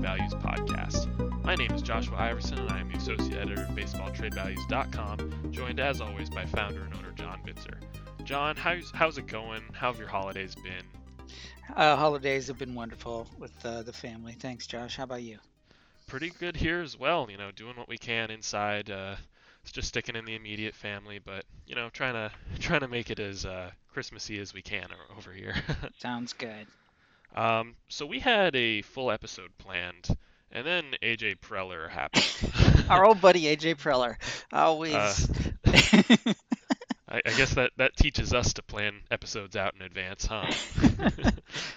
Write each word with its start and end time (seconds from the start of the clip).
Trade 0.00 0.18
Values 0.18 0.34
podcast. 0.34 1.44
My 1.44 1.54
name 1.54 1.72
is 1.72 1.82
Joshua 1.82 2.16
Iverson, 2.16 2.58
and 2.58 2.70
I 2.70 2.80
am 2.80 2.90
the 2.90 2.96
associate 2.96 3.34
editor 3.34 3.62
of 3.62 3.68
BaseballTradeValues.com, 3.70 5.52
joined 5.52 5.78
as 5.78 6.00
always 6.00 6.30
by 6.30 6.46
founder 6.46 6.82
and 6.82 6.94
owner 6.94 7.12
John 7.16 7.40
Bitzer. 7.46 7.76
John, 8.24 8.56
how's 8.56 8.90
how's 8.92 9.18
it 9.18 9.26
going? 9.26 9.62
How 9.72 9.92
have 9.92 9.98
your 9.98 10.08
holidays 10.08 10.54
been? 10.54 10.86
Uh, 11.76 11.96
holidays 11.96 12.46
have 12.46 12.58
been 12.58 12.74
wonderful 12.74 13.26
with 13.38 13.52
uh, 13.64 13.82
the 13.82 13.92
family. 13.92 14.32
Thanks, 14.32 14.66
Josh. 14.66 14.96
How 14.96 15.04
about 15.04 15.22
you? 15.22 15.38
Pretty 16.06 16.30
good 16.30 16.56
here 16.56 16.80
as 16.80 16.98
well. 16.98 17.28
You 17.30 17.36
know, 17.36 17.50
doing 17.50 17.76
what 17.76 17.88
we 17.88 17.98
can 17.98 18.30
inside. 18.30 18.90
Uh, 18.90 19.16
just 19.70 19.88
sticking 19.88 20.16
in 20.16 20.24
the 20.24 20.34
immediate 20.34 20.74
family, 20.74 21.18
but 21.18 21.44
you 21.66 21.74
know, 21.74 21.90
trying 21.90 22.14
to 22.14 22.30
trying 22.58 22.80
to 22.80 22.88
make 22.88 23.10
it 23.10 23.18
as 23.18 23.44
uh, 23.44 23.70
Christmassy 23.92 24.38
as 24.38 24.54
we 24.54 24.62
can 24.62 24.86
over 25.16 25.32
here. 25.32 25.54
Sounds 25.98 26.32
good. 26.32 26.66
Um, 27.34 27.76
so 27.88 28.06
we 28.06 28.18
had 28.18 28.56
a 28.56 28.82
full 28.82 29.10
episode 29.10 29.50
planned, 29.58 30.08
and 30.50 30.66
then 30.66 30.84
AJ 31.02 31.38
Preller 31.38 31.88
happened. 31.88 32.26
Our 32.90 33.04
old 33.04 33.20
buddy 33.20 33.44
AJ 33.44 33.76
Preller, 33.76 34.16
always. 34.52 34.94
Uh, 34.94 36.32
I, 37.08 37.22
I, 37.26 37.30
guess 37.32 37.54
that 37.54 37.72
that 37.76 37.96
teaches 37.96 38.32
us 38.32 38.52
to 38.54 38.62
plan 38.62 38.94
episodes 39.10 39.56
out 39.56 39.74
in 39.74 39.82
advance, 39.82 40.26
huh? 40.26 40.46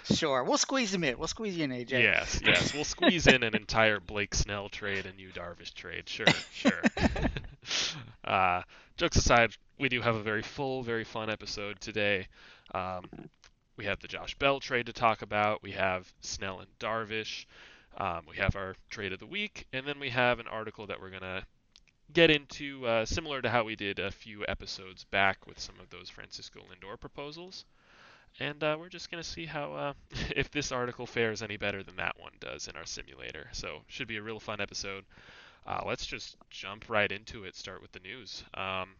sure, 0.14 0.44
we'll 0.44 0.58
squeeze 0.58 0.94
him 0.94 1.02
in. 1.02 1.18
We'll 1.18 1.28
squeeze 1.28 1.56
you 1.56 1.64
in, 1.64 1.70
AJ. 1.70 1.90
Yes, 1.90 2.40
yes, 2.44 2.72
we'll 2.72 2.84
squeeze 2.84 3.26
in 3.26 3.42
an 3.42 3.56
entire 3.56 3.98
Blake 3.98 4.34
Snell 4.34 4.68
trade 4.68 5.06
and 5.06 5.18
Yu 5.18 5.30
Darvish 5.30 5.74
trade. 5.74 6.08
Sure, 6.08 6.26
sure. 6.52 6.80
uh, 8.24 8.62
jokes 8.96 9.16
aside, 9.16 9.50
we 9.78 9.88
do 9.88 10.00
have 10.00 10.14
a 10.14 10.22
very 10.22 10.42
full, 10.42 10.82
very 10.82 11.04
fun 11.04 11.30
episode 11.30 11.80
today. 11.80 12.28
Um, 12.72 13.04
we 13.76 13.86
have 13.86 14.00
the 14.00 14.08
Josh 14.08 14.34
Bell 14.36 14.60
trade 14.60 14.86
to 14.86 14.92
talk 14.92 15.22
about. 15.22 15.62
We 15.62 15.72
have 15.72 16.12
Snell 16.20 16.60
and 16.60 16.78
Darvish. 16.78 17.46
Um, 17.96 18.22
we 18.28 18.36
have 18.36 18.56
our 18.56 18.76
trade 18.90 19.12
of 19.12 19.20
the 19.20 19.26
week, 19.26 19.66
and 19.72 19.86
then 19.86 19.98
we 20.00 20.10
have 20.10 20.40
an 20.40 20.48
article 20.48 20.86
that 20.86 21.00
we're 21.00 21.10
gonna 21.10 21.46
get 22.12 22.30
into, 22.30 22.86
uh, 22.86 23.04
similar 23.04 23.40
to 23.42 23.50
how 23.50 23.64
we 23.64 23.76
did 23.76 23.98
a 23.98 24.10
few 24.10 24.44
episodes 24.46 25.04
back 25.04 25.46
with 25.46 25.58
some 25.58 25.78
of 25.80 25.90
those 25.90 26.10
Francisco 26.10 26.60
Lindor 26.60 26.98
proposals. 26.98 27.64
And 28.40 28.62
uh, 28.64 28.76
we're 28.78 28.88
just 28.88 29.10
gonna 29.10 29.22
see 29.22 29.46
how 29.46 29.72
uh, 29.74 29.92
if 30.36 30.50
this 30.50 30.72
article 30.72 31.06
fares 31.06 31.42
any 31.42 31.56
better 31.56 31.82
than 31.82 31.96
that 31.96 32.18
one 32.18 32.32
does 32.40 32.68
in 32.68 32.76
our 32.76 32.86
simulator. 32.86 33.48
So 33.52 33.82
should 33.88 34.08
be 34.08 34.16
a 34.16 34.22
real 34.22 34.40
fun 34.40 34.60
episode. 34.60 35.04
Uh, 35.66 35.82
let's 35.86 36.04
just 36.04 36.36
jump 36.50 36.88
right 36.88 37.10
into 37.10 37.44
it. 37.44 37.56
Start 37.56 37.80
with 37.80 37.92
the 37.92 38.00
news. 38.00 38.44
Um, 38.54 38.96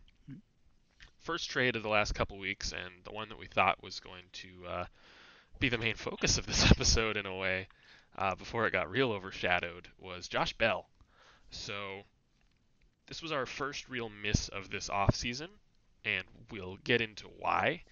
first 1.24 1.50
trade 1.50 1.74
of 1.74 1.82
the 1.82 1.88
last 1.88 2.14
couple 2.14 2.38
weeks, 2.38 2.72
and 2.72 2.92
the 3.04 3.12
one 3.12 3.30
that 3.30 3.38
we 3.38 3.46
thought 3.46 3.82
was 3.82 3.98
going 3.98 4.24
to 4.32 4.48
uh, 4.68 4.84
be 5.58 5.68
the 5.68 5.78
main 5.78 5.94
focus 5.96 6.38
of 6.38 6.46
this 6.46 6.70
episode 6.70 7.16
in 7.16 7.26
a 7.26 7.34
way, 7.34 7.66
uh, 8.16 8.34
before 8.34 8.66
it 8.66 8.72
got 8.72 8.90
real 8.90 9.10
overshadowed, 9.10 9.88
was 9.98 10.28
Josh 10.28 10.52
Bell. 10.52 10.86
So 11.50 12.02
this 13.06 13.22
was 13.22 13.32
our 13.32 13.46
first 13.46 13.88
real 13.88 14.10
miss 14.10 14.48
of 14.48 14.70
this 14.70 14.88
offseason, 14.88 15.48
and 16.04 16.24
we'll 16.50 16.76
get 16.84 17.00
into 17.00 17.26
why. 17.38 17.82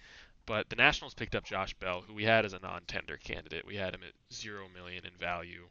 But 0.45 0.69
the 0.69 0.75
Nationals 0.75 1.13
picked 1.13 1.35
up 1.35 1.45
Josh 1.45 1.73
Bell, 1.73 2.01
who 2.01 2.13
we 2.13 2.25
had 2.25 2.45
as 2.45 2.53
a 2.53 2.59
non-tender 2.59 3.17
candidate. 3.17 3.65
We 3.65 3.77
had 3.77 3.95
him 3.95 4.01
at 4.03 4.13
zero 4.33 4.67
million 4.73 5.05
in 5.05 5.13
value. 5.17 5.69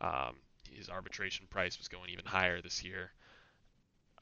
Um, 0.00 0.36
his 0.70 0.90
arbitration 0.90 1.46
price 1.48 1.78
was 1.78 1.88
going 1.88 2.10
even 2.10 2.26
higher 2.26 2.60
this 2.60 2.84
year. 2.84 3.12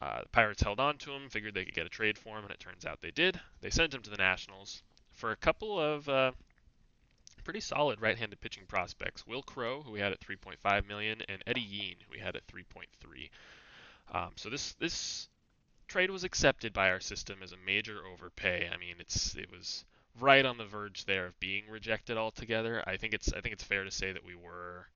Uh, 0.00 0.22
the 0.22 0.28
Pirates 0.28 0.62
held 0.62 0.78
on 0.78 0.98
to 0.98 1.12
him, 1.12 1.28
figured 1.30 1.54
they 1.54 1.64
could 1.64 1.74
get 1.74 1.86
a 1.86 1.90
trade 1.90 2.18
for 2.18 2.36
him, 2.36 2.44
and 2.44 2.52
it 2.52 2.60
turns 2.60 2.84
out 2.84 3.00
they 3.00 3.10
did. 3.10 3.40
They 3.60 3.70
sent 3.70 3.94
him 3.94 4.02
to 4.02 4.10
the 4.10 4.16
Nationals 4.16 4.82
for 5.12 5.30
a 5.32 5.36
couple 5.36 5.80
of 5.80 6.08
uh, 6.08 6.32
pretty 7.44 7.60
solid 7.60 8.00
right-handed 8.00 8.40
pitching 8.40 8.66
prospects: 8.66 9.26
Wil 9.26 9.42
Crowe, 9.42 9.82
who 9.82 9.92
we 9.92 10.00
had 10.00 10.12
at 10.12 10.20
3.5 10.20 10.86
million, 10.86 11.22
and 11.28 11.42
Eddie 11.46 11.60
Yean, 11.60 11.96
who 12.04 12.12
we 12.12 12.18
had 12.18 12.36
at 12.36 12.46
3.3. 12.46 13.30
Um, 14.12 14.32
so 14.36 14.50
this 14.50 14.74
this 14.74 15.28
trade 15.88 16.10
was 16.10 16.24
accepted 16.24 16.72
by 16.72 16.90
our 16.90 17.00
system 17.00 17.42
as 17.42 17.52
a 17.52 17.56
major 17.64 18.04
overpay. 18.06 18.68
I 18.72 18.76
mean, 18.76 18.96
it's 18.98 19.34
it 19.34 19.50
was 19.50 19.84
right 20.20 20.44
on 20.44 20.58
the 20.58 20.64
verge 20.64 21.04
there 21.04 21.26
of 21.26 21.40
being 21.40 21.64
rejected 21.68 22.16
altogether. 22.16 22.82
I 22.86 22.96
think 22.96 23.14
it's 23.14 23.32
I 23.32 23.40
think 23.40 23.54
it's 23.54 23.64
fair 23.64 23.84
to 23.84 23.90
say 23.90 24.12
that 24.12 24.24
we 24.24 24.34
were 24.34 24.88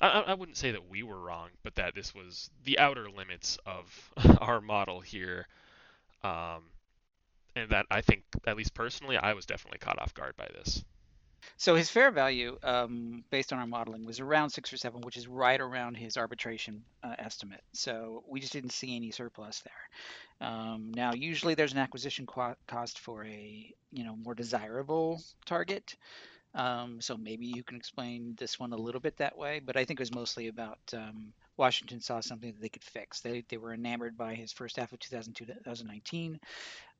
I, 0.00 0.20
I 0.20 0.34
wouldn't 0.34 0.56
say 0.56 0.72
that 0.72 0.88
we 0.88 1.02
were 1.02 1.18
wrong, 1.20 1.50
but 1.62 1.74
that 1.76 1.94
this 1.94 2.14
was 2.14 2.50
the 2.64 2.78
outer 2.78 3.10
limits 3.10 3.58
of 3.66 4.12
our 4.40 4.60
model 4.60 5.00
here. 5.00 5.46
Um, 6.22 6.64
and 7.56 7.70
that 7.70 7.86
I 7.90 8.00
think, 8.00 8.22
at 8.46 8.56
least 8.56 8.74
personally, 8.74 9.16
I 9.16 9.34
was 9.34 9.46
definitely 9.46 9.78
caught 9.78 10.00
off 10.00 10.14
guard 10.14 10.36
by 10.36 10.48
this. 10.54 10.84
So 11.56 11.74
his 11.74 11.90
fair 11.90 12.10
value, 12.10 12.58
um, 12.62 13.24
based 13.30 13.52
on 13.52 13.58
our 13.58 13.66
modeling, 13.66 14.04
was 14.04 14.20
around 14.20 14.50
six 14.50 14.72
or 14.72 14.76
seven, 14.76 15.00
which 15.00 15.16
is 15.16 15.26
right 15.26 15.60
around 15.60 15.96
his 15.96 16.16
arbitration 16.16 16.84
uh, 17.02 17.14
estimate. 17.18 17.62
So 17.72 18.24
we 18.28 18.40
just 18.40 18.52
didn't 18.52 18.72
see 18.72 18.94
any 18.96 19.10
surplus 19.10 19.62
there. 19.62 20.48
Um, 20.48 20.92
now, 20.94 21.14
usually 21.14 21.54
there's 21.54 21.72
an 21.72 21.78
acquisition 21.78 22.26
cost 22.26 22.98
for 22.98 23.24
a 23.24 23.74
you 23.92 24.04
know 24.04 24.16
more 24.16 24.34
desirable 24.34 25.22
target. 25.46 25.96
Um, 26.54 27.00
so 27.00 27.16
maybe 27.16 27.46
you 27.46 27.62
can 27.64 27.76
explain 27.76 28.34
this 28.38 28.58
one 28.58 28.72
a 28.72 28.76
little 28.76 29.00
bit 29.00 29.16
that 29.18 29.36
way, 29.36 29.60
but 29.60 29.76
I 29.76 29.84
think 29.84 30.00
it 30.00 30.02
was 30.02 30.14
mostly 30.14 30.48
about 30.48 30.80
um, 30.94 31.32
Washington 31.58 32.00
saw 32.00 32.20
something 32.20 32.52
that 32.52 32.60
they 32.60 32.68
could 32.68 32.84
fix. 32.84 33.20
They, 33.20 33.44
they 33.48 33.56
were 33.56 33.74
enamored 33.74 34.16
by 34.16 34.34
his 34.34 34.52
first 34.52 34.76
half 34.76 34.92
of 34.92 35.00
2019. 35.00 36.40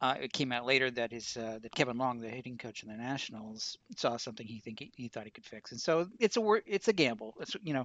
Uh, 0.01 0.15
it 0.21 0.33
came 0.33 0.53
out 0.53 0.65
later 0.65 0.91
that 0.93 1.11
his 1.11 1.37
uh, 1.37 1.59
that 1.61 1.75
Kevin 1.75 1.99
Long, 1.99 2.21
the 2.21 2.29
hitting 2.29 2.57
coach 2.57 2.85
in 2.85 2.89
the 2.89 2.97
Nationals, 2.97 3.79
saw 3.97 4.17
something 4.17 4.47
he 4.47 4.61
think 4.61 4.79
he, 4.79 4.93
he, 4.95 5.09
thought 5.09 5.25
he 5.25 5.31
could 5.31 5.45
fix, 5.45 5.73
and 5.73 5.81
so 5.81 6.09
it's 6.21 6.37
a 6.37 6.61
it's 6.67 6.87
a 6.87 6.93
gamble. 6.93 7.35
It's 7.41 7.57
you 7.65 7.75
know, 7.75 7.85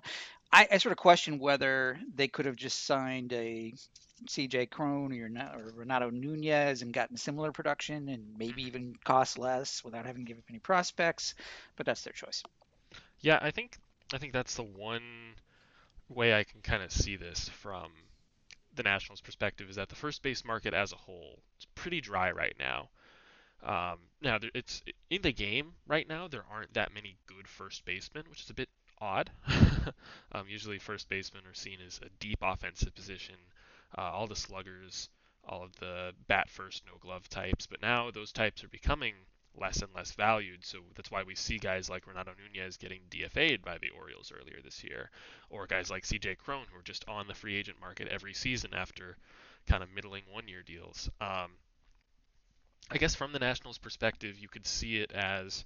I, 0.52 0.68
I 0.72 0.78
sort 0.78 0.92
of 0.92 1.00
question 1.00 1.40
whether 1.40 2.00
they 2.14 2.28
could 2.28 2.46
have 2.46 2.56
just 2.56 2.86
signed 2.86 3.34
a 3.34 3.74
C.J. 4.28 4.68
Cron 4.68 5.12
or, 5.12 5.58
or 5.58 5.74
Renato 5.76 6.12
Nunez 6.12 6.84
and 6.84 6.94
gotten 6.94 7.18
similar 7.18 7.52
production 7.52 8.10
and 8.10 8.24
maybe 8.38 8.64
even 8.64 8.96
cost 9.04 9.40
less 9.40 9.84
without 9.84 10.06
having 10.06 10.24
to 10.24 10.28
give 10.28 10.38
up 10.38 10.44
any 10.50 10.60
prospects, 10.60 11.34
but 11.76 11.88
that's 11.88 12.04
their 12.04 12.14
choice. 12.14 12.44
Yeah, 13.22 13.40
I 13.42 13.50
think 13.50 13.78
I 14.14 14.20
think 14.20 14.34
that's 14.34 14.56
the 14.56 14.64
one 14.64 15.02
way 16.10 16.34
I 16.34 16.44
can 16.44 16.62
kind 16.62 16.84
of 16.84 16.92
see 16.92 17.16
this 17.16 17.50
from 17.50 17.92
the 18.76 18.84
Nationals' 18.84 19.22
perspective 19.22 19.70
is 19.70 19.76
that 19.76 19.90
the 19.90 19.96
first 19.96 20.24
base 20.24 20.44
market 20.44 20.74
as 20.74 20.92
a 20.92 20.98
whole 20.98 21.40
is 21.60 21.66
pretty 21.76 22.02
dry 22.02 22.32
right 22.32 22.56
now. 22.60 22.90
Um, 23.64 24.00
now, 24.22 24.40
it's 24.54 24.84
in 25.10 25.22
the 25.22 25.32
game 25.32 25.74
right 25.88 26.08
now. 26.08 26.28
There 26.28 26.44
aren't 26.52 26.74
that 26.74 26.94
many 26.94 27.16
good 27.28 27.48
first 27.48 27.86
basemen, 27.86 28.26
which 28.30 28.42
is 28.42 28.50
a 28.50 28.54
bit 28.54 28.70
odd. 29.00 29.30
um, 30.32 30.48
usually, 30.50 30.80
first 30.80 31.08
basemen 31.08 31.44
are 31.46 31.54
seen 31.54 31.78
as 31.86 32.00
a 32.04 32.10
deep 32.20 32.40
offensive 32.42 32.94
position. 32.94 33.36
Uh, 33.98 34.02
all 34.02 34.28
the 34.28 34.36
sluggers, 34.36 35.10
all 35.48 35.64
of 35.64 35.76
the 35.78 36.14
bat 36.28 36.50
first, 36.50 36.84
no 36.86 36.98
glove 37.00 37.30
types, 37.30 37.68
but 37.68 37.82
now 37.82 38.12
those 38.12 38.32
types 38.32 38.64
are 38.64 38.70
becoming 38.70 39.14
less 39.60 39.82
and 39.82 39.94
less 39.96 40.12
valued. 40.12 40.66
So 40.66 40.80
that's 40.96 41.12
why 41.12 41.24
we 41.24 41.36
see 41.36 41.58
guys 41.58 41.90
like 41.90 42.08
Renato 42.08 42.32
Nunez 42.38 42.78
getting 42.78 43.02
DFA'd 43.10 43.64
by 43.64 43.78
the 43.78 43.90
Orioles 43.90 44.32
earlier 44.32 44.60
this 44.64 44.84
year, 44.84 45.10
or 45.50 45.68
guys 45.68 45.90
like 45.90 46.04
CJ 46.04 46.38
Cron 46.38 46.66
who 46.72 46.80
are 46.80 46.84
just 46.84 47.08
on 47.08 47.28
the 47.28 47.34
free 47.34 47.56
agent 47.56 47.80
market 47.80 48.08
every 48.08 48.34
season 48.34 48.74
after 48.74 49.18
kind 49.68 49.84
of 49.84 49.94
middling 49.94 50.24
one 50.32 50.48
year 50.48 50.64
deals. 50.64 51.10
Um, 51.22 51.52
I 52.92 52.98
guess 52.98 53.16
from 53.16 53.32
the 53.32 53.40
Nationals' 53.40 53.78
perspective, 53.78 54.38
you 54.38 54.50
could 54.50 54.66
see 54.66 54.98
it 54.98 55.12
as 55.12 55.64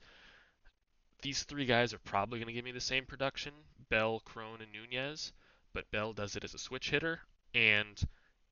these 1.21 1.43
three 1.43 1.65
guys 1.65 1.93
are 1.93 1.99
probably 1.99 2.39
going 2.39 2.47
to 2.47 2.53
give 2.53 2.65
me 2.65 2.71
the 2.71 2.79
same 2.79 3.05
production 3.05 3.53
Bell, 3.89 4.19
Cron, 4.19 4.61
and 4.61 4.71
Nunez, 4.71 5.31
but 5.73 5.89
Bell 5.91 6.13
does 6.13 6.35
it 6.35 6.43
as 6.43 6.53
a 6.53 6.59
switch 6.59 6.89
hitter, 6.89 7.21
and 7.53 8.01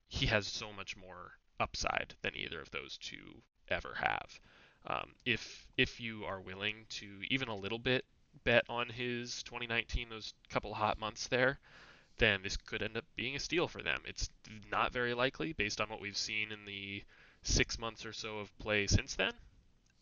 he 0.08 0.26
has 0.28 0.48
so 0.48 0.72
much 0.72 0.96
more 0.96 1.34
upside 1.60 2.16
than 2.22 2.36
either 2.36 2.62
of 2.62 2.72
those 2.72 2.98
two 2.98 3.42
ever 3.70 3.96
have. 3.96 4.40
Um, 4.88 5.12
if 5.26 5.68
if 5.78 6.00
you 6.00 6.26
are 6.26 6.40
willing 6.40 6.86
to 6.90 7.08
even 7.30 7.48
a 7.48 7.56
little 7.56 7.80
bit 7.80 8.06
bet 8.44 8.66
on 8.70 8.90
his 8.90 9.44
2019, 9.44 10.10
those 10.10 10.34
couple 10.50 10.74
hot 10.74 11.00
months 11.00 11.28
there, 11.28 11.60
then 12.18 12.42
this 12.44 12.58
could 12.58 12.84
end 12.84 12.98
up 12.98 13.06
being 13.16 13.36
a 13.36 13.40
steal 13.40 13.68
for 13.68 13.82
them. 13.82 14.02
It's 14.06 14.30
not 14.72 14.94
very 14.94 15.14
likely 15.14 15.54
based 15.54 15.82
on 15.82 15.90
what 15.90 16.02
we've 16.02 16.18
seen 16.18 16.52
in 16.52 16.66
the 16.66 17.04
six 17.44 17.80
months 17.80 18.06
or 18.06 18.14
so 18.14 18.40
of 18.40 18.58
play 18.60 18.88
since 18.88 19.16
then, 19.16 19.34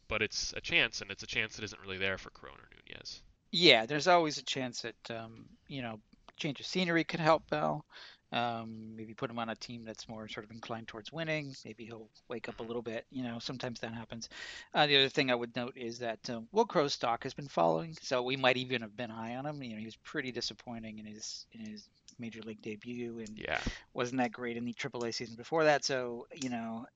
but 0.07 0.21
it's 0.21 0.53
a 0.55 0.61
chance, 0.61 1.01
and 1.01 1.11
it's 1.11 1.23
a 1.23 1.27
chance 1.27 1.55
that 1.55 1.63
isn't 1.63 1.81
really 1.81 1.97
there 1.97 2.17
for 2.17 2.29
Cron 2.31 2.55
or 2.55 2.69
Nunez. 2.87 3.21
Yeah, 3.51 3.85
there's 3.85 4.07
always 4.07 4.37
a 4.37 4.43
chance 4.43 4.81
that 4.81 5.11
um, 5.11 5.45
you 5.67 5.81
know 5.81 5.99
change 6.37 6.59
of 6.59 6.65
scenery 6.65 7.03
could 7.03 7.19
help 7.19 7.49
Bell. 7.49 7.85
Um, 8.33 8.95
maybe 8.95 9.13
put 9.13 9.29
him 9.29 9.37
on 9.37 9.49
a 9.49 9.55
team 9.55 9.83
that's 9.85 10.09
more 10.09 10.27
sort 10.27 10.43
of 10.43 10.51
inclined 10.51 10.87
towards 10.87 11.13
winning. 11.13 11.53
Maybe 11.63 11.85
he'll 11.85 12.09
wake 12.27 12.49
up 12.49 12.59
a 12.59 12.63
little 12.63 12.81
bit. 12.81 13.05
You 13.11 13.23
know, 13.23 13.37
sometimes 13.37 13.79
that 13.81 13.93
happens. 13.93 14.27
Uh, 14.73 14.87
the 14.87 14.97
other 14.97 15.09
thing 15.09 15.29
I 15.29 15.35
would 15.35 15.55
note 15.55 15.73
is 15.77 15.99
that 15.99 16.27
uh, 16.29 16.41
Wil 16.51 16.65
Crowe's 16.65 16.93
stock 16.93 17.23
has 17.23 17.35
been 17.35 17.47
falling, 17.47 17.95
so 18.01 18.23
we 18.23 18.35
might 18.35 18.57
even 18.57 18.81
have 18.81 18.97
been 18.97 19.11
high 19.11 19.35
on 19.35 19.45
him. 19.45 19.61
You 19.61 19.73
know, 19.73 19.77
he 19.77 19.85
was 19.85 19.97
pretty 19.97 20.31
disappointing 20.31 20.97
in 20.97 21.05
his 21.05 21.45
in 21.51 21.63
his 21.63 21.87
major 22.17 22.41
league 22.41 22.61
debut, 22.63 23.19
and 23.19 23.37
yeah. 23.37 23.59
wasn't 23.93 24.19
that 24.19 24.31
great 24.31 24.57
in 24.57 24.65
the 24.65 24.73
AAA 24.73 25.13
season 25.13 25.35
before 25.35 25.65
that. 25.65 25.85
So 25.85 26.25
you 26.33 26.49
know, 26.49 26.87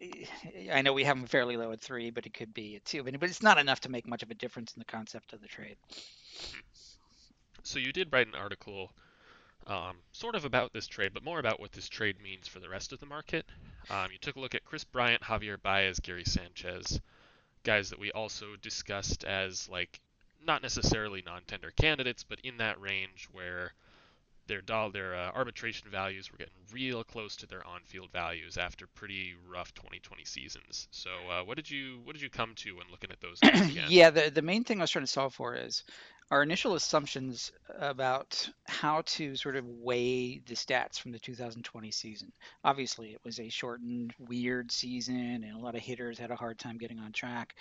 I 0.74 0.81
know 0.81 0.94
we 0.94 1.04
have 1.04 1.18
him 1.18 1.28
fairly 1.28 1.56
low 1.56 1.72
at 1.72 1.81
three, 1.81 2.10
but 2.10 2.25
it 2.25 2.33
could 2.33 2.51
be 2.51 2.78
a 2.78 2.80
two. 2.80 3.04
But 3.04 3.30
it's 3.30 3.44
not 3.44 3.60
enough 3.60 3.81
to 3.81 3.90
make 3.90 4.07
much 4.07 4.24
of 4.24 4.31
a 4.31 4.36
difference 4.36 4.74
in 4.74 4.80
the 4.80 4.86
concept 4.86 5.33
of 5.33 5.42
the 5.42 5.48
trade. 5.48 5.78
So 7.62 7.78
you 7.78 7.92
did 7.92 8.12
write 8.12 8.28
an 8.28 8.36
article 8.36 8.92
um, 9.68 9.98
sort 10.14 10.36
of 10.36 10.46
about 10.46 10.74
this 10.74 10.88
trade, 10.88 11.12
but 11.14 11.24
more 11.24 11.40
about 11.40 11.60
what 11.60 11.74
this 11.74 11.90
trade 11.90 12.22
means 12.22 12.48
for 12.48 12.60
the 12.60 12.69
rest 12.69 12.94
of 12.94 13.00
the 13.00 13.06
market. 13.06 13.46
Um, 13.90 14.08
you 14.12 14.18
took 14.18 14.36
a 14.36 14.40
look 14.40 14.56
at 14.56 14.66
Kris 14.66 14.84
Bryant, 14.84 15.22
Javier 15.22 15.62
Baez, 15.62 16.00
Gary 16.00 16.24
Sanchez, 16.25 17.00
guys 17.64 17.90
that 17.90 18.00
we 18.00 18.12
also 18.12 18.56
discussed 18.62 19.24
as 19.25 19.68
like 19.69 20.00
not 20.46 20.62
necessarily 20.62 21.22
non-tender 21.25 21.72
candidates, 21.72 22.24
but 22.24 22.40
in 22.44 22.58
that 22.58 22.80
range 22.80 23.28
where 23.31 23.74
their 24.48 24.62
dollar, 24.62 24.92
their 24.92 25.16
uh, 25.16 25.32
arbitration 25.34 25.90
values 25.90 26.32
were 26.32 26.38
getting 26.38 26.54
real 26.72 27.04
close 27.04 27.36
to 27.38 27.48
their 27.48 27.66
on-field 27.66 28.10
values 28.12 28.58
after 28.58 28.88
pretty 28.88 29.36
rough 29.50 29.74
2020 29.74 30.24
seasons. 30.26 30.88
So, 30.92 31.10
uh, 31.30 31.44
what 31.44 31.58
did 31.58 31.70
you 31.70 32.00
what 32.04 32.14
did 32.14 32.22
you 32.22 32.30
come 32.30 32.54
to 32.56 32.76
when 32.76 32.86
looking 32.92 33.12
at 33.12 33.22
those? 33.22 33.40
yeah, 33.90 34.10
the 34.10 34.30
the 34.30 34.42
main 34.42 34.64
thing 34.64 34.80
I 34.80 34.84
was 34.84 34.92
trying 34.92 35.06
to 35.06 35.12
solve 35.12 35.34
for 35.34 35.56
is 35.56 35.84
our 36.30 36.44
initial 36.44 36.76
assumptions 36.76 37.52
about 37.80 38.50
how 38.66 39.02
to 39.06 39.36
sort 39.36 39.56
of 39.56 39.66
weigh 39.66 40.40
the 40.40 40.56
stats 40.56 41.00
from 41.00 41.14
the 41.14 41.20
2020 41.20 41.90
season. 41.92 42.32
Obviously, 42.66 43.14
it 43.14 43.22
was 43.24 43.40
a 43.40 43.48
shortened, 43.48 44.14
weird 44.20 44.70
season, 44.72 45.44
and 45.46 45.56
a 45.56 45.60
lot 45.60 45.76
of 45.76 45.82
hitters 45.82 46.20
had 46.20 46.32
a 46.32 46.36
hard 46.36 46.60
time 46.60 46.78
getting 46.78 47.00
on 47.00 47.14
track. 47.14 47.56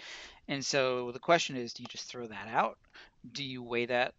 And 0.48 0.64
so 0.64 1.12
the 1.12 1.20
question 1.20 1.56
is, 1.56 1.74
do 1.74 1.84
you 1.84 1.88
just 1.88 2.06
throw 2.06 2.26
that 2.26 2.48
out? 2.48 2.76
Do 3.32 3.44
you 3.44 3.62
weigh 3.62 3.86
that, 3.86 4.14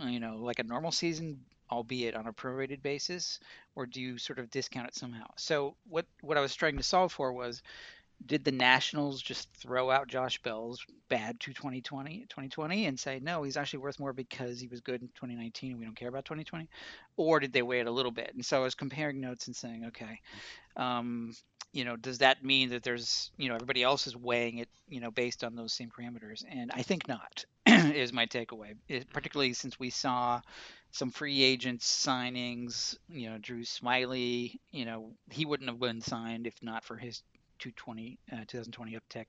you 0.00 0.18
know, 0.18 0.36
like 0.36 0.60
a 0.60 0.64
normal 0.64 0.90
season 0.90 1.40
albeit 1.74 2.14
on 2.14 2.26
a 2.26 2.32
prorated 2.32 2.82
basis, 2.82 3.40
or 3.74 3.86
do 3.86 4.00
you 4.00 4.18
sort 4.18 4.38
of 4.38 4.50
discount 4.50 4.88
it 4.88 4.94
somehow? 4.94 5.26
So 5.36 5.76
what 5.88 6.06
what 6.20 6.38
I 6.38 6.40
was 6.40 6.54
trying 6.54 6.76
to 6.76 6.82
solve 6.82 7.12
for 7.12 7.32
was 7.32 7.62
did 8.26 8.44
the 8.44 8.52
Nationals 8.52 9.20
just 9.20 9.52
throw 9.54 9.90
out 9.90 10.08
Josh 10.08 10.40
Bell's 10.42 10.84
bad 11.08 11.38
to 11.40 11.52
2020, 11.52 12.20
2020 12.28 12.86
and 12.86 12.98
say 12.98 13.20
no, 13.20 13.42
he's 13.42 13.56
actually 13.56 13.80
worth 13.80 13.98
more 13.98 14.12
because 14.12 14.60
he 14.60 14.68
was 14.68 14.80
good 14.80 15.02
in 15.02 15.08
2019 15.08 15.72
and 15.72 15.78
we 15.78 15.84
don't 15.84 15.96
care 15.96 16.08
about 16.08 16.24
2020, 16.24 16.68
or 17.16 17.40
did 17.40 17.52
they 17.52 17.62
wait 17.62 17.86
a 17.86 17.90
little 17.90 18.12
bit? 18.12 18.32
And 18.34 18.44
so 18.44 18.58
I 18.58 18.64
was 18.64 18.74
comparing 18.74 19.20
notes 19.20 19.46
and 19.46 19.56
saying, 19.56 19.86
okay, 19.86 20.20
um, 20.76 21.34
you 21.74 21.84
know, 21.84 21.96
does 21.96 22.18
that 22.18 22.44
mean 22.44 22.70
that 22.70 22.84
there's, 22.84 23.32
you 23.36 23.48
know, 23.48 23.56
everybody 23.56 23.82
else 23.82 24.06
is 24.06 24.16
weighing 24.16 24.58
it, 24.58 24.68
you 24.88 25.00
know, 25.00 25.10
based 25.10 25.42
on 25.42 25.56
those 25.56 25.72
same 25.72 25.90
parameters? 25.90 26.44
And 26.48 26.70
I 26.72 26.82
think 26.82 27.08
not, 27.08 27.44
is 27.66 28.12
my 28.12 28.26
takeaway. 28.26 28.76
It, 28.88 29.12
particularly 29.12 29.52
since 29.54 29.78
we 29.78 29.90
saw 29.90 30.40
some 30.94 31.10
free 31.10 31.42
agents 31.42 32.06
signings. 32.06 32.96
You 33.08 33.30
know, 33.30 33.38
Drew 33.38 33.62
Smyly. 33.62 34.58
You 34.70 34.84
know, 34.84 35.10
he 35.30 35.44
wouldn't 35.44 35.68
have 35.68 35.80
been 35.80 36.00
signed 36.00 36.46
if 36.46 36.54
not 36.62 36.84
for 36.84 36.96
his 36.96 37.22
220 37.58 38.18
uh, 38.32 38.36
2020 38.46 38.96
uptick. 38.96 39.26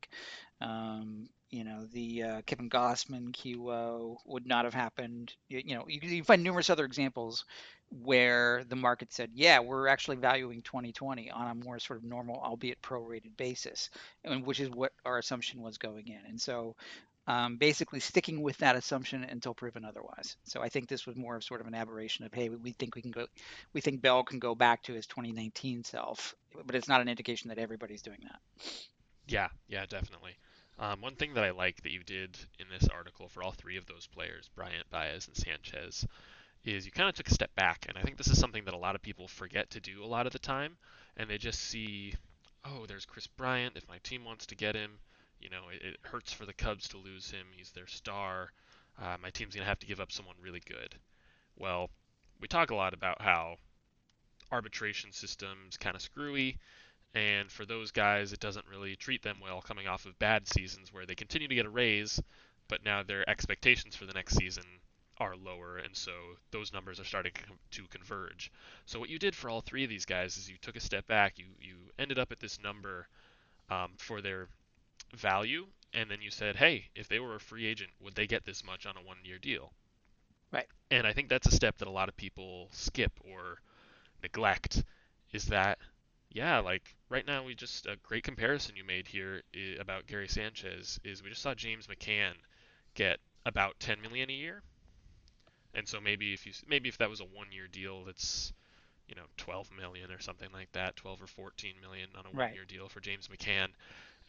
Um, 0.62 1.28
you 1.50 1.64
know, 1.64 1.88
the 1.92 2.24
uh, 2.24 2.42
Kevin 2.46 2.70
Gausman 2.70 3.32
QO 3.32 4.18
would 4.26 4.46
not 4.46 4.66
have 4.66 4.74
happened. 4.76 5.34
You, 5.48 5.62
you 5.66 5.76
know, 5.76 5.86
you 5.88 6.00
can 6.00 6.24
find 6.24 6.44
numerous 6.44 6.70
other 6.70 6.86
examples 6.86 7.46
where 8.04 8.64
the 8.68 8.76
market 8.76 9.12
said, 9.12 9.32
yeah, 9.34 9.60
we're 9.60 9.88
actually 9.88 10.18
valuing 10.18 10.62
2020 10.62 11.32
on 11.32 11.48
a 11.48 11.56
more 11.56 11.80
sort 11.80 11.98
of 11.98 12.04
normal, 12.04 12.42
albeit 12.44 12.82
prorated 12.82 13.38
basis, 13.38 13.90
and 14.24 14.46
which 14.46 14.60
is 14.60 14.70
what 14.70 14.92
our 15.06 15.18
assumption 15.18 15.62
was 15.62 15.78
going 15.78 16.08
in. 16.08 16.20
And 16.28 16.40
so 16.40 16.76
um, 17.28 17.58
basically 17.58 18.00
sticking 18.00 18.42
with 18.42 18.58
that 18.58 18.76
assumption 18.76 19.24
until 19.24 19.54
proven 19.54 19.84
otherwise. 19.84 20.38
So 20.44 20.62
I 20.62 20.70
think 20.70 20.88
this 20.88 21.06
was 21.06 21.16
more 21.16 21.36
of 21.36 21.44
sort 21.44 21.62
of 21.62 21.68
an 21.68 21.74
aberration 21.74 22.26
of, 22.26 22.34
hey, 22.34 22.50
we 22.50 22.72
think 22.72 22.96
we 22.96 23.02
can 23.02 23.12
go, 23.12 23.28
we 23.74 23.82
think 23.82 24.02
Bell 24.02 24.24
can 24.24 24.40
go 24.40 24.54
back 24.54 24.84
to 24.84 24.94
his 24.94 25.08
2019 25.08 25.84
self, 25.84 26.36
but 26.66 26.76
it's 26.76 26.88
not 26.88 27.02
an 27.02 27.08
indication 27.08 27.50
that 27.50 27.58
everybody's 27.58 28.02
doing 28.02 28.20
that. 28.24 28.40
Yeah, 29.28 29.48
yeah, 29.68 29.86
definitely. 29.88 30.38
Um, 30.78 31.02
one 31.02 31.16
thing 31.16 31.34
that 31.36 31.44
I 31.44 31.52
like 31.52 31.82
that 31.84 31.92
you 31.92 32.04
did 32.04 32.38
in 32.60 32.68
this 32.70 32.90
article 32.90 33.30
for 33.30 33.42
all 33.42 33.54
three 33.54 33.78
of 33.78 33.86
those 33.86 34.08
players, 34.08 34.50
Bryant, 34.56 34.90
Baez, 34.92 35.28
and 35.28 35.36
Sanchez, 35.36 36.06
is 36.66 36.86
you 36.86 36.92
kind 36.92 37.08
of 37.08 37.16
took 37.16 37.30
a 37.30 37.34
step 37.34 37.54
back, 37.56 37.86
and 37.88 37.98
I 37.98 38.02
think 38.02 38.18
this 38.18 38.28
is 38.28 38.40
something 38.40 38.66
that 38.66 38.74
a 38.74 38.78
lot 38.78 38.96
of 38.96 39.02
people 39.02 39.28
forget 39.28 39.70
to 39.72 39.80
do 39.80 40.04
a 40.04 40.06
lot 40.06 40.28
of 40.28 40.34
the 40.34 40.40
time, 40.40 40.78
and 41.16 41.30
they 41.30 41.38
just 41.38 41.62
see, 41.62 42.14
oh, 42.66 42.86
there's 42.88 43.06
Kris 43.06 43.28
Bryant. 43.28 43.78
If 43.78 43.88
my 43.88 44.00
team 44.00 44.26
wants 44.26 44.48
to 44.48 44.56
get 44.56 44.76
him, 44.76 45.00
you 45.40 45.50
know, 45.50 45.70
it, 45.74 45.82
it 45.86 45.98
hurts 46.04 46.34
for 46.34 46.46
the 46.46 46.54
Cubs 46.54 46.88
to 46.90 46.98
lose 46.98 47.30
him. 47.30 47.48
He's 47.56 47.72
their 47.72 47.88
star. 47.88 48.52
Uh, 49.02 49.18
my 49.22 49.30
team's 49.30 49.56
gonna 49.56 49.68
have 49.68 49.80
to 49.80 49.88
give 49.88 50.00
up 50.00 50.12
someone 50.12 50.36
really 50.42 50.62
good. 50.66 50.96
Well, 51.58 51.90
we 52.40 52.48
talk 52.48 52.72
a 52.72 52.76
lot 52.76 52.94
about 52.94 53.22
how 53.22 53.58
arbitration 54.52 55.12
systems 55.12 55.78
kind 55.78 55.96
of 55.96 56.02
screwy, 56.02 56.58
and 57.14 57.52
for 57.52 57.66
those 57.66 57.92
guys, 57.92 58.34
it 58.34 58.40
doesn't 58.40 58.68
really 58.70 58.96
treat 58.96 59.24
them 59.24 59.38
well 59.42 59.62
coming 59.62 59.88
off 59.88 60.06
of 60.06 60.20
bad 60.20 60.48
seasons 60.48 60.94
where 60.94 61.06
they 61.06 61.16
continue 61.16 61.48
to 61.48 61.56
get 61.56 61.66
a 61.66 61.70
raise, 61.70 62.22
but 62.68 62.84
now 62.84 63.04
their 63.04 63.28
expectations 63.30 63.96
for 63.96 64.06
the 64.06 64.14
next 64.14 64.36
season 64.36 64.64
are 65.18 65.36
lower, 65.36 65.78
and 65.78 65.96
so 65.96 66.12
those 66.52 66.74
numbers 66.74 67.00
are 67.00 67.06
starting 67.06 67.32
to 67.72 67.88
converge. 67.88 68.52
So 68.86 69.00
what 69.00 69.10
you 69.10 69.18
did 69.18 69.36
for 69.36 69.50
all 69.50 69.62
three 69.62 69.84
of 69.84 69.90
these 69.90 70.06
guys 70.06 70.38
is 70.38 70.50
you 70.50 70.58
took 70.62 70.76
a 70.76 70.82
step 70.82 71.08
back. 71.08 71.38
You 71.38 71.46
you 71.62 71.76
ended 71.98 72.20
up 72.20 72.32
at 72.32 72.40
this 72.40 72.62
number 72.62 73.08
um, 73.70 73.92
for 73.98 74.22
their 74.22 74.50
value, 75.16 75.66
and 75.94 76.10
then 76.10 76.22
you 76.22 76.32
said, 76.32 76.56
hey, 76.56 76.86
if 76.96 77.08
they 77.08 77.20
were 77.20 77.36
a 77.36 77.40
free 77.40 77.66
agent, 77.66 77.92
would 78.02 78.16
they 78.16 78.28
get 78.28 78.46
this 78.46 78.64
much 78.64 78.86
on 78.86 78.98
a 78.98 79.02
one 79.02 79.18
year 79.24 79.38
deal? 79.38 79.74
Right. 80.52 80.68
And 80.92 81.08
I 81.08 81.14
think 81.14 81.30
that's 81.30 81.48
a 81.48 81.52
step 81.52 81.78
that 81.78 81.88
a 81.88 81.92
lot 81.92 82.10
of 82.10 82.18
people 82.18 82.70
skip 82.72 83.12
or 83.22 83.60
neglect 84.22 84.84
is 85.32 85.46
that, 85.46 85.80
yeah, 86.30 86.60
like 86.60 86.96
right 87.10 87.26
now, 87.26 87.44
we 87.44 87.56
just, 87.56 87.86
a 87.86 87.98
great 88.04 88.24
comparison 88.24 88.76
you 88.76 88.84
made 88.84 89.08
here 89.08 89.42
eh, 89.54 89.76
about 89.80 90.08
Gary 90.08 90.28
Sanchez 90.28 91.00
is 91.04 91.24
we 91.24 91.30
just 91.30 91.42
saw 91.42 91.54
James 91.54 91.88
McCann 91.88 92.34
get 92.94 93.20
about 93.46 93.80
10 93.80 94.02
million 94.02 94.30
a 94.30 94.34
year. 94.34 94.62
And 95.74 95.88
so 95.88 96.00
maybe 96.00 96.34
if 96.34 96.46
you 96.46 96.54
maybe 96.68 96.88
if 96.88 96.98
that 97.00 97.10
was 97.10 97.20
a 97.20 97.26
one 97.26 97.48
year 97.52 97.68
deal, 97.68 98.06
that's 98.06 98.54
you 99.10 99.16
know 99.16 99.26
12 99.38 99.72
million 99.78 100.10
or 100.10 100.20
something 100.20 100.48
like 100.54 100.72
that, 100.72 100.96
12 100.96 101.24
or 101.24 101.28
14 101.28 101.74
million 101.82 102.10
on 102.18 102.26
a 102.26 102.30
one 102.30 102.54
year 102.54 102.62
right. 102.62 102.68
deal 102.68 102.88
for 102.88 103.02
James 103.02 103.28
McCann. 103.28 103.68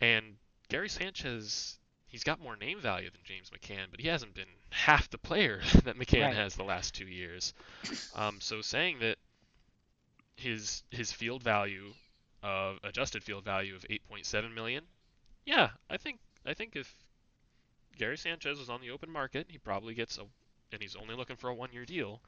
And 0.00 0.36
Gary 0.76 0.90
Sanchez, 0.90 1.78
he's 2.06 2.23
got 2.23 2.38
more 2.38 2.55
name 2.55 2.78
value 2.82 3.08
than 3.08 3.23
James 3.25 3.49
McCann, 3.49 3.87
but 3.90 3.99
he 3.99 4.08
hasn't 4.08 4.34
been 4.34 4.44
half 4.69 5.08
the 5.08 5.17
player 5.17 5.62
that 5.84 5.99
McCann 5.99 6.26
right. 6.26 6.37
has 6.37 6.55
the 6.55 6.64
last 6.64 6.94
two 6.94 7.06
years. 7.06 7.55
Um, 8.14 8.43
so 8.43 8.61
saying 8.61 8.99
that 8.99 9.17
his 10.34 10.82
his 10.90 11.11
field 11.11 11.43
value 11.43 11.94
of 12.42 12.78
adjusted 12.85 13.25
field 13.25 13.42
value 13.42 13.75
of 13.75 13.87
8.7 13.88 14.52
million, 14.52 14.85
yeah, 15.47 15.71
I 15.88 15.97
think 15.97 16.18
I 16.45 16.52
think 16.52 16.76
if 16.76 16.95
Gary 17.97 18.18
Sanchez 18.18 18.59
was 18.59 18.68
on 18.68 18.83
the 18.83 18.90
open 18.90 19.11
market, 19.11 19.47
he 19.49 19.56
probably 19.56 19.95
gets 19.95 20.18
a, 20.18 20.25
and 20.73 20.83
he's 20.83 20.95
only 20.95 21.14
looking 21.14 21.37
for 21.37 21.49
a 21.49 21.54
one-year 21.54 21.87
deal. 21.87 22.21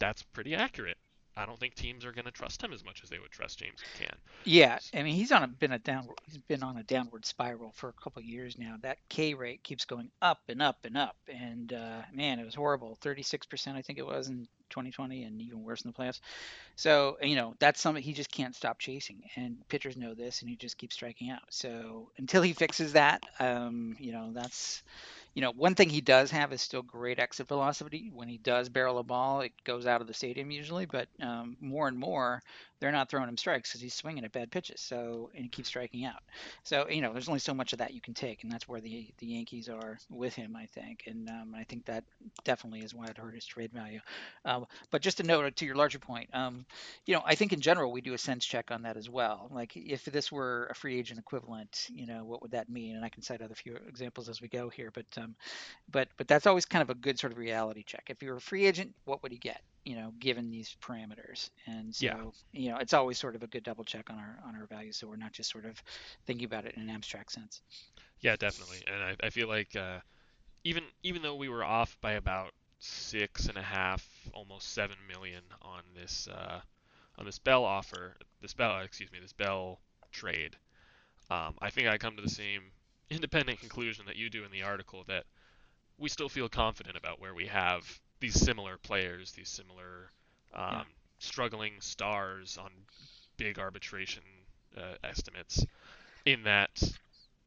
That's 0.00 0.24
pretty 0.24 0.56
accurate. 0.56 0.98
I 1.36 1.44
don't 1.44 1.60
think 1.60 1.74
teams 1.74 2.04
are 2.04 2.12
going 2.12 2.24
to 2.24 2.30
trust 2.30 2.62
him 2.62 2.72
as 2.72 2.82
much 2.84 3.02
as 3.02 3.10
they 3.10 3.18
would 3.18 3.30
trust 3.30 3.58
James 3.58 3.80
McCann. 3.80 4.14
Yeah, 4.44 4.78
I 4.94 5.02
mean 5.02 5.14
he's 5.14 5.32
on 5.32 5.42
a 5.42 5.48
been 5.48 5.72
a 5.72 5.78
downward 5.78 6.16
he's 6.26 6.38
been 6.38 6.62
on 6.62 6.78
a 6.78 6.82
downward 6.82 7.26
spiral 7.26 7.72
for 7.72 7.90
a 7.90 8.02
couple 8.02 8.22
years 8.22 8.56
now. 8.58 8.76
That 8.80 8.98
K 9.08 9.34
rate 9.34 9.62
keeps 9.62 9.84
going 9.84 10.10
up 10.22 10.40
and 10.48 10.62
up 10.62 10.78
and 10.84 10.96
up, 10.96 11.16
and 11.28 11.72
uh, 11.72 12.02
man, 12.12 12.38
it 12.38 12.44
was 12.44 12.54
horrible. 12.54 12.96
Thirty 13.00 13.22
six 13.22 13.46
percent 13.46 13.76
I 13.76 13.82
think 13.82 13.98
it 13.98 14.06
was 14.06 14.28
in 14.28 14.48
2020, 14.70 15.24
and 15.24 15.40
even 15.42 15.62
worse 15.62 15.82
in 15.82 15.90
the 15.90 15.96
playoffs. 15.96 16.20
So 16.74 17.18
you 17.22 17.36
know 17.36 17.54
that's 17.58 17.80
something 17.80 18.02
he 18.02 18.14
just 18.14 18.32
can't 18.32 18.54
stop 18.54 18.78
chasing, 18.78 19.22
and 19.36 19.56
pitchers 19.68 19.96
know 19.96 20.14
this, 20.14 20.40
and 20.40 20.48
he 20.48 20.56
just 20.56 20.78
keeps 20.78 20.94
striking 20.94 21.30
out. 21.30 21.42
So 21.50 22.10
until 22.16 22.42
he 22.42 22.54
fixes 22.54 22.94
that, 22.94 23.24
um, 23.40 23.96
you 23.98 24.12
know 24.12 24.30
that's 24.32 24.82
you 25.36 25.42
know, 25.42 25.52
one 25.52 25.76
thing 25.76 25.90
he 25.90 26.00
does 26.00 26.32
have 26.32 26.52
is 26.52 26.62
still 26.62 26.82
great 26.82 27.20
exit 27.20 27.46
velocity. 27.48 28.10
When 28.12 28.28
he 28.28 28.38
does 28.38 28.70
barrel 28.70 28.98
a 28.98 29.04
ball, 29.04 29.42
it 29.42 29.52
goes 29.64 29.86
out 29.86 30.00
of 30.00 30.08
the 30.08 30.14
stadium 30.14 30.50
usually, 30.50 30.86
but 30.86 31.08
um, 31.22 31.58
more 31.60 31.88
and 31.88 31.98
more, 31.98 32.42
they're 32.80 32.92
not 32.92 33.10
throwing 33.10 33.28
him 33.28 33.36
strikes 33.36 33.70
because 33.70 33.82
he's 33.82 33.94
swinging 33.94 34.24
at 34.24 34.32
bad 34.32 34.50
pitches. 34.50 34.80
So 34.80 35.30
and 35.34 35.44
he 35.44 35.50
keeps 35.50 35.68
striking 35.68 36.06
out. 36.06 36.22
So 36.64 36.88
you 36.88 37.02
know, 37.02 37.12
there's 37.12 37.28
only 37.28 37.40
so 37.40 37.54
much 37.54 37.74
of 37.74 37.80
that 37.80 37.94
you 37.94 38.00
can 38.00 38.14
take, 38.14 38.44
and 38.44 38.52
that's 38.52 38.68
where 38.68 38.80
the 38.80 39.08
the 39.18 39.26
Yankees 39.26 39.68
are 39.68 39.98
with 40.10 40.34
him, 40.34 40.56
I 40.56 40.66
think. 40.66 41.04
And 41.06 41.28
um, 41.28 41.54
I 41.56 41.64
think 41.64 41.84
that 41.86 42.04
definitely 42.44 42.80
is 42.80 42.94
why 42.94 43.06
it 43.06 43.18
hurt 43.18 43.34
his 43.34 43.46
trade 43.46 43.72
value. 43.72 44.00
Um, 44.44 44.66
but 44.90 45.02
just 45.02 45.18
to 45.18 45.22
note 45.24 45.56
to 45.56 45.66
your 45.66 45.74
larger 45.76 45.98
point, 45.98 46.30
um, 46.34 46.64
you 47.06 47.14
know, 47.14 47.22
I 47.24 47.34
think 47.34 47.52
in 47.52 47.60
general 47.60 47.92
we 47.92 48.00
do 48.00 48.14
a 48.14 48.18
sense 48.18 48.44
check 48.44 48.70
on 48.70 48.82
that 48.82 48.96
as 48.96 49.08
well. 49.08 49.48
Like 49.52 49.76
if 49.76 50.04
this 50.04 50.30
were 50.30 50.68
a 50.70 50.74
free 50.74 50.98
agent 50.98 51.18
equivalent, 51.18 51.88
you 51.92 52.06
know, 52.06 52.24
what 52.24 52.42
would 52.42 52.52
that 52.52 52.68
mean? 52.68 52.96
And 52.96 53.04
I 53.04 53.08
can 53.08 53.22
cite 53.22 53.42
other 53.42 53.54
few 53.54 53.76
examples 53.88 54.28
as 54.28 54.40
we 54.40 54.48
go 54.48 54.68
here, 54.68 54.90
but 54.92 55.06
um, 55.18 55.25
but 55.90 56.08
but 56.16 56.28
that's 56.28 56.46
always 56.46 56.64
kind 56.64 56.82
of 56.82 56.90
a 56.90 56.94
good 56.94 57.18
sort 57.18 57.32
of 57.32 57.38
reality 57.38 57.82
check. 57.82 58.04
If 58.08 58.22
you 58.22 58.30
were 58.30 58.36
a 58.36 58.40
free 58.40 58.66
agent, 58.66 58.94
what 59.04 59.22
would 59.22 59.32
he 59.32 59.38
get? 59.38 59.62
you 59.86 59.94
know, 59.94 60.12
given 60.18 60.50
these 60.50 60.76
parameters. 60.82 61.48
And 61.66 61.94
so, 61.94 62.04
yeah. 62.04 62.14
you 62.52 62.70
know, 62.70 62.76
it's 62.78 62.92
always 62.92 63.18
sort 63.18 63.36
of 63.36 63.44
a 63.44 63.46
good 63.46 63.62
double 63.62 63.84
check 63.84 64.10
on 64.10 64.18
our 64.18 64.36
on 64.44 64.56
our 64.56 64.66
values, 64.66 64.96
so 64.96 65.06
we're 65.06 65.14
not 65.14 65.32
just 65.32 65.48
sort 65.50 65.64
of 65.64 65.80
thinking 66.26 66.44
about 66.44 66.66
it 66.66 66.74
in 66.76 66.82
an 66.82 66.90
abstract 66.90 67.30
sense. 67.30 67.62
Yeah, 68.20 68.34
definitely. 68.34 68.82
And 68.92 69.02
I, 69.02 69.26
I 69.26 69.30
feel 69.30 69.46
like 69.46 69.76
uh, 69.76 70.00
even 70.64 70.82
even 71.04 71.22
though 71.22 71.36
we 71.36 71.48
were 71.48 71.62
off 71.62 71.96
by 72.00 72.12
about 72.12 72.50
six 72.80 73.46
and 73.46 73.56
a 73.56 73.62
half, 73.62 74.04
almost 74.34 74.72
seven 74.72 74.96
million 75.08 75.42
on 75.62 75.82
this 75.94 76.26
uh, 76.26 76.60
on 77.16 77.24
this 77.24 77.38
Bell 77.38 77.64
offer, 77.64 78.16
this 78.42 78.54
Bell, 78.54 78.80
excuse 78.80 79.12
me, 79.12 79.20
this 79.20 79.32
Bell 79.32 79.78
trade, 80.10 80.56
um, 81.30 81.54
I 81.60 81.70
think 81.70 81.86
I 81.86 81.96
come 81.96 82.16
to 82.16 82.22
the 82.22 82.28
same 82.28 82.62
independent 83.10 83.60
conclusion 83.60 84.06
that 84.06 84.16
you 84.16 84.30
do 84.30 84.44
in 84.44 84.50
the 84.50 84.62
article 84.62 85.04
that 85.08 85.24
we 85.98 86.08
still 86.08 86.28
feel 86.28 86.48
confident 86.48 86.96
about 86.96 87.20
where 87.20 87.34
we 87.34 87.46
have 87.46 88.00
these 88.20 88.34
similar 88.38 88.78
players, 88.78 89.32
these 89.32 89.48
similar 89.48 90.10
um, 90.54 90.72
Yeah. 90.72 90.84
struggling 91.18 91.80
stars 91.80 92.58
on 92.58 92.70
big 93.36 93.58
arbitration 93.58 94.22
uh, 94.76 94.94
estimates, 95.04 95.64
in 96.24 96.42
that 96.44 96.82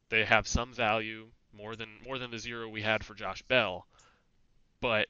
they 0.10 0.26
have 0.26 0.48
some 0.48 0.74
value 0.74 1.28
more 1.54 1.76
than 1.76 1.90
more 2.06 2.18
than 2.20 2.32
the 2.32 2.40
zero 2.40 2.68
we 2.70 2.82
had 2.82 3.04
for 3.04 3.16
Josh 3.16 3.42
Bell, 3.44 3.88
but 4.82 5.08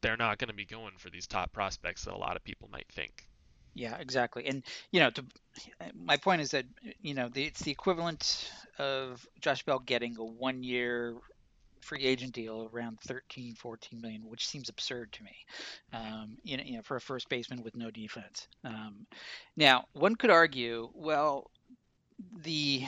they're 0.00 0.16
not 0.16 0.38
going 0.38 0.48
to 0.48 0.54
be 0.54 0.64
going 0.66 0.96
for 0.98 1.10
these 1.10 1.26
top 1.26 1.52
prospects 1.52 2.04
that 2.04 2.14
a 2.14 2.18
lot 2.18 2.36
of 2.36 2.44
people 2.44 2.68
might 2.70 2.88
think. 2.90 3.26
Yeah, 3.74 3.96
exactly. 3.98 4.46
And 4.46 4.62
you 4.90 5.00
know, 5.00 5.10
to 5.10 5.24
my 5.94 6.16
point 6.16 6.42
is 6.42 6.50
that 6.50 6.66
you 7.00 7.14
know 7.14 7.28
the, 7.28 7.44
it's 7.44 7.60
the 7.60 7.70
equivalent 7.70 8.50
of 8.78 9.26
Josh 9.40 9.62
Bell 9.64 9.78
getting 9.78 10.16
a 10.18 10.24
one-year 10.24 11.16
free 11.80 12.04
agent 12.04 12.32
deal 12.34 12.70
around 12.72 13.00
13, 13.00 13.54
14 13.56 14.00
million, 14.00 14.22
which 14.28 14.46
seems 14.48 14.68
absurd 14.68 15.12
to 15.12 15.24
me. 15.24 15.36
Um, 15.92 16.38
you 16.44 16.56
know, 16.58 16.62
you 16.64 16.76
know, 16.76 16.82
for 16.82 16.96
a 16.96 17.00
first 17.00 17.28
baseman 17.28 17.62
with 17.62 17.76
no 17.76 17.90
defense. 17.90 18.48
Um, 18.64 19.06
now, 19.56 19.86
one 19.94 20.16
could 20.16 20.30
argue, 20.30 20.90
well, 20.94 21.50
the 22.42 22.84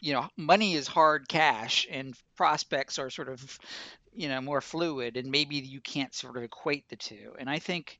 you 0.00 0.12
know 0.12 0.28
money 0.36 0.74
is 0.74 0.86
hard 0.86 1.28
cash 1.28 1.86
and 1.90 2.14
prospects 2.36 2.98
are 2.98 3.10
sort 3.10 3.28
of 3.28 3.58
you 4.12 4.28
know 4.28 4.40
more 4.40 4.60
fluid 4.60 5.16
and 5.16 5.30
maybe 5.30 5.56
you 5.56 5.80
can't 5.80 6.14
sort 6.14 6.36
of 6.36 6.42
equate 6.42 6.88
the 6.88 6.96
two 6.96 7.34
and 7.38 7.48
i 7.48 7.58
think 7.58 7.98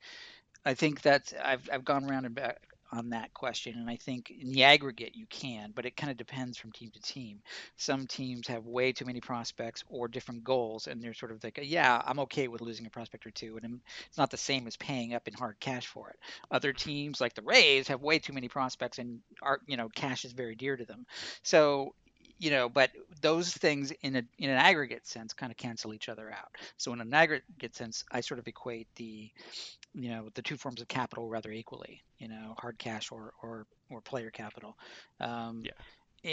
i 0.64 0.74
think 0.74 1.02
that 1.02 1.32
i've, 1.44 1.68
I've 1.72 1.84
gone 1.84 2.04
around 2.04 2.24
and 2.26 2.34
back 2.34 2.60
on 2.92 3.10
that 3.10 3.34
question 3.34 3.74
and 3.76 3.90
i 3.90 3.96
think 3.96 4.30
in 4.30 4.52
the 4.52 4.64
aggregate 4.64 5.16
you 5.16 5.26
can 5.26 5.72
but 5.74 5.84
it 5.84 5.96
kind 5.96 6.10
of 6.10 6.16
depends 6.16 6.56
from 6.58 6.70
team 6.72 6.90
to 6.92 7.00
team. 7.00 7.40
Some 7.76 8.06
teams 8.06 8.46
have 8.46 8.66
way 8.66 8.92
too 8.92 9.04
many 9.04 9.20
prospects 9.20 9.82
or 9.88 10.06
different 10.06 10.44
goals 10.44 10.86
and 10.86 11.02
they're 11.02 11.14
sort 11.14 11.32
of 11.32 11.42
like 11.42 11.58
yeah 11.62 12.00
i'm 12.04 12.20
okay 12.20 12.46
with 12.48 12.60
losing 12.60 12.86
a 12.86 12.90
prospect 12.90 13.26
or 13.26 13.30
two 13.30 13.58
and 13.62 13.80
it's 14.06 14.18
not 14.18 14.30
the 14.30 14.36
same 14.36 14.66
as 14.66 14.76
paying 14.76 15.14
up 15.14 15.26
in 15.26 15.34
hard 15.34 15.58
cash 15.60 15.86
for 15.86 16.10
it. 16.10 16.16
Other 16.50 16.72
teams 16.72 17.20
like 17.20 17.34
the 17.34 17.42
rays 17.42 17.88
have 17.88 18.02
way 18.02 18.18
too 18.18 18.32
many 18.32 18.48
prospects 18.48 18.98
and 18.98 19.20
are 19.42 19.60
you 19.66 19.76
know 19.76 19.88
cash 19.88 20.24
is 20.24 20.32
very 20.32 20.54
dear 20.54 20.76
to 20.76 20.84
them. 20.84 21.06
So 21.42 21.94
you 22.38 22.50
know, 22.50 22.68
but 22.68 22.90
those 23.20 23.52
things 23.52 23.92
in 24.02 24.16
a 24.16 24.22
in 24.38 24.50
an 24.50 24.56
aggregate 24.56 25.06
sense 25.06 25.32
kind 25.32 25.50
of 25.52 25.56
cancel 25.56 25.94
each 25.94 26.08
other 26.08 26.30
out. 26.30 26.50
So 26.76 26.92
in 26.92 27.00
an 27.00 27.14
aggregate 27.14 27.74
sense, 27.74 28.04
I 28.10 28.20
sort 28.20 28.40
of 28.40 28.46
equate 28.48 28.88
the, 28.96 29.30
you 29.94 30.10
know, 30.10 30.28
the 30.34 30.42
two 30.42 30.56
forms 30.56 30.80
of 30.80 30.88
capital 30.88 31.28
rather 31.28 31.50
equally. 31.50 32.02
You 32.18 32.28
know, 32.28 32.54
hard 32.58 32.78
cash 32.78 33.12
or 33.12 33.32
or 33.42 33.66
or 33.90 34.00
player 34.00 34.30
capital. 34.30 34.76
Um, 35.20 35.62
Yeah. 35.64 35.72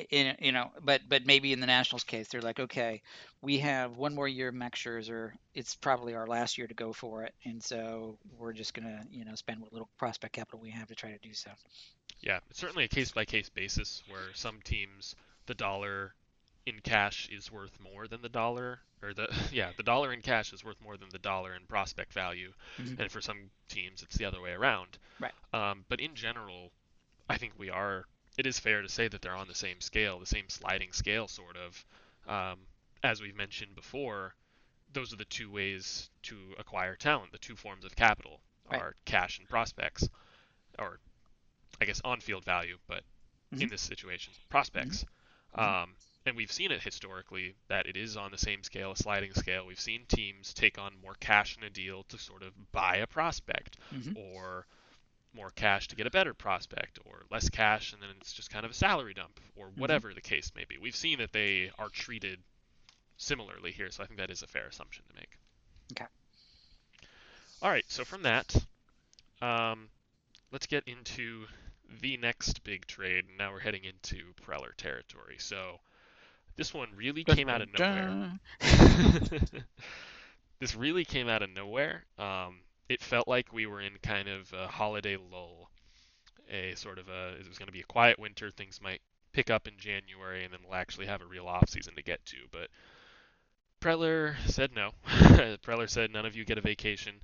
in, 0.09 0.37
you 0.39 0.51
know, 0.53 0.71
but 0.83 1.01
but 1.07 1.25
maybe 1.25 1.51
in 1.53 1.59
the 1.59 1.67
Nationals 1.67 2.03
case, 2.03 2.29
they're 2.29 2.41
like, 2.41 2.59
okay, 2.59 3.01
we 3.41 3.59
have 3.59 3.97
one 3.97 4.15
more 4.15 4.27
year 4.27 4.47
of 4.47 4.55
Max 4.55 4.81
Scherzer. 4.81 5.31
It's 5.53 5.75
probably 5.75 6.15
our 6.15 6.27
last 6.27 6.57
year 6.57 6.67
to 6.67 6.73
go 6.73 6.93
for 6.93 7.23
it, 7.23 7.33
and 7.43 7.61
so 7.61 8.17
we're 8.39 8.53
just 8.53 8.73
gonna, 8.73 9.03
you 9.11 9.25
know, 9.25 9.35
spend 9.35 9.61
what 9.61 9.73
little 9.73 9.89
prospect 9.97 10.33
capital 10.33 10.59
we 10.61 10.71
have 10.71 10.87
to 10.87 10.95
try 10.95 11.11
to 11.11 11.17
do 11.19 11.33
so. 11.33 11.51
Yeah, 12.21 12.39
it's 12.49 12.59
certainly 12.59 12.85
a 12.85 12.87
case 12.87 13.11
by 13.11 13.25
case 13.25 13.49
basis 13.49 14.03
where 14.07 14.33
some 14.33 14.61
teams 14.63 15.15
the 15.51 15.55
dollar 15.55 16.13
in 16.65 16.79
cash 16.81 17.27
is 17.29 17.51
worth 17.51 17.77
more 17.81 18.07
than 18.07 18.21
the 18.21 18.29
dollar 18.29 18.79
or 19.03 19.13
the 19.13 19.27
yeah 19.51 19.71
the 19.75 19.83
dollar 19.83 20.13
in 20.13 20.21
cash 20.21 20.53
is 20.53 20.63
worth 20.63 20.79
more 20.81 20.95
than 20.95 21.09
the 21.11 21.19
dollar 21.19 21.53
in 21.55 21.65
prospect 21.67 22.13
value 22.13 22.53
Mhm. 22.79 22.99
and 23.01 23.11
for 23.11 23.19
some 23.19 23.49
teams 23.67 24.01
it's 24.01 24.15
the 24.15 24.23
other 24.23 24.39
way 24.39 24.51
around 24.51 24.97
Right. 25.19 25.33
um, 25.53 25.83
but 25.89 25.99
in 25.99 26.15
general 26.15 26.71
i 27.29 27.37
think 27.37 27.51
we 27.57 27.69
are 27.69 28.05
it 28.37 28.45
is 28.47 28.59
fair 28.59 28.81
to 28.81 28.87
say 28.87 29.09
that 29.09 29.21
they're 29.21 29.35
on 29.35 29.49
the 29.49 29.53
same 29.65 29.81
scale 29.81 30.19
the 30.19 30.25
same 30.25 30.47
sliding 30.47 30.93
scale 30.93 31.27
sort 31.27 31.57
of 31.57 31.85
um, 32.29 32.59
as 33.03 33.21
we've 33.21 33.35
mentioned 33.35 33.75
before 33.75 34.33
those 34.93 35.11
are 35.11 35.17
the 35.17 35.25
two 35.25 35.51
ways 35.51 36.09
to 36.23 36.35
acquire 36.59 36.95
talent 36.95 37.33
the 37.33 37.37
two 37.39 37.57
forms 37.57 37.83
of 37.83 37.93
capital 37.97 38.39
Right. 38.71 38.81
are 38.81 38.95
cash 39.03 39.37
and 39.39 39.49
prospects 39.49 40.07
or 40.79 40.99
i 41.81 41.85
guess 41.85 41.99
on-field 42.05 42.45
value 42.45 42.77
but 42.87 43.03
in 43.59 43.67
Mhm. 43.67 43.69
this 43.69 43.81
situation 43.81 44.31
prospects 44.49 45.03
Mhm. 45.03 45.07
Um, 45.55 45.95
and 46.25 46.35
we've 46.35 46.51
seen 46.51 46.71
it 46.71 46.81
historically 46.81 47.55
that 47.67 47.87
it 47.87 47.97
is 47.97 48.15
on 48.17 48.31
the 48.31 48.37
same 48.37 48.63
scale, 48.63 48.91
a 48.91 48.95
sliding 48.95 49.33
scale. 49.33 49.65
We've 49.65 49.79
seen 49.79 50.05
teams 50.07 50.53
take 50.53 50.77
on 50.77 50.93
more 51.01 51.15
cash 51.19 51.57
in 51.57 51.63
a 51.63 51.69
deal 51.69 52.03
to 52.09 52.17
sort 52.17 52.43
of 52.43 52.53
buy 52.71 52.97
a 52.97 53.07
prospect, 53.07 53.77
Mhm. 53.93 54.15
or 54.17 54.65
more 55.33 55.49
cash 55.51 55.87
to 55.87 55.95
get 55.95 56.05
a 56.07 56.11
better 56.11 56.33
prospect, 56.33 56.99
or 57.05 57.23
less 57.31 57.49
cash 57.49 57.93
and 57.93 58.01
then 58.01 58.09
it's 58.19 58.33
just 58.33 58.49
kind 58.51 58.65
of 58.65 58.71
a 58.71 58.75
salary 58.75 59.13
dump, 59.13 59.39
or 59.55 59.69
whatever 59.77 60.13
the 60.13 60.21
case 60.21 60.51
may 60.55 60.65
be. 60.65 60.77
We've 60.77 60.95
seen 60.95 61.19
that 61.19 61.31
they 61.31 61.71
are 61.79 61.89
treated 61.89 62.39
similarly 63.17 63.71
here, 63.71 63.89
so 63.91 64.03
I 64.03 64.07
think 64.07 64.19
that 64.19 64.29
is 64.29 64.43
a 64.43 64.47
fair 64.47 64.67
assumption 64.67 65.05
to 65.07 65.15
make. 65.15 65.37
Okay. 65.93 66.07
All 67.61 67.69
right, 67.69 67.85
so 67.89 68.03
from 68.03 68.23
that, 68.23 68.53
um, 69.41 69.89
let's 70.51 70.67
get 70.67 70.83
into 70.87 71.47
the 71.99 72.17
next 72.17 72.63
big 72.63 72.87
trade. 72.87 73.25
And 73.27 73.37
now 73.37 73.51
we're 73.51 73.59
heading 73.59 73.83
into 73.83 74.33
Preller 74.45 74.75
territory. 74.77 75.35
So 75.39 75.79
this 76.55 76.73
one 76.73 76.89
really 76.95 77.23
came 77.23 77.49
out 77.49 77.61
of 77.61 77.69
nowhere. 77.77 78.39
This 80.61 80.75
really 80.75 81.05
came 81.05 81.27
out 81.27 81.41
of 81.41 81.49
nowhere. 81.49 82.05
Um, 82.19 82.59
it 82.87 83.01
felt 83.01 83.27
like 83.27 83.51
we 83.51 83.65
were 83.65 83.81
in 83.81 83.93
kind 84.03 84.29
of 84.29 84.53
a 84.53 84.67
holiday 84.67 85.17
lull, 85.17 85.71
a 86.51 86.75
sort 86.75 86.99
of 86.99 87.09
a 87.09 87.33
it 87.39 87.47
was 87.47 87.57
going 87.57 87.65
to 87.65 87.73
be 87.73 87.79
a 87.79 87.85
quiet 87.85 88.19
winter. 88.19 88.51
Things 88.51 88.79
might 88.79 89.01
pick 89.33 89.49
up 89.49 89.67
in 89.67 89.73
January, 89.79 90.43
and 90.43 90.53
then 90.53 90.59
we'll 90.63 90.75
actually 90.75 91.07
have 91.07 91.23
a 91.23 91.25
real 91.25 91.47
off 91.47 91.67
season 91.67 91.95
to 91.95 92.03
get 92.03 92.23
to. 92.27 92.37
But 92.51 92.69
Preller 93.81 94.35
said 94.45 94.69
no. 94.75 94.91
Preller 95.65 95.89
said 95.89 96.11
none 96.11 96.27
of 96.27 96.35
you 96.35 96.45
get 96.45 96.59
a 96.59 96.61
vacation. 96.61 97.15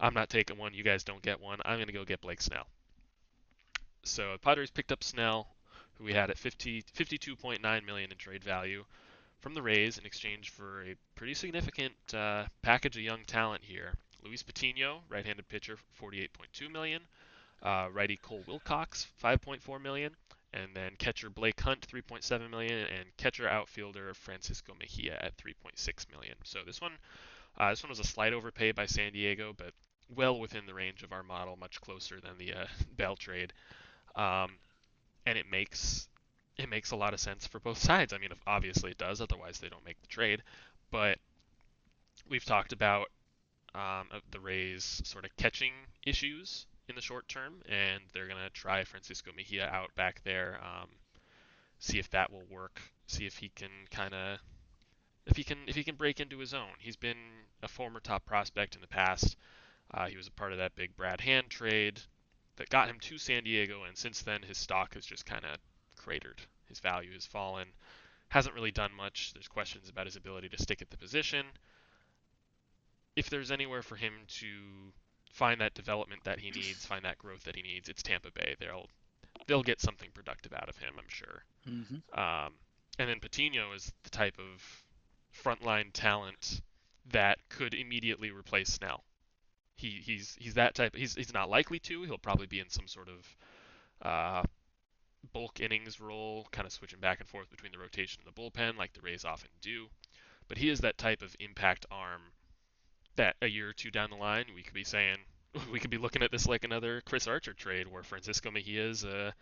I'm 0.00 0.14
not 0.14 0.28
taking 0.28 0.58
one. 0.58 0.74
You 0.74 0.82
guys 0.82 1.04
don't 1.04 1.22
get 1.22 1.40
one. 1.40 1.60
I'm 1.64 1.76
going 1.76 1.86
to 1.86 1.92
go 1.92 2.04
get 2.04 2.20
Blake 2.20 2.42
Snell. 2.42 2.66
So 4.04 4.32
the 4.32 4.38
Padres 4.38 4.70
picked 4.70 4.90
up 4.90 5.04
Snell, 5.04 5.46
who 5.94 6.04
we 6.04 6.12
had 6.12 6.28
at 6.28 6.38
50, 6.38 6.82
52.9 6.82 7.86
million 7.86 8.10
in 8.10 8.18
trade 8.18 8.42
value 8.42 8.84
from 9.40 9.54
the 9.54 9.62
Rays 9.62 9.96
in 9.96 10.04
exchange 10.04 10.50
for 10.50 10.82
a 10.82 10.96
pretty 11.14 11.34
significant 11.34 11.94
uh, 12.12 12.46
package 12.62 12.96
of 12.96 13.02
young 13.02 13.24
talent 13.24 13.62
here. 13.64 13.94
Luis 14.24 14.42
Patino, 14.42 15.02
right-handed 15.08 15.48
pitcher, 15.48 15.78
48.2 16.00 16.70
million. 16.70 17.02
Uh, 17.62 17.88
righty 17.92 18.16
Cole 18.16 18.42
Wilcox, 18.48 19.06
5.4 19.22 19.80
million, 19.80 20.16
and 20.52 20.74
then 20.74 20.92
catcher 20.98 21.30
Blake 21.30 21.60
Hunt, 21.60 21.86
3.7 21.86 22.50
million, 22.50 22.86
and 22.86 23.16
catcher 23.16 23.48
outfielder 23.48 24.12
Francisco 24.14 24.74
Mejia 24.78 25.16
at 25.20 25.36
3.6 25.36 26.10
million. 26.10 26.34
So 26.42 26.60
this 26.66 26.80
one, 26.80 26.94
uh, 27.56 27.70
this 27.70 27.84
one 27.84 27.90
was 27.90 28.00
a 28.00 28.04
slight 28.04 28.32
overpay 28.32 28.72
by 28.72 28.86
San 28.86 29.12
Diego, 29.12 29.54
but 29.56 29.74
well 30.14 30.40
within 30.40 30.66
the 30.66 30.74
range 30.74 31.04
of 31.04 31.12
our 31.12 31.22
model, 31.22 31.56
much 31.56 31.80
closer 31.80 32.20
than 32.20 32.36
the 32.36 32.52
uh, 32.52 32.66
Bell 32.96 33.14
trade. 33.14 33.52
Um, 34.16 34.52
and 35.26 35.38
it 35.38 35.46
makes 35.50 36.08
it 36.58 36.68
makes 36.68 36.90
a 36.90 36.96
lot 36.96 37.14
of 37.14 37.20
sense 37.20 37.46
for 37.46 37.60
both 37.60 37.78
sides. 37.82 38.12
I 38.12 38.18
mean, 38.18 38.30
obviously 38.46 38.90
it 38.90 38.98
does, 38.98 39.20
otherwise 39.20 39.58
they 39.58 39.68
don't 39.68 39.84
make 39.84 40.00
the 40.00 40.08
trade. 40.08 40.42
But 40.90 41.18
we've 42.28 42.44
talked 42.44 42.72
about 42.72 43.08
um, 43.74 44.08
the 44.30 44.40
Rays' 44.40 45.00
sort 45.04 45.24
of 45.24 45.34
catching 45.36 45.72
issues 46.04 46.66
in 46.88 46.94
the 46.94 47.00
short 47.00 47.28
term, 47.28 47.62
and 47.68 48.02
they're 48.12 48.28
gonna 48.28 48.50
try 48.50 48.84
Francisco 48.84 49.30
Mejia 49.34 49.66
out 49.66 49.94
back 49.94 50.22
there, 50.24 50.60
um, 50.62 50.88
see 51.78 51.98
if 51.98 52.10
that 52.10 52.30
will 52.30 52.44
work, 52.50 52.80
see 53.06 53.26
if 53.26 53.36
he 53.36 53.50
can 53.54 53.70
kind 53.90 54.14
of 54.14 54.38
if 55.26 55.36
he 55.36 55.44
can 55.44 55.58
if 55.66 55.76
he 55.76 55.84
can 55.84 55.94
break 55.94 56.20
into 56.20 56.38
his 56.38 56.52
own. 56.52 56.74
He's 56.78 56.96
been 56.96 57.16
a 57.62 57.68
former 57.68 58.00
top 58.00 58.26
prospect 58.26 58.74
in 58.74 58.80
the 58.80 58.88
past. 58.88 59.36
Uh, 59.92 60.06
he 60.06 60.16
was 60.16 60.26
a 60.26 60.32
part 60.32 60.52
of 60.52 60.58
that 60.58 60.74
big 60.74 60.96
Brad 60.96 61.20
Hand 61.20 61.50
trade 61.50 62.00
that 62.62 62.70
got 62.70 62.88
him 62.88 63.00
to 63.00 63.18
San 63.18 63.42
Diego, 63.42 63.82
and 63.82 63.98
since 63.98 64.22
then 64.22 64.40
his 64.42 64.56
stock 64.56 64.94
has 64.94 65.04
just 65.04 65.26
kind 65.26 65.44
of 65.44 65.58
cratered. 65.96 66.40
His 66.68 66.78
value 66.78 67.12
has 67.12 67.26
fallen. 67.26 67.66
Hasn't 68.28 68.54
really 68.54 68.70
done 68.70 68.92
much. 68.96 69.32
There's 69.32 69.48
questions 69.48 69.88
about 69.88 70.06
his 70.06 70.14
ability 70.14 70.48
to 70.50 70.62
stick 70.62 70.80
at 70.80 70.88
the 70.88 70.96
position. 70.96 71.44
If 73.16 73.28
there's 73.30 73.50
anywhere 73.50 73.82
for 73.82 73.96
him 73.96 74.12
to 74.38 74.46
find 75.32 75.60
that 75.60 75.74
development 75.74 76.22
that 76.22 76.38
he 76.38 76.52
needs, 76.52 76.86
find 76.86 77.04
that 77.04 77.18
growth 77.18 77.42
that 77.44 77.56
he 77.56 77.62
needs, 77.62 77.88
it's 77.88 78.00
Tampa 78.00 78.30
Bay. 78.30 78.54
They'll 78.60 78.86
they'll 79.48 79.64
get 79.64 79.80
something 79.80 80.10
productive 80.14 80.52
out 80.52 80.68
of 80.68 80.76
him, 80.76 80.94
I'm 80.96 81.08
sure. 81.08 81.44
Mhm. 81.66 82.16
Um, 82.16 82.54
and 82.96 83.08
then 83.08 83.18
Patino 83.18 83.72
is 83.72 83.92
the 84.04 84.10
type 84.10 84.38
of 84.38 84.84
frontline 85.34 85.90
talent 85.92 86.62
that 87.06 87.40
could 87.48 87.74
immediately 87.74 88.30
replace 88.30 88.68
Snell. 88.68 89.02
He 89.82 90.00
he's 90.00 90.36
he's 90.38 90.54
that 90.54 90.76
type. 90.76 90.94
He's 90.94 91.16
he's 91.16 91.34
not 91.34 91.50
likely 91.50 91.80
to. 91.80 92.04
He'll 92.04 92.18
probably 92.18 92.46
be 92.46 92.60
in 92.60 92.68
some 92.68 92.86
sort 92.86 93.08
of 93.08 93.36
uh, 94.06 94.42
bulk 95.32 95.58
innings 95.58 96.00
role, 96.00 96.46
kind 96.52 96.66
of 96.66 96.72
switching 96.72 97.00
back 97.00 97.18
and 97.18 97.28
forth 97.28 97.50
between 97.50 97.72
the 97.72 97.78
rotation 97.78 98.22
and 98.24 98.32
the 98.32 98.40
bullpen, 98.40 98.76
like 98.76 98.92
the 98.92 99.00
Rays 99.00 99.24
often 99.24 99.50
do. 99.60 99.88
But 100.46 100.58
he 100.58 100.68
is 100.68 100.80
that 100.80 100.98
type 100.98 101.20
of 101.20 101.34
impact 101.40 101.84
arm 101.90 102.22
that 103.16 103.34
a 103.42 103.48
year 103.48 103.70
or 103.70 103.72
two 103.72 103.90
down 103.90 104.10
the 104.10 104.16
line, 104.16 104.46
we 104.54 104.62
could 104.62 104.74
be 104.74 104.84
saying 104.84 105.16
we 105.72 105.80
could 105.80 105.90
be 105.90 105.98
looking 105.98 106.22
at 106.22 106.30
this 106.30 106.46
like 106.46 106.62
another 106.62 107.02
Chris 107.04 107.26
Archer 107.26 107.52
trade, 107.52 107.88
where 107.88 108.04
Francisco 108.04 108.50
Mejia 108.52 108.88
is 108.88 109.02
a 109.02 109.34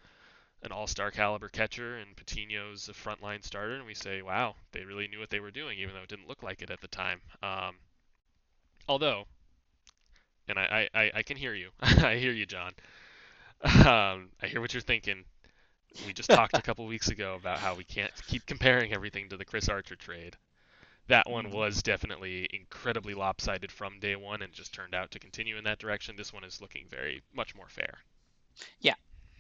an 0.63 0.73
all-star 0.73 1.11
caliber 1.11 1.49
catcher 1.49 1.97
and 1.97 2.17
Patino's 2.17 2.89
a 2.89 2.93
frontline 2.93 3.43
starter, 3.45 3.77
and 3.77 3.87
we 3.87 3.95
say, 3.95 4.21
wow, 4.21 4.55
they 4.73 4.85
really 4.85 5.09
knew 5.09 5.19
what 5.19 5.31
they 5.31 5.41
were 5.41 5.51
doing, 5.51 5.79
even 5.79 5.95
though 5.95 6.03
it 6.03 6.09
didn't 6.09 6.29
look 6.29 6.43
like 6.43 6.61
it 6.61 6.71
at 6.71 6.81
the 6.81 6.89
time. 6.89 7.21
Um, 7.43 7.77
although 8.87 9.25
and 10.51 10.59
I, 10.59 10.89
I, 10.95 11.13
I 11.17 11.23
can 11.23 11.37
hear 11.37 11.55
you. 11.55 11.71
I 11.81 12.17
hear 12.17 12.33
you, 12.33 12.47
John. 12.47 12.73
Um, 13.63 14.31
I 14.43 14.47
hear 14.49 14.61
what 14.61 14.73
you're 14.75 14.81
thinking. 14.83 15.25
We 16.07 16.13
just 16.13 16.31
talked 16.31 16.57
a 16.59 16.63
couple 16.63 16.87
weeks 16.87 17.09
ago 17.09 17.35
about 17.37 17.59
how 17.61 17.75
we 17.75 17.85
can't 17.85 18.13
keep 18.27 18.47
comparing 18.47 18.93
everything 18.93 19.29
to 19.31 19.37
the 19.37 19.45
Chris 19.45 19.69
Archer 19.69 19.97
trade. 19.97 20.37
That 21.09 21.29
one 21.29 21.47
Mhm. 21.47 21.53
was 21.53 21.83
definitely 21.83 22.49
incredibly 22.53 23.15
lopsided 23.15 23.73
from 23.73 24.01
day 24.01 24.17
one 24.17 24.43
and 24.43 24.53
just 24.53 24.73
turned 24.75 24.95
out 24.95 25.11
to 25.13 25.19
continue 25.21 25.57
in 25.59 25.65
that 25.65 25.79
direction. 25.79 26.17
This 26.17 26.33
one 26.33 26.45
is 26.45 26.61
looking 26.61 26.89
very 26.89 27.23
much 27.33 27.55
more 27.55 27.69
fair. 27.69 28.05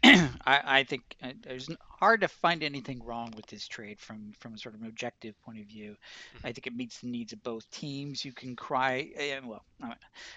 I, 0.04 0.60
I 0.64 0.84
think 0.84 1.02
it's 1.20 1.68
hard 1.98 2.22
to 2.22 2.28
find 2.28 2.62
anything 2.62 3.02
wrong 3.04 3.34
with 3.36 3.46
this 3.46 3.68
trade 3.68 4.00
from 4.00 4.32
from 4.38 4.56
sort 4.56 4.74
of 4.74 4.80
an 4.80 4.86
objective 4.88 5.38
point 5.42 5.60
of 5.60 5.66
view. 5.66 5.96
Mhm. 6.34 6.40
I 6.44 6.52
think 6.52 6.66
it 6.66 6.74
meets 6.74 7.00
the 7.00 7.08
needs 7.08 7.32
of 7.34 7.42
both 7.42 7.68
teams. 7.70 8.24
You 8.24 8.32
can 8.32 8.56
cry, 8.56 9.10
eh, 9.14 9.40
well, 9.44 9.64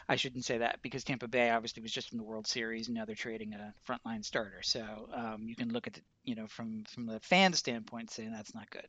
I- 0.09 0.15
shouldn't 0.15 0.45
say 0.45 0.57
that 0.59 0.81
because 0.81 1.03
Tampa 1.03 1.27
Bay 1.27 1.49
obviously 1.49 1.81
was 1.81 1.91
just 1.91 2.11
in 2.11 2.17
the 2.17 2.23
World 2.23 2.47
Series 2.47 2.87
and 2.87 2.95
now 2.95 3.05
they're 3.05 3.15
trading 3.15 3.53
a 3.53 3.73
frontline 3.87 4.23
starter. 4.23 4.61
So 4.63 5.09
um, 5.13 5.47
you 5.47 5.55
can 5.55 5.71
look 5.71 5.87
at 5.87 5.97
it, 5.97 6.03
you 6.23 6.35
know, 6.35 6.47
from 6.47 6.83
from 6.85 7.05
the 7.05 7.19
fan 7.21 7.53
standpoint, 7.53 8.11
saying 8.11 8.31
that's 8.31 8.53
not 8.55 8.69
good. 8.69 8.87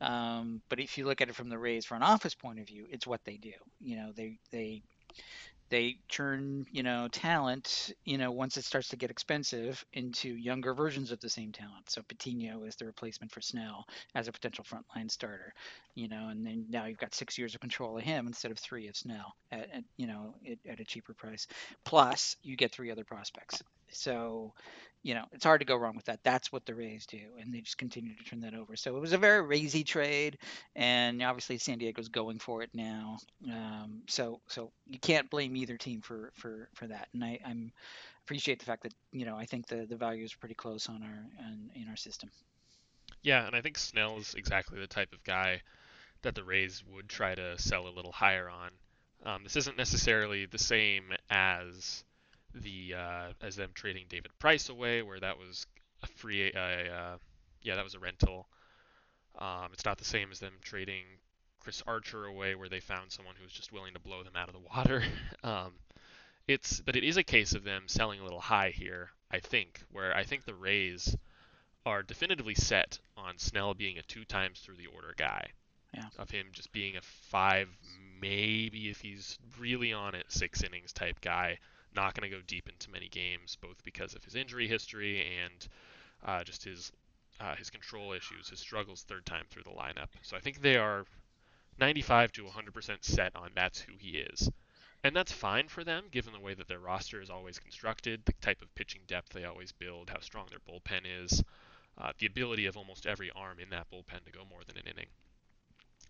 Um, 0.00 0.62
but 0.68 0.80
if 0.80 0.98
you 0.98 1.06
look 1.06 1.20
at 1.20 1.28
it 1.28 1.36
from 1.36 1.48
the 1.48 1.58
Rays 1.58 1.86
front 1.86 2.04
office 2.04 2.34
point 2.34 2.60
of 2.60 2.66
view, 2.68 2.86
it's 2.90 3.06
what 3.06 3.24
they 3.24 3.36
do. 3.36 3.52
You 3.80 3.96
know, 3.96 4.12
they 4.14 4.38
they 4.52 4.82
they 5.70 5.98
churn, 6.08 6.66
you 6.70 6.82
know, 6.82 7.08
talent, 7.10 7.92
you 8.04 8.18
know, 8.18 8.30
once 8.30 8.56
it 8.56 8.64
starts 8.64 8.88
to 8.88 8.96
get 8.96 9.10
expensive 9.10 9.84
into 9.92 10.28
younger 10.28 10.74
versions 10.74 11.10
of 11.10 11.20
the 11.20 11.28
same 11.28 11.52
talent. 11.52 11.90
So 11.90 12.02
Patino 12.08 12.64
is 12.64 12.76
the 12.76 12.86
replacement 12.86 13.32
for 13.32 13.40
Snell 13.40 13.86
as 14.14 14.28
a 14.28 14.32
potential 14.32 14.64
frontline 14.64 15.10
starter, 15.10 15.52
you 15.94 16.08
know, 16.08 16.28
and 16.28 16.46
then 16.46 16.66
now 16.70 16.86
you've 16.86 16.98
got 16.98 17.14
six 17.14 17.38
years 17.38 17.54
of 17.54 17.60
control 17.60 17.98
of 17.98 18.04
him 18.04 18.26
instead 18.26 18.50
of 18.50 18.58
three 18.58 18.88
of 18.88 18.96
Snell 18.96 19.34
at, 19.50 19.70
at 19.72 19.84
you 19.96 20.06
know, 20.06 20.34
at, 20.50 20.58
at 20.72 20.80
a 20.80 20.84
cheaper 20.84 21.14
price. 21.14 21.46
Plus, 21.84 22.36
you 22.42 22.56
get 22.56 22.72
three 22.72 22.90
other 22.90 23.04
prospects. 23.04 23.62
So, 23.90 24.52
you 25.02 25.14
know, 25.14 25.24
it's 25.32 25.44
hard 25.44 25.60
to 25.60 25.64
go 25.64 25.76
wrong 25.76 25.96
with 25.96 26.06
that. 26.06 26.20
That's 26.22 26.52
what 26.52 26.66
the 26.66 26.74
Rays 26.74 27.06
do, 27.06 27.20
and 27.40 27.54
they 27.54 27.60
just 27.60 27.78
continue 27.78 28.14
to 28.16 28.24
turn 28.24 28.40
that 28.40 28.54
over. 28.54 28.76
So 28.76 28.96
it 28.96 29.00
was 29.00 29.12
a 29.12 29.18
very 29.18 29.42
Raysy 29.42 29.84
trade, 29.84 30.38
and 30.74 31.22
obviously 31.22 31.58
San 31.58 31.78
Diego's 31.78 32.08
going 32.08 32.38
for 32.38 32.62
it 32.62 32.70
now. 32.74 33.18
Um, 33.50 34.02
so 34.08 34.40
so 34.48 34.72
you 34.86 34.98
can't 34.98 35.30
blame 35.30 35.56
either 35.56 35.76
team 35.76 36.00
for 36.00 36.32
for 36.34 36.68
for 36.74 36.86
that. 36.88 37.08
And 37.14 37.24
I 37.24 37.38
I'm 37.44 37.72
appreciate 38.24 38.58
the 38.58 38.66
fact 38.66 38.82
that 38.82 38.94
you 39.12 39.24
know 39.24 39.36
I 39.36 39.46
think 39.46 39.68
the 39.68 39.86
the 39.86 39.96
value 39.96 40.24
is 40.24 40.34
pretty 40.34 40.54
close 40.54 40.88
on 40.88 41.02
our 41.02 41.46
on, 41.46 41.70
in 41.74 41.88
our 41.88 41.96
system. 41.96 42.30
Yeah, 43.22 43.46
and 43.46 43.54
I 43.54 43.60
think 43.60 43.78
Snell 43.78 44.18
is 44.18 44.34
exactly 44.34 44.78
the 44.80 44.86
type 44.86 45.12
of 45.12 45.24
guy 45.24 45.62
that 46.22 46.34
the 46.34 46.44
Rays 46.44 46.82
would 46.92 47.08
try 47.08 47.34
to 47.34 47.58
sell 47.58 47.86
a 47.86 47.94
little 47.94 48.12
higher 48.12 48.48
on. 48.48 48.70
Um, 49.24 49.42
this 49.44 49.56
isn't 49.56 49.76
necessarily 49.76 50.46
the 50.46 50.58
same 50.58 51.12
as 51.30 52.04
the 52.54 52.94
uh, 52.94 53.32
as 53.42 53.56
them 53.56 53.70
trading 53.74 54.06
David 54.08 54.30
Price 54.38 54.68
away, 54.68 55.02
where 55.02 55.20
that 55.20 55.38
was 55.38 55.66
a 56.02 56.06
free, 56.06 56.52
uh, 56.52 56.58
uh, 56.58 57.16
yeah, 57.62 57.74
that 57.76 57.84
was 57.84 57.94
a 57.94 57.98
rental. 57.98 58.48
Um, 59.38 59.68
it's 59.72 59.84
not 59.84 59.98
the 59.98 60.04
same 60.04 60.30
as 60.30 60.40
them 60.40 60.54
trading 60.62 61.04
Chris 61.60 61.82
Archer 61.86 62.24
away, 62.24 62.54
where 62.54 62.68
they 62.68 62.80
found 62.80 63.12
someone 63.12 63.34
who 63.36 63.44
was 63.44 63.52
just 63.52 63.72
willing 63.72 63.94
to 63.94 64.00
blow 64.00 64.22
them 64.22 64.36
out 64.36 64.48
of 64.48 64.54
the 64.54 64.60
water. 64.60 65.02
um, 65.44 65.72
it's, 66.46 66.80
but 66.80 66.96
it 66.96 67.04
is 67.04 67.16
a 67.16 67.22
case 67.22 67.52
of 67.52 67.64
them 67.64 67.84
selling 67.86 68.20
a 68.20 68.24
little 68.24 68.40
high 68.40 68.70
here, 68.74 69.10
I 69.30 69.40
think, 69.40 69.82
where 69.92 70.16
I 70.16 70.24
think 70.24 70.44
the 70.44 70.54
Rays 70.54 71.14
are 71.84 72.02
definitively 72.02 72.54
set 72.54 72.98
on 73.16 73.38
Snell 73.38 73.74
being 73.74 73.98
a 73.98 74.02
two 74.02 74.24
times 74.24 74.60
through 74.60 74.76
the 74.76 74.86
order 74.86 75.14
guy. 75.16 75.50
Yeah. 75.94 76.04
Of 76.18 76.30
him 76.30 76.48
just 76.52 76.70
being 76.72 76.96
a 76.96 77.00
five, 77.00 77.68
maybe 78.20 78.90
if 78.90 79.00
he's 79.00 79.38
really 79.58 79.92
on 79.92 80.14
it, 80.14 80.26
six 80.28 80.62
innings 80.62 80.92
type 80.92 81.20
guy. 81.20 81.58
Not 81.94 82.14
going 82.14 82.30
to 82.30 82.36
go 82.36 82.42
deep 82.46 82.68
into 82.68 82.90
many 82.90 83.08
games, 83.08 83.56
both 83.60 83.82
because 83.84 84.14
of 84.14 84.24
his 84.24 84.34
injury 84.34 84.68
history 84.68 85.24
and 85.42 85.68
uh, 86.24 86.44
just 86.44 86.64
his 86.64 86.92
uh, 87.40 87.54
his 87.54 87.70
control 87.70 88.12
issues, 88.12 88.48
his 88.48 88.58
struggles 88.58 89.02
third 89.02 89.24
time 89.24 89.44
through 89.48 89.62
the 89.62 89.70
lineup. 89.70 90.08
So 90.22 90.36
I 90.36 90.40
think 90.40 90.60
they 90.60 90.76
are 90.76 91.04
95 91.78 92.32
to 92.32 92.42
100% 92.44 93.04
set 93.04 93.36
on 93.36 93.50
that's 93.54 93.80
who 93.80 93.92
he 93.96 94.18
is. 94.18 94.50
And 95.04 95.14
that's 95.14 95.30
fine 95.30 95.68
for 95.68 95.84
them, 95.84 96.06
given 96.10 96.32
the 96.32 96.40
way 96.40 96.54
that 96.54 96.66
their 96.66 96.80
roster 96.80 97.20
is 97.20 97.30
always 97.30 97.60
constructed, 97.60 98.22
the 98.24 98.32
type 98.40 98.62
of 98.62 98.74
pitching 98.74 99.02
depth 99.06 99.28
they 99.28 99.44
always 99.44 99.70
build, 99.70 100.10
how 100.10 100.18
strong 100.18 100.48
their 100.50 100.58
bullpen 100.58 101.02
is, 101.22 101.44
uh, 101.96 102.12
the 102.18 102.26
ability 102.26 102.66
of 102.66 102.76
almost 102.76 103.06
every 103.06 103.30
arm 103.30 103.60
in 103.60 103.70
that 103.70 103.88
bullpen 103.90 104.24
to 104.24 104.32
go 104.32 104.44
more 104.50 104.62
than 104.66 104.76
an 104.76 104.88
inning. 104.88 105.06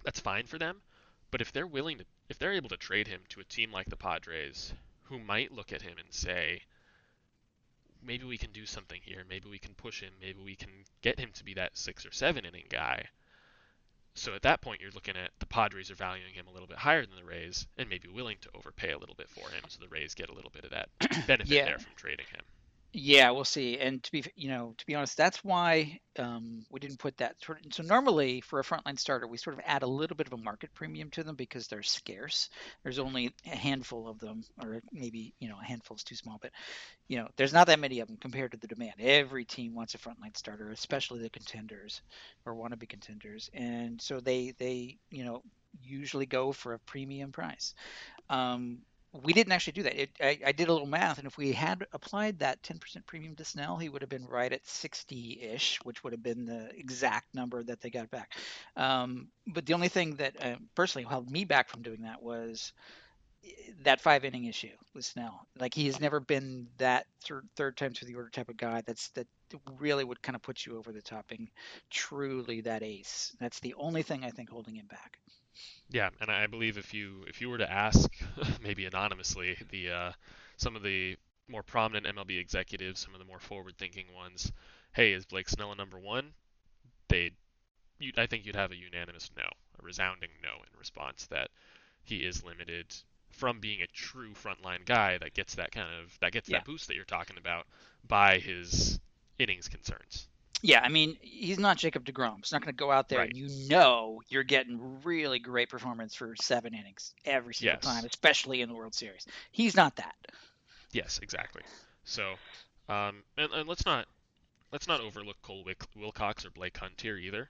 That's 0.04 0.20
fine 0.20 0.46
for 0.46 0.58
them, 0.58 0.80
but 1.30 1.42
if 1.42 1.52
they're 1.52 1.66
willing 1.66 1.98
to, 1.98 2.06
if 2.30 2.38
they're 2.38 2.52
able 2.52 2.70
to 2.70 2.78
trade 2.78 3.08
him 3.08 3.20
to 3.28 3.40
a 3.40 3.44
team 3.44 3.70
like 3.70 3.90
the 3.90 3.96
Padres, 3.96 4.72
who 5.08 5.18
might 5.18 5.52
look 5.52 5.72
at 5.72 5.82
him 5.82 5.94
and 5.98 6.12
say, 6.12 6.62
maybe 8.02 8.24
we 8.24 8.38
can 8.38 8.52
do 8.52 8.66
something 8.66 9.00
here, 9.02 9.24
maybe 9.28 9.48
we 9.48 9.58
can 9.58 9.74
push 9.74 10.00
him, 10.00 10.12
maybe 10.20 10.38
we 10.44 10.54
can 10.54 10.70
get 11.02 11.18
him 11.18 11.30
to 11.34 11.44
be 11.44 11.54
that 11.54 11.76
six 11.76 12.04
or 12.06 12.12
seven 12.12 12.44
inning 12.44 12.66
guy. 12.68 13.04
So 14.14 14.34
at 14.34 14.42
that 14.42 14.60
point, 14.60 14.80
you're 14.80 14.90
looking 14.90 15.16
at 15.16 15.30
the 15.38 15.46
Padres 15.46 15.90
are 15.90 15.94
valuing 15.94 16.34
him 16.34 16.46
a 16.48 16.52
little 16.52 16.66
bit 16.66 16.78
higher 16.78 17.06
than 17.06 17.16
the 17.16 17.24
Rays, 17.24 17.66
and 17.76 17.88
maybe 17.88 18.08
willing 18.08 18.36
to 18.40 18.48
overpay 18.54 18.90
a 18.92 18.98
little 18.98 19.14
bit 19.14 19.30
for 19.30 19.48
him, 19.50 19.62
so 19.68 19.78
the 19.80 19.88
Rays 19.88 20.14
get 20.14 20.28
a 20.30 20.34
little 20.34 20.50
bit 20.50 20.64
of 20.64 20.70
that 20.70 20.88
benefit 21.26 21.48
Yeah. 21.52 21.64
there 21.66 21.78
from 21.78 21.92
trading 21.96 22.26
him. 22.32 22.42
Yeah, 22.94 23.30
we'll 23.32 23.44
see. 23.44 23.78
And 23.78 24.02
to 24.02 24.10
be, 24.12 24.24
you 24.34 24.48
know, 24.48 24.74
to 24.78 24.86
be 24.86 24.94
honest, 24.94 25.16
that's 25.16 25.44
why 25.44 26.00
um, 26.18 26.64
we 26.70 26.80
didn't 26.80 26.98
put 26.98 27.18
that. 27.18 27.36
Sort 27.44 27.64
of, 27.64 27.72
so 27.74 27.82
normally 27.82 28.40
for 28.40 28.60
a 28.60 28.64
frontline 28.64 28.98
starter, 28.98 29.26
we 29.28 29.36
sort 29.36 29.54
of 29.56 29.62
add 29.66 29.82
a 29.82 29.86
little 29.86 30.16
bit 30.16 30.26
of 30.26 30.32
a 30.32 30.38
market 30.38 30.72
premium 30.74 31.10
to 31.10 31.22
them 31.22 31.36
because 31.36 31.68
they're 31.68 31.82
scarce. 31.82 32.48
There's 32.82 32.98
only 32.98 33.34
a 33.46 33.54
handful 33.54 34.08
of 34.08 34.18
them, 34.18 34.42
or 34.62 34.80
maybe 34.90 35.34
you 35.38 35.48
know 35.48 35.58
a 35.60 35.64
handful 35.64 35.96
is 35.98 36.02
too 36.02 36.14
small, 36.14 36.38
but 36.40 36.50
you 37.08 37.18
know 37.18 37.28
there's 37.36 37.52
not 37.52 37.66
that 37.68 37.80
many 37.80 38.00
of 38.00 38.08
them 38.08 38.18
compared 38.18 38.52
to 38.52 38.58
the 38.58 38.68
demand. 38.68 38.94
Every 39.00 39.44
team 39.44 39.74
wants 39.74 39.94
a 39.94 39.98
frontline 39.98 40.36
starter, 40.36 40.70
especially 40.70 41.20
the 41.20 41.30
contenders 41.30 42.02
or 42.46 42.54
wannabe 42.54 42.88
contenders, 42.88 43.50
and 43.54 44.00
so 44.00 44.20
they 44.20 44.52
they 44.58 44.98
you 45.10 45.24
know 45.24 45.42
usually 45.82 46.26
go 46.26 46.52
for 46.52 46.74
a 46.74 46.78
premium 46.80 47.32
price. 47.32 47.74
Um, 48.30 48.80
we 49.12 49.32
didn't 49.32 49.52
actually 49.52 49.72
do 49.72 49.82
that. 49.84 50.00
It, 50.00 50.10
I, 50.20 50.38
I 50.46 50.52
did 50.52 50.68
a 50.68 50.72
little 50.72 50.86
math, 50.86 51.18
and 51.18 51.26
if 51.26 51.38
we 51.38 51.52
had 51.52 51.86
applied 51.92 52.38
that 52.40 52.62
10% 52.62 53.06
premium 53.06 53.34
to 53.36 53.44
Snell, 53.44 53.76
he 53.76 53.88
would 53.88 54.02
have 54.02 54.10
been 54.10 54.26
right 54.26 54.52
at 54.52 54.64
60-ish, 54.64 55.78
which 55.84 56.04
would 56.04 56.12
have 56.12 56.22
been 56.22 56.44
the 56.44 56.70
exact 56.76 57.34
number 57.34 57.62
that 57.62 57.80
they 57.80 57.90
got 57.90 58.10
back. 58.10 58.32
Um, 58.76 59.28
but 59.46 59.64
the 59.64 59.72
only 59.72 59.88
thing 59.88 60.16
that 60.16 60.34
uh, 60.44 60.56
personally 60.74 61.06
held 61.08 61.30
me 61.30 61.44
back 61.44 61.68
from 61.68 61.82
doing 61.82 62.02
that 62.02 62.22
was 62.22 62.72
eh, 63.44 63.48
that 63.82 64.00
five 64.00 64.24
inning 64.24 64.44
issue 64.44 64.76
with 64.94 65.06
Snell. 65.06 65.46
Like 65.58 65.72
he 65.74 65.86
has 65.86 66.00
never 66.00 66.20
been 66.20 66.68
that 66.78 67.06
third, 67.26 67.48
third 67.56 67.76
time 67.78 67.94
through 67.94 68.08
the 68.08 68.16
order 68.16 68.30
type 68.30 68.50
of 68.50 68.58
guy. 68.58 68.82
That's 68.86 69.08
that 69.10 69.26
really 69.78 70.04
would 70.04 70.22
kind 70.22 70.36
of 70.36 70.42
put 70.42 70.66
you 70.66 70.76
over 70.76 70.92
the 70.92 71.00
top 71.02 71.26
and 71.30 71.48
truly 71.90 72.60
that 72.62 72.82
ace. 72.82 73.34
That's 73.40 73.60
the 73.60 73.74
only 73.78 74.02
thing 74.02 74.24
I 74.24 74.30
think 74.30 74.50
holding 74.50 74.76
him 74.76 74.86
back. 74.86 75.18
Yeah, 75.90 76.10
and 76.20 76.30
I 76.30 76.46
believe 76.46 76.78
if 76.78 76.94
you 76.94 77.24
if 77.26 77.40
you 77.40 77.48
were 77.50 77.58
to 77.58 77.70
ask, 77.70 78.10
maybe 78.62 78.86
anonymously, 78.86 79.56
the 79.70 79.90
uh, 79.90 80.12
some 80.56 80.76
of 80.76 80.82
the 80.82 81.16
more 81.48 81.62
prominent 81.62 82.06
MLB 82.06 82.38
executives, 82.38 83.00
some 83.00 83.14
of 83.14 83.18
the 83.18 83.24
more 83.26 83.38
forward-thinking 83.40 84.06
ones, 84.14 84.52
hey, 84.92 85.12
is 85.12 85.24
Blake 85.26 85.48
Snell 85.48 85.72
a 85.72 85.74
number 85.74 85.98
one? 85.98 86.32
They, 87.08 87.32
I 88.16 88.26
think 88.26 88.46
you'd 88.46 88.56
have 88.56 88.72
a 88.72 88.76
unanimous 88.76 89.30
no, 89.36 89.44
a 89.44 89.82
resounding 89.82 90.30
no 90.42 90.50
in 90.50 90.78
response 90.78 91.26
that 91.28 91.50
he 92.04 92.18
is 92.26 92.44
limited 92.44 92.94
from 93.30 93.60
being 93.60 93.82
a 93.82 93.86
true 93.88 94.34
frontline 94.34 94.84
guy 94.86 95.18
that 95.18 95.34
gets 95.34 95.54
that 95.56 95.72
kind 95.72 95.88
of 96.02 96.18
that 96.20 96.32
gets 96.32 96.48
Yeah. 96.48 96.58
that 96.58 96.64
boost 96.64 96.88
that 96.88 96.96
you're 96.96 97.04
talking 97.04 97.38
about 97.38 97.66
by 98.08 98.38
his 98.40 99.00
innings 99.38 99.68
concerns. 99.68 100.28
Yeah, 100.62 100.80
I 100.80 100.88
mean, 100.88 101.16
he's 101.20 101.58
not 101.58 101.76
Jacob 101.78 102.04
DeGrom. 102.04 102.38
He's 102.38 102.50
not 102.52 102.62
going 102.62 102.72
to 102.74 102.76
go 102.76 102.90
out 102.90 103.08
there 103.08 103.20
Right. 103.20 103.28
and 103.28 103.36
you 103.38 103.48
know 103.68 104.22
you're 104.28 104.42
getting 104.42 105.00
really 105.04 105.38
great 105.38 105.68
performance 105.68 106.14
for 106.14 106.34
seven 106.40 106.74
innings 106.74 107.14
every 107.24 107.54
single 107.54 107.76
Yes. 107.76 107.84
time, 107.84 108.04
especially 108.04 108.60
in 108.60 108.68
the 108.68 108.74
World 108.74 108.94
Series. 108.94 109.24
He's 109.52 109.76
not 109.76 109.96
that. 109.96 110.14
Yes, 110.92 111.20
exactly. 111.22 111.62
So, 112.04 112.34
um, 112.88 113.22
and, 113.36 113.52
and 113.52 113.68
let's 113.68 113.86
not 113.86 114.06
let's 114.72 114.88
not 114.88 115.00
overlook 115.00 115.40
Cole 115.42 115.62
Wick, 115.64 115.82
Wilcox 115.96 116.44
or 116.44 116.50
Blake 116.50 116.76
Hunt 116.76 117.00
here 117.00 117.16
either. 117.16 117.48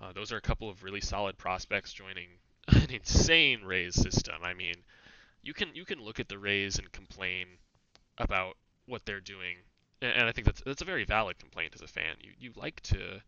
Uh, 0.00 0.12
those 0.12 0.30
are 0.32 0.36
a 0.36 0.40
couple 0.40 0.70
of 0.70 0.84
really 0.84 1.00
solid 1.00 1.36
prospects 1.38 1.92
joining 1.92 2.28
an 2.68 2.90
insane 2.90 3.62
Rays 3.64 3.94
system. 3.94 4.36
I 4.44 4.54
mean, 4.54 4.74
you 5.42 5.54
can 5.54 5.74
you 5.74 5.84
can 5.84 6.00
look 6.00 6.20
at 6.20 6.28
the 6.28 6.38
Rays 6.38 6.78
and 6.78 6.90
complain 6.92 7.46
about 8.18 8.56
what 8.86 9.04
they're 9.06 9.20
doing, 9.20 9.56
and, 10.02 10.28
I 10.28 10.32
think 10.32 10.46
that's 10.46 10.62
that's 10.62 10.82
a 10.82 10.86
very 10.86 11.04
valid 11.04 11.38
complaint 11.38 11.74
as 11.74 11.82
a 11.82 11.86
fan. 11.86 12.16
You 12.20 12.32
you 12.38 12.52
like 12.56 12.80
to, 12.82 13.22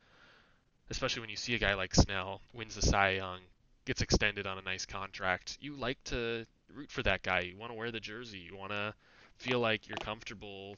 especially 0.90 1.20
when 1.20 1.30
you 1.30 1.36
see 1.36 1.54
a 1.54 1.58
guy 1.58 1.74
like 1.74 1.94
Snell 1.94 2.40
wins 2.52 2.74
the 2.74 2.82
Cy 2.82 3.10
Young, 3.10 3.40
gets 3.84 4.02
extended 4.02 4.46
on 4.46 4.58
a 4.58 4.62
nice 4.62 4.86
contract. 4.86 5.58
You 5.60 5.74
like 5.74 6.02
to 6.04 6.46
root 6.74 6.90
for 6.90 7.02
that 7.02 7.22
guy. 7.22 7.40
You 7.40 7.56
want 7.56 7.72
to 7.72 7.78
wear 7.78 7.90
the 7.90 8.00
jersey. 8.00 8.38
You 8.38 8.56
want 8.56 8.72
to 8.72 8.94
feel 9.36 9.60
like 9.60 9.88
you're 9.88 9.98
comfortable. 9.98 10.76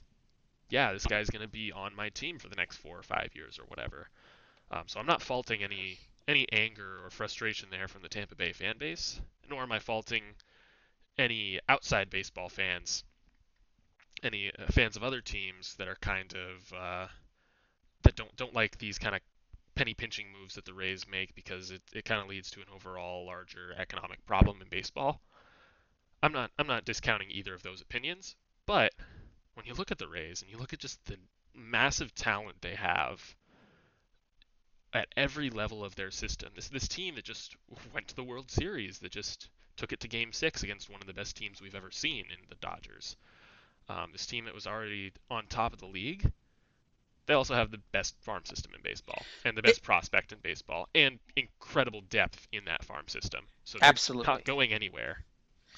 Yeah, 0.70 0.92
this 0.92 1.06
guy's 1.06 1.28
to 1.28 1.48
be 1.48 1.72
on 1.72 1.94
my 1.94 2.08
team 2.08 2.38
for 2.38 2.48
the 2.48 2.56
next 2.56 2.76
four 2.76 2.98
or 2.98 3.02
five 3.02 3.30
years 3.34 3.58
or 3.58 3.64
whatever. 3.64 4.08
Um, 4.70 4.84
so 4.86 4.98
I'm 4.98 5.06
not 5.06 5.20
faulting 5.20 5.62
any 5.62 5.98
any 6.28 6.46
anger 6.52 7.00
or 7.04 7.10
frustration 7.10 7.68
there 7.70 7.88
from 7.88 8.02
the 8.02 8.08
Tampa 8.08 8.34
Bay 8.34 8.52
fan 8.52 8.78
base, 8.78 9.20
nor 9.50 9.62
am 9.62 9.72
I 9.72 9.80
faulting 9.80 10.22
any 11.18 11.60
outside 11.68 12.08
baseball 12.10 12.48
fans, 12.48 13.04
any 14.22 14.50
uh, 14.58 14.70
fans 14.70 14.96
of 14.96 15.02
other 15.02 15.20
teams 15.20 15.74
that 15.76 15.88
are 15.88 15.96
kind 15.96 16.34
of 16.34 16.72
uh, 16.72 17.06
that 18.02 18.16
don't 18.16 18.34
don't 18.36 18.54
like 18.54 18.78
these 18.78 18.98
kind 18.98 19.14
of 19.14 19.20
penny 19.74 19.94
pinching 19.94 20.26
moves 20.38 20.54
that 20.54 20.64
the 20.64 20.74
Rays 20.74 21.06
make 21.08 21.34
because 21.34 21.70
it, 21.70 21.82
it 21.94 22.04
kind 22.04 22.20
of 22.20 22.28
leads 22.28 22.50
to 22.50 22.60
an 22.60 22.66
overall 22.74 23.26
larger 23.26 23.74
economic 23.78 24.24
problem 24.26 24.60
in 24.60 24.68
baseball. 24.68 25.20
I'm 26.22 26.32
not 26.32 26.50
I'm 26.58 26.66
not 26.66 26.84
discounting 26.84 27.30
either 27.30 27.54
of 27.54 27.62
those 27.62 27.80
opinions, 27.80 28.36
but 28.66 28.92
when 29.54 29.66
you 29.66 29.74
look 29.74 29.90
at 29.90 29.98
the 29.98 30.08
Rays 30.08 30.42
and 30.42 30.50
you 30.50 30.58
look 30.58 30.72
at 30.72 30.78
just 30.78 31.04
the 31.06 31.16
massive 31.54 32.14
talent 32.14 32.56
they 32.60 32.74
have 32.74 33.34
at 34.94 35.08
every 35.16 35.50
level 35.50 35.84
of 35.84 35.94
their 35.94 36.10
system, 36.10 36.50
this 36.54 36.68
this 36.68 36.88
team 36.88 37.14
that 37.14 37.24
just 37.24 37.56
went 37.92 38.08
to 38.08 38.16
the 38.16 38.24
World 38.24 38.50
Series, 38.50 38.98
that 39.00 39.12
just 39.12 39.48
took 39.76 39.92
it 39.92 40.00
to 40.00 40.08
Game 40.08 40.32
Six 40.32 40.62
against 40.62 40.90
one 40.90 41.00
of 41.00 41.06
the 41.06 41.14
best 41.14 41.36
teams 41.36 41.60
we've 41.60 41.74
ever 41.74 41.90
seen 41.90 42.26
in 42.26 42.38
the 42.48 42.56
Dodgers. 42.56 43.16
Um, 43.88 44.10
this 44.12 44.26
team 44.26 44.44
that 44.46 44.54
was 44.54 44.66
already 44.66 45.12
on 45.30 45.46
top 45.48 45.72
of 45.72 45.80
the 45.80 45.86
league 45.86 46.32
they 47.26 47.34
also 47.34 47.54
have 47.54 47.70
the 47.70 47.80
best 47.92 48.14
farm 48.20 48.44
system 48.44 48.72
in 48.74 48.82
baseball 48.82 49.22
and 49.44 49.56
the 49.56 49.62
best 49.62 49.78
it, 49.78 49.84
prospect 49.84 50.32
in 50.32 50.38
baseball 50.42 50.88
and 50.94 51.18
incredible 51.36 52.02
depth 52.10 52.46
in 52.52 52.64
that 52.64 52.84
farm 52.84 53.06
system. 53.08 53.44
So 53.64 53.78
they're 53.78 53.88
absolutely. 53.88 54.32
not 54.32 54.44
going 54.44 54.72
anywhere. 54.72 55.24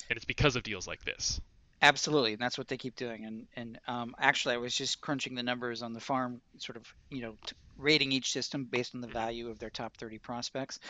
And 0.09 0.17
it's 0.17 0.25
because 0.25 0.57
of 0.57 0.63
deals 0.63 0.87
like 0.87 1.05
this. 1.05 1.41
Absolutely, 1.83 2.33
and 2.33 2.41
that's 2.41 2.57
what 2.57 2.69
they 2.69 2.77
keep 2.77 2.97
doing. 2.97 3.25
And 3.27 3.47
and 3.57 3.79
um, 3.87 4.15
actually, 4.19 4.55
I 4.55 4.59
was 4.59 4.75
just 4.75 5.01
crunching 5.01 5.35
the 5.35 5.43
numbers 5.43 5.83
on 5.83 5.93
the 5.93 6.01
farm, 6.01 6.41
sort 6.59 6.77
of 6.77 6.87
you 7.11 7.23
know 7.23 7.37
t- 7.47 7.57
rating 7.77 8.11
each 8.11 8.33
system 8.33 8.65
based 8.65 8.95
on 8.95 9.01
the 9.01 9.07
value 9.07 9.49
of 9.49 9.59
their 9.59 9.71
top 9.71 9.97
30 9.97 10.19
prospects 10.19 10.81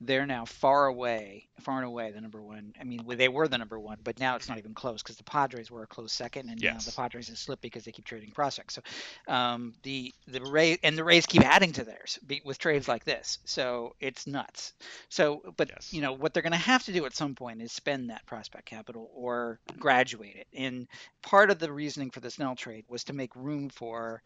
they're 0.00 0.26
now 0.26 0.44
far 0.44 0.86
away, 0.86 1.48
far 1.60 1.78
and 1.78 1.86
away 1.86 2.10
the 2.10 2.20
number 2.20 2.42
one. 2.42 2.74
I 2.78 2.84
mean, 2.84 3.00
they 3.06 3.28
were 3.28 3.48
the 3.48 3.56
number 3.56 3.78
one, 3.80 3.98
but 4.04 4.20
now 4.20 4.36
it's 4.36 4.48
not 4.48 4.58
even 4.58 4.74
close 4.74 5.02
because 5.02 5.16
the 5.16 5.24
Padres 5.24 5.70
were 5.70 5.84
a 5.84 5.86
close 5.86 6.12
second, 6.12 6.50
and 6.50 6.60
yes. 6.60 6.74
now 6.74 6.90
the 6.90 6.96
Padres 6.96 7.28
have 7.28 7.38
slipped 7.38 7.62
because 7.62 7.84
they 7.84 7.92
keep 7.92 8.04
trading 8.04 8.30
prospects. 8.30 8.74
So 8.74 8.82
um, 9.32 9.74
the 9.82 10.14
the 10.28 10.42
Rays 10.42 10.78
and 10.82 10.98
the 10.98 11.04
Rays 11.04 11.24
keep 11.24 11.42
adding 11.42 11.72
to 11.72 11.84
theirs 11.84 12.18
with 12.44 12.58
trades 12.58 12.88
like 12.88 13.04
this. 13.04 13.38
So 13.46 13.94
it's 14.00 14.26
nuts. 14.26 14.74
So, 15.08 15.54
but 15.56 15.70
yes. 15.70 15.92
you 15.92 16.02
know 16.02 16.12
what 16.12 16.34
they're 16.34 16.42
going 16.42 16.52
to 16.52 16.58
have 16.58 16.84
to 16.84 16.92
do 16.92 17.06
at 17.06 17.14
some 17.14 17.34
point 17.34 17.62
is 17.62 17.72
spend 17.72 18.10
that 18.10 18.26
prospect 18.26 18.66
capital 18.66 19.10
or 19.14 19.60
graduate 19.78 20.36
it. 20.36 20.46
And 20.52 20.88
part 21.22 21.50
of 21.50 21.58
the 21.58 21.72
reasoning 21.72 22.10
for 22.10 22.20
the 22.20 22.30
Snell 22.30 22.54
trade 22.54 22.84
was 22.88 23.04
to 23.04 23.14
make 23.14 23.34
room 23.34 23.70
for 23.70 24.22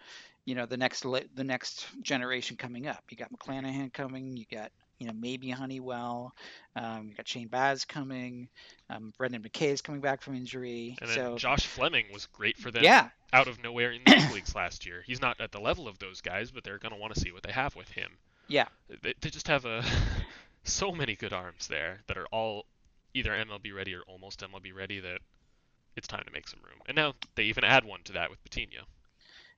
you 0.47 0.57
know 0.57 0.67
the 0.67 0.77
next 0.77 1.03
the 1.03 1.45
next 1.45 1.87
generation 2.03 2.57
coming 2.57 2.89
up. 2.89 3.05
You 3.09 3.17
got 3.17 3.33
McClanahan 3.33 3.93
coming, 3.93 4.37
you 4.37 4.47
got 4.51 4.73
you 5.01 5.07
know, 5.07 5.15
maybe 5.19 5.51
Honeywell. 5.51 6.35
Um, 6.77 7.09
you 7.09 7.15
got 7.15 7.27
Shane 7.27 7.49
Baz 7.49 7.87
coming. 7.87 8.49
Um, 8.91 9.13
Brendan 9.17 9.43
McKay 9.43 9.73
is 9.73 9.81
coming 9.81 10.03
back 10.03 10.23
from 10.23 10.37
injury. 10.37 10.97
And 11.01 11.11
so 11.11 11.37
Josh 11.37 11.67
Fleming 11.67 12.05
was 12.13 12.27
great 12.27 12.59
for 12.59 12.71
them. 12.71 12.85
Yeah. 12.85 13.09
Out 13.33 13.49
of 13.49 13.63
nowhere 13.63 13.93
in 13.93 14.03
the 14.05 14.31
leagues 14.33 14.55
last 14.55 14.87
year. 14.87 15.03
He's 15.07 15.21
not 15.21 15.41
at 15.41 15.53
the 15.53 15.61
level 15.61 15.89
of 15.89 15.99
those 15.99 16.21
guys, 16.21 16.51
but 16.51 16.65
they're 16.65 16.79
going 16.79 16.93
to 16.93 17.01
want 17.01 17.15
to 17.15 17.21
see 17.21 17.33
what 17.33 17.43
they 17.43 17.53
have 17.53 17.75
with 17.75 17.89
him. 17.89 18.11
Yeah. 18.47 18.67
They, 19.03 19.15
they 19.21 19.31
just 19.31 19.49
have 19.49 19.65
a 19.65 19.83
so 20.65 20.93
many 20.93 21.17
good 21.17 21.33
arms 21.33 21.67
there 21.67 22.01
that 22.07 22.19
are 22.19 22.27
all 22.27 22.67
either 23.15 23.31
MLB 23.31 23.75
ready 23.75 23.95
or 23.95 24.03
almost 24.03 24.41
MLB 24.41 24.75
ready 24.75 25.01
that 25.01 25.21
it's 25.97 26.07
time 26.07 26.25
to 26.27 26.33
make 26.33 26.47
some 26.47 26.61
room. 26.63 26.81
And 26.87 26.95
now 26.95 27.15
they 27.37 27.45
even 27.45 27.65
add 27.65 27.85
one 27.85 28.01
to 28.05 28.13
that 28.13 28.29
with 28.29 28.43
Patino. 28.45 28.83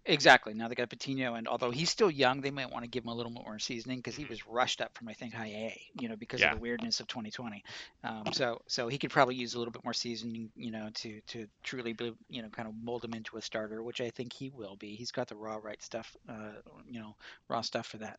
Exactly. 0.07 0.53
Now 0.53 0.67
they 0.67 0.75
got 0.75 0.91
Patino, 0.91 1.35
and 1.35 1.47
although 1.47 1.71
he's 1.71 1.89
still 1.89 2.11
young, 2.11 2.41
they 2.41 2.51
might 2.51 2.69
want 2.73 2.83
to 2.85 2.89
give 2.91 3.05
him 3.05 3.11
a 3.11 3.15
little 3.15 3.31
more 3.31 3.61
seasoning 3.61 3.99
because 3.99 4.17
he 4.17 4.25
Mhm. 4.25 4.29
was 4.29 4.45
rushed 4.45 4.81
up 4.81 4.99
from 4.99 5.09
I 5.09 5.13
think 5.13 5.33
high 5.33 5.47
A, 5.47 5.87
you 5.95 6.09
know, 6.09 6.17
because 6.17 6.43
Yeah. 6.43 6.45
of 6.45 6.51
the 6.51 6.59
weirdness 6.59 6.99
of 6.99 7.07
2020. 7.07 7.63
Um, 8.03 8.33
so 8.33 8.59
so 8.67 8.89
he 8.89 8.99
could 8.99 9.13
probably 9.13 9.37
use 9.37 9.55
a 9.55 9.59
little 9.59 9.71
bit 9.71 9.85
more 9.85 9.93
seasoning, 9.93 10.51
you 10.57 10.73
know, 10.73 10.91
to 10.95 11.21
to 11.29 11.47
truly 11.63 11.93
be, 11.93 12.13
you 12.29 12.43
know, 12.43 12.49
kind 12.49 12.67
of 12.69 12.75
mold 12.83 13.05
him 13.05 13.15
into 13.15 13.37
a 13.37 13.43
starter, 13.43 13.81
which 13.85 14.01
I 14.01 14.11
think 14.11 14.33
he 14.33 14.51
will 14.51 14.77
be. 14.77 14.97
He's 14.97 15.13
got 15.13 15.29
the 15.29 15.37
raw 15.37 15.59
right 15.63 15.81
stuff, 15.81 16.17
uh, 16.29 16.55
you 16.85 16.99
know, 16.99 17.15
raw 17.49 17.61
stuff 17.61 17.87
for 17.87 17.99
that. 17.99 18.19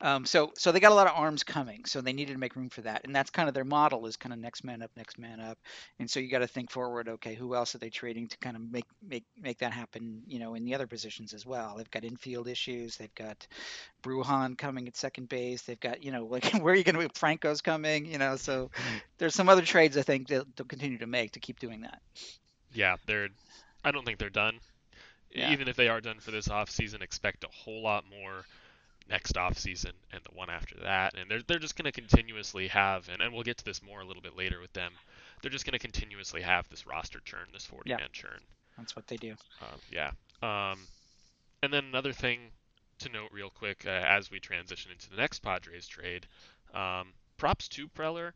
Um, 0.00 0.24
so 0.26 0.52
so 0.56 0.72
they 0.72 0.80
got 0.80 0.92
a 0.92 0.94
lot 0.96 1.06
of 1.06 1.14
arms 1.16 1.44
coming, 1.44 1.84
so 1.84 2.00
they 2.00 2.12
needed 2.12 2.32
to 2.32 2.38
make 2.38 2.56
room 2.56 2.70
for 2.70 2.82
that, 2.82 3.02
and 3.04 3.14
that's 3.14 3.30
kind 3.30 3.48
of 3.48 3.54
their 3.54 3.64
model 3.64 4.06
is 4.06 4.16
kind 4.16 4.32
of 4.32 4.38
next 4.40 4.64
man 4.64 4.82
up, 4.82 4.90
next 4.96 5.18
man 5.18 5.38
up, 5.40 5.58
and 6.00 6.10
so 6.10 6.18
you 6.20 6.28
got 6.30 6.40
to 6.40 6.48
think 6.48 6.70
forward. 6.70 7.08
Okay, 7.08 7.34
who 7.34 7.54
else 7.54 7.74
are 7.74 7.78
they 7.78 7.90
trading 7.90 8.26
to 8.28 8.38
kind 8.38 8.56
of 8.56 8.62
make 8.62 8.86
make 9.02 9.26
make 9.36 9.58
that 9.58 9.72
happen, 9.72 10.22
you 10.26 10.38
know, 10.40 10.54
in 10.54 10.64
the 10.64 10.74
other 10.74 10.86
as 11.34 11.46
well? 11.46 11.74
They've 11.76 11.90
got 11.90 12.00
got 12.00 12.08
infield 12.08 12.48
issues. 12.48 12.96
They've 12.96 13.14
got 13.14 13.46
Brujan 14.02 14.56
coming 14.56 14.88
at 14.88 14.96
second 14.96 15.28
base. 15.28 15.62
They've 15.62 15.80
got, 15.80 16.02
you 16.02 16.12
know, 16.12 16.24
like 16.24 16.52
where 16.60 16.72
are 16.72 16.76
you 16.76 16.84
going 16.84 16.96
to 16.96 17.00
be? 17.00 17.08
Franco's 17.14 17.60
coming, 17.60 18.06
you 18.06 18.18
know. 18.18 18.36
So 18.36 18.70
mm-hmm. 18.74 18.96
there's 19.18 19.34
some 19.34 19.48
other 19.48 19.62
trades 19.62 19.96
I 19.96 20.02
think 20.02 20.28
they'll, 20.28 20.46
they'll 20.56 20.66
continue 20.66 20.98
to 20.98 21.06
make 21.06 21.32
to 21.32 21.40
keep 21.40 21.58
doing 21.58 21.82
that. 21.82 22.00
Yeah, 22.72 22.96
they're. 23.06 23.28
I 23.84 23.90
don't 23.90 24.04
think 24.04 24.18
they're 24.18 24.30
done. 24.30 24.60
Yeah. 25.32 25.52
Even 25.52 25.68
if 25.68 25.76
they 25.76 25.88
are 25.88 26.00
done 26.00 26.18
for 26.18 26.32
this 26.32 26.48
off 26.48 26.70
season, 26.70 27.02
expect 27.02 27.44
a 27.44 27.48
whole 27.48 27.82
lot 27.82 28.04
more 28.10 28.44
next 29.08 29.36
off 29.36 29.58
season 29.58 29.92
and 30.12 30.20
the 30.24 30.36
one 30.36 30.50
after 30.50 30.76
that. 30.82 31.14
And 31.16 31.30
they're 31.30 31.42
they're 31.46 31.58
just 31.58 31.76
going 31.76 31.90
to 31.90 31.92
continuously 31.92 32.68
have, 32.68 33.08
and, 33.08 33.22
and 33.22 33.32
we'll 33.32 33.42
get 33.42 33.58
to 33.58 33.64
this 33.64 33.82
more 33.82 34.00
a 34.00 34.04
little 34.04 34.22
bit 34.22 34.36
later 34.36 34.60
with 34.60 34.72
them. 34.72 34.92
They're 35.42 35.50
just 35.50 35.64
going 35.64 35.72
to 35.72 35.78
continuously 35.78 36.42
have 36.42 36.68
this 36.68 36.86
roster 36.86 37.20
churn, 37.24 37.46
this 37.52 37.64
40 37.64 37.90
man 37.90 38.00
churn. 38.12 38.40
That's 38.76 38.94
what 38.94 39.06
they 39.06 39.16
do. 39.16 39.34
Um, 39.62 39.78
yeah. 39.90 40.10
Um, 40.42 40.78
and 41.62 41.72
then 41.72 41.84
another 41.84 42.12
thing 42.12 42.50
to 42.98 43.08
note 43.08 43.30
real 43.32 43.50
quick 43.50 43.84
uh, 43.86 43.90
as 43.90 44.30
we 44.30 44.40
transition 44.40 44.90
into 44.92 45.10
the 45.10 45.16
next 45.16 45.40
Padres 45.40 45.86
trade, 45.86 46.26
um, 46.74 47.12
props 47.36 47.68
to 47.68 47.88
Preller. 47.88 48.32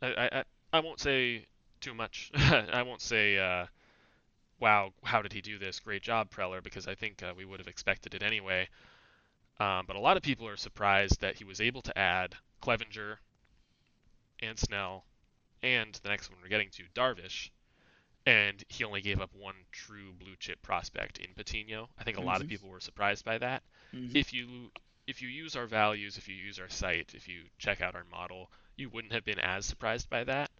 I, 0.00 0.28
I, 0.32 0.44
I 0.72 0.80
won't 0.80 1.00
say 1.00 1.46
too 1.80 1.94
much. 1.94 2.30
I 2.34 2.82
won't 2.82 3.00
say, 3.00 3.38
uh, 3.38 3.66
wow, 4.60 4.92
how 5.02 5.22
did 5.22 5.32
he 5.32 5.40
do 5.40 5.58
this? 5.58 5.80
Great 5.80 6.02
job, 6.02 6.30
Preller, 6.30 6.62
because 6.62 6.86
I 6.86 6.94
think 6.94 7.22
uh, 7.22 7.32
we 7.36 7.44
would 7.44 7.60
have 7.60 7.68
expected 7.68 8.14
it 8.14 8.22
anyway. 8.22 8.68
Um, 9.58 9.84
but 9.86 9.96
a 9.96 10.00
lot 10.00 10.16
of 10.16 10.22
people 10.22 10.46
are 10.48 10.56
surprised 10.56 11.20
that 11.20 11.36
he 11.36 11.44
was 11.44 11.60
able 11.60 11.82
to 11.82 11.98
add 11.98 12.34
Clevinger 12.62 13.16
and 14.40 14.58
Snell 14.58 15.04
and 15.62 15.98
the 16.02 16.10
next 16.10 16.30
one 16.30 16.38
we're 16.42 16.48
getting 16.48 16.70
to, 16.70 16.82
Darvish, 16.94 17.50
and 18.26 18.64
he 18.68 18.84
only 18.84 19.00
gave 19.00 19.20
up 19.20 19.30
one 19.32 19.54
true 19.70 20.12
blue 20.18 20.34
chip 20.38 20.60
prospect 20.60 21.18
in 21.18 21.32
Patino. 21.34 21.88
I 21.98 22.02
think 22.02 22.18
a 22.18 22.20
lot 22.20 22.36
of 22.36 22.42
mm-hmm. 22.42 22.50
people 22.50 22.68
were 22.68 22.80
surprised 22.80 23.24
by 23.24 23.38
that. 23.38 23.62
Mm-hmm. 23.94 24.16
If 24.16 24.32
you 24.32 24.70
if 25.06 25.22
you 25.22 25.28
use 25.28 25.54
our 25.54 25.66
values, 25.66 26.18
if 26.18 26.28
you 26.28 26.34
use 26.34 26.58
our 26.58 26.68
site, 26.68 27.12
if 27.14 27.28
you 27.28 27.42
check 27.58 27.80
out 27.80 27.94
our 27.94 28.04
model, 28.10 28.50
you 28.76 28.90
wouldn't 28.90 29.12
have 29.12 29.24
been 29.24 29.38
as 29.38 29.64
surprised 29.64 30.10
by 30.10 30.24
that. 30.24 30.50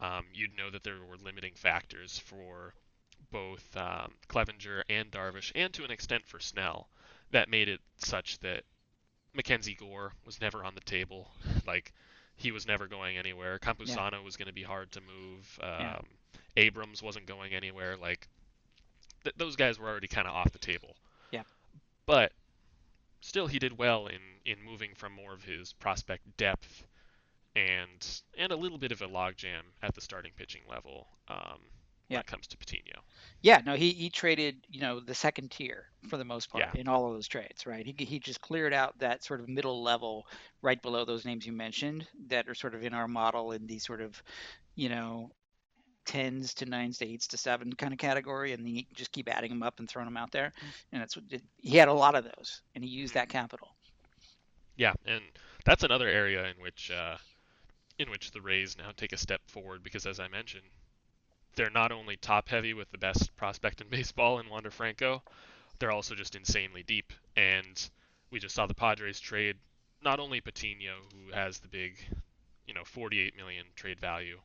Um, 0.00 0.24
you'd 0.34 0.56
know 0.56 0.70
that 0.70 0.82
there 0.82 0.98
were 1.08 1.16
limiting 1.16 1.54
factors 1.54 2.18
for 2.18 2.74
both 3.30 3.76
um, 3.76 4.12
Clevinger 4.28 4.82
and 4.88 5.10
Darvish, 5.10 5.52
and 5.54 5.72
to 5.74 5.84
an 5.84 5.90
extent 5.90 6.26
for 6.26 6.40
Snell, 6.40 6.88
that 7.30 7.48
made 7.48 7.68
it 7.68 7.80
such 7.98 8.38
that 8.40 8.64
Mackenzie 9.32 9.74
Gore 9.74 10.12
was 10.24 10.40
never 10.40 10.64
on 10.64 10.74
the 10.74 10.80
table. 10.80 11.30
Like 11.66 11.92
he 12.38 12.52
was 12.52 12.66
never 12.66 12.86
going 12.86 13.18
anywhere. 13.18 13.58
Campusano 13.58 14.12
yeah. 14.12 14.24
was 14.24 14.36
going 14.36 14.46
to 14.48 14.54
be 14.54 14.62
hard 14.62 14.90
to 14.92 15.00
move. 15.00 15.58
Um, 15.62 15.80
yeah. 15.80 15.98
Abrams 16.56 17.02
wasn't 17.02 17.26
going 17.26 17.52
anywhere. 17.52 17.96
Like 17.96 18.28
th- 19.24 19.36
those 19.36 19.56
guys 19.56 19.78
were 19.78 19.88
already 19.88 20.08
kind 20.08 20.26
of 20.26 20.34
off 20.34 20.52
the 20.52 20.58
table. 20.58 20.96
Yeah. 21.30 21.42
But 22.06 22.32
still, 23.20 23.48
he 23.48 23.58
did 23.58 23.76
well 23.76 24.06
in 24.06 24.20
in 24.44 24.56
moving 24.64 24.90
from 24.94 25.12
more 25.12 25.34
of 25.34 25.44
his 25.44 25.72
prospect 25.74 26.36
depth 26.36 26.86
and 27.54 28.22
and 28.38 28.52
a 28.52 28.56
little 28.56 28.78
bit 28.78 28.92
of 28.92 29.02
a 29.02 29.08
logjam 29.08 29.62
at 29.82 29.94
the 29.94 30.00
starting 30.00 30.32
pitching 30.36 30.62
level. 30.70 31.08
Um, 31.28 31.58
when 32.08 32.16
yeah. 32.16 32.20
it 32.20 32.26
comes 32.26 32.46
to 32.48 32.56
Patino. 32.56 33.02
Yeah, 33.40 33.60
no, 33.64 33.74
he, 33.74 33.92
he 33.92 34.10
traded, 34.10 34.56
you 34.68 34.80
know, 34.80 34.98
the 34.98 35.14
second 35.14 35.50
tier 35.50 35.84
for 36.08 36.16
the 36.16 36.24
most 36.24 36.50
part 36.50 36.64
yeah. 36.64 36.80
in 36.80 36.88
all 36.88 37.06
of 37.06 37.14
those 37.14 37.28
trades, 37.28 37.66
right? 37.66 37.86
He, 37.86 38.04
he 38.04 38.18
just 38.18 38.40
cleared 38.40 38.72
out 38.72 38.98
that 38.98 39.22
sort 39.22 39.40
of 39.40 39.48
middle 39.48 39.82
level 39.82 40.26
right 40.62 40.80
below 40.80 41.04
those 41.04 41.24
names 41.24 41.46
you 41.46 41.52
mentioned 41.52 42.06
that 42.28 42.48
are 42.48 42.54
sort 42.54 42.74
of 42.74 42.82
in 42.82 42.94
our 42.94 43.06
model 43.06 43.52
in 43.52 43.66
the 43.66 43.78
sort 43.78 44.00
of, 44.00 44.20
you 44.74 44.88
know, 44.88 45.30
tens 46.06 46.54
to 46.54 46.64
nines 46.64 46.98
to 46.98 47.06
eights 47.06 47.26
to 47.28 47.36
seven 47.36 47.72
kind 47.74 47.92
of 47.92 47.98
category, 47.98 48.52
and 48.52 48.66
you 48.66 48.82
just 48.94 49.12
keep 49.12 49.28
adding 49.28 49.50
them 49.50 49.62
up 49.62 49.78
and 49.78 49.88
throwing 49.88 50.06
them 50.06 50.16
out 50.16 50.32
there. 50.32 50.52
Mm. 50.58 50.72
And 50.92 51.02
that's 51.02 51.16
what 51.16 51.26
it, 51.30 51.42
he 51.58 51.76
had 51.76 51.88
a 51.88 51.92
lot 51.92 52.14
of 52.14 52.24
those, 52.24 52.62
and 52.74 52.82
he 52.82 52.90
used 52.90 53.14
that 53.14 53.28
capital. 53.28 53.68
Yeah, 54.76 54.94
and 55.06 55.20
that's 55.64 55.82
another 55.82 56.08
area 56.08 56.46
in 56.46 56.54
which 56.62 56.90
uh, 56.90 57.18
in 57.98 58.10
which 58.10 58.30
the 58.30 58.40
Rays 58.40 58.76
now 58.78 58.90
take 58.96 59.12
a 59.12 59.18
step 59.18 59.42
forward 59.46 59.82
because, 59.82 60.06
as 60.06 60.18
I 60.18 60.28
mentioned, 60.28 60.64
they're 61.56 61.70
not 61.70 61.92
only 61.92 62.16
top 62.16 62.48
heavy 62.48 62.74
with 62.74 62.90
the 62.90 62.98
best 62.98 63.34
prospect 63.36 63.80
in 63.80 63.88
baseball 63.90 64.38
in 64.38 64.48
Wander 64.48 64.70
Franco, 64.70 65.22
they're 65.78 65.92
also 65.92 66.14
just 66.14 66.36
insanely 66.36 66.82
deep. 66.82 67.12
And 67.36 67.90
we 68.30 68.38
just 68.38 68.54
saw 68.54 68.66
the 68.66 68.74
Padres 68.74 69.20
trade 69.20 69.56
not 70.02 70.20
only 70.20 70.40
Patino, 70.40 70.94
who 71.12 71.32
has 71.32 71.58
the 71.58 71.68
big, 71.68 71.96
you 72.66 72.74
know, 72.74 72.84
48 72.84 73.36
million 73.36 73.64
trade 73.74 73.98
value, 73.98 74.38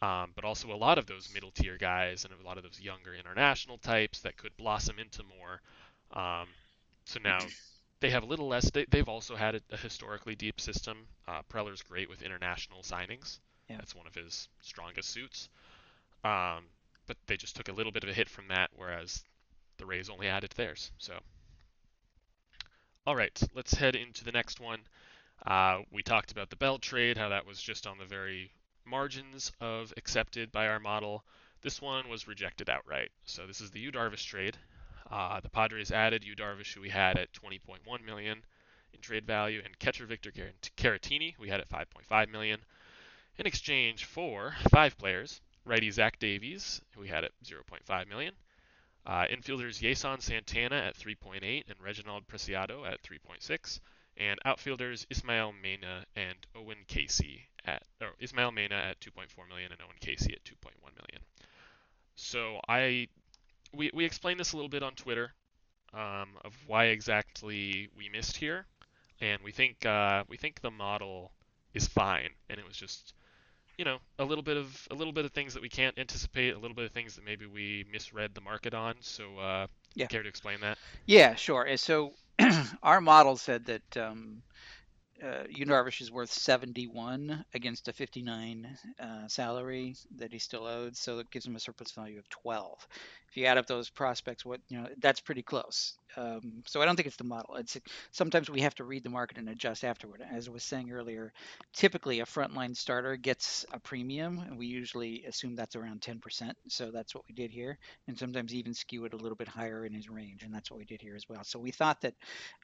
um, 0.00 0.30
but 0.34 0.44
also 0.44 0.72
a 0.72 0.76
lot 0.76 0.98
of 0.98 1.06
those 1.06 1.32
middle 1.34 1.50
tier 1.50 1.76
guys 1.76 2.24
and 2.24 2.32
a 2.32 2.46
lot 2.46 2.56
of 2.56 2.62
those 2.62 2.80
younger 2.80 3.14
international 3.14 3.78
types 3.78 4.20
that 4.20 4.36
could 4.36 4.56
blossom 4.56 4.98
into 4.98 5.22
more. 5.24 5.60
Um, 6.12 6.46
so 7.04 7.18
now 7.22 7.38
they 8.00 8.10
have 8.10 8.22
a 8.22 8.26
little 8.26 8.48
less. 8.48 8.70
They, 8.70 8.86
have 8.92 9.08
also 9.08 9.34
had 9.34 9.56
a, 9.56 9.60
a, 9.70 9.76
historically 9.76 10.36
deep 10.36 10.60
system. 10.60 11.06
Uh, 11.26 11.42
Preller's 11.48 11.82
great 11.82 12.08
with 12.08 12.22
international 12.22 12.82
signings. 12.82 13.40
Yeah. 13.68 13.76
That's 13.78 13.94
one 13.94 14.06
of 14.06 14.14
his 14.14 14.48
strongest 14.60 15.10
suits. 15.10 15.48
Um, 16.24 16.64
but 17.06 17.16
they 17.26 17.36
just 17.36 17.56
took 17.56 17.68
a 17.68 17.72
little 17.72 17.92
bit 17.92 18.04
of 18.04 18.10
a 18.10 18.14
hit 18.14 18.28
from 18.28 18.48
that, 18.48 18.70
whereas 18.74 19.24
the 19.78 19.86
Rays 19.86 20.10
only 20.10 20.28
added 20.28 20.50
to 20.50 20.56
theirs. 20.56 20.92
So, 20.98 21.18
all 23.06 23.16
right, 23.16 23.40
let's 23.54 23.74
head 23.74 23.96
into 23.96 24.24
the 24.24 24.32
next 24.32 24.60
one. 24.60 24.80
Uh, 25.46 25.82
we 25.90 26.02
talked 26.02 26.32
about 26.32 26.50
the 26.50 26.56
Bell 26.56 26.78
trade, 26.78 27.16
how 27.16 27.28
that 27.28 27.46
was 27.46 27.62
just 27.62 27.86
on 27.86 27.98
the 27.98 28.04
very 28.04 28.50
margins 28.84 29.52
of 29.60 29.92
accepted 29.96 30.50
by 30.50 30.68
our 30.68 30.80
model. 30.80 31.24
This 31.62 31.80
one 31.80 32.08
was 32.08 32.28
rejected 32.28 32.68
outright. 32.68 33.10
So 33.24 33.46
this 33.46 33.60
is 33.60 33.70
the 33.70 33.80
Yu 33.80 33.92
Darvish 33.92 34.24
trade. 34.24 34.56
Uh, 35.10 35.40
the 35.40 35.48
Padres 35.48 35.90
added 35.90 36.24
Yu 36.24 36.34
Darvish, 36.34 36.74
who 36.74 36.80
we 36.80 36.90
had 36.90 37.16
at 37.16 37.32
20.1 37.32 38.04
million 38.04 38.44
in 38.92 39.00
trade 39.00 39.26
value, 39.26 39.62
and 39.64 39.78
catcher 39.78 40.06
Victor 40.06 40.32
Caratini, 40.76 41.34
we 41.38 41.48
had 41.48 41.60
at 41.60 41.68
5.5 41.68 42.28
million, 42.30 42.60
in 43.38 43.46
exchange 43.46 44.04
for 44.04 44.54
five 44.70 44.96
players: 44.98 45.40
righty 45.68 45.90
Zach 45.90 46.18
Davies, 46.18 46.80
who 46.94 47.02
we 47.02 47.08
had 47.08 47.24
at 47.24 47.32
0.5 47.44 48.08
million, 48.08 48.34
uh, 49.06 49.24
infielders 49.30 49.80
Yeison 49.80 50.20
Santana 50.20 50.76
at 50.76 50.96
3.8 50.96 51.42
and 51.42 51.80
Reginald 51.80 52.26
Preciado 52.26 52.84
at 52.84 53.02
3.6, 53.02 53.80
and 54.16 54.38
outfielders 54.44 55.06
Ismael 55.10 55.52
Mena 55.52 56.04
and 56.16 56.36
Owen 56.56 56.84
Caissie 56.88 57.42
at 57.64 57.82
or 58.00 58.10
Ismael 58.18 58.50
Mena 58.50 58.74
at 58.74 59.00
2.4 59.00 59.48
million 59.48 59.72
and 59.72 59.80
Owen 59.80 59.96
Caissie 60.00 60.34
at 60.34 60.44
2.1 60.44 60.72
million. 60.82 61.22
So 62.16 62.60
I 62.68 63.08
we 63.74 63.90
we 63.94 64.04
explained 64.04 64.40
this 64.40 64.52
a 64.52 64.56
little 64.56 64.68
bit 64.68 64.82
on 64.82 64.94
Twitter 64.94 65.32
um, 65.94 66.30
of 66.44 66.54
why 66.66 66.86
exactly 66.86 67.88
we 67.96 68.08
missed 68.08 68.36
here, 68.36 68.66
and 69.20 69.40
we 69.42 69.52
think 69.52 69.86
uh, 69.86 70.24
we 70.28 70.36
think 70.36 70.60
the 70.60 70.70
model 70.70 71.32
is 71.74 71.86
fine, 71.86 72.30
and 72.50 72.58
it 72.58 72.66
was 72.66 72.76
just 72.76 73.14
you 73.78 73.84
know 73.84 73.98
a 74.18 74.24
little 74.24 74.42
bit 74.44 74.56
of 74.56 74.86
a 74.90 74.94
little 74.94 75.12
bit 75.12 75.24
of 75.24 75.32
things 75.32 75.54
that 75.54 75.62
we 75.62 75.68
can't 75.68 75.98
anticipate, 75.98 76.54
a 76.54 76.58
little 76.58 76.74
bit 76.74 76.84
of 76.84 76.92
things 76.92 77.14
that 77.14 77.24
maybe 77.24 77.46
we 77.46 77.86
misread 77.90 78.34
the 78.34 78.40
market 78.40 78.74
on. 78.74 78.96
So 79.00 79.38
uh, 79.38 79.66
yeah, 79.94 80.06
care 80.06 80.22
to 80.22 80.28
explain 80.28 80.60
that? 80.60 80.78
Yeah, 81.06 81.34
sure. 81.36 81.76
So 81.76 82.12
our 82.82 83.00
model 83.00 83.36
said 83.36 83.64
that 83.66 83.96
um, 83.96 84.42
uh, 85.22 85.44
is 86.00 86.10
worth 86.10 86.32
71 86.32 87.44
against 87.54 87.88
a 87.88 87.92
59 87.92 88.68
uh, 89.00 89.28
salary 89.28 89.96
that 90.16 90.32
he 90.32 90.38
still 90.38 90.66
owed, 90.66 90.96
so 90.96 91.18
it 91.18 91.30
gives 91.30 91.46
him 91.46 91.56
a 91.56 91.60
surplus 91.60 91.92
value 91.92 92.18
of 92.18 92.28
12. 92.28 92.86
If 93.28 93.36
you 93.36 93.46
add 93.46 93.58
up 93.58 93.66
those 93.66 93.90
prospects, 93.90 94.44
what 94.44 94.60
you 94.68 94.78
know, 94.80 94.88
that's 94.98 95.20
pretty 95.20 95.42
close. 95.42 95.94
Um, 96.16 96.62
so 96.66 96.80
I 96.80 96.84
don't 96.84 96.96
think 96.96 97.06
it's 97.06 97.16
the 97.16 97.24
model. 97.24 97.56
It's 97.56 97.76
sometimes 98.10 98.48
we 98.48 98.62
have 98.62 98.74
to 98.76 98.84
read 98.84 99.04
the 99.04 99.10
market 99.10 99.38
and 99.38 99.48
adjust 99.48 99.84
afterward. 99.84 100.22
As 100.32 100.48
I 100.48 100.50
was 100.50 100.64
saying 100.64 100.90
earlier, 100.90 101.32
typically 101.74 102.20
a 102.20 102.24
frontline 102.24 102.76
starter 102.76 103.16
gets 103.16 103.66
a 103.72 103.78
premium, 103.78 104.38
and 104.38 104.58
we 104.58 104.66
usually 104.66 105.24
assume 105.24 105.54
that's 105.56 105.76
around 105.76 106.00
10%. 106.00 106.52
So 106.68 106.90
that's 106.90 107.14
what 107.14 107.24
we 107.28 107.34
did 107.34 107.50
here, 107.50 107.78
and 108.06 108.18
sometimes 108.18 108.54
even 108.54 108.74
skew 108.74 109.04
it 109.04 109.12
a 109.12 109.16
little 109.18 109.36
bit 109.36 109.48
higher 109.48 109.84
in 109.84 109.92
his 109.92 110.08
range, 110.08 110.42
and 110.42 110.54
that's 110.54 110.70
what 110.70 110.78
we 110.78 110.84
did 110.84 111.02
here 111.02 111.16
as 111.16 111.28
well. 111.28 111.44
So 111.44 111.58
we 111.58 111.70
thought 111.70 112.00
that 112.02 112.14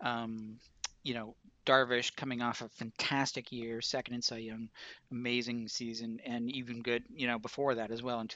um, 0.01 0.59
you 1.05 1.14
know, 1.14 1.37
Darvish 1.64 2.14
coming 2.14 2.42
off 2.42 2.62
a 2.62 2.68
fantastic 2.68 3.53
year, 3.53 3.81
second 3.81 4.14
in 4.14 4.22
Cy 4.22 4.38
Young, 4.38 4.68
amazing 5.11 5.68
season, 5.68 6.20
and 6.24 6.50
even 6.50 6.83
good, 6.83 7.05
you 7.14 7.27
know, 7.27 7.38
before 7.38 7.74
that 7.74 7.90
as 7.90 8.03
well 8.03 8.20
in 8.20 8.29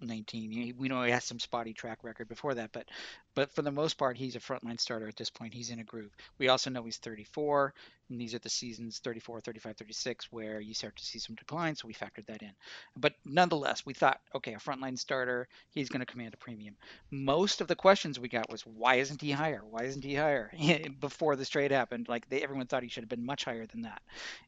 2019. 0.00 0.74
We 0.78 0.88
know 0.88 1.02
he 1.02 1.10
has 1.10 1.24
some 1.24 1.38
spotty 1.38 1.72
track 1.72 2.04
record 2.04 2.28
before 2.28 2.54
that, 2.54 2.72
but 2.72 2.88
but 3.34 3.52
for 3.52 3.62
the 3.62 3.72
most 3.72 3.98
part, 3.98 4.16
he's 4.16 4.36
a 4.36 4.40
frontline 4.40 4.78
starter 4.78 5.08
at 5.08 5.16
this 5.16 5.30
point. 5.30 5.54
He's 5.54 5.70
in 5.70 5.80
a 5.80 5.84
groove. 5.84 6.16
We 6.38 6.48
also 6.48 6.70
know 6.70 6.84
he's 6.84 6.98
34, 6.98 7.74
and 8.10 8.20
these 8.20 8.34
are 8.34 8.38
the 8.38 8.48
seasons 8.48 8.98
34, 8.98 9.40
35, 9.40 9.76
36 9.76 10.30
where 10.30 10.60
you 10.60 10.74
start 10.74 10.96
to 10.96 11.04
see 11.04 11.18
some 11.18 11.34
decline, 11.34 11.74
so 11.74 11.88
we 11.88 11.94
factored 11.94 12.26
that 12.26 12.42
in. 12.42 12.52
But 12.96 13.14
nonetheless, 13.24 13.84
we 13.86 13.94
thought, 13.94 14.20
okay, 14.34 14.54
a 14.54 14.58
frontline 14.58 14.98
starter, 14.98 15.48
he's 15.70 15.88
going 15.88 16.00
to 16.00 16.06
command 16.06 16.34
a 16.34 16.36
premium. 16.36 16.76
Most 17.10 17.60
of 17.60 17.66
the 17.66 17.76
questions 17.76 18.20
we 18.20 18.28
got 18.28 18.50
was, 18.50 18.62
why 18.62 18.96
isn't 18.96 19.20
he 19.20 19.30
higher? 19.30 19.62
Why 19.68 19.84
isn't 19.84 20.04
he 20.04 20.14
higher? 20.14 20.52
Before 21.00 21.34
this 21.34 21.48
trade 21.48 21.72
happened, 21.72 22.08
like 22.08 22.28
they, 22.28 22.42
everyone 22.42 22.66
thought 22.66 22.82
he 22.82 22.88
should 22.88 23.04
have 23.04 23.08
been 23.08 23.26
much 23.26 23.44
higher 23.44 23.66
than 23.66 23.82
that. 23.82 24.02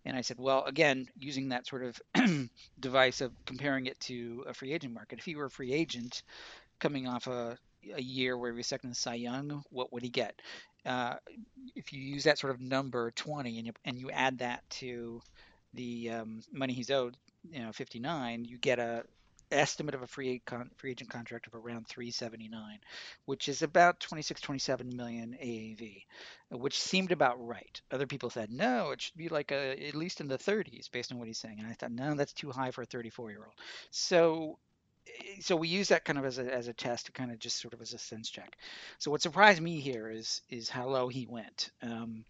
And 0.05 0.17
I 0.17 0.21
said, 0.21 0.39
well, 0.39 0.65
again, 0.65 1.09
using 1.19 1.49
that 1.49 1.67
sort 1.67 1.83
of 1.83 2.01
device 2.81 3.21
of 3.21 3.33
comparing 3.47 3.87
it 3.87 3.99
to 4.01 4.45
a 4.49 4.55
free 4.55 4.73
agent 4.73 4.93
market, 4.93 5.19
if 5.19 5.25
he 5.25 5.35
were 5.39 5.47
a 5.47 5.51
free 5.51 5.73
agent 5.73 6.23
coming 6.81 7.07
off 7.07 7.27
a 7.27 7.59
a 7.95 8.03
year 8.03 8.37
where 8.37 8.51
he 8.51 8.57
was 8.57 8.67
second 8.67 8.91
in 8.91 8.95
Cy 8.95 9.15
Young, 9.15 9.63
what 9.71 9.93
would 9.93 10.03
he 10.03 10.09
get? 10.09 10.41
Uh, 10.85 11.17
if 11.75 11.93
you 11.93 12.01
use 12.01 12.25
that 12.25 12.39
sort 12.39 12.55
of 12.55 12.61
number 12.61 13.11
20 13.13 13.59
and 13.59 13.67
you, 13.67 13.73
and 13.85 13.99
you 13.99 14.11
add 14.11 14.39
that 14.39 14.69
to 14.71 15.21
the 15.75 16.11
um, 16.11 16.43
money 16.53 16.73
he's 16.73 16.91
owed, 16.91 17.17
you 17.51 17.61
know, 17.61 17.73
59, 17.73 18.45
you 18.45 18.59
get 18.59 18.79
a 18.79 19.05
estimate 19.53 19.95
of 19.95 20.03
a 20.03 20.07
free 20.07 20.43
con- 20.45 20.71
free 20.77 20.91
agent 20.91 21.09
contract 21.11 21.47
of 21.47 21.55
around 21.55 21.87
379, 21.87 22.81
which 23.27 23.49
is 23.49 23.63
about 23.63 24.01
26, 24.01 24.41
27 24.41 24.97
million 24.97 25.37
AAV, 25.41 26.05
which 26.51 26.81
seemed 26.81 27.13
about 27.13 27.45
right. 27.45 27.81
Other 27.93 28.07
people 28.07 28.31
said 28.31 28.51
no, 28.51 28.91
it 28.91 29.01
should 29.03 29.17
be 29.17 29.29
like 29.29 29.53
a, 29.53 29.87
at 29.89 29.95
least 29.95 30.21
in 30.21 30.29
the 30.29 30.39
30s 30.39 30.91
based 30.91 31.13
on 31.13 31.19
what 31.19 31.29
he's 31.29 31.39
saying, 31.39 31.59
and 31.61 31.69
I 31.69 31.75
thought 31.75 31.93
no, 31.93 32.15
that's 32.15 32.33
too 32.33 32.51
high 32.51 32.73
for 32.73 32.83
a 32.83 32.87
34 32.87 33.31
year 33.31 33.45
old. 33.45 33.55
So 33.91 34.59
so 35.41 35.57
we 35.57 35.69
use 35.69 35.89
that 35.89 36.05
kind 36.05 36.19
of 36.19 36.25
as 36.25 36.39
a, 36.39 36.53
as 36.53 36.69
a 36.69 36.73
test 36.73 37.07
to 37.07 37.13
kind 37.13 37.31
of 37.31 37.39
just 37.39 37.61
sort 37.61 37.75
of 37.75 37.81
as 37.81 37.93
a 37.93 37.99
sense 37.99 38.31
check. 38.31 38.57
So 38.99 39.11
what 39.11 39.23
surprised 39.23 39.63
me 39.63 39.81
here 39.81 40.11
is 40.11 40.43
is 40.51 40.69
how 40.69 40.89
low 40.89 41.09
he 41.09 41.27
went. 41.27 41.71
Um, 41.83 42.25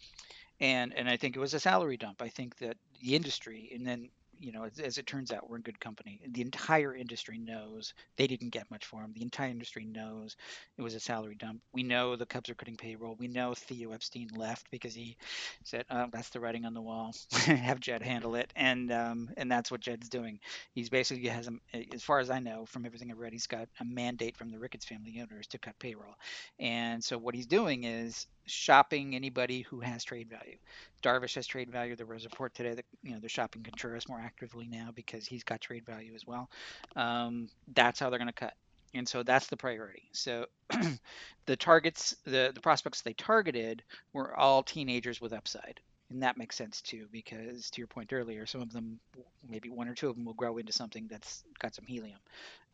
and 0.60 0.94
and 0.96 1.08
I 1.08 1.16
think 1.16 1.36
it 1.36 1.40
was 1.40 1.54
a 1.54 1.60
salary 1.60 1.96
dump. 1.96 2.22
I 2.22 2.28
think 2.28 2.58
that 2.58 2.76
the 3.02 3.14
industry, 3.14 3.70
and 3.74 3.86
then 3.86 4.08
you 4.40 4.52
know, 4.52 4.64
as, 4.64 4.78
as, 4.78 4.98
it 4.98 5.06
turns 5.06 5.32
out, 5.32 5.48
we're 5.48 5.56
in 5.56 5.62
good 5.62 5.80
company. 5.80 6.20
The 6.28 6.40
entire 6.40 6.94
industry 6.94 7.38
knows 7.38 7.94
they 8.16 8.26
didn't 8.26 8.50
get 8.50 8.70
much 8.70 8.84
for 8.84 9.00
him. 9.00 9.12
The 9.14 9.22
entire 9.22 9.50
industry 9.50 9.84
knows 9.84 10.36
it 10.76 10.82
was 10.82 10.94
a 10.94 11.00
salary 11.00 11.36
dump. 11.36 11.60
We 11.72 11.82
know 11.82 12.16
the 12.16 12.26
Cubs 12.26 12.50
are 12.50 12.54
cutting 12.54 12.76
payroll. 12.76 13.16
We 13.18 13.28
know 13.28 13.54
Theo 13.54 13.92
Epstein 13.92 14.28
left 14.36 14.70
because 14.70 14.94
he 14.94 15.16
said, 15.64 15.84
oh, 15.90 16.06
"That's 16.12 16.30
the 16.30 16.40
writing 16.40 16.64
on 16.64 16.74
the 16.74 16.80
wall. 16.80 17.14
Have 17.32 17.80
Jed 17.80 18.02
handle 18.02 18.34
it," 18.34 18.52
and 18.56 18.92
um, 18.92 19.30
and 19.36 19.50
that's 19.50 19.70
what 19.70 19.80
Jed's 19.80 20.08
doing. 20.08 20.40
He's 20.72 20.88
basically 20.88 21.28
has, 21.28 21.48
a, 21.48 21.88
as 21.94 22.02
far 22.02 22.20
as 22.20 22.30
I 22.30 22.38
know, 22.38 22.66
from 22.66 22.86
everything 22.86 23.10
I've 23.10 23.18
read, 23.18 23.32
he's 23.32 23.46
got 23.46 23.68
a 23.80 23.84
mandate 23.84 24.36
from 24.36 24.50
the 24.50 24.58
Ricketts 24.58 24.84
family 24.84 25.20
owners 25.20 25.46
to 25.48 25.58
cut 25.58 25.78
payroll. 25.78 26.14
And 26.58 27.02
so 27.02 27.18
what 27.18 27.34
he's 27.34 27.46
doing 27.46 27.84
is 27.84 28.26
shopping 28.46 29.14
anybody 29.14 29.62
who 29.62 29.80
has 29.80 30.04
trade 30.04 30.28
value. 30.28 30.56
Darvish 31.02 31.34
has 31.34 31.46
trade 31.46 31.70
value. 31.70 31.96
There 31.96 32.06
was 32.06 32.24
a 32.24 32.28
report 32.28 32.54
today 32.54 32.74
that 32.74 32.84
you 33.02 33.12
know 33.12 33.18
they're 33.20 33.28
shopping 33.28 33.62
Contreras 33.62 34.08
more 34.08 34.20
actively 34.20 34.66
now 34.68 34.90
because 34.94 35.26
he's 35.26 35.44
got 35.44 35.60
trade 35.60 35.84
value 35.84 36.14
as 36.14 36.26
well. 36.26 36.50
Um, 36.94 37.48
that's 37.74 38.00
how 38.00 38.10
they're 38.10 38.18
going 38.18 38.28
to 38.28 38.32
cut, 38.32 38.54
and 38.94 39.08
so 39.08 39.22
that's 39.22 39.46
the 39.48 39.56
priority. 39.56 40.08
So 40.12 40.46
the 41.46 41.56
targets, 41.56 42.16
the 42.24 42.52
the 42.54 42.60
prospects 42.60 43.02
they 43.02 43.14
targeted 43.14 43.82
were 44.12 44.34
all 44.36 44.62
teenagers 44.62 45.20
with 45.20 45.32
upside. 45.32 45.80
And 46.10 46.22
that 46.22 46.36
makes 46.36 46.56
sense 46.56 46.82
too, 46.82 47.06
because 47.10 47.70
to 47.70 47.80
your 47.80 47.88
point 47.88 48.12
earlier, 48.12 48.46
some 48.46 48.62
of 48.62 48.72
them, 48.72 49.00
maybe 49.48 49.70
one 49.70 49.88
or 49.88 49.94
two 49.94 50.08
of 50.08 50.14
them, 50.14 50.24
will 50.24 50.34
grow 50.34 50.56
into 50.58 50.72
something 50.72 51.08
that's 51.10 51.42
got 51.58 51.74
some 51.74 51.86
helium, 51.86 52.20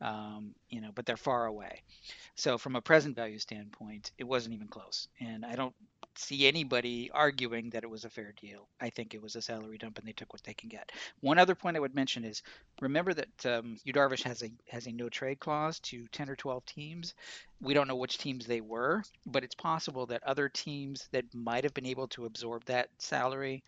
um, 0.03 0.55
you 0.69 0.81
know, 0.83 0.91
but 0.95 1.07
they're 1.07 1.17
far 1.17 1.47
away. 1.47 1.83
So 2.35 2.59
from 2.59 2.77
a 2.77 2.83
present 2.83 3.17
value 3.17 3.39
standpoint, 3.39 4.13
it 4.19 4.25
wasn't 4.25 4.55
even 4.55 4.69
close. 4.69 5.09
And 5.21 5.47
I 5.47 5.55
don't 5.55 5.75
see 6.19 6.47
anybody 6.47 7.11
arguing 7.13 7.71
that 7.71 7.85
it 7.85 7.91
was 7.91 8.05
a 8.05 8.11
fair 8.11 8.33
deal. 8.41 8.69
I 8.81 8.91
think 8.91 9.15
it 9.15 9.23
was 9.23 9.37
a 9.37 9.43
salary 9.43 9.79
dump, 9.79 9.99
and 9.99 10.07
they 10.07 10.13
took 10.13 10.33
what 10.33 10.43
they 10.45 10.55
can 10.55 10.69
get. 10.69 10.91
One 11.21 11.39
other 11.39 11.55
point 11.55 11.77
I 11.77 11.81
would 11.81 11.95
mention 11.95 12.25
is 12.25 12.43
remember 12.81 13.15
that 13.15 13.47
um, 13.47 13.79
Darvish 13.87 14.23
has 14.25 14.43
a 14.43 14.51
has 14.69 14.87
a 14.87 14.93
no 14.93 15.09
trade 15.09 15.41
clause 15.41 15.79
to 15.81 16.07
10 16.09 16.31
or 16.31 16.37
12 16.37 16.65
teams. 16.67 17.15
We 17.61 17.75
don't 17.75 17.89
know 17.89 17.97
which 17.97 18.19
teams 18.19 18.47
they 18.47 18.61
were, 18.61 19.03
but 19.27 19.45
it's 19.45 19.55
possible 19.55 20.07
that 20.07 20.23
other 20.25 20.49
teams 20.49 21.09
that 21.13 21.33
might 21.35 21.65
have 21.65 21.75
been 21.75 21.87
able 21.87 22.09
to 22.09 22.27
absorb 22.27 22.65
that 22.65 22.89
salary 22.99 23.63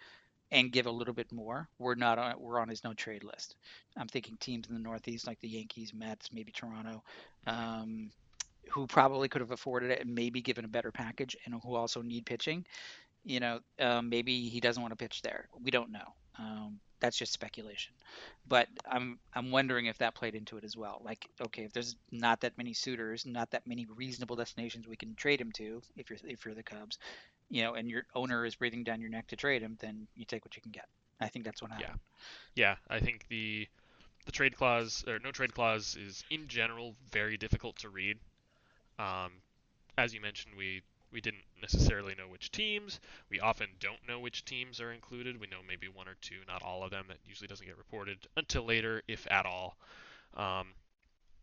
and 0.50 0.72
give 0.72 0.86
a 0.86 0.90
little 0.90 1.14
bit 1.14 1.32
more. 1.32 1.68
We're 1.78 1.94
not 1.94 2.18
on 2.18 2.40
we're 2.40 2.60
on 2.60 2.68
his 2.68 2.84
no 2.84 2.94
trade 2.94 3.24
list. 3.24 3.56
I'm 3.96 4.08
thinking 4.08 4.36
teams 4.36 4.68
in 4.68 4.74
the 4.74 4.80
Northeast 4.80 5.26
like 5.26 5.40
the 5.40 5.48
Yankees, 5.48 5.92
Mets, 5.92 6.32
maybe 6.32 6.52
Toronto. 6.52 7.02
Um, 7.46 8.10
who 8.70 8.86
probably 8.86 9.28
could 9.28 9.40
have 9.40 9.50
afforded 9.50 9.90
it 9.90 10.00
and 10.00 10.14
maybe 10.14 10.40
given 10.40 10.64
a 10.64 10.68
better 10.68 10.90
package 10.90 11.36
and 11.44 11.54
who 11.62 11.74
also 11.74 12.02
need 12.02 12.26
pitching. 12.26 12.64
You 13.24 13.40
know, 13.40 13.60
um, 13.80 14.10
maybe 14.10 14.48
he 14.48 14.60
doesn't 14.60 14.82
want 14.82 14.92
to 14.92 14.96
pitch 14.96 15.22
there. 15.22 15.48
We 15.62 15.70
don't 15.70 15.90
know. 15.90 16.14
Um, 16.38 16.80
that's 17.00 17.16
just 17.16 17.32
speculation. 17.32 17.92
But 18.48 18.68
I'm 18.90 19.18
I'm 19.34 19.50
wondering 19.50 19.86
if 19.86 19.98
that 19.98 20.14
played 20.14 20.34
into 20.34 20.56
it 20.56 20.64
as 20.64 20.76
well. 20.76 21.00
Like, 21.04 21.26
okay, 21.40 21.64
if 21.64 21.72
there's 21.72 21.96
not 22.10 22.40
that 22.40 22.56
many 22.56 22.72
suitors, 22.72 23.26
not 23.26 23.50
that 23.50 23.66
many 23.66 23.86
reasonable 23.94 24.36
destinations 24.36 24.88
we 24.88 24.96
can 24.96 25.14
trade 25.14 25.40
him 25.40 25.52
to, 25.52 25.82
if 25.96 26.10
you're 26.10 26.18
if 26.24 26.44
you're 26.44 26.54
the 26.54 26.62
Cubs, 26.62 26.98
you 27.50 27.62
know, 27.62 27.74
and 27.74 27.88
your 27.88 28.04
owner 28.14 28.44
is 28.44 28.54
breathing 28.54 28.84
down 28.84 29.00
your 29.00 29.10
neck 29.10 29.26
to 29.28 29.36
trade 29.36 29.62
him, 29.62 29.76
then 29.80 30.06
you 30.16 30.24
take 30.24 30.44
what 30.44 30.56
you 30.56 30.62
can 30.62 30.72
get. 30.72 30.86
I 31.20 31.28
think 31.28 31.44
that's 31.44 31.62
what 31.62 31.70
happened. 31.70 32.00
Yeah, 32.54 32.76
yeah. 32.90 32.96
I 32.96 33.00
think 33.00 33.26
the 33.28 33.68
the 34.26 34.32
trade 34.32 34.56
clause 34.56 35.04
or 35.06 35.18
no 35.18 35.30
trade 35.30 35.54
clause 35.54 35.96
is 35.96 36.24
in 36.30 36.48
general 36.48 36.94
very 37.10 37.36
difficult 37.36 37.76
to 37.80 37.90
read. 37.90 38.18
Um, 38.98 39.32
as 39.98 40.14
you 40.14 40.20
mentioned, 40.20 40.54
we 40.56 40.82
we 41.12 41.20
didn't 41.20 41.44
necessarily 41.62 42.14
know 42.16 42.28
which 42.28 42.50
teams. 42.50 42.98
We 43.30 43.38
often 43.38 43.68
don't 43.78 44.06
know 44.08 44.18
which 44.18 44.44
teams 44.44 44.80
are 44.80 44.92
included. 44.92 45.40
We 45.40 45.46
know 45.46 45.60
maybe 45.66 45.86
one 45.86 46.08
or 46.08 46.16
two, 46.20 46.40
not 46.48 46.62
all 46.62 46.82
of 46.82 46.90
them. 46.90 47.04
That 47.08 47.18
usually 47.24 47.46
doesn't 47.46 47.66
get 47.66 47.78
reported 47.78 48.18
until 48.36 48.64
later, 48.64 49.02
if 49.06 49.26
at 49.30 49.46
all. 49.46 49.76
Um, 50.36 50.74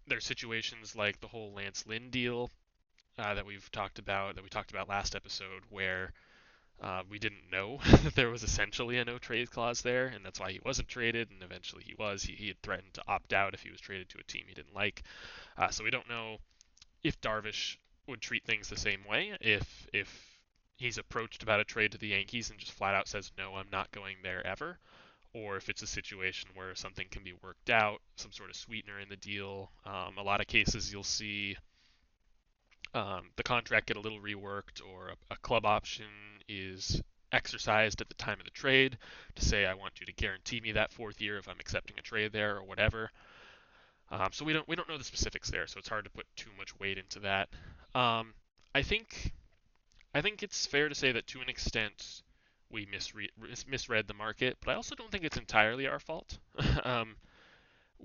there's 0.07 0.25
situations 0.25 0.95
like 0.95 1.21
the 1.21 1.27
whole 1.27 1.53
Lance 1.53 1.85
Lynn 1.87 2.09
deal 2.09 2.51
uh, 3.17 3.33
that 3.33 3.45
we've 3.45 3.71
talked 3.71 3.99
about, 3.99 4.35
that 4.35 4.43
we 4.43 4.49
talked 4.49 4.71
about 4.71 4.89
last 4.89 5.15
episode, 5.15 5.63
where 5.69 6.11
uh, 6.81 7.03
we 7.09 7.19
didn't 7.19 7.49
know 7.51 7.79
that 8.03 8.15
there 8.15 8.29
was 8.29 8.43
essentially 8.43 8.97
a 8.97 9.05
no 9.05 9.17
trade 9.17 9.51
clause 9.51 9.81
there, 9.81 10.07
and 10.07 10.25
that's 10.25 10.39
why 10.39 10.51
he 10.51 10.59
wasn't 10.65 10.87
traded, 10.87 11.29
and 11.31 11.43
eventually 11.43 11.83
he 11.83 11.95
was. 11.97 12.23
He, 12.23 12.33
he 12.33 12.47
had 12.49 12.61
threatened 12.61 12.93
to 12.95 13.03
opt 13.07 13.33
out 13.33 13.53
if 13.53 13.61
he 13.61 13.71
was 13.71 13.79
traded 13.79 14.09
to 14.09 14.19
a 14.19 14.23
team 14.23 14.43
he 14.47 14.53
didn't 14.53 14.75
like. 14.75 15.03
Uh, 15.57 15.69
so 15.69 15.83
we 15.83 15.91
don't 15.91 16.09
know 16.09 16.37
if 17.03 17.19
Darvish 17.21 17.77
would 18.07 18.21
treat 18.21 18.45
things 18.45 18.69
the 18.69 18.77
same 18.77 19.01
way 19.09 19.37
if 19.41 19.87
if 19.93 20.39
he's 20.77 20.97
approached 20.97 21.43
about 21.43 21.59
a 21.59 21.63
trade 21.63 21.91
to 21.91 21.97
the 21.97 22.07
Yankees 22.07 22.49
and 22.49 22.59
just 22.59 22.71
flat 22.71 22.95
out 22.95 23.07
says 23.07 23.31
no, 23.37 23.55
I'm 23.55 23.69
not 23.71 23.91
going 23.91 24.17
there 24.23 24.45
ever, 24.45 24.79
or 25.33 25.55
if 25.55 25.69
it's 25.69 25.83
a 25.83 25.87
situation 25.87 26.49
where 26.55 26.73
something 26.75 27.07
can 27.11 27.23
be 27.23 27.33
worked 27.43 27.69
out, 27.69 28.01
some 28.15 28.31
sort 28.31 28.49
of 28.49 28.55
sweetener 28.55 28.99
in 28.99 29.07
the 29.07 29.15
deal. 29.15 29.71
Um, 29.85 30.17
a 30.17 30.23
lot 30.23 30.41
of 30.41 30.47
cases 30.47 30.91
you'll 30.91 31.03
see 31.03 31.55
um, 32.93 33.29
the 33.35 33.43
contract 33.43 33.87
get 33.87 33.97
a 33.97 34.01
little 34.01 34.19
reworked, 34.19 34.81
or 34.85 35.09
a, 35.09 35.33
a 35.33 35.37
club 35.37 35.65
option 35.65 36.05
is 36.49 37.01
exercised 37.31 38.01
at 38.01 38.09
the 38.09 38.15
time 38.15 38.39
of 38.39 38.45
the 38.45 38.51
trade 38.51 38.97
to 39.35 39.45
say 39.45 39.65
I 39.65 39.73
want 39.75 39.99
you 39.99 40.05
to 40.05 40.13
guarantee 40.13 40.59
me 40.59 40.73
that 40.73 40.91
fourth 40.91 41.21
year 41.21 41.37
if 41.37 41.47
I'm 41.47 41.59
accepting 41.59 41.97
a 41.97 42.01
trade 42.01 42.33
there 42.33 42.57
or 42.57 42.63
whatever. 42.63 43.09
Um, 44.12 44.30
so 44.32 44.43
we 44.43 44.52
don't 44.54 44.67
we 44.67 44.76
don't 44.76 44.89
know 44.89 44.97
the 44.97 45.04
specifics 45.04 45.50
there, 45.50 45.65
so 45.67 45.80
it's 45.80 45.88
hard 45.88 46.04
to 46.04 46.12
put 46.12 46.26
too 46.36 46.50
much 46.58 46.78
weight 46.80 46.97
into 46.97 47.19
that. 47.19 47.50
Um, 47.95 48.34
I 48.76 48.82
think 48.82 49.34
I 50.13 50.21
think 50.21 50.43
it's 50.43 50.65
fair 50.65 50.89
to 50.89 50.95
say 50.95 51.13
that 51.13 51.28
to 51.28 51.39
an 51.39 51.50
extent 51.50 52.21
we 52.69 52.86
misread, 52.86 53.30
misread 53.67 54.08
the 54.08 54.13
market, 54.13 54.58
but 54.63 54.71
I 54.71 54.76
also 54.76 54.95
don't 54.95 55.12
think 55.12 55.24
it's 55.24 55.38
entirely 55.38 55.88
our 55.88 56.00
fault. 56.00 56.39
um, 56.84 57.15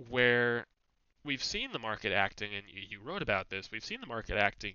where 0.09 0.67
we've 1.25 1.43
seen 1.43 1.73
the 1.73 1.79
market 1.79 2.13
acting, 2.13 2.55
and 2.55 2.65
you, 2.69 2.83
you 2.89 3.01
wrote 3.01 3.23
about 3.23 3.49
this, 3.49 3.71
we've 3.71 3.85
seen 3.85 4.01
the 4.01 4.07
market 4.07 4.37
acting 4.37 4.75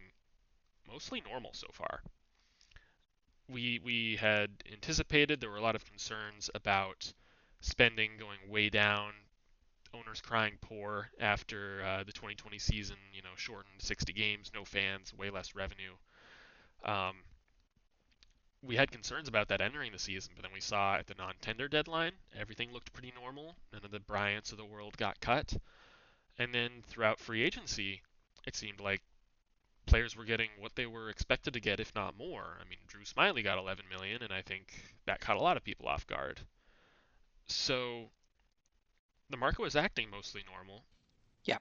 mostly 0.88 1.22
normal 1.22 1.52
so 1.54 1.68
far. 1.72 2.02
We 3.48 3.80
we 3.84 4.18
had 4.18 4.50
anticipated 4.72 5.40
there 5.40 5.50
were 5.50 5.58
a 5.58 5.62
lot 5.62 5.76
of 5.76 5.86
concerns 5.86 6.50
about 6.54 7.14
spending 7.62 8.12
going 8.18 8.40
way 8.50 8.70
down, 8.70 9.14
owners 9.94 10.22
crying 10.22 10.58
poor 10.62 11.10
after 11.20 11.84
uh, 11.84 12.04
the 12.04 12.12
2020 12.12 12.58
season, 12.60 12.98
you 13.14 13.22
know, 13.22 13.30
shortened 13.36 13.80
60 13.80 14.14
games, 14.14 14.52
no 14.54 14.66
fans, 14.66 15.14
way 15.14 15.30
less 15.30 15.56
revenue. 15.56 15.94
Um, 16.84 17.18
we 18.64 18.76
had 18.76 18.92
concerns 18.92 19.28
about 19.28 19.48
that 19.48 19.62
entering 19.62 19.92
the 19.92 20.00
season, 20.00 20.34
but 20.36 20.44
then 20.44 20.54
we 20.54 20.62
saw 20.62 20.96
at 20.96 21.08
the 21.08 21.16
non-tender 21.16 21.68
deadline, 21.68 22.14
everything 22.38 22.72
looked 22.72 22.94
pretty 22.94 23.12
normal. 23.20 23.56
None 23.74 23.84
of 23.84 23.92
the 23.92 24.00
Bryants 24.00 24.52
of 24.52 24.58
the 24.58 24.66
world 24.66 24.98
got 24.98 25.20
cut. 25.20 25.54
And 26.38 26.54
then 26.54 26.84
throughout 26.88 27.20
free 27.20 27.44
agency, 27.44 28.02
it 28.46 28.56
seemed 28.56 28.80
like 28.80 29.02
players 29.88 30.16
were 30.16 30.26
getting 30.26 30.50
what 30.60 30.76
they 30.76 30.86
were 30.86 31.10
expected 31.10 31.54
to 31.54 31.60
get, 31.60 31.80
if 31.80 31.94
not 31.96 32.18
more. 32.18 32.58
I 32.62 32.70
mean, 32.70 32.80
Drew 32.88 33.02
Smyly 33.02 33.44
got 33.44 33.58
11 33.58 33.86
million, 33.90 34.22
and 34.22 34.32
I 34.32 34.42
think 34.42 34.84
that 35.06 35.20
caught 35.22 35.38
a 35.38 35.42
lot 35.42 35.58
of 35.58 35.64
people 35.64 35.88
off 35.88 36.06
guard. 36.06 36.40
So 37.48 38.12
the 39.32 39.38
market 39.38 39.62
was 39.62 39.76
acting 39.76 40.10
mostly 40.10 40.42
normal. 40.52 40.84
Yeah. 41.46 41.58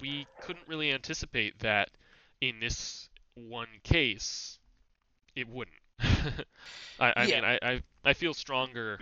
We 0.00 0.26
couldn't 0.40 0.68
really 0.68 0.92
anticipate 0.92 1.58
that 1.60 1.90
in 2.40 2.60
this 2.60 3.08
one 3.34 3.68
case, 3.82 4.58
it 5.36 5.48
wouldn't. 5.48 5.76
I, 6.00 7.12
I 7.16 7.24
yeah. 7.24 7.40
mean, 7.40 7.44
I, 7.44 7.58
I, 7.62 7.82
I 8.04 8.12
feel 8.14 8.34
stronger. 8.34 8.98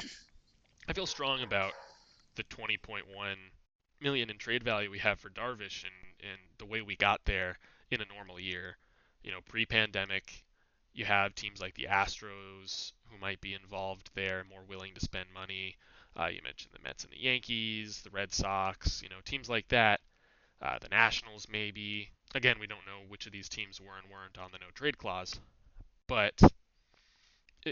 I 0.89 0.93
feel 0.93 1.07
strong 1.07 1.43
about 1.43 1.73
the 2.37 2.45
20.1 2.45 3.03
million 4.01 4.31
in 4.31 4.39
trade 4.39 4.63
value 4.63 4.91
we 4.91 4.99
have 4.99 5.19
for 5.19 5.31
Darvish 5.31 5.85
and, 5.85 6.31
and 6.31 6.39
the 6.59 6.67
way 6.67 6.83
we 6.83 6.97
got 6.97 7.21
there 7.25 7.59
in 7.91 8.01
a 8.01 8.15
normal 8.15 8.39
year. 8.41 8.77
You 9.23 9.33
know, 9.33 9.41
pre-pandemic, 9.47 10.45
you 10.95 11.05
have 11.05 11.35
teams 11.35 11.61
like 11.61 11.75
the 11.75 11.89
Astros 11.91 12.93
who 13.11 13.19
might 13.19 13.41
be 13.41 13.55
involved 13.55 14.11
there, 14.15 14.45
more 14.49 14.63
willing 14.69 14.95
to 14.95 15.01
spend 15.01 15.27
money. 15.35 15.77
Uh, 16.19 16.27
you 16.27 16.41
mentioned 16.43 16.73
the 16.73 16.83
Mets 16.83 17.05
and 17.05 17.13
the 17.13 17.23
Yankees, 17.23 18.03
the 18.03 18.11
Red 18.11 18.33
Sox, 18.33 19.03
you 19.03 19.09
know, 19.09 19.17
teams 19.25 19.49
like 19.49 19.69
that. 19.69 20.01
Uh, 20.61 20.79
the 20.81 20.89
Nationals, 20.89 21.47
maybe. 21.51 22.11
Again, 22.35 22.57
we 22.59 22.67
don't 22.67 22.87
know 22.87 23.07
which 23.09 23.27
of 23.27 23.33
these 23.33 23.49
teams 23.49 23.81
were 23.81 23.97
and 23.97 24.11
weren't 24.11 24.37
on 24.37 24.51
the 24.53 24.59
no 24.59 24.67
trade 24.75 24.99
clause. 24.99 25.39
But 26.09 26.41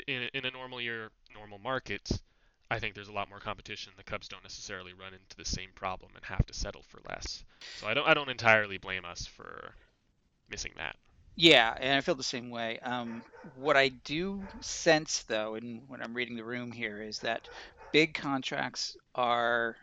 in, 0.07 0.29
in 0.33 0.45
a 0.45 0.51
normal 0.51 0.81
year, 0.81 1.11
normal 1.35 1.59
market, 1.59 2.09
I 2.71 2.79
think 2.79 2.95
there's 2.95 3.09
a 3.09 3.13
lot 3.13 3.29
more 3.29 3.41
competition. 3.41 3.93
The 3.97 4.05
Cubs 4.05 4.29
don't 4.29 4.43
necessarily 4.43 4.93
run 4.93 5.13
into 5.13 5.37
the 5.37 5.45
same 5.45 5.71
problem 5.75 6.13
and 6.15 6.25
have 6.25 6.47
to 6.47 6.55
settle 6.55 6.83
for 6.83 7.01
less. 7.09 7.45
So 7.77 7.87
I 7.87 7.95
don't 7.95 8.07
I 8.07 8.15
don't 8.15 8.29
entirely 8.29 8.79
blame 8.79 9.05
us 9.05 9.27
for 9.27 9.73
missing 10.49 10.73
that. 10.77 10.97
Yeah, 11.37 11.77
and 11.79 11.99
I 11.99 12.01
feel 12.01 12.15
the 12.15 12.23
same 12.23 12.49
way. 12.49 12.79
Um, 12.79 13.23
what 13.57 13.77
I 13.77 13.89
do 13.89 14.43
sense, 14.61 15.23
though, 15.25 15.55
and 15.55 15.83
when 15.87 16.01
I'm 16.01 16.15
reading 16.15 16.35
the 16.35 16.45
room 16.45 16.73
here, 16.73 17.03
is 17.03 17.19
that 17.19 17.47
big 17.97 18.13
contracts 18.13 18.95
are 19.15 19.75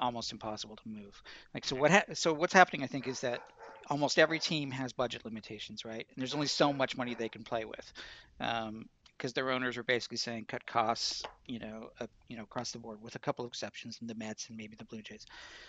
almost 0.00 0.32
impossible 0.32 0.74
to 0.74 0.88
move. 0.88 1.22
Like 1.54 1.64
so, 1.64 1.76
what 1.76 1.92
ha- 1.92 2.12
so 2.14 2.32
what's 2.32 2.52
happening? 2.52 2.82
I 2.82 2.88
think 2.88 3.06
is 3.06 3.20
that 3.20 3.42
almost 3.88 4.18
every 4.18 4.40
team 4.40 4.72
has 4.72 4.92
budget 4.92 5.24
limitations, 5.24 5.84
right? 5.84 6.04
And 6.08 6.16
there's 6.16 6.34
only 6.34 6.48
so 6.48 6.72
much 6.72 6.96
money 6.96 7.14
they 7.14 7.28
can 7.28 7.44
play 7.44 7.64
with. 7.64 7.92
Um, 8.40 8.88
because 9.16 9.34
their 9.34 9.52
owners 9.52 9.76
are 9.76 9.84
basically 9.84 10.16
saying 10.16 10.46
cut 10.48 10.66
costs, 10.66 11.22
you 11.46 11.60
know, 11.60 11.90
uh, 12.00 12.06
you 12.28 12.36
know, 12.36 12.42
across 12.42 12.72
the 12.72 12.78
board, 12.80 13.00
with 13.00 13.14
a 13.14 13.20
couple 13.20 13.44
of 13.44 13.50
exceptions, 13.52 13.98
in 14.00 14.08
the 14.08 14.16
Mets 14.16 14.48
and 14.48 14.58
maybe 14.58 14.74
the 14.76 14.84
Blue 14.84 15.02
Jays. 15.02 15.24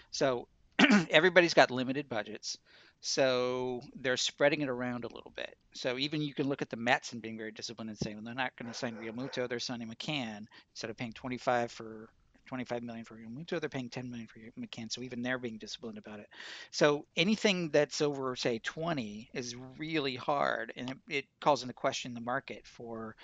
So 0.10 0.48
everybody's 1.10 1.54
got 1.54 1.72
limited 1.72 2.10
budgets. 2.10 2.58
So 3.02 3.82
they're 4.02 4.18
spreading 4.18 4.62
it 4.62 4.70
around 4.70 5.04
a 5.04 5.14
little 5.14 5.32
bit. 5.36 5.56
So 5.74 5.98
even 5.98 6.22
you 6.22 6.34
can 6.34 6.48
look 6.48 6.62
at 6.62 6.70
the 6.70 6.78
Mets 6.78 7.14
and 7.14 7.22
being 7.22 7.38
very 7.38 7.52
disciplined 7.52 7.90
and 7.90 8.00
saying, 8.00 8.16
well, 8.16 8.26
they're 8.26 8.34
not 8.34 8.56
going 8.56 8.72
to 8.72 8.78
sign 8.78 8.96
Realmuto, 8.96 9.48
they're 9.48 9.60
signing 9.60 9.90
McCann 9.90 10.46
instead 10.74 10.90
of 10.90 10.98
paying 10.98 11.14
25 11.14 11.72
for 11.72 12.10
25 12.46 12.84
million 12.84 13.06
for 13.06 13.16
Realmuto, 13.16 13.60
they're 13.60 13.70
paying 13.70 13.90
10 13.90 14.10
million 14.10 14.28
for 14.28 14.40
McCann. 14.60 14.92
So 14.92 15.02
even 15.02 15.22
they're 15.22 15.38
being 15.38 15.58
disciplined 15.58 15.98
about 15.98 16.20
it. 16.20 16.28
So 16.72 17.06
anything 17.16 17.70
that's 17.70 18.02
over, 18.02 18.36
say, 18.36 18.60
20 18.60 19.30
is 19.34 19.56
really 19.78 20.16
hard, 20.16 20.72
and 20.76 20.92
it, 20.92 20.98
it 21.10 21.26
calls 21.42 21.64
into 21.64 21.74
question 21.74 22.14
the 22.14 22.22
market 22.22 22.66
for 22.66 23.16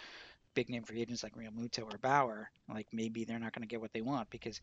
big 0.54 0.70
name 0.70 0.84
free 0.84 1.02
agents 1.02 1.24
like 1.24 1.36
Realmuto 1.36 1.84
or 1.84 1.98
Bauer. 1.98 2.52
Like 2.68 2.88
maybe 2.92 3.24
they're 3.24 3.40
not 3.40 3.54
going 3.54 3.62
to 3.62 3.68
get 3.68 3.82
what 3.82 3.94
they 3.94 4.02
want 4.02 4.30
because 4.30 4.60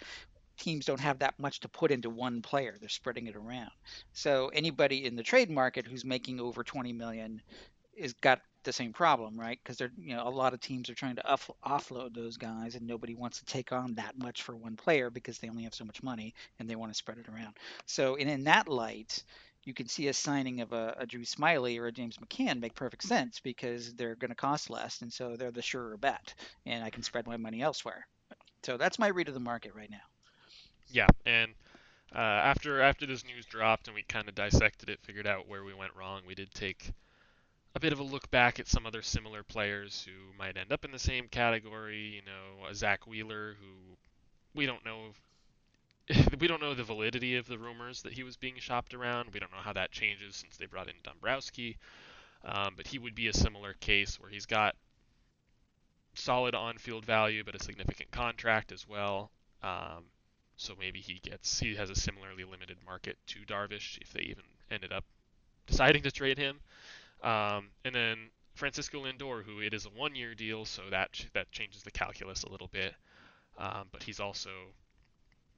teams 0.59 0.85
don't 0.85 1.01
have 1.01 1.21
that 1.21 1.39
much 1.39 1.61
to 1.61 1.69
put 1.69 1.91
into 1.91 2.11
one 2.11 2.43
player. 2.43 2.77
They're 2.79 2.89
spreading 2.89 3.27
it 3.27 3.37
around. 3.37 3.71
So 4.13 4.49
anybody 4.49 5.05
in 5.07 5.17
the 5.17 5.23
trade 5.23 5.51
market 5.51 5.87
who's 5.87 6.05
making 6.05 6.41
over 6.41 6.65
20 6.65 6.93
million 6.93 7.41
is 7.97 8.13
got 8.15 8.41
the 8.65 8.73
same 8.73 8.93
problem, 8.93 9.39
right? 9.39 9.59
Because 9.63 9.79
they're 9.79 9.93
you 9.99 10.15
know 10.15 10.27
a 10.27 10.31
lot 10.31 10.55
of 10.55 10.61
teams 10.61 10.91
are 10.91 10.95
trying 10.95 11.17
to 11.17 11.27
off- 11.27 11.51
offload 11.65 12.15
those 12.15 12.37
guys, 12.37 12.75
and 12.75 12.87
nobody 12.87 13.15
wants 13.15 13.39
to 13.39 13.45
take 13.45 13.73
on 13.73 13.95
that 13.95 14.19
much 14.19 14.43
for 14.43 14.57
one 14.57 14.77
player 14.77 15.11
because 15.11 15.39
they 15.39 15.49
only 15.49 15.65
have 15.65 15.75
so 15.75 15.85
much 15.85 16.03
money 16.03 16.35
and 16.59 16.69
they 16.69 16.77
want 16.77 16.93
to 16.93 16.99
spread 16.99 17.19
it 17.19 17.29
around. 17.29 17.57
So 17.87 18.17
in, 18.17 18.29
in 18.29 18.45
that 18.45 18.69
light, 18.69 19.23
you 19.65 19.75
can 19.75 19.89
see 19.89 20.09
a 20.09 20.13
signing 20.13 20.61
of 20.61 20.73
a, 20.73 20.97
a 20.99 21.07
Drew 21.07 21.25
Smyly 21.25 21.79
or 21.79 21.87
a 21.87 21.93
James 21.93 22.19
McCann 22.19 22.61
make 22.61 22.75
perfect 22.75 23.05
sense 23.05 23.41
because 23.41 23.95
they're 23.95 24.17
going 24.17 24.31
to 24.31 24.35
cost 24.35 24.71
less, 24.71 25.03
and 25.03 25.13
so 25.13 25.37
they're 25.37 25.51
the 25.51 25.63
surer 25.63 25.97
bet, 25.97 26.35
and 26.67 26.85
I 26.85 26.91
can 26.91 27.03
spread 27.03 27.27
my 27.27 27.37
money 27.37 27.63
elsewhere. 27.63 28.07
So 28.65 28.77
that's 28.77 28.99
my 28.99 29.09
read 29.09 29.29
of 29.29 29.35
the 29.35 29.41
market 29.41 29.75
right 29.75 29.91
now. 29.91 29.99
Yeah, 30.91 31.07
and 31.27 31.53
uh, 32.15 32.19
after 32.19 32.81
after 32.81 33.07
this 33.07 33.25
news 33.25 33.45
dropped 33.47 33.89
and 33.89 33.95
we 33.95 34.03
kind 34.03 34.29
of 34.29 34.35
dissected 34.35 34.89
it, 34.89 35.01
figured 35.03 35.27
out 35.27 35.49
where 35.49 35.65
we 35.65 35.75
went 35.75 35.95
wrong, 35.95 36.23
we 36.27 36.35
did 36.35 36.53
take 36.55 36.93
a 37.75 37.81
bit 37.81 37.93
of 37.93 38.01
a 38.01 38.03
look 38.05 38.31
back 38.31 38.59
at 38.59 38.67
some 38.69 38.87
other 38.87 39.03
similar 39.03 39.43
players 39.43 40.07
who 40.07 40.37
might 40.39 40.57
end 40.57 40.73
up 40.73 40.85
in 40.85 40.91
the 40.91 40.99
same 40.99 41.29
category. 41.29 42.17
You 42.17 42.23
know, 42.23 42.67
a 42.69 42.75
Zack 42.75 43.07
Wheeler, 43.07 43.57
who 43.61 43.97
we 44.55 44.67
don't 44.67 44.85
know. 44.85 45.13
we 46.41 46.49
don't 46.49 46.63
know 46.63 46.75
the 46.75 46.85
validity 46.85 47.37
of 47.37 47.47
the 47.47 47.59
rumors 47.59 48.01
that 48.03 48.15
he 48.15 48.23
was 48.23 48.37
being 48.37 48.57
shopped 48.59 48.95
around. 48.95 49.29
We 49.33 49.41
don't 49.41 49.53
know 49.53 49.59
how 49.59 49.75
that 49.75 49.91
changes 49.91 50.37
since 50.37 50.57
they 50.57 50.65
brought 50.65 50.89
in 50.89 50.95
Dombrowski. 51.03 51.77
Um, 52.45 52.75
but 52.77 52.87
he 52.87 52.99
would 52.99 53.15
be 53.15 53.29
a 53.29 53.33
similar 53.33 53.75
case 53.75 54.19
where 54.19 54.31
he's 54.31 54.47
got 54.47 54.75
solid 56.15 56.55
on-field 56.55 57.05
value, 57.05 57.45
but 57.45 57.55
a 57.55 57.63
significant 57.63 58.11
contract 58.11 58.73
as 58.73 58.89
well. 58.89 59.31
Um, 59.63 60.05
so 60.59 60.75
maybe 60.79 61.01
he 61.01 61.21
gets 61.23 61.61
he 61.61 61.77
has 61.77 61.89
a 61.89 61.95
similarly 61.95 62.45
limited 62.45 62.77
market 62.85 63.17
to 63.29 63.39
Darvish 63.47 63.97
if 64.03 64.13
they 64.13 64.23
even 64.23 64.45
ended 64.71 64.93
up 64.93 65.05
deciding 65.67 66.03
to 66.03 66.11
trade 66.11 66.37
him. 66.37 66.61
Um, 67.23 67.69
and 67.85 67.95
then 67.95 68.19
Francisco 68.55 69.05
Lindor, 69.05 69.45
who 69.45 69.61
it 69.61 69.73
is 69.73 69.87
a 69.87 69.91
one-year 69.91 70.35
deal, 70.35 70.65
so 70.65 70.83
that 70.91 71.25
that 71.33 71.51
changes 71.53 71.83
the 71.83 71.93
calculus 71.93 72.43
a 72.43 72.51
little 72.51 72.69
bit. 72.69 72.95
Um, 73.57 73.89
but 73.93 74.03
he's 74.03 74.21
also 74.21 74.51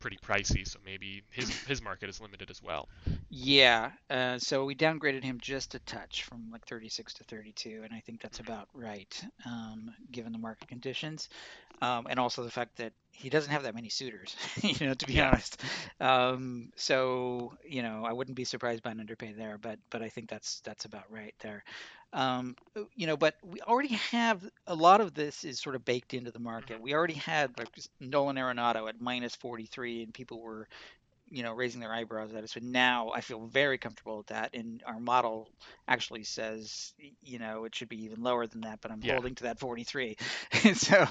pretty 0.01 0.19
pricey, 0.19 0.67
so 0.67 0.81
maybe 0.85 1.23
his 1.31 1.53
his 1.67 1.83
market 1.83 2.09
is 2.11 2.21
limited 2.21 2.51
as 2.51 2.63
well. 2.63 2.89
Yeah, 3.33 3.93
uh, 4.11 4.39
so 4.39 4.65
we 4.65 4.75
downgraded 4.75 5.23
him 5.23 5.39
just 5.41 5.75
a 5.75 5.79
touch 5.81 6.25
from 6.25 6.51
like 6.51 6.67
36 6.67 7.15
to 7.15 7.25
32, 7.25 7.83
and 7.85 7.95
I 7.95 8.01
think 8.01 8.21
that's 8.21 8.41
Mm-hmm. 8.41 8.41
about 8.41 8.69
right, 8.75 9.25
um, 9.47 9.91
given 10.11 10.33
the 10.33 10.39
market 10.39 10.69
conditions, 10.69 11.29
um, 11.83 12.07
and 12.11 12.19
also 12.21 12.45
the 12.45 12.51
fact 12.51 12.77
that 12.79 12.93
he 13.13 13.31
doesn't 13.31 13.53
have 13.53 13.65
that 13.65 13.75
many 13.75 13.89
suitors, 13.91 14.37
you 14.63 14.87
know, 14.87 14.95
to 14.95 15.07
be 15.07 15.21
Yeah. 15.21 15.23
honest. 15.23 15.63
Um, 16.01 16.71
so, 16.77 17.55
you 17.65 17.83
know, 17.83 18.05
I 18.05 18.13
wouldn't 18.13 18.37
be 18.37 18.45
surprised 18.45 18.83
by 18.83 18.93
an 18.93 19.01
underpay 19.01 19.33
there, 19.33 19.59
but 19.59 19.79
but 19.91 20.03
I 20.03 20.09
think 20.09 20.29
that's 20.31 20.61
that's 20.63 20.87
about 20.87 21.11
right 21.11 21.35
there. 21.41 21.65
Um, 22.13 22.57
you 22.95 23.07
know, 23.07 23.17
but 23.17 23.35
we 23.43 23.61
already 23.63 23.95
have 24.11 24.43
a 24.67 24.75
lot 24.75 25.01
of 25.01 25.15
this 25.15 25.45
is 25.45 25.61
sort 25.61 25.77
of 25.77 25.85
baked 25.85 26.15
into 26.15 26.31
the 26.31 26.39
market. 26.41 26.77
hmm 26.77 26.81
We 26.81 26.95
already 26.95 27.15
had 27.15 27.57
like 27.59 27.71
Nolan 28.01 28.37
Arenado 28.37 28.89
at 28.89 29.01
minus 29.01 29.35
43, 29.37 30.03
and 30.05 30.15
people 30.15 30.41
were 30.41 30.69
you 31.31 31.43
know, 31.43 31.53
raising 31.53 31.81
their 31.81 31.93
eyebrows 31.93 32.35
at 32.35 32.43
us. 32.45 32.55
But 32.55 32.63
now 32.65 33.11
I 33.15 33.21
feel 33.21 33.47
very 33.47 33.79
comfortable 33.79 34.19
with 34.19 34.27
that. 34.29 34.51
And 34.55 34.83
our 34.87 34.99
model 34.99 35.49
actually 35.87 36.25
says, 36.25 36.93
you 37.23 37.39
know, 37.39 37.65
it 37.65 37.75
should 37.75 37.89
be 37.89 38.05
even 38.05 38.23
lower 38.23 38.47
than 38.47 38.63
that, 38.63 38.81
but 38.81 38.91
I'm 38.91 39.03
Yeah. 39.03 39.21
holding 39.21 39.35
to 39.37 39.45
that 39.45 39.59
43. 39.61 40.17
And 40.65 40.77
so, 40.77 41.07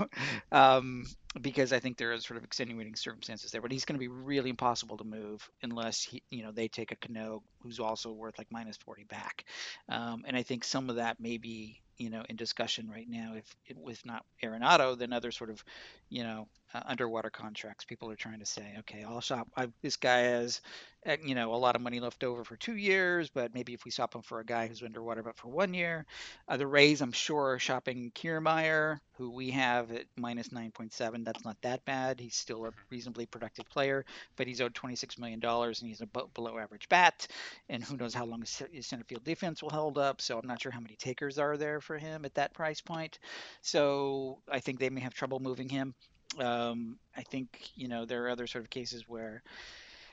um, 0.51 1.05
because 1.41 1.71
I 1.71 1.79
think 1.79 1.97
there 1.97 2.11
are 2.11 2.19
sort 2.19 2.37
of 2.37 2.43
extenuating 2.43 2.95
circumstances 2.95 3.51
there, 3.51 3.61
but 3.61 3.71
he's 3.71 3.85
going 3.85 3.95
to 3.95 3.99
be 3.99 4.07
really 4.07 4.49
impossible 4.49 4.97
to 4.97 5.03
move 5.03 5.47
unless 5.61 6.01
he, 6.03 6.23
you 6.29 6.43
know, 6.43 6.51
they 6.51 6.67
take 6.67 6.91
a 6.91 6.95
Cano 6.95 7.43
who's 7.61 7.79
also 7.79 8.11
worth 8.11 8.37
like 8.37 8.47
minus 8.51 8.77
40 8.77 9.03
back. 9.03 9.45
Um, 9.89 10.23
and 10.25 10.35
I 10.35 10.43
think 10.43 10.63
some 10.63 10.89
of 10.89 10.95
that 10.95 11.19
may 11.19 11.37
be, 11.37 11.81
you 11.97 12.09
know, 12.09 12.23
in 12.29 12.35
discussion 12.35 12.89
right 12.89 13.07
now. 13.07 13.35
If, 13.35 13.55
if 13.67 14.05
not 14.05 14.25
Arenado, 14.43 14.97
then 14.97 15.13
other 15.13 15.31
sort 15.31 15.51
of, 15.51 15.63
you 16.09 16.23
know, 16.23 16.47
uh, 16.73 16.81
underwater 16.85 17.29
contracts. 17.29 17.85
People 17.85 18.09
are 18.11 18.15
trying 18.15 18.39
to 18.39 18.45
say, 18.45 18.75
okay, 18.79 19.03
I'll 19.03 19.21
shop. 19.21 19.47
I, 19.55 19.69
this 19.81 19.95
guy 19.97 20.19
has, 20.19 20.61
uh, 21.07 21.17
you 21.23 21.35
know, 21.35 21.53
a 21.53 21.57
lot 21.57 21.75
of 21.75 21.81
money 21.81 21.99
left 21.99 22.23
over 22.23 22.43
for 22.43 22.57
two 22.57 22.75
years, 22.75 23.29
but 23.29 23.53
maybe 23.53 23.73
if 23.73 23.85
we 23.85 23.91
swap 23.91 24.15
him 24.15 24.21
for 24.21 24.39
a 24.39 24.45
guy 24.45 24.67
who's 24.67 24.83
underwater 24.83 25.23
but 25.23 25.37
for 25.37 25.47
one 25.49 25.73
year, 25.73 26.05
uh, 26.47 26.57
the 26.57 26.67
Rays, 26.67 27.01
I'm 27.01 27.11
sure, 27.11 27.53
are 27.53 27.59
shopping 27.59 28.11
Kiermaier, 28.15 28.99
who 29.17 29.31
we 29.31 29.51
have 29.51 29.91
at 29.91 30.05
minus 30.17 30.51
9.7. 30.51 31.23
That's 31.23 31.43
not 31.45 31.57
that 31.61 31.85
bad. 31.85 32.19
He's 32.19 32.35
still 32.35 32.65
a 32.65 32.71
hmm 32.71 32.89
reasonably 32.89 33.25
productive 33.25 33.69
player, 33.69 34.05
but 34.35 34.47
he's 34.47 34.61
owed 34.61 34.75
26 34.75 35.17
million 35.17 35.39
dollars 35.39 35.81
and 35.81 35.89
he's 35.89 36.01
a 36.01 36.07
below 36.33 36.57
average 36.57 36.87
bat. 36.89 37.27
And 37.69 37.83
who 37.83 37.97
knows 37.97 38.13
how 38.13 38.25
long 38.25 38.41
his, 38.41 38.61
his 38.71 38.87
center 38.87 39.03
field 39.05 39.23
defense 39.23 39.61
will 39.61 39.69
hold 39.69 39.97
up. 39.97 40.21
So 40.21 40.37
I'm 40.39 40.47
not 40.47 40.61
sure 40.61 40.71
how 40.71 40.79
many 40.79 40.95
takers 40.95 41.37
are 41.39 41.57
there 41.57 41.81
for 41.81 41.97
him 41.97 42.25
at 42.25 42.35
that 42.35 42.53
price 42.53 42.81
point. 42.81 43.19
So 43.61 44.39
I 44.51 44.59
think 44.59 44.79
they 44.79 44.89
may 44.89 45.01
have 45.01 45.13
trouble 45.13 45.39
moving 45.39 45.69
him. 45.69 45.93
Um, 46.37 46.97
I 47.17 47.23
think 47.23 47.71
you 47.75 47.87
know 47.87 48.05
there 48.05 48.25
are 48.25 48.29
other 48.29 48.47
sort 48.47 48.63
of 48.63 48.69
cases 48.69 49.07
where 49.07 49.41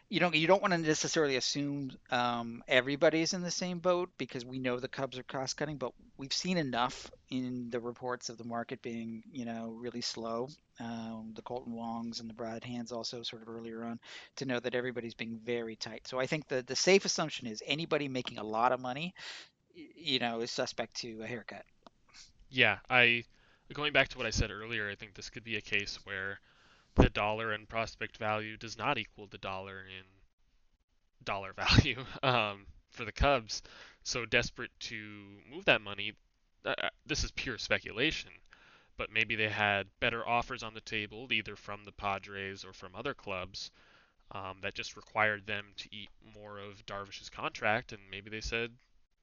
you 0.08 0.20
don't 0.20 0.34
you 0.34 0.46
don't 0.46 0.62
want 0.62 0.72
to 0.72 0.78
necessarily 0.78 1.36
assume 1.36 1.90
um, 2.10 2.62
everybody's 2.68 3.32
in 3.32 3.42
the 3.42 3.50
same 3.50 3.80
boat 3.80 4.08
because 4.18 4.44
we 4.44 4.58
know 4.58 4.78
the 4.78 4.88
Cubs 4.88 5.18
are 5.18 5.24
cost 5.24 5.56
cutting, 5.56 5.76
but 5.76 5.92
we've 6.16 6.32
seen 6.32 6.58
enough 6.58 7.10
in 7.30 7.70
the 7.70 7.80
reports 7.80 8.28
of 8.28 8.38
the 8.38 8.44
market 8.44 8.80
being 8.82 9.24
you 9.32 9.44
know 9.44 9.74
really 9.76 10.00
slow. 10.00 10.48
Um, 10.78 11.32
the 11.34 11.42
Kolten 11.42 11.72
Wongs 11.72 12.20
and 12.20 12.30
the 12.30 12.34
Brad 12.34 12.62
Hands 12.62 12.92
also 12.92 13.22
sort 13.22 13.42
of 13.42 13.48
earlier 13.48 13.82
on 13.84 13.98
to 14.36 14.44
know 14.44 14.60
that 14.60 14.74
everybody's 14.74 15.14
being 15.14 15.40
very 15.44 15.74
tight. 15.74 16.06
So 16.06 16.20
I 16.20 16.26
think 16.26 16.46
the 16.46 16.62
the 16.62 16.76
safe 16.76 17.04
assumption 17.04 17.48
is 17.48 17.62
anybody 17.66 18.08
making 18.08 18.38
a 18.38 18.44
lot 18.44 18.72
of 18.72 18.80
money, 18.80 19.14
you 19.74 20.20
know, 20.20 20.40
is 20.40 20.50
suspect 20.50 20.94
to 20.98 21.22
a 21.22 21.26
haircut. 21.26 21.64
Yeah. 22.50 22.78
I 22.88 23.24
going 23.74 23.92
back 23.92 24.08
to 24.08 24.18
what 24.18 24.26
I 24.26 24.30
said 24.30 24.50
earlier, 24.50 24.88
I 24.88 24.94
think 24.94 25.14
this 25.14 25.30
could 25.30 25.44
be 25.44 25.56
a 25.56 25.60
case 25.60 25.98
where 26.04 26.40
the 26.94 27.10
dollar 27.10 27.52
in 27.52 27.66
prospect 27.66 28.16
value 28.16 28.56
does 28.56 28.78
not 28.78 28.98
equal 28.98 29.26
the 29.26 29.38
dollar 29.38 29.80
in 29.80 30.04
dollar 31.24 31.52
value 31.56 32.04
um, 32.22 32.66
for 32.90 33.04
the 33.04 33.12
Cubs. 33.12 33.62
So 34.02 34.24
desperate 34.24 34.70
to 34.80 34.96
move 35.50 35.64
that 35.66 35.82
money, 35.82 36.12
uh, 36.64 36.74
uh, 36.82 36.88
this 37.04 37.24
is 37.24 37.30
pure 37.32 37.58
speculation, 37.58 38.30
but 38.96 39.12
maybe 39.12 39.34
they 39.36 39.48
had 39.48 39.88
better 40.00 40.26
offers 40.26 40.62
on 40.62 40.74
the 40.74 40.80
table, 40.80 41.32
either 41.32 41.56
from 41.56 41.84
the 41.84 41.92
Padres 41.92 42.64
or 42.64 42.72
from 42.72 42.94
other 42.94 43.14
clubs, 43.14 43.70
um, 44.32 44.58
that 44.62 44.74
just 44.74 44.96
required 44.96 45.46
them 45.46 45.66
to 45.76 45.88
eat 45.92 46.08
more 46.34 46.58
of 46.58 46.86
Darvish's 46.86 47.30
contract, 47.30 47.92
and 47.92 48.02
maybe 48.10 48.30
they 48.30 48.40
said, 48.40 48.72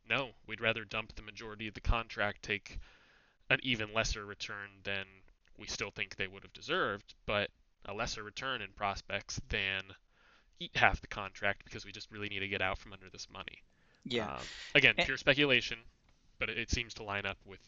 no, 0.10 0.32
we'd 0.48 0.62
rather 0.62 0.86
dump 0.86 1.16
the 1.16 1.22
majority 1.22 1.68
of 1.68 1.74
the 1.74 1.82
contract, 1.82 2.44
take 2.44 2.78
an 3.54 3.60
even 3.64 3.94
lesser 3.94 4.26
return 4.26 4.70
than 4.84 5.06
we 5.58 5.68
still 5.68 5.92
think 5.92 6.16
they 6.16 6.28
would 6.28 6.44
have 6.44 6.54
deserved, 6.54 7.14
but 7.26 7.50
a 7.86 7.94
lesser 7.94 8.24
return 8.24 8.62
in 8.62 8.70
prospects 8.76 9.40
than 9.50 9.84
eat 10.60 10.72
half 10.76 11.02
the 11.02 11.08
contract 11.08 11.64
because 11.66 11.86
we 11.86 11.92
just 11.92 12.12
really 12.12 12.30
need 12.30 12.40
to 12.40 12.48
get 12.48 12.62
out 12.62 12.78
from 12.78 12.94
under 12.94 13.10
this 13.10 13.28
money. 13.32 13.64
Yeah. 14.06 14.34
Um, 14.34 14.42
again, 14.76 14.96
pure 14.98 15.18
speculation, 15.18 15.78
but 16.40 16.50
it, 16.50 16.58
it 16.58 16.72
seems 16.72 16.94
to 16.96 17.04
line 17.04 17.26
up 17.26 17.38
with 17.46 17.60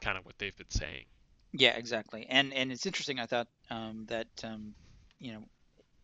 kind 0.00 0.16
of 0.16 0.24
what 0.24 0.38
they've 0.38 0.56
been 0.56 0.70
saying. 0.70 1.04
Yeah, 1.52 1.76
exactly. 1.76 2.26
And 2.28 2.52
and 2.54 2.70
it's 2.70 2.86
interesting. 2.86 3.18
I 3.18 3.26
thought 3.26 3.48
um, 3.70 4.06
that 4.08 4.28
um, 4.44 4.74
you 5.18 5.32
know 5.32 5.42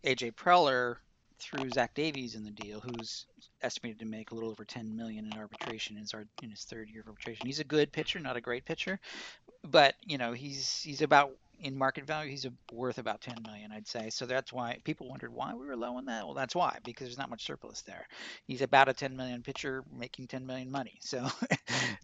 AJ 0.04 0.34
Preller 0.34 0.96
threw 1.38 1.70
Zach 1.70 1.94
Davies 1.94 2.34
in 2.34 2.44
the 2.44 2.50
deal, 2.50 2.80
who's 2.80 3.26
estimated 3.62 3.98
to 4.00 4.06
make 4.06 4.30
a 4.30 4.34
little 4.34 4.50
over 4.50 4.64
10 4.64 4.96
million 4.96 5.26
in 5.26 5.36
arbitration 5.36 5.96
in 5.96 6.02
his, 6.02 6.14
in 6.42 6.50
his 6.50 6.64
third 6.64 6.88
year 6.88 7.02
of 7.02 7.08
arbitration. 7.08 7.46
He's 7.46 7.60
a 7.60 7.64
good 7.64 7.92
pitcher, 7.92 8.18
not 8.18 8.36
a 8.36 8.40
great 8.40 8.64
pitcher, 8.64 8.98
but 9.62 9.94
you 10.04 10.18
know 10.18 10.32
he's 10.32 10.82
he's 10.82 11.02
about 11.02 11.32
in 11.60 11.76
market 11.76 12.04
value 12.04 12.30
he's 12.30 12.46
worth 12.72 12.98
about 12.98 13.20
10 13.20 13.36
million 13.46 13.72
i'd 13.72 13.86
say. 13.86 14.10
So 14.10 14.26
that's 14.26 14.52
why 14.52 14.78
people 14.84 15.08
wondered 15.08 15.32
why 15.32 15.54
we 15.54 15.66
were 15.66 15.76
low 15.76 15.96
on 15.96 16.06
that. 16.06 16.24
Well 16.24 16.34
that's 16.34 16.54
why 16.54 16.78
because 16.84 17.06
there's 17.06 17.18
not 17.18 17.30
much 17.30 17.44
surplus 17.44 17.82
there. 17.82 18.06
He's 18.46 18.62
about 18.62 18.88
a 18.88 18.92
10 18.92 19.16
million 19.16 19.42
pitcher 19.42 19.84
making 19.96 20.28
10 20.28 20.46
million 20.46 20.70
money. 20.70 20.94
So 21.06 21.28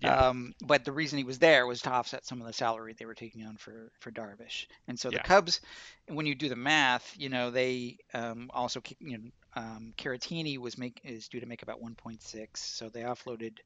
Yeah, 0.00 0.28
um, 0.28 0.54
but 0.64 0.84
the 0.84 0.92
reason 0.92 1.18
he 1.18 1.24
was 1.24 1.38
there 1.38 1.66
was 1.66 1.82
to 1.82 1.90
offset 1.90 2.24
some 2.24 2.40
of 2.40 2.46
the 2.46 2.52
salary 2.52 2.94
they 2.96 3.04
were 3.04 3.14
taking 3.14 3.44
on 3.44 3.56
for 3.56 3.90
for 4.00 4.10
darvish. 4.12 4.66
And 4.86 4.98
so 4.98 5.10
the 5.10 5.18
cubs 5.18 5.60
when 6.08 6.26
you 6.26 6.34
do 6.34 6.48
the 6.48 6.56
math 6.56 7.14
you 7.16 7.28
know 7.28 7.50
they 7.50 7.98
um, 8.14 8.50
also 8.54 8.80
you 9.00 9.18
know 9.18 9.24
um, 9.54 9.92
Caratini 9.98 10.58
was 10.58 10.78
make 10.78 11.00
is 11.04 11.28
due 11.28 11.40
to 11.40 11.46
make 11.46 11.62
about 11.62 11.82
1.6, 11.82 12.48
so 12.56 12.88
they 12.88 13.02
offloaded 13.02 13.58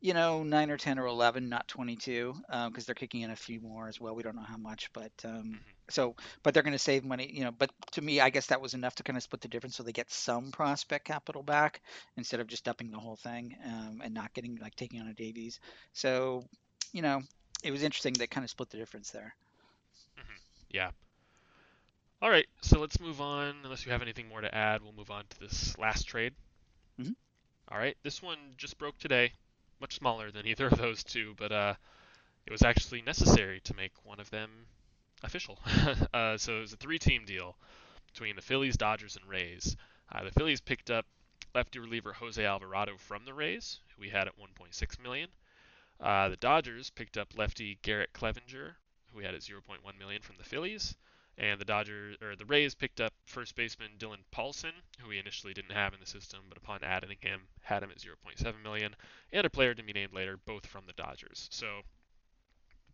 you 0.00 0.14
know, 0.14 0.42
nine 0.42 0.70
or 0.70 0.76
10 0.76 0.98
or 0.98 1.06
11, 1.06 1.48
not 1.48 1.68
22, 1.68 2.34
because 2.48 2.66
um, 2.66 2.72
they're 2.86 2.94
kicking 2.94 3.22
in 3.22 3.30
a 3.30 3.36
few 3.36 3.60
more 3.60 3.88
as 3.88 4.00
well. 4.00 4.14
We 4.14 4.22
don't 4.22 4.36
know 4.36 4.42
how 4.42 4.56
much, 4.58 4.90
but 4.92 5.12
um, 5.24 5.60
hmm 5.60 5.76
so, 5.90 6.14
but 6.42 6.54
they're 6.54 6.62
going 6.62 6.72
to 6.72 6.78
save 6.78 7.04
money, 7.04 7.30
you 7.32 7.44
know. 7.44 7.50
But 7.52 7.70
to 7.92 8.02
me, 8.02 8.20
I 8.20 8.30
guess 8.30 8.46
that 8.46 8.60
was 8.60 8.74
enough 8.74 8.94
to 8.96 9.02
kind 9.02 9.16
of 9.16 9.22
split 9.22 9.40
the 9.40 9.48
difference 9.48 9.76
so 9.76 9.82
they 9.82 9.92
get 9.92 10.10
some 10.10 10.50
prospect 10.52 11.04
capital 11.06 11.42
back 11.42 11.80
instead 12.16 12.40
of 12.40 12.46
just 12.48 12.64
dumping 12.64 12.90
the 12.90 12.98
whole 12.98 13.16
thing 13.16 13.56
um, 13.64 14.00
and 14.04 14.14
not 14.14 14.32
getting 14.34 14.56
like 14.60 14.74
taking 14.76 15.00
on 15.00 15.08
a 15.08 15.14
Davies. 15.14 15.60
So, 15.92 16.44
you 16.92 17.02
know, 17.02 17.22
it 17.64 17.70
was 17.70 17.82
interesting. 17.82 18.12
that 18.14 18.30
kind 18.30 18.44
of 18.44 18.50
split 18.50 18.70
the 18.70 18.78
difference 18.78 19.10
there. 19.10 19.34
hmm 20.16 20.38
yeah. 20.70 20.90
All 22.22 22.30
right, 22.30 22.46
so 22.62 22.80
let's 22.80 23.00
move 23.00 23.20
on. 23.20 23.60
Unless 23.64 23.84
you 23.86 23.92
have 23.92 24.02
anything 24.02 24.28
more 24.28 24.40
to 24.40 24.54
add, 24.54 24.82
we'll 24.82 24.92
move 24.92 25.10
on 25.10 25.26
to 25.28 25.38
this 25.40 25.76
last 25.78 26.04
trade. 26.04 26.34
hmm 26.98 27.12
All 27.68 27.78
right, 27.78 27.96
this 28.02 28.22
one 28.22 28.54
just 28.56 28.78
broke 28.78 28.98
today. 28.98 29.32
Much 29.80 29.94
smaller 29.94 30.30
than 30.30 30.46
either 30.46 30.66
of 30.66 30.78
those 30.78 31.04
two, 31.04 31.34
but 31.36 31.52
uh, 31.52 31.74
it 32.46 32.52
was 32.52 32.62
actually 32.62 33.02
necessary 33.02 33.60
to 33.60 33.74
make 33.74 33.92
one 34.04 34.20
of 34.20 34.30
them 34.30 34.50
official. 35.22 35.58
uh, 36.14 36.36
so 36.36 36.58
it 36.58 36.60
was 36.60 36.72
a 36.72 36.76
three-team 36.76 37.24
deal 37.24 37.56
between 38.06 38.36
the 38.36 38.42
Phillies, 38.42 38.76
Dodgers, 38.76 39.16
and 39.16 39.28
Rays. 39.28 39.76
Uh, 40.10 40.24
the 40.24 40.32
Phillies 40.32 40.60
picked 40.60 40.90
up 40.90 41.04
lefty 41.54 41.78
reliever 41.78 42.12
Jose 42.12 42.44
Alvarado 42.44 42.96
from 42.96 43.24
the 43.24 43.34
Rays, 43.34 43.80
who 43.94 44.02
we 44.02 44.10
had 44.10 44.28
at 44.28 44.38
1.6 44.38 44.98
million. 45.02 45.28
Uh, 46.00 46.28
the 46.28 46.36
Dodgers 46.36 46.90
picked 46.90 47.16
up 47.16 47.36
lefty 47.36 47.78
Garrett 47.82 48.12
Cleavinger, 48.12 48.74
who 49.10 49.18
we 49.18 49.24
had 49.24 49.34
at 49.34 49.40
0.1 49.40 49.98
million 49.98 50.22
from 50.22 50.36
the 50.36 50.44
Phillies. 50.44 50.94
And 51.38 51.60
the 51.60 51.66
Dodgers 51.66 52.16
or 52.22 52.34
the 52.34 52.46
Rays 52.46 52.74
picked 52.74 53.00
up 53.00 53.12
first 53.26 53.54
baseman 53.56 53.90
Dillon 53.98 54.24
Paulson, 54.30 54.72
who 55.00 55.08
we 55.08 55.18
initially 55.18 55.52
didn't 55.52 55.72
have 55.72 55.92
in 55.92 56.00
the 56.00 56.06
system, 56.06 56.40
but 56.48 56.56
upon 56.56 56.82
adding 56.82 57.18
him, 57.20 57.42
had 57.60 57.82
him 57.82 57.90
at 57.90 57.98
0.7 57.98 58.62
million, 58.62 58.96
and 59.32 59.46
a 59.46 59.50
player 59.50 59.74
to 59.74 59.82
be 59.82 59.92
named 59.92 60.14
later, 60.14 60.38
both 60.38 60.64
from 60.64 60.86
the 60.86 60.94
Dodgers. 60.94 61.48
So 61.50 61.82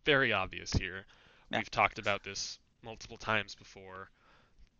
very 0.05 0.33
obvious 0.33 0.73
here. 0.73 1.05
Yeah. 1.49 1.59
We've 1.59 1.71
talked 1.71 1.99
about 1.99 2.23
this 2.23 2.59
multiple 2.83 3.17
times 3.17 3.55
before. 3.55 4.09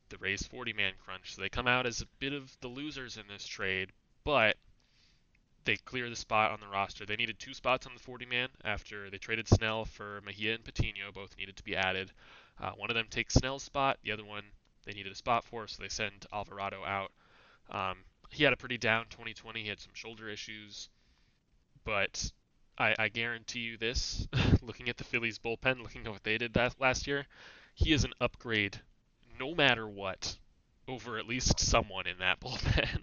The 0.09 0.17
Rays 0.17 0.43
40 0.43 0.73
man 0.73 0.93
crunch. 1.03 1.35
So 1.35 1.41
they 1.41 1.49
come 1.49 1.67
out 1.67 1.85
as 1.85 2.01
a 2.01 2.07
bit 2.19 2.33
of 2.33 2.55
the 2.59 2.67
losers 2.67 3.17
in 3.17 3.23
this 3.27 3.47
trade, 3.47 3.91
but 4.23 4.57
they 5.65 5.77
clear 5.77 6.09
the 6.09 6.15
spot 6.15 6.51
on 6.51 6.59
the 6.59 6.67
roster. 6.67 7.05
They 7.05 7.15
needed 7.15 7.39
two 7.39 7.53
spots 7.53 7.87
on 7.87 7.93
the 7.93 7.99
40 7.99 8.25
man 8.25 8.49
after 8.63 9.09
they 9.09 9.17
traded 9.17 9.47
Snell 9.47 9.85
for 9.85 10.21
Mejia 10.25 10.55
and 10.55 10.63
Patino. 10.63 11.11
Both 11.13 11.37
needed 11.37 11.55
to 11.55 11.63
be 11.63 11.75
added. 11.75 12.11
Uh, 12.59 12.71
one 12.71 12.89
of 12.89 12.95
them 12.95 13.07
takes 13.09 13.33
Snell's 13.35 13.63
spot. 13.63 13.97
The 14.03 14.11
other 14.11 14.25
one 14.25 14.43
they 14.85 14.93
needed 14.93 15.11
a 15.11 15.15
spot 15.15 15.45
for, 15.45 15.67
so 15.67 15.81
they 15.81 15.89
send 15.89 16.25
Alvarado 16.31 16.83
out. 16.83 17.11
Um, 17.69 17.99
he 18.29 18.43
had 18.43 18.53
a 18.53 18.57
pretty 18.57 18.77
down 18.77 19.05
2020. 19.09 19.61
He 19.61 19.69
had 19.69 19.79
some 19.79 19.93
shoulder 19.93 20.29
issues, 20.29 20.89
but 21.83 22.31
I, 22.77 22.95
I 22.97 23.09
guarantee 23.09 23.59
you 23.59 23.77
this: 23.77 24.27
looking 24.61 24.89
at 24.89 24.97
the 24.97 25.03
Phillies 25.03 25.39
bullpen, 25.39 25.81
looking 25.81 26.05
at 26.05 26.11
what 26.11 26.23
they 26.23 26.37
did 26.37 26.53
that 26.53 26.79
last 26.79 27.07
year, 27.07 27.25
he 27.75 27.93
is 27.93 28.03
an 28.03 28.13
upgrade 28.19 28.79
no 29.39 29.55
matter 29.55 29.87
what 29.87 30.37
over 30.87 31.17
at 31.17 31.27
least 31.27 31.59
someone 31.59 32.07
in 32.07 32.17
that 32.19 32.39
bullpen. 32.41 33.01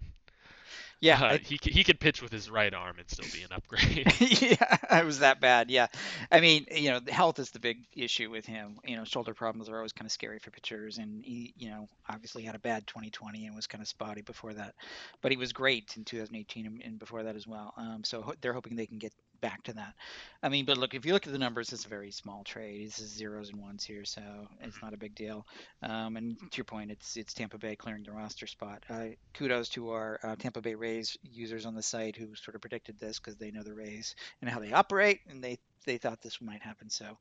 Yeah, 1.00 1.22
Uh, 1.28 1.34
I, 1.34 1.40
he 1.42 1.58
he 1.62 1.84
could 1.84 2.00
pitch 2.00 2.20
with 2.22 2.32
his 2.32 2.50
right 2.50 2.72
arm 2.74 2.98
and 2.98 3.08
still 3.10 3.28
be 3.28 3.42
an 3.42 3.52
upgrade. 3.52 4.12
yeah, 4.20 4.76
it 5.00 5.04
was 5.04 5.20
that 5.20 5.40
bad. 5.40 5.70
Yeah, 5.70 5.86
I 6.30 6.40
mean, 6.40 6.66
you 6.74 6.90
know, 6.90 7.00
the 7.00 7.12
health 7.12 7.38
is 7.38 7.50
the 7.50 7.58
big 7.58 7.78
issue 7.94 8.30
with 8.30 8.44
him. 8.46 8.78
You 8.84 8.96
know, 8.96 9.04
shoulder 9.04 9.34
problems 9.34 9.68
are 9.68 9.76
always 9.76 9.92
kind 9.92 10.06
of 10.06 10.12
scary 10.12 10.38
for 10.38 10.50
pitchers, 10.50 10.98
and 10.98 11.24
he, 11.24 11.54
you 11.56 11.70
know, 11.70 11.88
obviously 12.08 12.42
had 12.42 12.54
a 12.54 12.58
bad 12.60 12.86
2020 12.86 13.46
and 13.46 13.56
was 13.56 13.66
kind 13.66 13.82
of 13.82 13.88
spotty 13.88 14.22
before 14.22 14.52
that, 14.54 14.74
but 15.22 15.30
he 15.30 15.36
was 15.38 15.52
great 15.52 15.94
in 15.96 16.04
2018 16.04 16.66
and, 16.66 16.82
and 16.82 16.98
before 16.98 17.22
that 17.22 17.36
as 17.36 17.46
well. 17.46 17.72
Um, 17.76 18.04
so 18.04 18.22
ho- 18.22 18.34
they're 18.40 18.52
hoping 18.54 18.76
they 18.76 18.86
can 18.86 18.98
get 18.98 19.12
back 19.40 19.62
to 19.64 19.72
that. 19.74 19.94
I 20.42 20.48
mean, 20.48 20.64
but 20.64 20.78
look, 20.78 20.94
if 20.94 21.04
you 21.04 21.12
look 21.12 21.26
at 21.26 21.32
the 21.32 21.38
numbers, 21.38 21.72
it's 21.72 21.84
a 21.84 21.88
very 21.88 22.10
small 22.10 22.44
trade. 22.44 22.86
This 22.86 22.98
is 22.98 23.10
zeros 23.10 23.50
and 23.50 23.60
ones 23.60 23.84
here, 23.84 24.04
so 24.04 24.22
it's 24.60 24.76
Mhm. 24.76 24.82
not 24.82 24.94
a 24.94 24.98
big 24.98 25.14
deal. 25.14 25.46
Um, 25.82 26.16
and 26.16 26.38
to 26.38 26.56
your 26.56 26.64
point, 26.64 26.90
it's 26.90 27.16
it's 27.16 27.34
Tampa 27.34 27.58
Bay 27.58 27.76
clearing 27.76 28.02
the 28.04 28.12
roster 28.12 28.46
spot. 28.46 28.84
Uh, 28.88 29.08
kudos 29.34 29.68
to 29.70 29.90
our 29.90 30.18
uh, 30.22 30.36
Tampa 30.36 30.60
Bay 30.60 30.74
Rays 30.74 31.16
users 31.22 31.66
on 31.66 31.74
the 31.74 31.82
site 31.82 32.16
who 32.16 32.34
sort 32.34 32.54
of 32.54 32.60
predicted 32.60 32.98
this 32.98 33.18
because 33.18 33.36
they 33.36 33.50
know 33.50 33.62
the 33.62 33.74
Rays 33.74 34.14
and 34.40 34.50
how 34.50 34.60
they 34.60 34.72
operate, 34.72 35.20
and 35.28 35.42
they 35.42 35.58
they 35.84 35.98
thought 35.98 36.22
this 36.22 36.40
might 36.40 36.62
happen. 36.62 36.90
So 36.90 37.18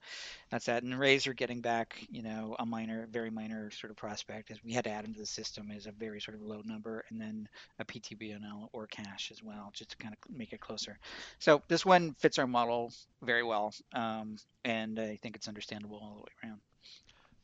that's 0.49 0.65
that. 0.65 0.83
And 0.83 0.93
the 0.93 0.97
Rays 0.97 1.27
are 1.27 1.33
getting 1.33 1.61
back, 1.61 2.05
you 2.09 2.21
know, 2.23 2.55
a 2.59 2.65
minor, 2.65 3.07
very 3.11 3.29
minor 3.29 3.71
sort 3.71 3.91
of 3.91 3.97
prospect 3.97 4.51
as 4.51 4.63
we 4.63 4.73
had 4.73 4.83
to 4.85 4.89
add 4.91 5.05
into 5.05 5.19
the 5.19 5.25
system 5.25 5.71
is 5.71 5.85
a 5.87 5.91
very 5.91 6.21
sort 6.21 6.35
of 6.35 6.41
low 6.43 6.61
number, 6.65 7.03
and 7.09 7.19
then 7.19 7.47
a 7.79 7.85
PTBNL 7.85 8.69
or 8.73 8.87
cash 8.87 9.31
as 9.31 9.43
well, 9.43 9.71
just 9.73 9.91
to 9.91 9.97
kind 9.97 10.13
of 10.13 10.35
make 10.35 10.53
it 10.53 10.59
closer. 10.59 10.97
So 11.39 11.61
this 11.67 11.85
one 11.85 12.13
fits 12.19 12.37
our 12.39 12.47
model 12.47 12.91
very 13.23 13.43
well, 13.43 13.73
um, 13.93 14.37
and 14.65 14.99
I 14.99 15.15
think 15.17 15.35
it's 15.35 15.47
understandable 15.47 15.97
all 16.01 16.15
the 16.15 16.21
way 16.21 16.31
around. 16.43 16.61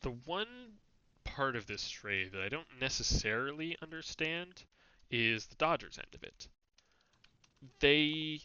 the 0.02 0.12
one 0.26 0.48
part 1.24 1.56
of 1.56 1.66
this 1.68 1.90
trade 1.90 2.32
that 2.34 2.42
I 2.42 2.50
don't 2.50 2.68
necessarily 2.80 3.78
understand 3.82 4.64
is 5.10 5.48
the 5.48 5.56
Dodgers 5.56 5.98
end 5.98 6.14
of 6.14 6.24
it. 6.24 6.48
They, 7.80 8.40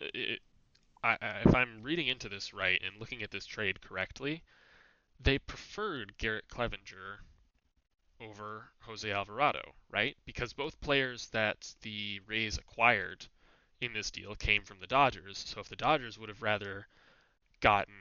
it, 0.00 0.40
I, 1.02 1.16
if 1.44 1.54
I'm 1.54 1.82
reading 1.82 2.08
into 2.08 2.28
this 2.28 2.52
right 2.52 2.80
and 2.84 2.98
looking 2.98 3.22
at 3.22 3.30
this 3.30 3.46
trade 3.46 3.80
correctly, 3.80 4.42
they 5.20 5.38
preferred 5.38 6.18
Garrett 6.18 6.48
Cleavinger 6.48 7.18
over 8.20 8.70
Jose 8.80 9.10
Alvarado, 9.10 9.74
right? 9.90 10.16
Because 10.24 10.52
both 10.52 10.80
players 10.80 11.28
that 11.28 11.72
the 11.82 12.20
Rays 12.26 12.58
acquired 12.58 13.26
in 13.80 13.92
this 13.92 14.10
deal 14.10 14.34
came 14.34 14.64
from 14.64 14.80
the 14.80 14.86
Dodgers. 14.86 15.38
So 15.38 15.60
if 15.60 15.68
the 15.68 15.76
Dodgers 15.76 16.18
would 16.18 16.28
have 16.28 16.42
rather 16.42 16.88
gotten 17.60 17.94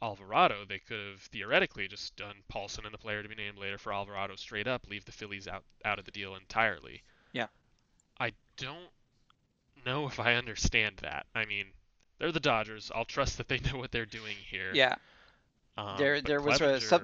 Alvarado, 0.00 0.64
they 0.64 0.78
could 0.78 0.98
have 1.12 1.20
theoretically 1.20 1.88
just 1.88 2.16
done 2.16 2.36
Paulson 2.48 2.84
and 2.84 2.94
the 2.94 2.98
player 2.98 3.22
to 3.22 3.28
be 3.28 3.34
named 3.34 3.58
later 3.58 3.78
for 3.78 3.92
Alvarado 3.92 4.36
straight 4.36 4.66
up, 4.66 4.86
leave 4.88 5.04
the 5.04 5.12
Phillies 5.12 5.48
out 5.48 5.64
out 5.84 5.98
of 5.98 6.04
the 6.04 6.10
deal 6.10 6.36
entirely. 6.36 7.02
Yeah. 7.32 7.48
I 8.18 8.32
don't 8.56 8.90
know 9.84 10.06
if 10.06 10.18
I 10.18 10.34
understand 10.34 10.98
that. 11.02 11.26
I 11.34 11.44
mean, 11.44 11.66
they're 12.18 12.32
the 12.32 12.40
Dodgers. 12.40 12.90
I'll 12.94 13.04
trust 13.04 13.38
that 13.38 13.48
they 13.48 13.58
know 13.60 13.78
what 13.78 13.92
they're 13.92 14.06
doing 14.06 14.36
here. 14.50 14.70
Yeah, 14.74 14.94
Um, 15.76 15.96
There- 15.98 16.20
there 16.20 16.40
was 16.40 16.60
a 16.60 16.80
sub- 16.80 17.02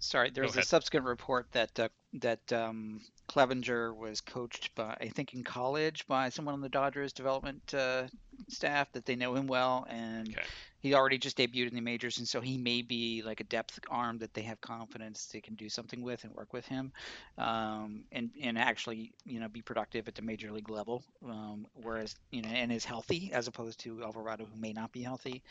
sorry, 0.00 0.30
there 0.30 0.42
Go 0.42 0.48
was 0.48 0.56
a 0.56 0.62
subsequent 0.62 1.06
report 1.06 1.50
that 1.52 1.78
uh, 1.78 1.88
that 2.14 2.52
um, 2.52 3.00
Cleavinger 3.28 3.94
was 3.96 4.20
coached 4.20 4.74
by, 4.74 4.96
I 5.00 5.08
think, 5.08 5.34
in 5.34 5.42
college 5.44 6.06
by 6.06 6.28
someone 6.28 6.54
on 6.54 6.60
the 6.60 6.68
Dodgers 6.68 7.12
development 7.12 7.74
uh, 7.74 8.04
staff 8.48 8.90
that 8.92 9.06
they 9.06 9.16
know 9.16 9.34
him 9.34 9.46
well, 9.46 9.86
and 9.88 10.36
Okay. 10.36 10.46
he 10.80 10.94
already 10.94 11.18
just 11.18 11.38
debuted 11.38 11.68
in 11.68 11.74
the 11.74 11.80
majors, 11.80 12.18
and 12.18 12.28
so 12.28 12.40
he 12.40 12.58
may 12.58 12.82
be 12.82 13.22
like 13.24 13.40
a 13.40 13.44
depth 13.44 13.78
arm 13.90 14.18
that 14.18 14.34
they 14.34 14.42
have 14.42 14.60
confidence 14.60 15.26
they 15.26 15.40
can 15.40 15.54
do 15.54 15.68
something 15.68 16.02
with 16.02 16.24
and 16.24 16.32
work 16.34 16.52
with 16.52 16.66
him, 16.66 16.92
um, 17.38 18.04
and 18.12 18.30
and 18.42 18.58
actually 18.58 19.12
you 19.24 19.40
know 19.40 19.48
be 19.48 19.62
productive 19.62 20.08
at 20.08 20.14
the 20.14 20.22
major 20.22 20.50
league 20.52 20.70
level, 20.70 21.04
um, 21.28 21.66
whereas 21.74 22.14
you 22.30 22.42
know 22.42 22.48
and 22.50 22.72
is 22.72 22.84
healthy 22.84 23.30
as 23.32 23.46
opposed 23.48 23.80
to 23.80 24.02
Alvarado 24.02 24.44
who 24.44 24.56
may 24.60 24.72
not 24.72 24.92
be 24.92 25.02
healthy. 25.02 25.42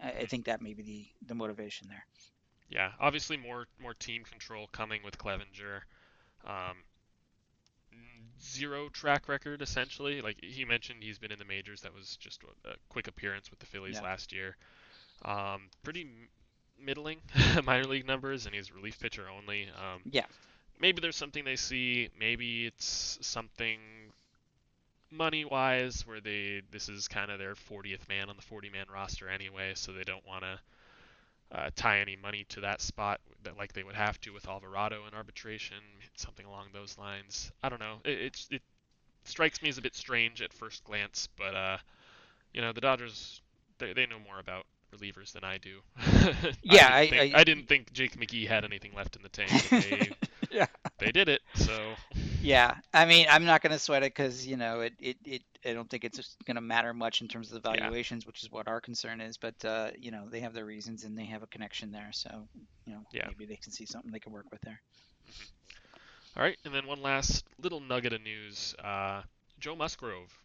I, 0.00 0.10
I 0.10 0.26
think 0.26 0.46
that 0.46 0.60
may 0.62 0.74
be 0.74 0.82
the 0.82 1.06
the 1.28 1.34
motivation 1.34 1.88
there. 1.88 2.04
Yeah, 2.68 2.92
obviously 3.00 3.36
more 3.36 3.66
more 3.78 3.94
team 3.94 4.24
control 4.24 4.68
coming 4.68 5.02
with 5.02 5.18
Cleavinger. 5.18 5.82
Um, 6.44 6.84
zero 8.42 8.88
track 8.88 9.28
record 9.28 9.62
essentially. 9.62 10.20
Like 10.22 10.38
he 10.42 10.64
mentioned, 10.64 11.02
he's 11.02 11.18
been 11.18 11.32
in 11.32 11.38
the 11.38 11.44
majors. 11.44 11.82
That 11.82 11.94
was 11.94 12.16
just 12.16 12.42
a, 12.64 12.74
quick 12.88 13.08
appearance 13.08 13.50
with 13.50 13.58
the 13.60 13.66
Phillies 13.66 13.96
Yeah. 13.96 14.02
last 14.02 14.32
year. 14.32 14.56
Um, 15.24 15.68
pretty 15.82 16.08
middling 16.78 17.20
minor 17.64 17.84
league 17.84 18.06
numbers, 18.06 18.46
and 18.46 18.54
he's 18.54 18.72
relief 18.72 18.98
pitcher 18.98 19.28
only. 19.28 19.68
Um, 19.70 20.02
Yeah. 20.10 20.26
maybe 20.80 21.00
there's 21.00 21.16
something 21.16 21.44
they 21.44 21.56
see. 21.56 22.08
Maybe 22.18 22.66
it's 22.66 23.18
something 23.22 23.78
money 25.10 25.44
wise 25.44 26.06
where 26.06 26.20
they 26.20 26.62
this 26.70 26.88
is 26.88 27.08
kind 27.08 27.30
of 27.30 27.38
their 27.38 27.54
40th 27.54 28.08
man 28.08 28.30
on 28.30 28.36
the 28.36 28.42
40 28.42 28.70
man 28.70 28.86
roster 28.92 29.28
anyway, 29.28 29.72
so 29.74 29.92
they 29.92 30.04
don't 30.04 30.26
want 30.26 30.42
to 30.42 30.60
uh, 31.52 31.70
tie 31.76 31.98
any 32.00 32.16
money 32.16 32.44
to 32.50 32.60
that 32.60 32.80
spot 32.80 33.20
that 33.42 33.56
like 33.58 33.72
they 33.72 33.82
would 33.82 33.94
have 33.96 34.20
to 34.22 34.30
with 34.32 34.46
Alvarado 34.48 35.06
in 35.08 35.14
arbitration, 35.14 35.76
something 36.16 36.46
along 36.46 36.66
those 36.72 36.98
lines. 36.98 37.50
I 37.62 37.68
don't 37.68 37.80
know. 37.80 37.96
It 38.04 38.18
it's, 38.20 38.48
it 38.50 38.62
strikes 39.24 39.62
me 39.62 39.68
as 39.68 39.78
a 39.78 39.82
bit 39.82 39.94
strange 39.94 40.42
at 40.42 40.52
first 40.52 40.84
glance, 40.84 41.28
but 41.36 41.54
uh, 41.54 41.78
you 42.52 42.60
know 42.60 42.72
the 42.72 42.80
Dodgers 42.80 43.40
they 43.78 43.92
they 43.92 44.06
know 44.06 44.18
more 44.24 44.38
about 44.40 44.66
relievers 44.96 45.32
than 45.32 45.44
I 45.44 45.58
do. 45.58 45.80
Yeah, 46.62 46.88
I 46.90 47.00
I- 47.00 47.06
didn't, 47.06 47.10
think, 47.10 47.34
I- 47.34 47.40
I 47.40 47.44
didn't 47.44 47.68
think 47.68 47.92
Jake 47.92 48.16
McGee 48.18 48.46
had 48.46 48.64
anything 48.64 48.92
left 48.94 49.16
in 49.16 49.22
the 49.22 49.28
tank. 49.28 49.50
They, 49.70 50.10
yeah. 50.66 50.66
they 50.98 51.12
did 51.12 51.28
it, 51.28 51.42
so 51.54 51.96
Yeah, 52.40 52.74
I 52.94 53.04
mean, 53.04 53.26
I'm 53.30 53.44
not 53.44 53.62
going 53.62 53.72
to 53.72 53.78
sweat 53.78 54.02
it 54.02 54.14
because 54.14 54.46
you 54.46 54.56
know 54.56 54.80
it, 54.80 54.94
it, 54.98 55.16
it. 55.24 55.42
I 55.64 55.74
don't 55.74 55.88
think 55.90 56.04
it's 56.04 56.36
going 56.46 56.54
to 56.56 56.60
matter 56.62 56.94
much 56.94 57.20
in 57.20 57.28
terms 57.28 57.48
of 57.48 57.54
the 57.54 57.60
Yeah. 57.68 57.90
valuations, 57.90 58.26
which 58.26 58.42
is 58.42 58.50
what 58.50 58.66
our 58.68 58.80
concern 58.80 59.20
is. 59.20 59.36
But 59.36 59.62
uh, 59.64 59.90
you 59.98 60.10
know, 60.10 60.28
they 60.30 60.40
have 60.40 60.54
their 60.54 60.64
reasons 60.64 61.04
and 61.04 61.16
they 61.18 61.26
have 61.26 61.42
a 61.42 61.46
connection 61.48 61.92
there, 61.92 62.10
so 62.12 62.48
you 62.86 62.94
know, 62.94 63.02
Yeah. 63.12 63.28
maybe 63.28 63.44
they 63.46 63.56
can 63.56 63.72
see 63.72 63.86
something 63.86 64.10
they 64.10 64.20
can 64.20 64.32
work 64.32 64.46
with 64.50 64.60
there. 64.62 64.80
All 66.36 66.42
right, 66.42 66.58
and 66.64 66.74
then 66.74 66.86
one 66.86 67.02
last 67.02 67.44
little 67.58 67.80
nugget 67.80 68.12
of 68.12 68.20
news: 68.22 68.74
uh, 68.80 69.22
Joe 69.60 69.76
Musgrove, 69.76 70.42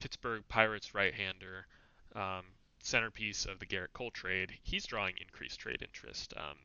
Pittsburgh 0.00 0.44
Pirates 0.48 0.94
right-hander, 0.94 1.66
um, 2.14 2.46
centerpiece 2.80 3.46
of 3.46 3.58
the 3.60 3.66
Gerrit 3.66 3.92
Cole 3.94 4.10
trade. 4.12 4.58
He's 4.62 4.86
drawing 4.86 5.16
increased 5.18 5.60
trade 5.60 5.82
interest. 5.82 6.34
Um, 6.36 6.58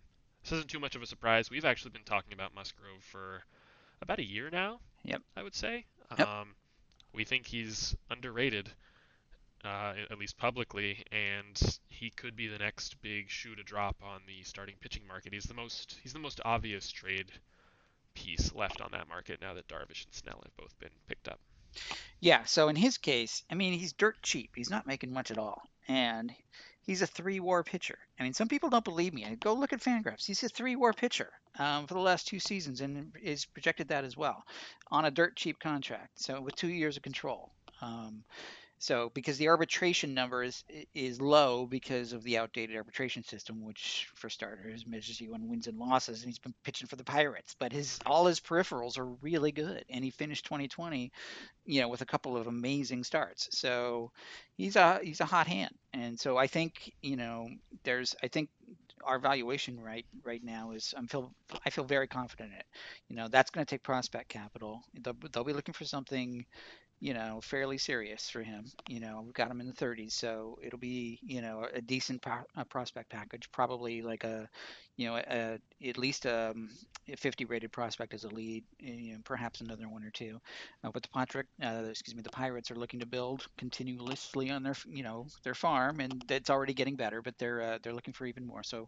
this 0.43 0.51
isn't 0.51 0.69
too 0.69 0.79
much 0.79 0.95
of 0.95 1.01
a 1.01 1.05
surprise. 1.05 1.49
We've 1.49 1.65
actually 1.65 1.91
been 1.91 2.03
talking 2.03 2.33
about 2.33 2.53
Musgrove 2.53 3.01
for 3.01 3.43
about 4.01 4.19
a 4.19 4.25
year 4.25 4.49
now. 4.51 4.79
Yep. 5.03 5.21
I 5.35 5.43
would 5.43 5.55
say. 5.55 5.85
Yep. 6.17 6.27
Um, 6.27 6.55
we 7.13 7.23
think 7.23 7.45
he's 7.45 7.95
underrated, 8.09 8.69
uh, 9.63 9.93
at 10.09 10.17
least 10.17 10.37
publicly, 10.37 11.03
and 11.11 11.79
he 11.87 12.09
could 12.09 12.35
be 12.35 12.47
the 12.47 12.57
next 12.57 13.01
big 13.01 13.29
shoe 13.29 13.55
to 13.55 13.63
drop 13.63 13.95
on 14.03 14.21
the 14.27 14.43
starting 14.43 14.75
pitching 14.81 15.07
market. 15.07 15.33
He's 15.33 15.43
the 15.45 15.53
most 15.53 15.97
he's 16.03 16.13
the 16.13 16.19
most 16.19 16.41
obvious 16.43 16.91
trade 16.91 17.31
piece 18.13 18.53
left 18.53 18.81
on 18.81 18.91
that 18.91 19.07
market 19.07 19.41
now 19.41 19.53
that 19.53 19.67
Darvish 19.67 20.05
and 20.05 20.13
Snell 20.13 20.41
have 20.43 20.57
both 20.57 20.77
been 20.79 20.89
picked 21.07 21.27
up. 21.27 21.39
Yeah, 22.19 22.43
so 22.43 22.67
in 22.67 22.75
his 22.75 22.97
case, 22.97 23.43
I 23.49 23.55
mean, 23.55 23.73
he's 23.73 23.93
dirt 23.93 24.21
cheap. 24.21 24.51
He's 24.55 24.69
not 24.69 24.85
making 24.85 25.11
much 25.11 25.31
at 25.31 25.39
all, 25.39 25.63
and 25.87 26.31
he's 26.83 27.01
a 27.01 27.07
three-WAR 27.07 27.63
pitcher. 27.63 27.97
I 28.19 28.23
mean, 28.23 28.33
some 28.33 28.47
people 28.47 28.69
don't 28.69 28.85
believe 28.85 29.13
me. 29.13 29.25
Go 29.39 29.53
look 29.53 29.73
at 29.73 29.81
Fangraphs. 29.81 30.25
He's 30.25 30.43
a 30.43 30.49
three-WAR 30.49 30.93
pitcher 30.93 31.29
um, 31.57 31.87
for 31.87 31.93
the 31.93 31.99
last 31.99 32.27
two 32.27 32.39
seasons, 32.39 32.81
and 32.81 33.11
is 33.21 33.45
projected 33.45 33.87
that 33.89 34.03
as 34.03 34.15
well 34.15 34.43
on 34.91 35.05
a 35.05 35.11
dirt 35.11 35.35
cheap 35.35 35.59
contract. 35.59 36.21
So 36.21 36.41
with 36.41 36.55
two 36.55 36.69
years 36.69 36.97
of 36.97 37.03
control. 37.03 37.51
Um, 37.81 38.23
so 38.83 39.09
because 39.13 39.37
the 39.37 39.47
arbitration 39.47 40.13
number 40.13 40.43
is 40.43 40.63
is 40.93 41.21
low 41.21 41.65
because 41.65 42.11
of 42.11 42.21
the 42.23 42.37
outdated 42.37 42.75
arbitration 42.75 43.23
system, 43.23 43.63
which 43.63 44.09
for 44.15 44.29
starters 44.29 44.85
measures 44.85 45.21
you 45.21 45.33
on 45.33 45.47
wins 45.47 45.67
and 45.67 45.77
losses, 45.79 46.21
and 46.21 46.29
he's 46.29 46.39
been 46.39 46.53
pitching 46.63 46.87
for 46.87 46.97
the 46.97 47.03
Pirates, 47.03 47.55
but 47.57 47.71
his 47.71 47.99
all 48.05 48.25
his 48.25 48.41
peripherals 48.41 48.97
are 48.97 49.05
really 49.05 49.53
good, 49.53 49.85
and 49.89 50.03
he 50.03 50.09
finished 50.11 50.45
2020 50.45 51.11
you 51.65 51.81
know, 51.81 51.87
with 51.87 52.01
a 52.01 52.05
couple 52.05 52.35
of 52.37 52.47
amazing 52.47 53.03
starts. 53.03 53.47
So 53.57 54.11
he's 54.57 54.75
a 54.75 54.99
he's 55.03 55.21
a 55.21 55.25
hot 55.25 55.47
hand, 55.47 55.73
and 55.93 56.19
so 56.19 56.37
I 56.37 56.47
think 56.47 56.91
you 57.01 57.15
know 57.15 57.49
there's 57.83 58.15
I 58.23 58.27
think 58.27 58.49
our 59.05 59.19
valuation 59.19 59.79
right 59.79 60.05
right 60.23 60.43
now 60.43 60.71
is 60.71 60.93
I'm 60.97 61.07
feel 61.07 61.33
I 61.65 61.69
feel 61.69 61.83
very 61.83 62.07
confident 62.07 62.51
in 62.51 62.59
it. 62.59 62.65
You 63.09 63.15
know, 63.15 63.27
that's 63.27 63.51
going 63.51 63.65
to 63.65 63.69
take 63.69 63.83
prospect 63.83 64.29
capital. 64.29 64.81
They'll, 65.01 65.15
they'll 65.31 65.43
be 65.43 65.53
looking 65.53 65.73
for 65.73 65.85
something 65.85 66.45
you 67.03 67.13
know, 67.13 67.41
fairly 67.41 67.77
serious 67.77 68.29
for 68.29 68.41
him. 68.41 68.63
You 68.87 69.01
know, 69.01 69.23
we've 69.25 69.33
got 69.33 69.51
him 69.51 69.59
in 69.59 69.67
the 69.67 69.73
30s, 69.73 70.13
so 70.13 70.57
it'll 70.63 70.79
be, 70.79 71.19
you 71.21 71.41
know, 71.41 71.67
a 71.73 71.81
decent 71.81 72.21
pro- 72.21 72.45
a 72.55 72.63
prospect 72.63 73.09
package. 73.09 73.51
Probably 73.51 74.01
like 74.01 74.23
a, 74.23 74.47
you 74.95 75.07
know, 75.09 75.17
a, 75.17 75.59
at 75.85 75.97
least 75.97 76.25
um, 76.25 76.69
a 77.11 77.17
50 77.17 77.43
rated 77.43 77.73
prospect 77.73 78.13
as 78.13 78.23
a 78.23 78.29
lead, 78.29 78.63
you 78.79 79.13
know, 79.15 79.19
perhaps 79.25 79.59
another 79.59 79.89
one 79.89 80.05
or 80.05 80.11
two. 80.11 80.39
Uh, 80.81 80.91
but 80.93 81.03
the 81.03 81.09
Patrick, 81.09 81.47
uh, 81.61 81.83
excuse 81.89 82.15
me, 82.15 82.21
the 82.21 82.29
Pirates 82.29 82.71
are 82.71 82.75
looking 82.75 83.01
to 83.01 83.05
build 83.05 83.45
continuously 83.57 84.49
on 84.49 84.63
their, 84.63 84.75
you 84.87 85.03
know, 85.03 85.27
their 85.43 85.55
farm, 85.55 85.99
and 85.99 86.23
it's 86.31 86.49
already 86.49 86.73
getting 86.73 86.95
better, 86.95 87.21
but 87.21 87.37
they're 87.37 87.61
uh, 87.61 87.79
they're 87.83 87.93
looking 87.93 88.13
for 88.13 88.25
even 88.25 88.47
more. 88.47 88.63
So 88.63 88.87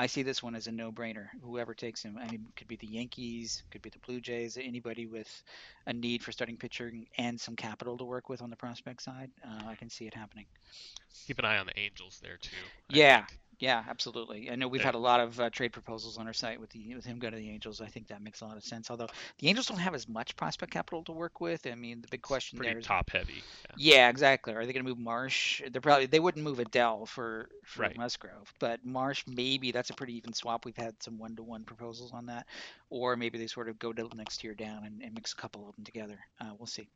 I 0.00 0.06
see 0.06 0.22
this 0.22 0.42
one 0.44 0.54
as 0.54 0.68
a 0.68 0.72
no-brainer. 0.72 1.26
Whoever 1.42 1.74
takes 1.74 2.04
him, 2.04 2.16
I 2.18 2.30
mean, 2.30 2.46
could 2.54 2.68
be 2.68 2.76
the 2.76 2.86
Yankees, 2.86 3.64
could 3.72 3.82
be 3.82 3.90
the 3.90 3.98
Blue 3.98 4.20
Jays, 4.20 4.56
anybody 4.56 5.06
with 5.06 5.42
a 5.86 5.92
need 5.92 6.22
for 6.22 6.30
starting 6.30 6.56
pitching 6.56 7.06
and 7.18 7.38
some 7.38 7.56
capital 7.56 7.98
to 7.98 8.04
work 8.04 8.28
with 8.28 8.40
on 8.40 8.48
the 8.48 8.56
prospect 8.56 9.02
side. 9.02 9.30
Uh, 9.44 9.68
I 9.68 9.74
can 9.74 9.90
see 9.90 10.06
it 10.06 10.14
happening. 10.14 10.46
Keep 11.26 11.40
an 11.40 11.44
eye 11.44 11.58
on 11.58 11.66
the 11.66 11.76
Angels 11.76 12.20
there 12.22 12.36
too. 12.40 12.56
I 12.90 12.96
yeah, 12.96 13.26
think. 13.26 13.40
Yeah, 13.58 13.82
absolutely. 13.88 14.50
I 14.50 14.54
know 14.54 14.68
we've 14.68 14.80
yeah. 14.80 14.86
had 14.86 14.94
a 14.94 14.98
lot 14.98 15.18
of 15.18 15.40
uh, 15.40 15.50
trade 15.50 15.72
proposals 15.72 16.16
on 16.16 16.28
our 16.28 16.32
site 16.32 16.60
with 16.60 16.70
the 16.70 16.94
with 16.94 17.04
him 17.04 17.18
going 17.18 17.32
to 17.32 17.38
the 17.38 17.50
Angels. 17.50 17.80
I 17.80 17.86
think 17.86 18.06
that 18.08 18.22
makes 18.22 18.40
a 18.40 18.46
lot 18.46 18.56
of 18.56 18.62
sense. 18.62 18.88
Although 18.88 19.08
the 19.38 19.48
Angels 19.48 19.66
don't 19.66 19.78
have 19.78 19.94
as 19.94 20.08
much 20.08 20.36
prospect 20.36 20.72
capital 20.72 21.02
to 21.04 21.12
work 21.12 21.40
with. 21.40 21.66
I 21.66 21.74
mean, 21.74 22.00
the 22.00 22.08
big 22.08 22.22
question 22.22 22.58
there 22.58 22.68
is 22.68 22.74
Pretty 22.74 22.86
top 22.86 23.10
heavy. 23.10 23.42
Yeah. 23.76 23.96
yeah. 23.96 24.08
exactly. 24.10 24.54
Are 24.54 24.64
they 24.64 24.72
going 24.72 24.84
to 24.84 24.88
move 24.88 24.98
Marsh? 24.98 25.60
They're 25.70 25.80
probably 25.80 26.06
they 26.06 26.20
wouldn't 26.20 26.44
move 26.44 26.58
Adell 26.58 27.08
for 27.08 27.48
for 27.64 27.82
right. 27.82 27.96
Musgrove, 27.96 28.52
but 28.60 28.84
Marsh 28.84 29.24
maybe 29.26 29.72
that's 29.72 29.90
a 29.90 29.94
pretty 29.94 30.16
even 30.16 30.32
swap. 30.32 30.64
We've 30.64 30.76
had 30.76 31.02
some 31.02 31.18
one 31.18 31.34
to 31.36 31.42
one 31.42 31.64
proposals 31.64 32.12
on 32.12 32.26
that, 32.26 32.46
or 32.90 33.16
maybe 33.16 33.38
they 33.38 33.48
sort 33.48 33.68
of 33.68 33.78
go 33.80 33.92
to 33.92 34.04
the 34.04 34.14
next 34.14 34.38
tier 34.38 34.54
down 34.54 34.84
and, 34.84 35.02
and 35.02 35.14
mix 35.14 35.32
a 35.32 35.36
couple 35.36 35.68
of 35.68 35.74
them 35.74 35.84
together. 35.84 36.18
Uh, 36.40 36.52
we'll 36.58 36.66
see. 36.66 36.88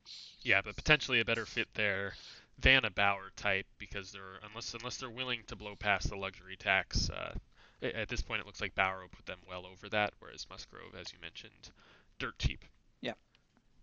Yeah, 0.42 0.60
but 0.64 0.76
potentially 0.76 1.18
a 1.18 1.24
better 1.24 1.44
fit 1.44 1.68
there 1.74 2.14
than 2.58 2.84
a 2.84 2.90
Bauer 2.90 3.30
type 3.36 3.66
because 3.78 4.12
they're 4.12 4.38
unless 4.48 4.74
unless 4.74 4.96
they're 4.96 5.10
willing 5.10 5.40
to 5.48 5.56
blow 5.56 5.74
past 5.76 6.08
the 6.08 6.16
luxury 6.16 6.56
tax. 6.56 7.10
Uh, 7.10 7.34
at 7.82 8.08
this 8.08 8.22
point, 8.22 8.40
it 8.40 8.46
looks 8.46 8.60
like 8.60 8.74
Bauer 8.76 9.00
will 9.02 9.08
put 9.08 9.26
them 9.26 9.40
well 9.48 9.66
over 9.66 9.88
that, 9.88 10.14
whereas 10.20 10.46
Musgrove, 10.48 10.94
as 10.94 11.12
you 11.12 11.18
mentioned, 11.20 11.70
dirt 12.18 12.38
cheap. 12.38 12.64
Yeah. 13.00 13.14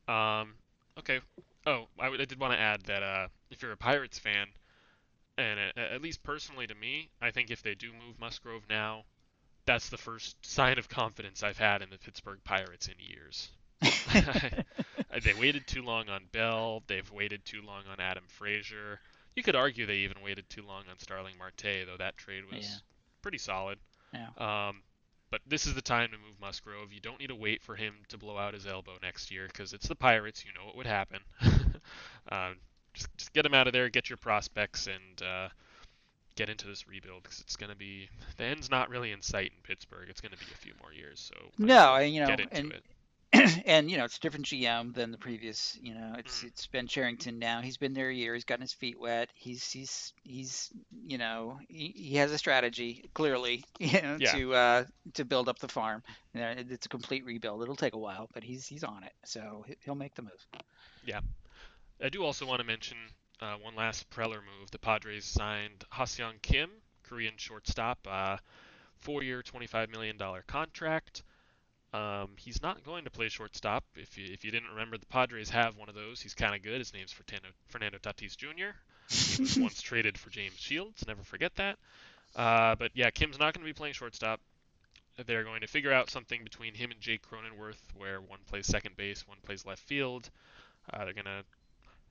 Um. 0.07 0.53
Okay. 0.97 1.19
Oh, 1.65 1.87
I, 1.99 2.07
I 2.07 2.25
did 2.25 2.39
want 2.39 2.53
to 2.53 2.59
add 2.59 2.81
that 2.83 3.03
uh, 3.03 3.27
if 3.51 3.61
you're 3.61 3.73
a 3.73 3.77
Pirates 3.77 4.17
fan, 4.17 4.47
and 5.37 5.59
at 5.77 6.01
least 6.01 6.23
personally 6.23 6.67
to 6.67 6.75
me, 6.75 7.09
I 7.21 7.31
think 7.31 7.51
if 7.51 7.61
they 7.61 7.75
do 7.75 7.91
move 7.91 8.19
Musgrove 8.19 8.63
now, 8.69 9.03
that's 9.65 9.89
the 9.89 9.97
first 9.97 10.35
sign 10.45 10.77
of 10.79 10.89
confidence 10.89 11.43
I've 11.43 11.57
had 11.57 11.81
in 11.81 11.89
the 11.89 11.97
Pittsburgh 11.97 12.39
Pirates 12.43 12.87
in 12.87 12.95
years. 12.97 13.49
they 15.23 15.33
waited 15.33 15.65
too 15.67 15.81
long 15.81 16.09
on 16.09 16.23
Bell. 16.31 16.83
They've 16.87 17.09
waited 17.11 17.43
too 17.45 17.61
long 17.61 17.83
on 17.91 17.99
Adam 17.99 18.23
Frazier. 18.27 18.99
You 19.35 19.43
could 19.43 19.55
argue 19.55 19.85
they 19.85 19.97
even 19.97 20.21
waited 20.23 20.49
too 20.49 20.63
long 20.63 20.83
on 20.89 20.99
Starling 20.99 21.35
Marte, 21.37 21.85
though 21.85 21.97
that 21.97 22.17
trade 22.17 22.43
was 22.51 22.65
yeah. 22.65 22.77
pretty 23.21 23.37
solid. 23.37 23.79
Yeah. 24.13 24.27
Um, 24.37 24.81
but 25.31 25.41
this 25.47 25.65
is 25.67 25.75
the 25.75 25.81
time 25.81 26.09
to 26.11 26.17
move 26.17 26.39
Musgrove. 26.41 26.91
You 26.91 26.99
don't 26.99 27.19
need 27.19 27.27
to 27.27 27.35
wait 27.35 27.61
for 27.61 27.75
him 27.75 27.93
to 28.09 28.17
blow 28.17 28.37
out 28.37 28.53
his 28.53 28.65
elbow 28.65 28.93
next 29.01 29.31
year 29.31 29.47
because 29.47 29.73
it's 29.73 29.87
the 29.87 29.95
Pirates. 29.95 30.43
You 30.45 30.51
know 30.53 30.65
what 30.65 30.75
would 30.77 30.87
happen. 30.87 31.19
um, 32.31 32.55
just, 32.93 33.15
just 33.17 33.33
get 33.33 33.45
him 33.45 33.53
out 33.53 33.67
of 33.67 33.73
there, 33.73 33.89
get 33.89 34.09
your 34.09 34.17
prospects, 34.17 34.87
and 34.87 35.27
uh, 35.27 35.49
get 36.35 36.49
into 36.49 36.67
this 36.67 36.87
rebuild 36.87 37.21
because 37.23 37.41
it's 37.41 37.55
going 37.55 37.69
to 37.69 37.75
be 37.75 38.09
the 38.37 38.45
end's 38.45 38.71
not 38.71 38.89
really 38.89 39.11
in 39.11 39.21
sight 39.21 39.51
in 39.55 39.61
Pittsburgh. 39.63 40.07
It's 40.09 40.21
going 40.21 40.31
to 40.31 40.37
be 40.37 40.51
a 40.51 40.57
few 40.57 40.73
more 40.81 40.93
years. 40.93 41.19
So 41.19 41.49
no, 41.57 41.91
I, 41.91 42.03
you 42.03 42.21
know, 42.21 42.35
and 42.51 42.71
it. 42.71 42.83
and 43.65 43.91
you 43.91 43.97
know 43.97 44.05
it's 44.05 44.17
a 44.17 44.19
different 44.19 44.45
GM 44.45 44.93
than 44.93 45.11
the 45.11 45.17
previous. 45.17 45.77
You 45.81 45.93
know, 45.93 46.15
it's 46.17 46.41
mm. 46.41 46.47
it's 46.47 46.65
Ben 46.67 46.87
Cherington 46.87 47.37
now. 47.37 47.61
He's 47.61 47.77
been 47.77 47.93
there 47.93 48.09
a 48.09 48.13
year. 48.13 48.33
He's 48.33 48.43
gotten 48.43 48.61
his 48.61 48.73
feet 48.73 48.99
wet. 48.99 49.29
He's 49.35 49.69
he's 49.69 50.13
he's 50.23 50.71
you 51.05 51.17
know 51.17 51.59
he, 51.67 51.93
he 51.95 52.15
has 52.17 52.31
a 52.31 52.37
strategy 52.37 53.09
clearly. 53.13 53.63
You 53.79 54.01
know 54.01 54.17
yeah. 54.19 54.31
to 54.33 54.53
uh, 54.53 54.83
to 55.15 55.25
build 55.25 55.49
up 55.49 55.59
the 55.59 55.67
farm. 55.67 56.03
You 56.33 56.41
know, 56.41 56.53
it's 56.57 56.85
a 56.85 56.89
complete 56.89 57.25
rebuild. 57.25 57.63
It'll 57.63 57.75
take 57.75 57.93
a 57.93 57.99
while, 57.99 58.29
but 58.33 58.43
he's 58.43 58.67
he's 58.67 58.83
on 58.83 59.03
it. 59.03 59.13
So 59.25 59.65
he'll 59.83 59.95
make 59.95 60.15
the 60.15 60.21
move. 60.21 60.47
Yeah, 61.05 61.21
I 62.03 62.09
do 62.09 62.23
also 62.23 62.45
want 62.45 62.59
to 62.59 62.65
mention 62.65 62.97
uh, 63.41 63.55
one 63.61 63.75
last 63.75 64.09
Preller 64.09 64.41
move. 64.41 64.71
The 64.71 64.79
Padres 64.79 65.25
signed 65.25 65.83
Ha-Seong 65.89 66.41
Kim, 66.41 66.69
Korean 67.03 67.33
shortstop, 67.37 67.99
uh, 68.09 68.37
four-year, 68.99 69.41
$25 69.41 69.89
million 69.89 70.17
contract. 70.47 71.23
Um, 71.91 72.29
he's 72.37 72.61
not 72.61 72.83
going 72.83 73.05
to 73.05 73.09
play 73.09 73.29
shortstop. 73.29 73.83
If 73.95 74.17
you, 74.17 74.31
if 74.31 74.45
you 74.45 74.51
didn't 74.51 74.69
remember, 74.69 74.97
the 74.97 75.07
Padres 75.07 75.49
have 75.49 75.77
one 75.77 75.89
of 75.89 75.95
those. 75.95 76.21
He's 76.21 76.35
kind 76.35 76.55
of 76.55 76.61
good. 76.61 76.77
His 76.77 76.93
name's 76.93 77.11
Fernando, 77.11 77.49
Fernando 77.67 77.97
Tatis 77.97 78.37
Jr. 78.37 78.75
He 79.09 79.41
was 79.41 79.57
once 79.59 79.81
traded 79.81 80.17
for 80.17 80.29
James 80.29 80.57
Shields. 80.57 81.05
Never 81.07 81.23
forget 81.23 81.55
that. 81.55 81.77
Uh, 82.35 82.75
but 82.75 82.91
yeah, 82.93 83.09
Kim's 83.09 83.39
not 83.39 83.53
going 83.53 83.65
to 83.65 83.69
be 83.69 83.73
playing 83.73 83.93
shortstop. 83.93 84.39
They're 85.25 85.43
going 85.43 85.61
to 85.61 85.67
figure 85.67 85.91
out 85.91 86.09
something 86.09 86.43
between 86.43 86.75
him 86.75 86.91
and 86.91 87.01
Jake 87.01 87.21
Cronenworth, 87.27 87.81
where 87.97 88.21
one 88.21 88.39
plays 88.47 88.67
second 88.67 88.95
base, 88.95 89.27
one 89.27 89.39
plays 89.43 89.65
left 89.65 89.81
field. 89.81 90.29
Uh, 90.93 91.05
they're 91.05 91.13
going 91.13 91.25
to 91.25 91.43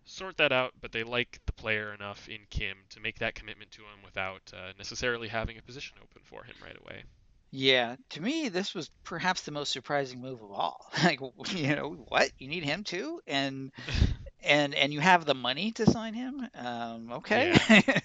sort 0.05 0.37
that 0.39 0.53
out, 0.53 0.73
but 0.81 0.93
they 0.93 1.05
like 1.05 1.41
the 1.47 1.53
player 1.53 1.95
enough 1.95 2.29
in 2.29 2.41
Kim 2.51 2.77
to 2.91 3.01
make 3.01 3.19
that 3.21 3.35
commitment 3.35 3.71
to 3.73 3.83
him 3.83 4.03
without 4.05 4.43
uh, 4.53 4.73
necessarily 4.77 5.29
having 5.29 5.57
a 5.57 5.63
position 5.63 5.97
open 6.03 6.23
for 6.25 6.43
him 6.45 6.55
right 6.63 6.77
away. 6.81 7.05
Yeah, 7.51 7.97
to 8.11 8.21
me, 8.21 8.51
this 8.51 8.75
was 8.75 8.91
perhaps 9.05 9.43
the 9.43 9.53
most 9.53 9.73
surprising 9.73 10.21
move 10.21 10.43
of 10.43 10.51
all. 10.53 10.87
Like, 11.05 11.21
you 11.55 11.75
know, 11.75 11.93
what 12.09 12.31
you 12.39 12.49
need 12.49 12.65
him 12.65 12.85
too, 12.85 13.21
and 13.27 13.73
and 14.43 14.75
and 14.75 14.93
you 14.93 15.01
have 15.01 15.25
the 15.25 15.35
money 15.35 15.73
to 15.73 15.91
sign 15.91 16.15
him. 16.15 16.47
Um, 16.55 17.13
okay. 17.13 17.57
Yeah. 17.71 18.01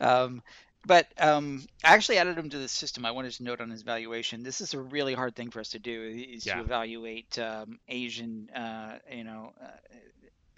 um, 0.00 0.42
but 0.86 1.06
um, 1.18 1.64
I 1.82 1.94
actually 1.94 2.18
added 2.18 2.36
him 2.36 2.50
to 2.50 2.58
the 2.58 2.68
system. 2.68 3.06
I 3.06 3.12
wanted 3.12 3.32
to 3.32 3.42
note 3.42 3.60
on 3.60 3.70
his 3.70 3.82
valuation. 3.82 4.42
This 4.42 4.60
is 4.60 4.74
a 4.74 4.80
really 4.80 5.14
hard 5.14 5.34
thing 5.34 5.50
for 5.50 5.60
us 5.60 5.70
to 5.70 5.78
do 5.78 6.26
is 6.28 6.44
yeah. 6.44 6.56
to 6.56 6.60
evaluate 6.60 7.38
um, 7.38 7.78
Asian, 7.88 8.50
uh, 8.50 8.98
you 9.10 9.24
know, 9.24 9.52
uh, 9.60 9.96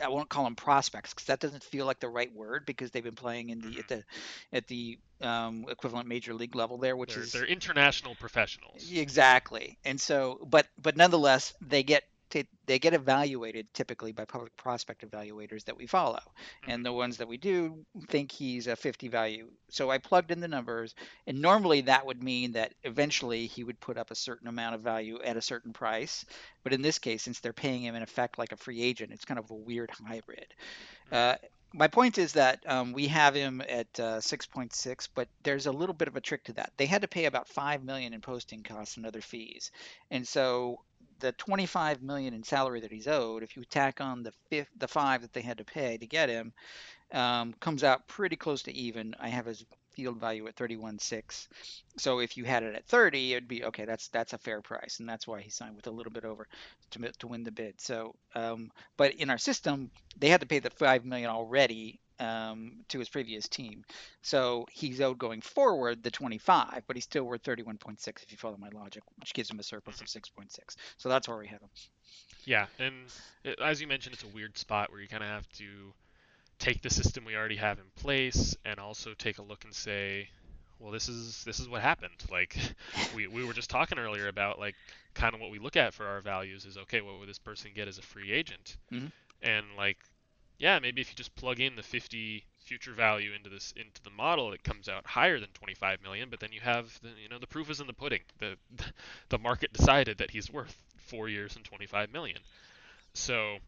I 0.01 0.09
won't 0.09 0.29
call 0.29 0.45
them 0.45 0.57
prospects 0.57 1.15
because 1.15 1.27
that 1.27 1.41
doesn't 1.41 1.63
feel 1.63 1.87
like 1.87 2.01
the 2.01 2.09
right 2.09 2.33
word 2.35 2.67
because 2.67 2.91
they've 2.91 3.05
been 3.05 3.15
playing 3.15 3.51
in 3.51 3.61
the 3.61 3.67
mm-hmm. 3.69 3.79
at 3.81 3.89
the 3.89 4.05
at 4.53 4.67
the 4.69 4.99
um, 5.21 5.67
equivalent 5.69 6.09
major 6.09 6.35
league 6.35 6.55
level 6.55 6.79
there, 6.79 6.97
which 6.97 7.15
they're, 7.15 7.23
is 7.23 7.33
they're 7.33 7.47
international 7.47 8.15
professionals. 8.15 8.91
Exactly, 8.93 9.79
and 9.85 10.01
so 10.01 10.47
but 10.49 10.67
but 10.81 10.97
nonetheless 10.97 11.55
they 11.61 11.83
get 11.83 12.05
they 12.67 12.79
get 12.79 12.95
evaluated 12.95 13.73
typically 13.73 14.13
by 14.13 14.25
public 14.25 14.57
prospect 14.57 15.09
evaluators 15.09 15.65
that 15.65 15.77
we 15.77 15.87
follow. 15.87 16.17
Mm-hmm. 16.17 16.71
and 16.71 16.85
the 16.85 16.93
ones 16.93 17.17
that 17.19 17.29
we 17.29 17.37
do 17.37 17.85
think 18.09 18.33
he's 18.33 18.67
a 18.67 18.77
50 18.77 19.09
value. 19.09 19.49
So 19.69 19.91
i 19.91 19.99
plugged 19.99 20.31
in 20.31 20.41
the 20.41 20.49
numbers 20.49 20.95
and 21.27 21.41
normally 21.41 21.83
that 21.83 22.07
would 22.07 22.23
mean 22.23 22.53
that 22.53 22.75
eventually 22.85 23.47
he 23.47 23.65
would 23.65 23.81
put 23.81 23.97
up 23.97 24.11
a 24.11 24.15
certain 24.15 24.49
amount 24.49 24.75
of 24.75 24.81
value 24.81 25.21
at 25.23 25.37
a 25.37 25.43
certain 25.43 25.73
price. 25.73 26.25
But 26.63 26.73
in 26.73 26.83
this 26.83 26.99
case 26.99 27.23
since 27.23 27.41
they're 27.41 27.53
paying 27.53 27.83
him 27.83 27.95
in 27.95 28.03
effect 28.03 28.39
like 28.39 28.53
a 28.53 28.57
free 28.57 28.83
agent 28.83 29.13
it's 29.13 29.25
kind 29.25 29.39
of 29.39 29.51
a 29.51 29.55
weird 29.55 29.91
hybrid. 29.91 30.47
Mm-hmm. 31.11 31.15
uh, 31.15 31.49
my 31.73 31.89
point 31.89 32.17
is 32.17 32.33
that 32.33 32.61
um, 32.67 32.93
we 32.93 33.09
have 33.09 33.35
him 33.35 33.61
at 33.61 33.89
uh, 34.01 34.19
6.6 34.19 35.09
but 35.15 35.29
there's 35.43 35.67
a 35.67 35.73
little 35.73 35.95
bit 35.95 36.09
of 36.09 36.17
a 36.17 36.21
trick 36.21 36.45
to 36.45 36.53
that. 36.55 36.73
They 36.77 36.87
had 36.87 37.03
to 37.03 37.09
pay 37.09 37.27
about 37.27 37.49
5 37.49 37.85
million 37.85 38.15
in 38.15 38.21
posting 38.21 38.63
costs 38.63 38.97
and 38.97 39.05
other 39.05 39.21
fees. 39.21 39.73
And 40.11 40.27
so 40.27 40.81
the 41.21 41.33
25 41.33 42.03
million 42.03 42.35
in 42.35 42.43
salary 42.43 42.81
that 42.81 42.93
he's 42.93 43.09
owed, 43.09 43.43
if 43.43 43.57
you 43.57 43.65
tack 43.65 44.01
on 44.01 44.23
the 44.23 44.33
fifth, 44.51 44.69
the 44.77 44.89
five 44.89 45.23
that 45.23 45.33
they 45.33 45.43
had 45.43 45.59
to 45.59 45.65
pay 45.65 45.97
to 45.99 46.07
get 46.07 46.29
him, 46.29 46.53
um, 47.13 47.55
comes 47.61 47.85
out 47.85 48.07
pretty 48.09 48.37
close 48.37 48.63
to 48.63 48.73
even. 48.75 49.15
I 49.19 49.29
have 49.29 49.47
his 49.47 49.65
field 49.93 50.21
value 50.21 50.47
at 50.47 50.57
31.6. 50.57 51.49
So 51.97 52.19
if 52.19 52.37
you 52.37 52.45
had 52.45 52.63
it 52.63 52.75
at 52.75 52.87
30, 52.87 53.33
it'd 53.33 53.49
be 53.49 53.65
okay. 53.65 53.85
That's 53.87 54.09
that's 54.09 54.35
a 54.35 54.39
fair 54.39 54.61
price, 54.61 55.01
and 55.01 55.09
that's 55.09 55.27
why 55.27 55.41
he 55.41 55.51
signed 55.51 55.77
with 55.77 55.87
a 55.87 55.91
little 55.91 56.13
bit 56.13 56.25
over 56.25 56.47
to 56.91 57.13
to 57.19 57.27
win 57.27 57.45
the 57.45 57.51
bid. 57.51 57.81
So, 57.81 58.15
um, 58.35 58.71
but 58.97 59.15
in 59.15 59.31
our 59.31 59.39
system, 59.39 59.91
they 60.19 60.29
had 60.29 60.41
to 60.41 60.47
pay 60.47 60.59
the 60.59 60.71
five 60.71 61.05
million 61.05 61.31
already 61.31 62.01
um, 62.19 62.73
to 62.89 62.99
his 62.99 63.09
previous 63.09 63.49
team. 63.49 63.85
So 64.23 64.67
he's 64.71 65.01
owed 65.01 65.19
going 65.19 65.41
forward 65.41 66.03
the 66.03 66.11
25, 66.11 66.83
but 66.87 66.97
he's 66.97 67.05
still 67.05 67.25
worth 67.25 67.43
31.6 67.43 68.23
if 68.23 68.33
you 68.33 68.39
follow 68.39 68.57
my 68.57 68.71
logic, 68.75 69.03
which 69.19 69.35
gives 69.35 69.51
him 69.51 69.59
a 69.59 69.63
surplus 69.63 70.01
of 70.01 70.07
6.6. 70.07 70.51
So 70.97 71.09
that's 71.09 71.29
where 71.29 71.39
we 71.39 71.49
have 71.49 71.61
him. 71.61 71.71
Yeah, 72.45 72.67
and 72.79 72.95
it, 73.45 73.59
as 73.61 73.81
you 73.81 73.87
mentioned, 73.87 74.15
it's 74.15 74.25
a 74.25 74.29
weird 74.29 74.57
spot 74.57 74.91
where 74.91 75.01
you 75.01 75.09
kind 75.09 75.23
of 75.23 75.29
have 75.29 75.49
to 75.55 75.93
take 76.59 76.81
the 76.83 76.91
system 76.91 77.25
we 77.25 77.37
already 77.37 77.57
have 77.57 77.79
in 77.79 77.85
place 77.97 78.57
and 78.65 78.79
also 78.79 79.13
take 79.15 79.39
a 79.39 79.43
look 79.43 79.65
and 79.65 79.75
say, 79.75 80.29
well, 80.79 80.93
this 80.93 81.09
is 81.09 81.43
this 81.45 81.59
is 81.59 81.69
what 81.69 81.83
happened. 81.83 82.25
Like 82.31 82.57
we 83.17 83.27
we 83.27 83.45
were 83.45 83.53
just 83.53 83.71
talking 83.71 83.99
earlier 83.99 84.29
about 84.29 84.59
like 84.59 84.75
kind 85.15 85.35
of 85.35 85.41
what 85.41 85.51
we 85.51 85.59
look 85.59 85.77
at 85.77 85.95
for 85.95 86.07
our 86.07 86.21
values 86.21 86.65
is 86.65 86.77
okay, 86.77 87.01
what 87.01 87.19
would 87.19 87.29
this 87.29 87.39
person 87.39 87.71
get 87.75 87.89
as 87.89 87.99
a 87.99 88.03
free 88.03 88.33
agent? 88.33 88.77
Mm-hmm. 88.93 89.07
And 89.43 89.67
like 89.77 89.99
yeah, 90.59 90.79
maybe 90.79 91.01
if 91.01 91.11
you 91.11 91.17
just 91.17 91.35
plug 91.37 91.61
in 91.61 91.77
the 91.77 91.83
50 91.83 92.45
future 92.61 92.93
value 92.93 93.33
into 93.33 93.49
this 93.51 93.73
into 93.77 94.03
the 94.03 94.11
model, 94.11 94.53
it 94.53 94.63
comes 94.65 94.89
out 94.89 95.07
higher 95.07 95.39
than 95.41 95.51
25 95.51 96.03
million. 96.03 96.31
But 96.31 96.41
then 96.41 96.53
you 96.53 96.61
have 96.61 96.99
the 97.03 97.11
you 97.23 97.29
know 97.29 97.39
the 97.39 97.47
proof 97.47 97.71
is 97.71 97.81
in 97.81 97.87
the 97.87 97.93
pudding. 97.93 98.23
The 98.39 98.57
the 99.29 99.39
market 99.39 99.73
decided 99.73 100.19
that 100.19 100.31
he's 100.31 100.51
worth 100.51 100.77
four 100.97 101.29
years 101.29 101.57
and 101.57 101.65
25 101.65 102.13
million. 102.13 102.41
So 103.15 103.59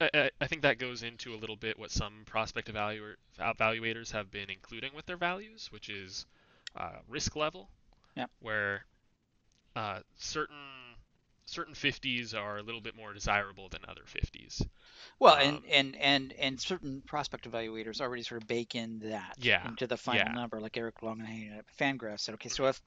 I, 0.00 0.30
I 0.40 0.46
think 0.46 0.62
that 0.62 0.78
goes 0.78 1.02
into 1.02 1.34
a 1.34 1.36
little 1.38 1.56
bit 1.56 1.78
what 1.78 1.90
some 1.90 2.24
prospect 2.26 2.72
evaluator, 2.72 3.16
evaluators 3.38 4.12
have 4.12 4.30
been 4.30 4.50
including 4.50 4.94
with 4.94 5.06
their 5.06 5.16
values, 5.16 5.70
which 5.72 5.88
is 5.88 6.26
uh, 6.76 6.98
risk 7.08 7.36
level, 7.36 7.70
Yep. 8.16 8.30
where 8.40 8.84
uh, 9.76 10.00
certain 10.16 10.83
certain 11.46 11.74
50s 11.74 12.34
are 12.34 12.58
a 12.58 12.62
little 12.62 12.80
bit 12.80 12.96
more 12.96 13.12
desirable 13.12 13.68
than 13.68 13.80
other 13.88 14.04
50s. 14.06 14.66
Well, 15.18 15.36
and, 15.36 15.56
Um, 15.56 15.64
and 15.70 15.96
and 15.96 16.32
and 16.34 16.60
certain 16.60 17.02
prospect 17.02 17.48
evaluators 17.50 18.00
already 18.00 18.22
sort 18.22 18.42
of 18.42 18.48
bake 18.48 18.74
in 18.74 18.98
that 19.00 19.36
Yeah, 19.40 19.64
into 19.64 19.86
the 19.86 19.96
final 19.96 20.28
yeah. 20.28 20.32
number, 20.32 20.60
like 20.60 20.76
Eric 20.76 21.00
Longenhagen 21.02 21.58
at 21.58 21.66
Fangraphs 21.78 22.20
said. 22.20 22.34
Okay, 22.34 22.48
so 22.48 22.66
if 22.66 22.80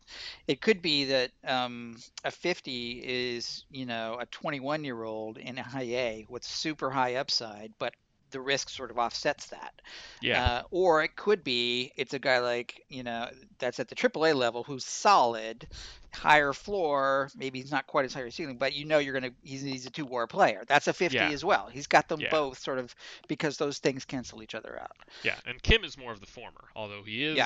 it 0.47 0.61
could 0.61 0.81
be 0.81 1.05
that 1.05 1.31
um, 1.43 1.97
a 2.23 2.31
50 2.31 3.01
is 3.03 3.65
you 3.69 3.85
know 3.85 4.17
a 4.19 4.25
21 4.27 4.83
year 4.83 5.03
old 5.03 5.37
in 5.37 5.57
a 5.57 5.63
high 5.63 5.81
A 5.83 6.25
with 6.29 6.43
super 6.43 6.89
high 6.89 7.15
upside, 7.15 7.73
but 7.79 7.93
the 8.31 8.39
risk 8.41 8.69
sort 8.69 8.91
of 8.91 8.97
offsets 8.97 9.47
that. 9.47 9.81
Yeah, 10.21 10.43
Uh, 10.43 10.61
or 10.71 11.03
it 11.03 11.15
could 11.15 11.43
be 11.43 11.91
it's 11.95 12.13
a 12.13 12.19
guy 12.19 12.39
like 12.39 12.83
you 12.89 13.03
know 13.03 13.29
that's 13.59 13.79
at 13.79 13.87
the 13.87 13.95
AAA 13.95 14.35
level 14.35 14.63
who's 14.63 14.83
solid, 14.85 15.67
higher 16.13 16.53
floor. 16.53 17.29
Maybe 17.35 17.59
he's 17.61 17.71
not 17.71 17.87
quite 17.87 18.05
as 18.05 18.13
high 18.13 18.25
as 18.25 18.35
ceiling, 18.35 18.57
but 18.57 18.73
you 18.75 18.85
know 18.85 18.97
you're 18.99 19.13
gonna 19.13 19.31
he's, 19.43 19.61
he's 19.61 19.85
a 19.85 19.89
two 19.89 20.05
WAR 20.05 20.27
player. 20.27 20.63
That's 20.67 20.87
a 20.87 20.93
50 20.93 21.15
Yeah. 21.17 21.29
as 21.29 21.43
well. 21.45 21.67
He's 21.71 21.87
got 21.87 22.07
them 22.09 22.19
Yeah. 22.19 22.29
both 22.31 22.59
sort 22.59 22.79
of 22.79 22.93
because 23.27 23.57
those 23.57 23.77
things 23.79 24.05
cancel 24.05 24.41
each 24.43 24.55
other 24.55 24.79
out. 24.79 24.97
yeah. 25.23 25.35
And 25.45 25.61
Kim 25.61 25.83
is 25.83 25.97
more 25.97 26.11
of 26.11 26.19
the 26.19 26.27
former, 26.27 26.69
although 26.75 27.03
he 27.03 27.23
is 27.23 27.37
Yeah. 27.37 27.45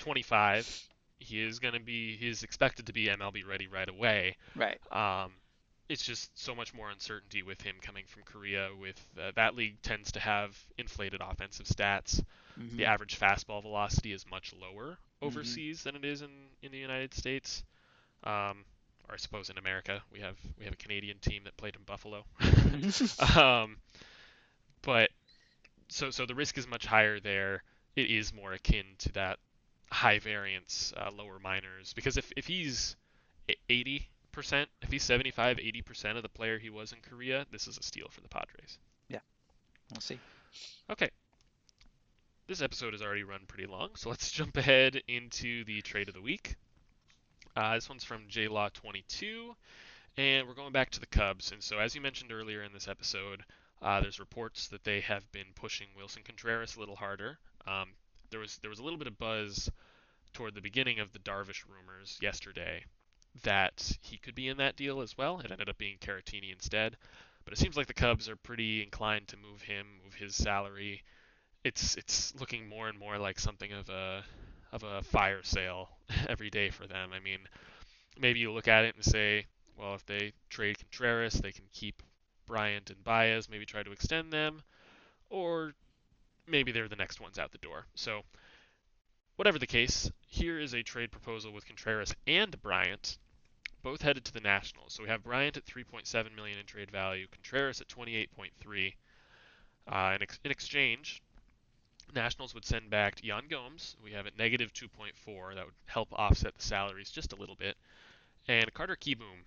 25. 0.00 0.88
He 1.18 1.40
is 1.40 1.60
going 1.60 1.74
to 1.74 1.80
be, 1.80 2.16
he 2.16 2.28
is 2.28 2.42
expected 2.42 2.86
to 2.86 2.92
be 2.92 3.06
MLB 3.06 3.46
ready 3.46 3.68
right 3.68 3.88
away. 3.88 4.36
Right. 4.56 4.80
Um, 4.90 5.32
it's 5.88 6.04
just 6.04 6.36
so 6.38 6.54
much 6.54 6.74
more 6.74 6.90
uncertainty 6.90 7.42
with 7.42 7.60
him 7.62 7.76
coming 7.80 8.04
from 8.06 8.22
Korea. 8.24 8.70
With 8.78 9.00
uh, 9.20 9.32
that 9.36 9.54
league 9.56 9.80
tends 9.82 10.12
to 10.12 10.20
have 10.20 10.58
inflated 10.78 11.20
offensive 11.22 11.66
stats. 11.66 12.22
Mhm. 12.56 12.78
The 12.78 12.86
average 12.86 13.18
fastball 13.18 13.62
velocity 13.62 14.12
is 14.12 14.26
much 14.30 14.52
lower 14.54 14.98
Mm-hmm. 15.24 15.54
overseas 15.54 15.82
than 15.84 15.96
it 15.96 16.04
is 16.04 16.22
in, 16.22 16.30
in 16.62 16.72
the 16.72 16.78
United 16.78 17.14
States. 17.14 17.64
Um, 18.24 18.64
or 19.08 19.14
I 19.14 19.18
suppose 19.18 19.50
in 19.50 19.58
America 19.58 20.02
we 20.12 20.20
have 20.20 20.38
we 20.58 20.64
have 20.64 20.74
a 20.74 20.76
Canadian 20.76 21.18
team 21.18 21.44
that 21.44 21.56
played 21.56 21.76
in 21.76 21.82
Buffalo. 21.84 22.24
um, 23.36 23.76
but 24.82 25.10
so 25.88 26.10
so 26.10 26.26
the 26.26 26.34
risk 26.34 26.58
is 26.58 26.66
much 26.66 26.86
higher 26.86 27.20
there. 27.20 27.62
It 27.96 28.10
is 28.10 28.32
more 28.32 28.52
akin 28.52 28.84
to 28.98 29.12
that 29.12 29.38
high 29.90 30.18
variance 30.18 30.92
uh, 30.96 31.10
lower 31.12 31.38
minors 31.38 31.92
because 31.94 32.16
if 32.16 32.32
if 32.36 32.46
he's 32.46 32.96
e- 33.48 33.54
80 33.68 34.08
percent, 34.32 34.68
if 34.80 34.90
he's 34.90 35.02
75, 35.02 35.58
80 35.58 35.82
percent 35.82 36.16
of 36.16 36.22
the 36.22 36.28
player 36.28 36.58
he 36.58 36.70
was 36.70 36.92
in 36.92 36.98
Korea, 37.00 37.46
this 37.50 37.68
is 37.68 37.78
a 37.78 37.82
steal 37.82 38.08
for 38.10 38.20
the 38.20 38.28
Padres. 38.28 38.78
Yeah, 39.08 39.20
we'll 39.92 40.00
see. 40.00 40.18
Okay. 40.90 41.10
This 42.48 42.60
episode 42.60 42.92
has 42.92 43.02
already 43.02 43.22
run 43.22 43.42
pretty 43.46 43.66
long, 43.66 43.90
so 43.94 44.08
let's 44.10 44.30
jump 44.30 44.56
ahead 44.56 45.00
into 45.06 45.64
the 45.64 45.80
trade 45.82 46.08
of 46.08 46.14
the 46.14 46.20
week. 46.20 46.56
Uh, 47.54 47.74
this 47.74 47.88
one's 47.88 48.04
from 48.04 48.28
JLaw22, 48.28 49.54
and 50.16 50.48
we're 50.48 50.54
going 50.54 50.72
back 50.72 50.90
to 50.90 51.00
the 51.00 51.06
Cubs. 51.06 51.52
And 51.52 51.62
so, 51.62 51.78
as 51.78 51.94
you 51.94 52.00
mentioned 52.00 52.32
earlier 52.32 52.62
in 52.62 52.72
this 52.72 52.88
episode, 52.88 53.44
uh, 53.82 54.00
there's 54.00 54.18
reports 54.18 54.68
that 54.68 54.84
they 54.84 55.00
have 55.00 55.30
been 55.32 55.52
pushing 55.54 55.88
Willson 55.96 56.24
Contreras 56.24 56.76
a 56.76 56.80
little 56.80 56.96
harder. 56.96 57.38
Um, 57.66 57.90
there 58.30 58.40
was 58.40 58.58
there 58.58 58.70
was 58.70 58.78
a 58.78 58.82
little 58.82 58.98
bit 58.98 59.06
of 59.06 59.18
buzz 59.18 59.70
toward 60.32 60.54
the 60.54 60.62
beginning 60.62 60.98
of 60.98 61.12
the 61.12 61.18
Darvish 61.18 61.64
rumors 61.68 62.18
yesterday 62.22 62.84
that 63.42 63.96
he 64.00 64.18
could 64.18 64.34
be 64.34 64.48
in 64.48 64.58
that 64.58 64.76
deal 64.76 65.00
as 65.00 65.16
well. 65.16 65.40
It 65.40 65.50
ended 65.50 65.68
up 65.68 65.78
being 65.78 65.98
Caratini 65.98 66.52
instead. 66.52 66.96
But 67.44 67.52
it 67.52 67.58
seems 67.58 67.76
like 67.76 67.86
the 67.88 67.94
Cubs 67.94 68.28
are 68.28 68.36
pretty 68.36 68.82
inclined 68.82 69.28
to 69.28 69.36
move 69.36 69.62
him, 69.62 69.86
move 70.04 70.14
his 70.14 70.36
salary. 70.36 71.02
It's 71.64 71.96
it's 71.96 72.34
looking 72.38 72.68
more 72.68 72.88
and 72.88 72.98
more 72.98 73.18
like 73.18 73.38
something 73.38 73.72
of 73.72 73.88
a 73.88 74.24
of 74.72 74.82
a 74.84 75.02
fire 75.02 75.42
sale 75.42 75.88
every 76.28 76.50
day 76.50 76.70
for 76.70 76.86
them. 76.86 77.10
I 77.12 77.20
mean, 77.20 77.40
maybe 78.18 78.40
you 78.40 78.52
look 78.52 78.68
at 78.68 78.84
it 78.84 78.94
and 78.94 79.04
say, 79.04 79.46
well, 79.76 79.94
if 79.94 80.04
they 80.06 80.32
trade 80.50 80.78
Contreras, 80.78 81.34
they 81.34 81.52
can 81.52 81.64
keep 81.72 82.02
Bryant 82.46 82.90
and 82.90 83.02
Baez, 83.04 83.48
maybe 83.48 83.66
try 83.66 83.82
to 83.82 83.92
extend 83.92 84.32
them, 84.32 84.62
or 85.30 85.74
maybe 86.46 86.72
they're 86.72 86.88
the 86.88 86.96
next 86.96 87.20
ones 87.20 87.38
out 87.38 87.52
the 87.52 87.58
door. 87.58 87.86
So, 87.94 88.22
whatever 89.42 89.58
the 89.58 89.66
case, 89.66 90.08
here 90.28 90.60
is 90.60 90.72
a 90.72 90.84
trade 90.84 91.10
proposal 91.10 91.52
with 91.52 91.66
Contreras 91.66 92.14
and 92.28 92.62
Bryant 92.62 93.18
both 93.82 94.00
headed 94.00 94.24
to 94.24 94.32
the 94.32 94.38
Nationals. 94.40 94.92
So 94.92 95.02
we 95.02 95.08
have 95.08 95.24
Bryant 95.24 95.56
at 95.56 95.66
3.7 95.66 96.36
million 96.36 96.60
in 96.60 96.64
trade 96.64 96.92
value, 96.92 97.26
Contreras 97.28 97.80
at 97.80 97.88
28.3. 97.88 98.94
Uh, 99.88 100.12
in, 100.14 100.22
ex- 100.22 100.38
in 100.44 100.52
exchange, 100.52 101.24
Nationals 102.14 102.54
would 102.54 102.64
send 102.64 102.88
back 102.88 103.18
Yan 103.24 103.48
Gomes. 103.50 103.96
We 104.04 104.12
have 104.12 104.28
at 104.28 104.38
negative 104.38 104.72
2.4. 104.72 105.56
That 105.56 105.64
would 105.64 105.74
help 105.86 106.12
offset 106.12 106.54
the 106.54 106.62
salaries 106.62 107.10
just 107.10 107.32
a 107.32 107.36
little 107.36 107.56
bit. 107.56 107.76
And 108.46 108.72
Carter 108.72 108.94
Kieboom, 108.94 109.42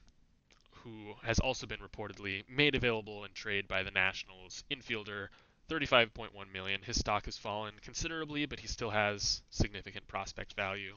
who 0.83 1.13
has 1.23 1.39
also 1.39 1.67
been 1.67 1.79
reportedly 1.79 2.43
made 2.49 2.75
available 2.75 3.23
in 3.23 3.31
trade 3.31 3.65
by 3.69 3.81
the 3.81 3.91
Nationals, 3.91 4.65
infielder, 4.69 5.29
35.1 5.69 6.29
million. 6.53 6.81
His 6.83 6.99
stock 6.99 7.25
has 7.25 7.37
fallen 7.37 7.73
considerably, 7.81 8.45
but 8.45 8.59
he 8.59 8.67
still 8.67 8.89
has 8.89 9.41
significant 9.49 10.07
prospect 10.07 10.53
value. 10.53 10.95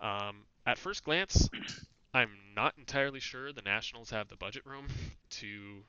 Um, 0.00 0.44
at 0.66 0.78
first 0.78 1.04
glance, 1.04 1.48
I'm 2.14 2.30
not 2.54 2.74
entirely 2.78 3.20
sure 3.20 3.52
the 3.52 3.62
Nationals 3.62 4.10
have 4.10 4.28
the 4.28 4.36
budget 4.36 4.66
room 4.66 4.86
to 5.30 5.84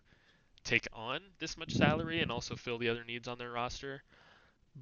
take 0.64 0.88
on 0.94 1.20
this 1.40 1.58
much 1.58 1.74
salary 1.74 2.22
and 2.22 2.32
also 2.32 2.56
fill 2.56 2.78
the 2.78 2.90
other 2.90 3.04
needs 3.04 3.28
on 3.28 3.38
their 3.38 3.52
roster. 3.52 4.04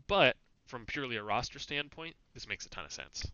But 0.07 0.37
from 0.65 0.85
purely 0.85 1.17
a 1.17 1.23
roster 1.23 1.59
standpoint, 1.59 2.15
this 2.33 2.47
makes 2.47 2.65
a 2.65 2.69
ton 2.69 2.85
of 2.85 2.91
sense. 2.91 3.25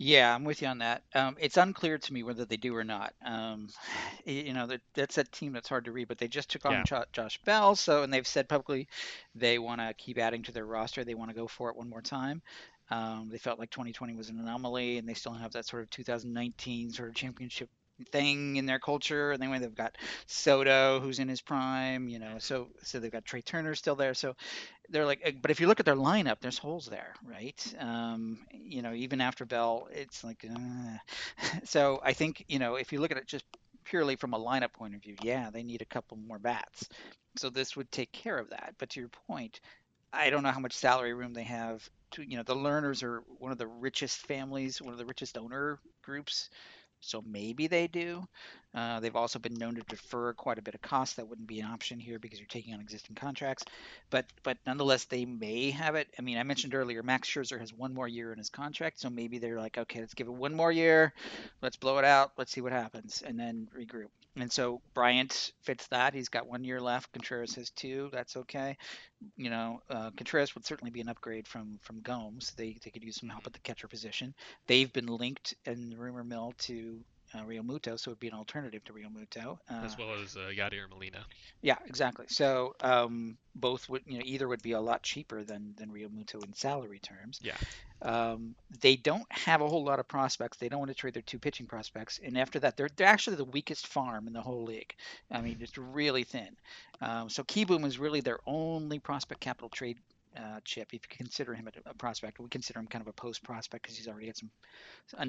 Yeah, 0.00 0.32
I'm 0.32 0.44
with 0.44 0.62
you 0.62 0.68
on 0.68 0.78
that. 0.78 1.02
Um, 1.14 1.36
it's 1.40 1.56
unclear 1.56 1.98
to 1.98 2.12
me 2.12 2.22
whether 2.22 2.44
they 2.44 2.56
do 2.56 2.74
or 2.76 2.84
not. 2.84 3.14
Um, 3.24 3.68
you 4.24 4.52
know, 4.52 4.66
that, 4.68 4.80
that's 4.94 5.18
a 5.18 5.24
team 5.24 5.52
that's 5.52 5.68
hard 5.68 5.84
to 5.86 5.92
read, 5.92 6.08
but 6.08 6.18
they 6.18 6.28
just 6.28 6.50
took 6.50 6.66
on 6.66 6.82
Yeah. 6.82 6.84
Jo- 6.84 7.04
Josh 7.12 7.38
Bell, 7.44 7.74
so 7.74 8.02
and 8.02 8.12
they've 8.12 8.26
said 8.26 8.48
publicly 8.48 8.88
they 9.34 9.58
want 9.58 9.80
to 9.80 9.94
keep 9.94 10.18
adding 10.18 10.42
to 10.44 10.52
their 10.52 10.66
roster. 10.66 11.04
They 11.04 11.14
want 11.14 11.30
to 11.30 11.36
go 11.36 11.48
for 11.48 11.68
it 11.70 11.76
one 11.76 11.88
more 11.90 12.02
time. 12.02 12.42
Um, 12.90 13.28
they 13.30 13.38
felt 13.38 13.58
like 13.58 13.70
2020 13.70 14.14
was 14.14 14.28
an 14.30 14.38
anomaly, 14.38 14.98
and 14.98 15.08
they 15.08 15.14
still 15.14 15.34
have 15.34 15.52
that 15.52 15.66
sort 15.66 15.82
of 15.82 15.90
2019 15.90 16.90
sort 16.92 17.08
of 17.10 17.14
championship 17.14 17.68
thing 18.12 18.56
in 18.56 18.66
their 18.66 18.78
culture. 18.78 19.32
And 19.32 19.42
then 19.42 19.50
when 19.50 19.60
they've 19.60 19.74
got 19.74 19.96
Soto, 20.26 21.00
who's 21.00 21.18
in 21.18 21.28
his 21.28 21.40
prime, 21.40 22.08
you 22.08 22.18
know, 22.18 22.36
so 22.38 22.68
so 22.82 22.98
they've 23.00 23.12
got 23.12 23.24
Trea 23.24 23.42
Turner 23.42 23.74
still 23.74 23.96
there. 23.96 24.14
So 24.14 24.34
they're 24.90 25.06
like, 25.06 25.22
uh, 25.26 25.32
but 25.42 25.50
if 25.50 25.60
you 25.60 25.66
look 25.66 25.80
at 25.80 25.86
their 25.86 25.96
lineup, 25.96 26.40
there's 26.40 26.58
holes 26.58 26.86
there, 26.86 27.14
right? 27.24 27.74
Um, 27.78 28.38
you 28.52 28.82
know, 28.82 28.92
even 28.94 29.20
after 29.20 29.44
Bell, 29.44 29.88
it's 29.92 30.24
like, 30.24 30.44
uh. 30.48 30.98
so 31.64 32.00
I 32.04 32.12
think 32.12 32.44
you 32.48 32.58
know, 32.58 32.76
if 32.76 32.92
you 32.92 33.00
look 33.00 33.10
at 33.10 33.16
it 33.18 33.26
just 33.26 33.44
purely 33.84 34.16
from 34.16 34.34
a 34.34 34.38
lineup 34.38 34.72
point 34.72 34.94
of 34.94 35.02
view, 35.02 35.16
yeah, 35.22 35.50
they 35.50 35.62
need 35.62 35.82
a 35.82 35.86
couple 35.86 36.16
more 36.16 36.38
bats. 36.38 36.88
So 37.36 37.50
this 37.50 37.76
would 37.76 37.90
take 37.92 38.12
care 38.12 38.38
of 38.38 38.50
that. 38.50 38.74
But 38.78 38.90
to 38.90 39.00
your 39.00 39.10
point, 39.28 39.60
I 40.12 40.30
don't 40.30 40.42
know 40.42 40.50
how 40.52 40.60
much 40.60 40.74
salary 40.74 41.14
room 41.14 41.34
they 41.34 41.44
have. 41.44 41.88
To 42.12 42.22
you 42.22 42.36
know, 42.36 42.42
the 42.42 42.56
Lerners 42.56 43.02
are 43.02 43.22
one 43.38 43.52
of 43.52 43.58
the 43.58 43.66
richest 43.66 44.18
families, 44.26 44.80
one 44.80 44.92
of 44.92 44.98
the 44.98 45.06
richest 45.06 45.38
owner 45.38 45.78
groups. 46.02 46.50
So 47.00 47.22
maybe 47.26 47.66
they 47.66 47.86
do. 47.86 48.26
Uh, 48.74 49.00
they've 49.00 49.16
also 49.16 49.38
been 49.38 49.54
known 49.54 49.74
to 49.76 49.82
defer 49.82 50.32
quite 50.34 50.58
a 50.58 50.62
bit 50.62 50.74
of 50.74 50.82
cost. 50.82 51.16
That 51.16 51.28
wouldn't 51.28 51.48
be 51.48 51.60
an 51.60 51.66
option 51.66 51.98
here 51.98 52.18
because 52.18 52.38
you're 52.38 52.46
taking 52.46 52.74
on 52.74 52.80
existing 52.80 53.16
contracts. 53.16 53.64
But 54.10 54.26
but 54.42 54.58
nonetheless, 54.66 55.04
they 55.04 55.24
may 55.24 55.70
have 55.70 55.94
it. 55.94 56.08
I 56.18 56.22
mean, 56.22 56.38
I 56.38 56.42
mentioned 56.42 56.74
earlier, 56.74 57.02
Max 57.02 57.28
Scherzer 57.28 57.58
has 57.58 57.72
one 57.72 57.94
more 57.94 58.08
year 58.08 58.32
in 58.32 58.38
his 58.38 58.50
contract, 58.50 59.00
so 59.00 59.10
maybe 59.10 59.38
they're 59.38 59.58
like, 59.58 59.78
okay, 59.78 60.00
let's 60.00 60.14
give 60.14 60.26
it 60.26 60.34
one 60.34 60.54
more 60.54 60.70
year, 60.72 61.14
let's 61.62 61.76
blow 61.76 61.98
it 61.98 62.04
out, 62.04 62.32
let's 62.36 62.52
see 62.52 62.60
what 62.60 62.72
happens, 62.72 63.22
and 63.26 63.38
then 63.38 63.68
regroup. 63.76 64.08
And 64.40 64.52
so 64.52 64.80
Bryant 64.94 65.52
fits 65.62 65.86
that. 65.88 66.14
He's 66.14 66.28
got 66.28 66.46
one 66.46 66.64
year 66.64 66.80
left. 66.80 67.12
Contreras 67.12 67.54
has 67.56 67.70
two. 67.70 68.08
That's 68.12 68.36
okay. 68.36 68.76
You 69.36 69.50
know, 69.50 69.82
uh, 69.90 70.10
Contreras 70.16 70.54
would 70.54 70.64
certainly 70.64 70.90
be 70.90 71.00
an 71.00 71.08
upgrade 71.08 71.48
from 71.48 71.78
from 71.82 72.00
Gomes. 72.00 72.52
They 72.56 72.76
they 72.84 72.90
could 72.90 73.04
use 73.04 73.16
some 73.16 73.28
help 73.28 73.46
at 73.46 73.52
the 73.52 73.58
catcher 73.60 73.88
position. 73.88 74.34
They've 74.66 74.92
been 74.92 75.06
linked 75.06 75.54
in 75.64 75.90
the 75.90 75.96
rumor 75.96 76.24
mill 76.24 76.54
to 76.58 77.00
uh, 77.34 77.42
Realmuto, 77.42 77.98
so 77.98 78.10
it 78.10 78.12
would 78.12 78.20
be 78.20 78.28
an 78.28 78.34
alternative 78.34 78.82
to 78.84 78.92
Realmuto. 78.92 79.58
Uh, 79.70 79.84
as 79.84 79.98
well 79.98 80.14
as 80.22 80.36
uh, 80.36 80.50
Yadier 80.56 80.88
Molina. 80.88 81.24
yeah, 81.62 81.76
exactly. 81.86 82.26
So 82.28 82.74
um, 82.80 83.36
both 83.54 83.88
would, 83.88 84.02
you 84.06 84.18
know, 84.18 84.24
either 84.24 84.48
would 84.48 84.62
be 84.62 84.72
a 84.72 84.80
lot 84.80 85.02
cheaper 85.02 85.44
than 85.44 85.74
than 85.76 85.90
Realmuto 85.90 86.44
in 86.44 86.54
salary 86.54 87.00
terms. 87.00 87.40
Yeah. 87.42 87.56
Um, 88.00 88.54
they 88.80 88.96
don't 88.96 89.26
have 89.30 89.60
a 89.60 89.68
whole 89.68 89.84
lot 89.84 89.98
of 89.98 90.06
prospects. 90.06 90.58
They 90.58 90.68
don't 90.68 90.78
want 90.78 90.90
to 90.90 90.94
trade 90.94 91.14
their 91.14 91.22
two 91.22 91.38
pitching 91.38 91.66
prospects, 91.66 92.20
and 92.22 92.38
after 92.38 92.58
that, 92.60 92.76
they're 92.76 92.90
they're 92.96 93.08
actually 93.08 93.36
the 93.36 93.44
weakest 93.44 93.86
farm 93.86 94.26
in 94.26 94.32
the 94.32 94.42
whole 94.42 94.64
league. 94.64 94.94
I 95.30 95.40
mean, 95.40 95.58
it's 95.60 95.76
really 95.76 96.24
thin. 96.24 96.56
Um, 97.00 97.28
so 97.28 97.42
Kieboom 97.44 97.84
is 97.84 97.98
really 97.98 98.20
their 98.20 98.38
only 98.46 98.98
prospect 98.98 99.40
capital 99.40 99.68
trade 99.68 99.98
uh, 100.36 100.60
chip. 100.64 100.88
If 100.92 100.94
you 100.94 101.16
consider 101.16 101.54
him 101.54 101.68
a, 101.68 101.90
a 101.90 101.94
prospect, 101.94 102.38
we 102.38 102.48
consider 102.48 102.80
him 102.80 102.86
kind 102.86 103.02
of 103.02 103.08
a 103.08 103.12
post 103.12 103.42
prospect 103.42 103.82
because 103.82 103.96
he's 103.96 104.08
already 104.08 104.26
had 104.26 104.36
some, 104.36 104.50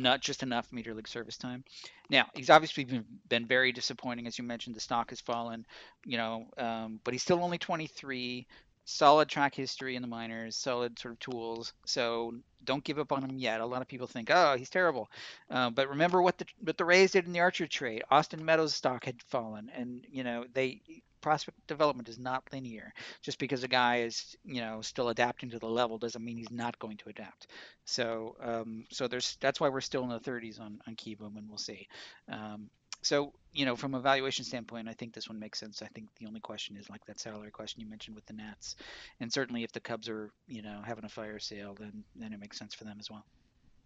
not 0.01 0.21
just 0.21 0.43
enough 0.43 0.67
major 0.71 0.93
league 0.93 1.07
service 1.07 1.37
time. 1.37 1.63
Now 2.09 2.25
he's 2.33 2.49
obviously 2.49 2.85
been, 2.85 3.05
been 3.27 3.45
very 3.45 3.71
disappointing, 3.71 4.27
as 4.27 4.37
you 4.37 4.43
mentioned. 4.43 4.75
The 4.75 4.81
stock 4.81 5.09
has 5.09 5.21
fallen, 5.21 5.65
you 6.05 6.17
know, 6.17 6.47
um, 6.57 6.99
but 7.03 7.13
he's 7.13 7.23
still 7.23 7.43
only 7.43 7.57
23 7.57 8.47
solid 8.89 9.29
track 9.29 9.53
history 9.53 9.95
in 9.95 10.01
the 10.01 10.07
minors, 10.07 10.55
solid 10.55 10.97
sort 10.97 11.13
of 11.13 11.19
tools. 11.19 11.73
So 11.85 12.33
don't 12.63 12.83
give 12.83 12.99
up 12.99 13.11
on 13.11 13.23
him 13.23 13.37
yet. 13.37 13.61
A 13.61 13.65
lot 13.65 13.81
of 13.81 13.87
people 13.87 14.07
think, 14.07 14.29
oh, 14.31 14.55
he's 14.57 14.69
terrible, 14.69 15.09
uh, 15.49 15.69
but 15.69 15.89
remember 15.89 16.21
what 16.21 16.37
the 16.37 16.45
what 16.63 16.77
the 16.77 16.85
Rays 16.85 17.11
did 17.11 17.25
in 17.25 17.33
the 17.33 17.39
Archer 17.39 17.67
trade. 17.67 18.03
Austin 18.09 18.43
Meadows' 18.43 18.75
stock 18.75 19.05
had 19.05 19.21
fallen, 19.23 19.71
and 19.75 20.05
you 20.09 20.23
know 20.23 20.45
they 20.53 20.81
prospect 21.21 21.57
development 21.67 22.09
is 22.09 22.19
not 22.19 22.43
linear. 22.51 22.93
Just 23.21 23.39
because 23.39 23.63
a 23.63 23.67
guy 23.67 24.01
is 24.01 24.35
you 24.43 24.61
know 24.61 24.81
still 24.81 25.09
adapting 25.09 25.49
to 25.51 25.59
the 25.59 25.67
level 25.67 25.97
doesn't 25.97 26.23
mean 26.23 26.37
he's 26.37 26.51
not 26.51 26.79
going 26.79 26.97
to 26.97 27.09
adapt. 27.09 27.47
So 27.85 28.35
um, 28.41 28.85
so 28.91 29.07
there's 29.07 29.37
that's 29.39 29.59
why 29.59 29.69
we're 29.69 29.81
still 29.81 30.03
in 30.03 30.09
the 30.09 30.19
30s 30.19 30.59
on 30.59 30.79
on 30.87 30.95
Kieboom, 30.95 31.37
and 31.37 31.47
we'll 31.47 31.57
see. 31.57 31.87
Um, 32.31 32.69
so 33.01 33.33
you 33.53 33.65
know 33.65 33.75
from 33.75 33.93
a 33.93 33.99
valuation 33.99 34.43
standpoint 34.43 34.87
i 34.87 34.93
think 34.93 35.13
this 35.13 35.29
one 35.29 35.39
makes 35.39 35.59
sense 35.59 35.81
i 35.81 35.87
think 35.87 36.07
the 36.19 36.25
only 36.25 36.39
question 36.39 36.75
is 36.75 36.89
like 36.89 37.03
that 37.05 37.19
salary 37.19 37.51
question 37.51 37.81
you 37.81 37.89
mentioned 37.89 38.15
with 38.15 38.25
the 38.25 38.33
nats 38.33 38.75
and 39.19 39.31
certainly 39.31 39.63
if 39.63 39.71
the 39.71 39.79
cubs 39.79 40.09
are 40.09 40.31
you 40.47 40.61
know 40.61 40.81
having 40.85 41.05
a 41.05 41.09
fire 41.09 41.39
sale 41.39 41.75
then 41.79 42.03
then 42.15 42.33
it 42.33 42.39
makes 42.39 42.57
sense 42.57 42.73
for 42.73 42.83
them 42.83 42.97
as 42.99 43.09
well 43.09 43.25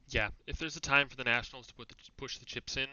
yeah 0.10 0.30
if 0.48 0.58
there's 0.58 0.76
a 0.76 0.82
time 0.82 1.08
for 1.08 1.16
the 1.16 1.24
nationals 1.24 1.68
to 1.68 1.74
put 1.74 1.88
the, 1.90 1.96
push 2.18 2.38
the 2.38 2.46
chips 2.46 2.78
in 2.78 2.88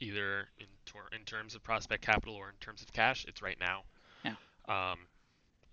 either 0.00 0.48
in, 0.58 0.66
tor- 0.86 1.08
in 1.18 1.24
terms 1.24 1.54
of 1.54 1.62
prospect 1.62 2.04
capital 2.04 2.34
or 2.34 2.48
in 2.48 2.56
terms 2.60 2.82
of 2.82 2.92
cash 2.92 3.24
it's 3.28 3.42
right 3.42 3.58
now 3.60 3.82
yeah 4.24 4.34
um, 4.68 4.98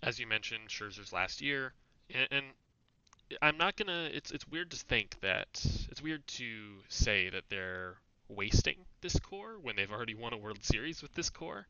as 0.02 0.18
you 0.18 0.26
mentioned 0.26 0.68
scherzer's 0.68 1.12
last 1.12 1.40
year 1.40 1.72
and, 2.14 2.28
and 2.30 2.46
i'm 3.40 3.56
not 3.56 3.76
gonna 3.76 4.08
it's 4.12 4.30
it's 4.30 4.46
weird 4.48 4.70
to 4.70 4.76
think 4.76 5.16
that 5.20 5.48
it's 5.90 6.02
weird 6.02 6.26
to 6.26 6.44
say 6.88 7.30
that 7.30 7.44
they're 7.48 7.96
wasting 8.36 8.76
this 9.00 9.18
core 9.18 9.56
when 9.60 9.76
they've 9.76 9.90
already 9.90 10.14
won 10.14 10.32
a 10.32 10.36
World 10.36 10.64
Series 10.64 11.02
with 11.02 11.12
this 11.14 11.30
core. 11.30 11.66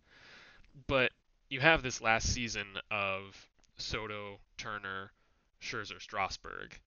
But 0.86 1.12
you 1.48 1.60
have 1.60 1.82
this 1.82 2.00
last 2.00 2.32
season 2.32 2.66
of 2.90 3.46
Soto, 3.76 4.38
Turner, 4.56 5.12
Scherzer, 5.60 6.00
Strasburg, 6.00 6.78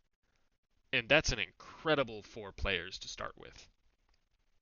and 0.94 1.08
that's 1.10 1.32
an 1.32 1.40
incredible 1.40 2.24
four 2.24 2.52
players 2.52 2.98
to 3.00 3.08
start 3.08 3.34
with. 3.38 3.68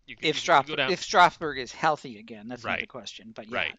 You 0.05 0.15
if, 0.21 0.37
Strasburg, 0.37 0.77
down... 0.77 0.91
if 0.91 1.01
Strasburg 1.01 1.57
is 1.59 1.71
healthy 1.71 2.19
again, 2.19 2.47
that's 2.47 2.63
right. 2.63 2.73
not 2.73 2.79
the 2.81 2.87
question. 2.87 3.31
But 3.33 3.49
yeah. 3.49 3.57
Right. 3.57 3.73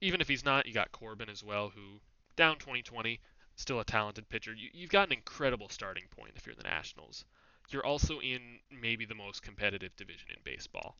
Even 0.00 0.20
if 0.20 0.28
he's 0.28 0.44
not, 0.44 0.66
you 0.66 0.74
got 0.74 0.92
Corbin 0.92 1.30
as 1.30 1.42
well, 1.42 1.70
who 1.74 2.00
down 2.36 2.58
2020, 2.58 3.18
still 3.56 3.80
a 3.80 3.84
talented 3.84 4.28
pitcher. 4.28 4.52
You, 4.52 4.68
you've 4.74 4.90
got 4.90 5.08
an 5.08 5.14
incredible 5.14 5.70
starting 5.70 6.04
point 6.14 6.32
if 6.36 6.44
you're 6.44 6.54
the 6.54 6.64
Nationals 6.64 7.24
you're 7.72 7.86
also 7.86 8.20
in 8.20 8.40
maybe 8.70 9.04
the 9.04 9.14
most 9.14 9.42
competitive 9.42 9.94
division 9.96 10.30
in 10.30 10.36
baseball. 10.44 10.96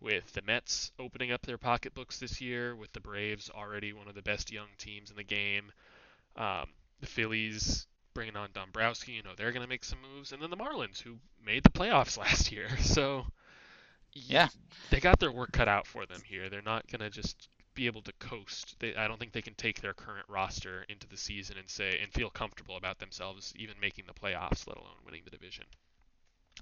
With 0.00 0.32
the 0.32 0.42
Mets 0.42 0.92
opening 0.98 1.30
up 1.30 1.42
their 1.42 1.58
pocketbooks 1.58 2.18
this 2.18 2.40
year, 2.40 2.74
with 2.74 2.92
the 2.92 3.00
Braves 3.00 3.50
already 3.50 3.92
one 3.92 4.08
of 4.08 4.14
the 4.14 4.22
best 4.22 4.50
young 4.50 4.68
teams 4.78 5.10
in 5.10 5.16
the 5.16 5.24
game, 5.24 5.70
um, 6.36 6.70
the 7.00 7.06
Phillies 7.06 7.86
bringing 8.14 8.36
on 8.36 8.48
Dombrowski, 8.52 9.12
you 9.12 9.22
know 9.22 9.34
they're 9.36 9.52
going 9.52 9.62
to 9.62 9.68
make 9.68 9.84
some 9.84 9.98
moves, 10.00 10.32
and 10.32 10.42
then 10.42 10.50
the 10.50 10.56
Marlins 10.56 11.00
who 11.00 11.18
made 11.44 11.62
the 11.64 11.70
playoffs 11.70 12.16
last 12.18 12.50
year. 12.50 12.68
So 12.78 13.26
yeah, 14.12 14.48
they 14.90 15.00
got 15.00 15.20
their 15.20 15.32
work 15.32 15.52
cut 15.52 15.68
out 15.68 15.86
for 15.86 16.06
them 16.06 16.20
here. 16.24 16.48
They're 16.48 16.62
not 16.62 16.86
going 16.88 17.00
to 17.00 17.10
just 17.10 17.48
be 17.74 17.86
able 17.86 18.02
to 18.02 18.12
coast. 18.14 18.76
They, 18.80 18.94
I 18.94 19.06
don't 19.08 19.18
think 19.18 19.32
they 19.32 19.42
can 19.42 19.54
take 19.54 19.80
their 19.80 19.94
current 19.94 20.26
roster 20.28 20.84
into 20.88 21.06
the 21.06 21.16
season 21.16 21.56
and 21.58 21.68
say 21.68 21.98
and 22.02 22.12
feel 22.12 22.30
comfortable 22.30 22.76
about 22.76 22.98
themselves 22.98 23.52
even 23.56 23.76
making 23.80 24.04
the 24.06 24.12
playoffs, 24.12 24.66
let 24.66 24.76
alone 24.76 24.96
winning 25.04 25.22
the 25.24 25.30
division. 25.30 25.64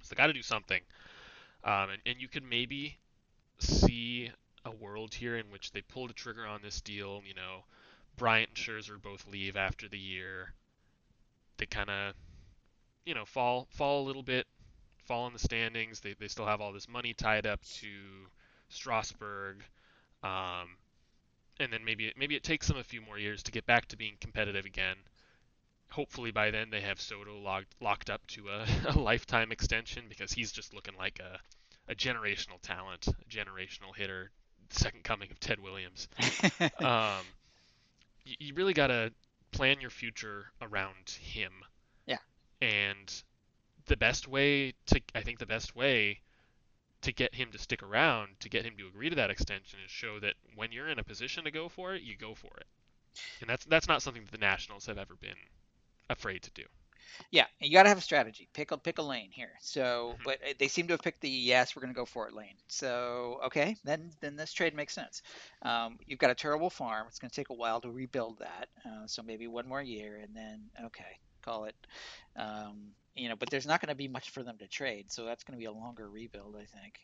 So 0.03 0.15
they 0.15 0.19
got 0.19 0.29
to 0.29 0.33
do 0.33 0.43
something. 0.43 0.81
Um, 1.65 1.91
and, 1.91 2.03
and 2.07 2.17
you 2.21 2.29
could 2.29 2.45
maybe 2.45 2.99
see 3.59 4.31
a 4.65 4.71
world 4.71 5.15
here 5.15 5.37
in 5.37 5.47
which 5.51 5.73
they 5.73 5.81
pull 5.81 6.07
the 6.07 6.13
trigger 6.13 6.47
on 6.47 6.61
this 6.63 6.81
deal. 6.81 7.23
You 7.27 7.35
know, 7.35 7.65
Bryant 8.17 8.51
and 8.51 8.59
Scherzer 8.59 9.01
both 9.01 9.27
leave 9.27 9.57
after 9.57 9.89
the 9.89 9.99
year. 9.99 10.53
They 11.57 11.67
kind 11.67 11.91
of, 11.91 12.15
you 13.05 13.15
know, 13.15 13.25
fall 13.25 13.67
fall 13.71 14.03
a 14.03 14.07
little 14.07 14.23
bit, 14.23 14.47
fall 15.09 15.27
in 15.27 15.33
the 15.33 15.39
standings. 15.39 16.01
They, 16.01 16.15
they 16.19 16.29
still 16.29 16.47
have 16.47 16.61
all 16.61 16.73
this 16.73 16.89
money 16.89 17.15
tied 17.15 17.47
up 17.47 17.61
to 17.81 17.89
Strasburg. 18.69 19.65
Um, 20.23 20.77
and 21.59 21.73
then 21.73 21.85
maybe 21.85 22.07
it, 22.07 22.15
maybe 22.17 22.37
it 22.37 22.45
takes 22.45 22.69
them 22.69 22.77
a 22.77 22.85
few 22.85 23.01
more 23.01 23.19
years 23.19 23.43
to 23.45 23.53
get 23.53 23.67
back 23.67 23.87
to 23.87 23.97
being 23.97 24.15
competitive 24.21 24.65
again 24.65 24.97
hopefully 25.91 26.31
by 26.31 26.51
then 26.51 26.69
they 26.71 26.83
have 26.83 27.01
Soto 27.01 27.39
locked 27.39 27.75
locked 27.81 28.11
up 28.11 28.27
to 28.27 28.49
a, 28.49 28.67
a 28.91 28.99
lifetime 28.99 29.51
extension 29.51 30.05
because 30.07 30.31
he's 30.33 30.53
just 30.53 30.75
looking 30.75 30.95
like 30.99 31.19
a 31.19 31.39
a 31.91 31.95
generational 31.95 32.61
talent, 32.63 33.09
a 33.09 33.25
generational 33.31 33.97
hitter, 33.97 34.31
second 34.71 35.03
coming 35.05 35.31
of 35.31 35.41
Ted 35.41 35.59
Williams. 35.61 36.09
um, 36.81 37.25
you, 38.25 38.37
you 38.39 38.55
really 38.55 38.75
got 38.75 38.89
to 38.89 39.11
plan 39.53 39.81
your 39.81 39.91
future 39.91 40.47
around 40.61 41.09
him. 41.09 41.53
Yeah. 42.07 42.19
And 42.61 43.23
the 43.89 43.97
best 43.97 44.29
way 44.29 44.75
to, 44.87 45.01
I 45.15 45.23
think, 45.23 45.39
the 45.39 45.47
best 45.47 45.75
way 45.75 46.21
to 47.03 47.13
get 47.13 47.35
him 47.35 47.51
to 47.53 47.59
stick 47.59 47.83
around, 47.83 48.29
to 48.41 48.49
get 48.49 48.65
him 48.65 48.75
to 48.79 48.87
agree 48.87 49.11
to 49.11 49.17
that 49.17 49.31
extension, 49.31 49.79
is 49.85 49.91
show 49.91 50.19
that 50.21 50.35
when 50.55 50.73
you're 50.73 50.89
in 50.89 50.99
a 50.99 51.05
position 51.05 51.45
to 51.45 51.51
go 51.51 51.69
for 51.69 51.95
it, 51.95 52.03
you 52.03 52.17
go 52.17 52.35
for 52.35 52.57
it. 52.59 52.67
And 53.41 53.51
that's 53.51 53.65
that's 53.65 53.89
not 53.89 54.03
something 54.03 54.23
that 54.23 54.33
the 54.33 54.39
Nationals 54.39 54.87
have 54.87 54.99
ever 54.99 55.15
been 55.17 55.31
afraid 56.09 56.43
to 56.43 56.51
do. 56.53 56.65
Yeah, 57.31 57.47
you 57.61 57.73
got 57.73 57.85
to 57.85 57.89
have 57.89 57.99
a 57.99 58.03
strategy. 58.03 58.49
Pick 58.53 58.71
a 58.71 58.79
pick 58.79 58.99
a 58.99 59.03
lane 59.03 59.31
here. 59.33 59.53
So, 59.61 60.15
mm-hmm. 60.15 60.23
but 60.25 60.39
they 60.59 60.69
seem 60.69 60.87
to 60.89 60.95
have 60.95 61.03
picked 61.03 61.21
the 61.21 61.29
yes, 61.29 61.75
we're 61.75 61.83
going 61.83 61.93
to 61.93 61.99
go 61.99 62.05
for 62.05 62.29
it 62.29 62.35
lane. 62.35 62.57
So, 62.67 63.41
okay, 63.47 63.77
then 63.85 64.11
then 64.21 64.37
this 64.37 64.53
trade 64.53 64.75
makes 64.75 64.93
sense. 64.93 65.23
Um, 65.63 65.99
you've 66.07 66.19
got 66.19 66.31
a 66.31 66.35
terrible 66.35 66.71
farm. 66.71 67.07
It's 67.09 67.19
going 67.19 67.31
to 67.31 67.37
take 67.37 67.51
a 67.51 67.55
while 67.55 67.81
to 67.81 67.91
rebuild 67.91 68.39
that. 68.39 68.69
Uh, 68.85 69.07
so 69.07 69.23
maybe 69.23 69.47
one 69.47 69.69
more 69.69 69.83
year, 69.83 70.21
and 70.23 70.35
then 70.37 70.61
okay, 70.87 71.19
call 71.43 71.65
it. 71.65 71.77
Um, 72.37 72.93
you 73.15 73.29
know, 73.29 73.37
but 73.37 73.51
there's 73.51 73.67
not 73.67 73.81
going 73.81 73.89
to 73.89 73.97
be 73.97 74.09
much 74.09 74.31
for 74.31 74.43
them 74.43 74.57
to 74.59 74.69
trade, 74.69 75.11
so 75.11 75.25
that's 75.25 75.45
going 75.45 75.57
to 75.57 75.59
be 75.59 75.67
a 75.67 75.73
longer 75.73 76.09
rebuild, 76.09 76.57
I 76.57 76.65
think, 76.65 77.01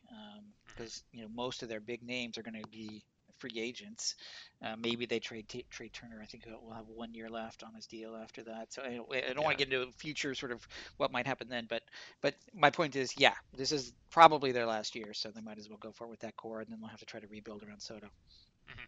because 0.66 0.98
um, 0.98 1.18
you 1.18 1.22
know 1.22 1.28
most 1.34 1.62
of 1.62 1.68
their 1.68 1.80
big 1.80 2.02
names 2.02 2.38
are 2.38 2.42
going 2.42 2.60
to 2.60 2.68
be 2.68 3.02
free 3.38 3.60
agents. 3.60 4.14
Uh, 4.62 4.74
maybe 4.78 5.06
they 5.06 5.18
trade 5.18 5.48
t- 5.48 5.66
trade 5.70 5.92
Turner. 5.92 6.20
I 6.22 6.26
think 6.26 6.44
we'll 6.62 6.74
have 6.74 6.88
one 6.88 7.12
year 7.14 7.28
left 7.28 7.62
on 7.62 7.74
his 7.74 7.86
deal 7.86 8.16
after 8.16 8.42
that. 8.44 8.72
So 8.72 8.82
I, 8.82 8.86
I 8.86 8.90
don't 8.92 9.12
yeah. 9.12 9.40
want 9.40 9.58
to 9.58 9.64
get 9.64 9.72
into 9.72 9.92
future 9.92 10.34
sort 10.34 10.52
of 10.52 10.66
what 10.96 11.12
might 11.12 11.26
happen 11.26 11.48
then. 11.48 11.66
But 11.68 11.82
but 12.20 12.34
my 12.54 12.70
point 12.70 12.96
is, 12.96 13.14
yeah, 13.18 13.34
this 13.56 13.72
is 13.72 13.92
probably 14.10 14.52
their 14.52 14.66
last 14.66 14.94
year, 14.94 15.12
so 15.12 15.30
they 15.30 15.40
might 15.40 15.58
as 15.58 15.68
well 15.68 15.78
go 15.78 15.92
for 15.92 16.06
it 16.06 16.10
with 16.10 16.20
that 16.20 16.36
core, 16.36 16.60
and 16.60 16.70
then 16.70 16.80
they'll 16.80 16.88
have 16.88 17.00
to 17.00 17.06
try 17.06 17.20
to 17.20 17.26
rebuild 17.26 17.62
around 17.62 17.80
Soto. 17.80 18.06
Mm-hmm. 18.06 18.84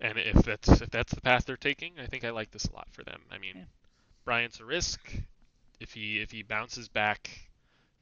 And 0.00 0.18
if 0.18 0.44
that's 0.44 0.68
if 0.82 0.90
that's 0.90 1.14
the 1.14 1.20
path 1.20 1.46
they're 1.46 1.56
taking, 1.56 1.94
I 2.00 2.06
think 2.06 2.24
I 2.24 2.30
like 2.30 2.50
this 2.50 2.66
a 2.66 2.72
lot 2.72 2.88
for 2.92 3.02
them. 3.02 3.22
I 3.30 3.38
mean, 3.38 3.56
yeah. 3.56 3.64
Bryant's 4.24 4.60
a 4.60 4.64
risk. 4.64 5.00
If 5.80 5.92
he 5.92 6.20
if 6.20 6.30
he 6.30 6.42
bounces 6.42 6.88
back 6.88 7.48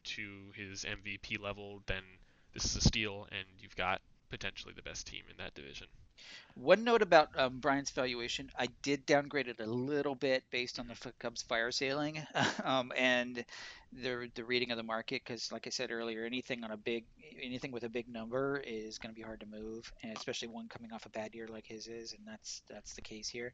to 0.05 0.53
his 0.55 0.85
MVP 0.85 1.41
level, 1.41 1.83
then 1.87 2.03
this 2.53 2.65
is 2.65 2.77
a 2.77 2.81
steal, 2.81 3.27
and 3.31 3.45
you've 3.61 3.77
got 3.77 4.01
potentially 4.31 4.75
the 4.75 4.83
best 4.83 5.07
team 5.07 5.23
in 5.31 5.37
that 5.39 5.55
division. 5.55 5.89
One 6.57 6.85
note 6.85 7.03
about 7.03 7.31
um, 7.37 7.59
Bryant's 7.59 7.91
valuation, 7.91 8.49
I 8.57 8.69
did 8.83 9.07
downgrade 9.07 9.49
it 9.49 9.59
a 9.59 9.67
little 9.67 10.15
bit 10.15 10.45
based 10.51 10.79
on 10.79 10.87
the 10.87 11.13
Cubs 11.19 11.43
fire 11.43 11.73
sailing 11.73 12.25
um, 12.65 12.93
and 12.97 13.45
the 13.93 14.31
the 14.35 14.45
reading 14.45 14.71
of 14.71 14.77
the 14.77 14.85
market. 14.85 15.23
Because, 15.25 15.51
like 15.51 15.67
I 15.67 15.71
said 15.71 15.91
earlier, 15.91 16.25
anything 16.25 16.63
on 16.63 16.71
a 16.71 16.77
big 16.77 17.05
anything 17.43 17.73
with 17.73 17.83
a 17.83 17.89
big 17.89 18.09
number 18.09 18.63
is 18.65 18.99
going 18.99 19.13
to 19.13 19.19
be 19.19 19.25
hard 19.25 19.41
to 19.41 19.47
move, 19.47 19.93
and 20.03 20.17
especially 20.17 20.49
one 20.49 20.69
coming 20.69 20.93
off 20.93 21.07
a 21.07 21.11
bad 21.11 21.35
year 21.35 21.49
like 21.49 21.67
his 21.67 21.89
is, 21.89 22.13
and 22.13 22.23
that's 22.25 22.63
that's 22.69 22.95
the 22.95 23.03
case 23.03 23.29
here. 23.29 23.53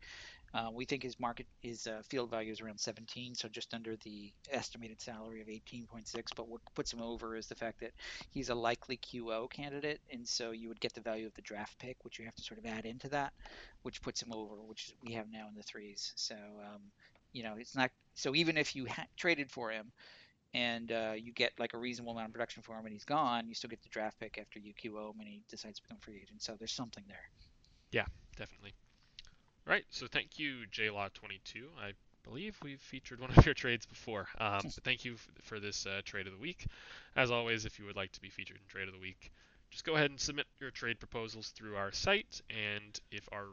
Uh, 0.53 0.69
we 0.73 0.85
think 0.85 1.03
his 1.03 1.19
market 1.21 1.47
his 1.63 1.87
uh, 1.87 2.03
field 2.09 2.29
value 2.31 2.51
is 2.51 2.61
around 2.61 2.79
17, 2.79 3.35
so 3.35 3.49
just 3.49 3.73
under 3.73 3.97
the 3.97 4.33
estimated 4.51 5.01
salary 5.01 5.41
of 5.41 5.49
18.6. 5.49 6.35
But 6.35 6.49
what 6.49 6.61
puts 6.75 6.93
him 6.93 7.01
over 7.01 7.37
is 7.37 7.47
the 7.47 7.55
fact 7.55 7.81
that 7.81 7.93
he's 8.33 8.49
a 8.49 8.55
likely 8.55 8.97
QO 8.99 9.49
candidate, 9.51 10.01
and 10.13 10.27
so 10.27 10.51
you 10.51 10.69
would 10.69 10.81
get 10.81 10.93
the 10.93 11.01
value 11.01 11.27
of 11.27 11.35
the 11.35 11.43
draft 11.43 11.79
pick, 11.79 11.97
which 12.05 12.19
you 12.19 12.25
have 12.25 12.35
to 12.35 12.43
sort 12.43 12.59
of 12.59 12.67
add 12.67 12.85
into 12.91 13.09
that, 13.11 13.33
which 13.83 14.03
puts 14.03 14.23
him 14.23 14.33
over, 14.33 14.57
which 14.57 14.93
we 15.03 15.13
have 15.15 15.27
now 15.33 15.49
in 15.49 15.55
the 15.55 15.63
threes. 15.63 16.13
So 16.17 16.35
um, 16.35 16.83
you 17.33 17.43
know, 17.43 17.55
it's 17.59 17.77
not 17.77 17.91
so 18.15 18.35
even 18.35 18.57
if 18.57 18.75
you 18.77 18.87
ha- 18.87 19.07
traded 19.17 19.51
for 19.51 19.71
him 19.71 19.93
and 20.53 20.91
uh, 20.93 21.13
you 21.17 21.33
get 21.33 21.53
like 21.59 21.75
a 21.75 21.79
reasonable 21.79 22.13
amount 22.13 22.29
of 22.29 22.33
production 22.33 22.63
for 22.63 22.79
him 22.79 22.85
and 22.85 22.93
he's 22.93 23.05
gone, 23.05 23.49
you 23.49 23.55
still 23.55 23.71
get 23.71 23.83
the 23.83 23.89
draft 23.89 24.19
pick 24.19 24.39
after 24.39 24.59
you 24.59 24.73
QO 24.75 25.11
him 25.15 25.21
and 25.21 25.29
he 25.29 25.43
decides 25.49 25.77
to 25.77 25.83
become 25.83 25.99
free 26.01 26.21
agent. 26.23 26.43
So 26.43 26.57
there's 26.59 26.73
something 26.73 27.05
there. 27.09 27.31
Yeah, 27.93 28.07
definitely. 28.37 28.75
All 29.67 29.73
right, 29.73 29.85
so 29.91 30.07
thank 30.11 30.39
you, 30.39 30.65
JLaw22. 30.73 31.65
I 31.81 31.93
believe 32.25 32.59
we've 32.63 32.81
featured 32.81 33.21
one 33.21 33.31
of 33.31 33.45
your 33.45 33.55
trades 33.55 33.87
before. 33.87 34.27
Um, 34.39 34.61
but 34.75 34.85
thank 34.85 35.05
you 35.05 35.17
for 35.43 35.61
this 35.61 35.87
uh, 35.87 36.01
trade 36.05 36.27
of 36.27 36.33
the 36.33 36.39
week. 36.39 36.67
As 37.17 37.31
always, 37.31 37.65
if 37.65 37.79
you 37.79 37.85
would 37.85 37.97
like 37.97 38.13
to 38.13 38.21
be 38.21 38.31
featured 38.31 38.57
in 38.57 38.69
trade 38.69 38.89
of 38.89 38.95
the 38.95 39.01
week, 39.01 39.31
just 39.71 39.85
go 39.85 39.95
ahead 39.95 40.11
and 40.11 40.21
submit 40.21 40.47
your 40.61 40.71
trade 40.71 40.99
proposals 40.99 41.49
through 41.51 41.77
our 41.77 41.93
site. 41.93 42.41
And 42.51 42.99
if 43.11 43.29
our 43.33 43.47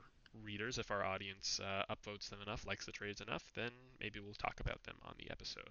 readers, 0.44 0.78
if 0.78 0.92
our 0.92 1.04
audience 1.04 1.60
uh, 1.64 1.84
upvotes 1.94 2.30
them 2.30 2.42
enough, 2.42 2.66
likes 2.66 2.86
the 2.86 2.92
trades 2.92 3.22
enough, 3.22 3.44
then 3.56 3.72
maybe 4.00 4.20
we'll 4.20 4.34
talk 4.34 4.60
about 4.60 4.84
them 4.84 4.96
on 5.06 5.14
the 5.18 5.32
episode. 5.32 5.70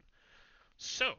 So, 0.79 1.15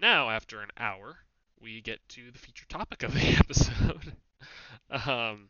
now 0.00 0.30
after 0.30 0.60
an 0.60 0.70
hour, 0.78 1.16
we 1.60 1.80
get 1.80 2.00
to 2.10 2.30
the 2.30 2.38
feature 2.38 2.66
topic 2.68 3.02
of 3.02 3.14
the 3.14 3.28
episode. 3.38 4.16
um, 4.90 5.48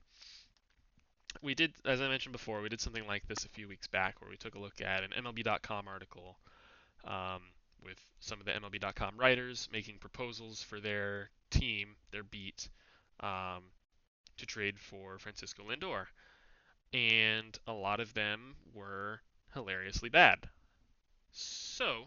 we 1.43 1.55
did, 1.55 1.73
as 1.85 2.01
I 2.01 2.09
mentioned 2.09 2.33
before, 2.33 2.61
we 2.63 2.69
did 2.69 2.81
something 2.81 3.07
like 3.07 3.27
this 3.27 3.45
a 3.45 3.49
few 3.49 3.69
weeks 3.69 3.89
back 3.89 4.21
where 4.21 4.31
we 4.31 4.37
took 4.37 4.55
a 4.55 4.59
look 4.61 4.81
at 4.81 5.03
an 5.03 5.11
MLB.com 5.25 5.89
article 5.89 6.39
um, 7.05 7.43
with 7.85 7.99
some 8.21 8.41
of 8.41 8.47
the 8.47 8.53
MLB.com 8.53 9.17
writers 9.19 9.69
making 9.73 9.99
proposals 9.99 10.63
for 10.63 10.81
their 10.81 11.31
team, 11.51 11.97
their 12.13 12.23
beat, 12.23 12.69
um, 13.21 13.63
to 14.37 14.47
trade 14.47 14.79
for 14.79 15.19
Francisco 15.19 15.65
Lindor. 15.65 16.07
And 16.93 17.59
a 17.67 17.73
lot 17.73 18.01
of 18.01 18.15
them 18.15 18.57
were 18.73 19.21
hilariously 19.53 20.09
bad. 20.09 20.49
So, 21.31 22.05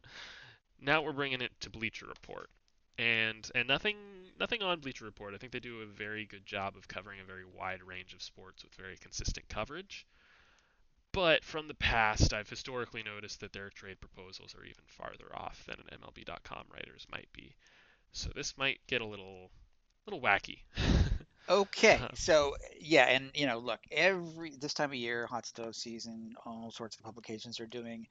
now 0.80 1.02
we're 1.02 1.12
bringing 1.12 1.40
it 1.40 1.52
to 1.60 1.70
Bleacher 1.70 2.06
Report. 2.06 2.48
And 2.98 3.50
and 3.54 3.66
nothing 3.66 3.96
nothing 4.38 4.62
on 4.62 4.80
Bleacher 4.80 5.04
Report. 5.04 5.34
I 5.34 5.38
think 5.38 5.52
they 5.52 5.60
do 5.60 5.80
a 5.80 5.86
very 5.86 6.26
good 6.26 6.44
job 6.44 6.76
of 6.76 6.86
covering 6.86 7.20
a 7.20 7.24
very 7.24 7.44
wide 7.44 7.82
range 7.82 8.12
of 8.12 8.22
sports 8.22 8.62
with 8.62 8.74
very 8.74 8.96
consistent 8.98 9.48
coverage. 9.48 10.06
But 11.12 11.44
from 11.44 11.68
the 11.68 11.74
past, 11.74 12.32
I've 12.32 12.48
historically 12.48 13.02
noticed 13.02 13.40
that 13.40 13.52
their 13.52 13.70
trade 13.70 14.00
proposals 14.00 14.54
are 14.54 14.64
even 14.64 14.84
farther 14.86 15.30
off 15.34 15.64
than 15.66 15.76
an 15.80 15.98
MLB.com 15.98 16.66
writers 16.72 17.06
might 17.10 17.28
be. 17.32 17.54
So 18.12 18.30
this 18.34 18.56
might 18.56 18.80
get 18.86 19.02
a 19.02 19.06
little 19.06 19.50
little 20.06 20.20
wacky. 20.20 20.58
Okay, 21.48 22.00
so 22.14 22.54
yeah, 22.80 23.06
and 23.06 23.30
you 23.34 23.46
know, 23.46 23.58
look, 23.58 23.80
every 23.90 24.52
this 24.58 24.74
time 24.74 24.90
of 24.90 24.94
year, 24.94 25.26
hot 25.26 25.44
stove 25.44 25.74
season, 25.74 26.34
all 26.46 26.70
sorts 26.70 26.96
of 26.96 27.02
publications 27.02 27.58
are 27.58 27.66
doing 27.66 28.06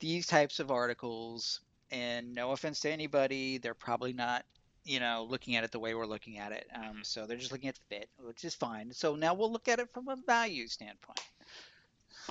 these 0.00 0.26
types 0.26 0.60
of 0.60 0.70
articles. 0.70 1.60
And 1.90 2.34
no 2.34 2.50
offense 2.50 2.80
to 2.80 2.90
anybody, 2.90 3.58
they're 3.58 3.74
probably 3.74 4.12
not, 4.12 4.44
you 4.84 4.98
know, 4.98 5.26
looking 5.28 5.56
at 5.56 5.64
it 5.64 5.70
the 5.70 5.78
way 5.78 5.94
we're 5.94 6.06
looking 6.06 6.38
at 6.38 6.52
it. 6.52 6.66
Um, 6.74 7.00
so 7.02 7.26
they're 7.26 7.36
just 7.36 7.52
looking 7.52 7.68
at 7.68 7.78
fit, 7.88 8.08
which 8.18 8.44
is 8.44 8.54
fine. 8.54 8.92
So 8.92 9.14
now 9.14 9.34
we'll 9.34 9.52
look 9.52 9.68
at 9.68 9.78
it 9.78 9.88
from 9.92 10.08
a 10.08 10.16
value 10.26 10.66
standpoint. 10.66 11.20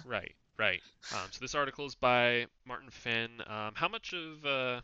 Right, 0.05 0.35
right. 0.57 0.81
Um, 1.13 1.29
so 1.31 1.37
this 1.39 1.55
article 1.55 1.85
is 1.85 1.95
by 1.95 2.47
Martin 2.65 2.89
Finn. 2.89 3.29
Um, 3.47 3.73
how 3.75 3.87
much 3.87 4.13
of 4.13 4.45
uh, 4.45 4.81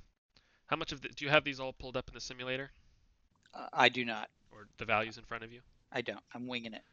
how 0.67 0.77
much 0.77 0.91
of 0.91 1.01
the, 1.01 1.09
do 1.09 1.25
you 1.25 1.31
have 1.31 1.43
these 1.43 1.59
all 1.59 1.73
pulled 1.73 1.97
up 1.97 2.07
in 2.07 2.13
the 2.13 2.21
simulator 2.21 2.71
Uh, 3.57 3.67
I 3.73 3.89
do 3.89 4.05
not. 4.05 4.29
or 4.51 4.67
the 4.77 4.85
values 4.85 5.17
in 5.17 5.23
front 5.23 5.43
of 5.43 5.51
you? 5.51 5.61
I 5.91 6.01
don't. 6.01 6.23
I'm 6.33 6.47
winging 6.47 6.73
it. 6.73 6.83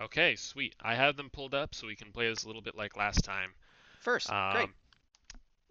Okay, 0.00 0.34
sweet. 0.36 0.74
I 0.80 0.94
have 0.94 1.16
them 1.16 1.30
pulled 1.30 1.54
up 1.54 1.74
so 1.74 1.86
we 1.86 1.96
can 1.96 2.10
play 2.10 2.28
this 2.28 2.44
a 2.44 2.46
little 2.46 2.62
bit 2.62 2.76
like 2.76 2.96
last 2.96 3.24
time. 3.24 3.50
First, 4.00 4.28
great. 4.28 4.64
Um, 4.64 4.74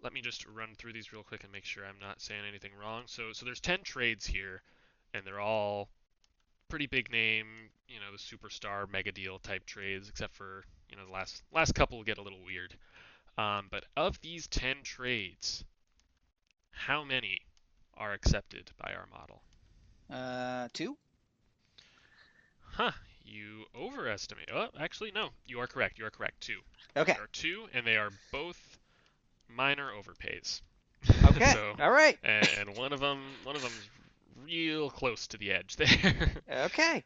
let 0.02 0.12
me 0.12 0.20
just 0.20 0.46
run 0.46 0.74
through 0.76 0.92
these 0.92 1.12
real 1.12 1.22
quick 1.22 1.44
and 1.44 1.52
make 1.52 1.64
sure 1.64 1.84
I'm 1.84 1.98
not 2.00 2.20
saying 2.20 2.42
anything 2.48 2.72
wrong. 2.78 3.04
So, 3.06 3.32
so 3.32 3.44
there's 3.44 3.60
10 3.60 3.80
trades 3.82 4.26
here, 4.26 4.62
and 5.14 5.24
they're 5.26 5.40
all 5.40 5.88
pretty 6.68 6.86
big 6.86 7.10
name, 7.10 7.46
you 7.88 8.00
know, 8.00 8.12
the 8.12 8.18
superstar 8.18 8.90
mega 8.90 9.12
deal 9.12 9.38
type 9.38 9.64
trades, 9.66 10.08
except 10.08 10.34
for 10.34 10.64
you 10.90 10.96
know 10.96 11.06
the 11.06 11.12
last 11.12 11.42
last 11.52 11.74
couple 11.74 12.02
get 12.02 12.18
a 12.18 12.22
little 12.22 12.42
weird. 12.44 12.74
Um, 13.36 13.66
but 13.70 13.84
of 13.96 14.20
these 14.20 14.46
10 14.46 14.76
trades, 14.84 15.64
how 16.70 17.02
many 17.02 17.40
are 17.96 18.12
accepted 18.12 18.70
by 18.78 18.92
our 18.92 19.06
model? 19.10 19.42
Uh, 20.10 20.68
two. 20.72 20.96
Huh? 22.72 22.92
You 23.24 23.64
overestimate. 23.74 24.48
Oh, 24.52 24.68
actually, 24.78 25.12
no. 25.14 25.30
You 25.46 25.60
are 25.60 25.66
correct. 25.66 25.98
You 25.98 26.06
are 26.06 26.10
correct. 26.10 26.40
Two. 26.40 26.58
Okay. 26.96 27.12
There 27.14 27.22
are 27.24 27.28
two, 27.32 27.66
and 27.72 27.86
they 27.86 27.96
are 27.96 28.10
both 28.32 28.78
minor 29.48 29.90
overpays. 29.90 30.60
Okay. 31.26 31.52
so, 31.52 31.74
All 31.80 31.90
right. 31.90 32.18
and, 32.22 32.48
and 32.60 32.76
one 32.78 32.92
of 32.92 33.00
them, 33.00 33.20
one 33.42 33.56
of 33.56 33.62
them's 33.62 33.88
real 34.46 34.88
close 34.90 35.26
to 35.28 35.36
the 35.36 35.52
edge 35.52 35.76
there. 35.76 36.32
Okay. 36.48 37.02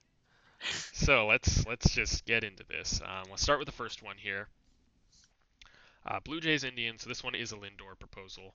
so 0.93 1.27
let's 1.27 1.67
let's 1.67 1.91
just 1.91 2.25
get 2.25 2.45
into 2.45 2.63
this. 2.69 3.01
Um, 3.05 3.25
let's 3.31 3.43
start 3.43 3.59
with 3.59 3.67
the 3.67 3.73
first 3.73 4.03
one 4.03 4.17
here. 4.17 4.49
Uh, 6.07 6.21
Blue 6.25 6.41
Jays 6.41 6.63
Indians. 6.65 7.03
So 7.03 7.09
this 7.09 7.25
one 7.25 7.35
is 7.35 7.53
a 7.53 7.57
Lindor 7.57 7.99
proposal. 7.99 8.55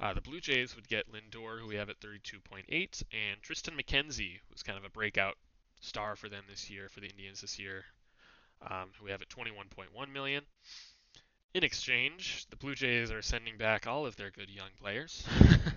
Uh, 0.00 0.12
the 0.12 0.20
Blue 0.20 0.40
Jays 0.40 0.74
would 0.74 0.88
get 0.88 1.12
Lindor, 1.12 1.60
who 1.60 1.68
we 1.68 1.76
have 1.76 1.88
at 1.88 2.00
32.8, 2.00 2.64
and 3.12 3.42
Triston 3.42 3.80
McKenzie, 3.80 4.40
who's 4.50 4.62
kind 4.62 4.78
of 4.78 4.84
a 4.84 4.90
breakout 4.90 5.36
star 5.80 6.16
for 6.16 6.28
them 6.28 6.44
this 6.48 6.70
year, 6.70 6.88
for 6.88 7.00
the 7.00 7.08
Indians 7.08 7.40
this 7.40 7.58
year, 7.58 7.84
um, 8.68 8.90
who 8.98 9.04
we 9.04 9.10
have 9.10 9.22
at 9.22 9.28
21.1 9.28 10.12
million. 10.12 10.44
In 11.54 11.64
exchange, 11.64 12.46
the 12.48 12.56
Blue 12.56 12.74
Jays 12.74 13.10
are 13.10 13.20
sending 13.20 13.58
back 13.58 13.86
all 13.86 14.06
of 14.06 14.16
their 14.16 14.30
good 14.30 14.48
young 14.48 14.70
players. 14.80 15.26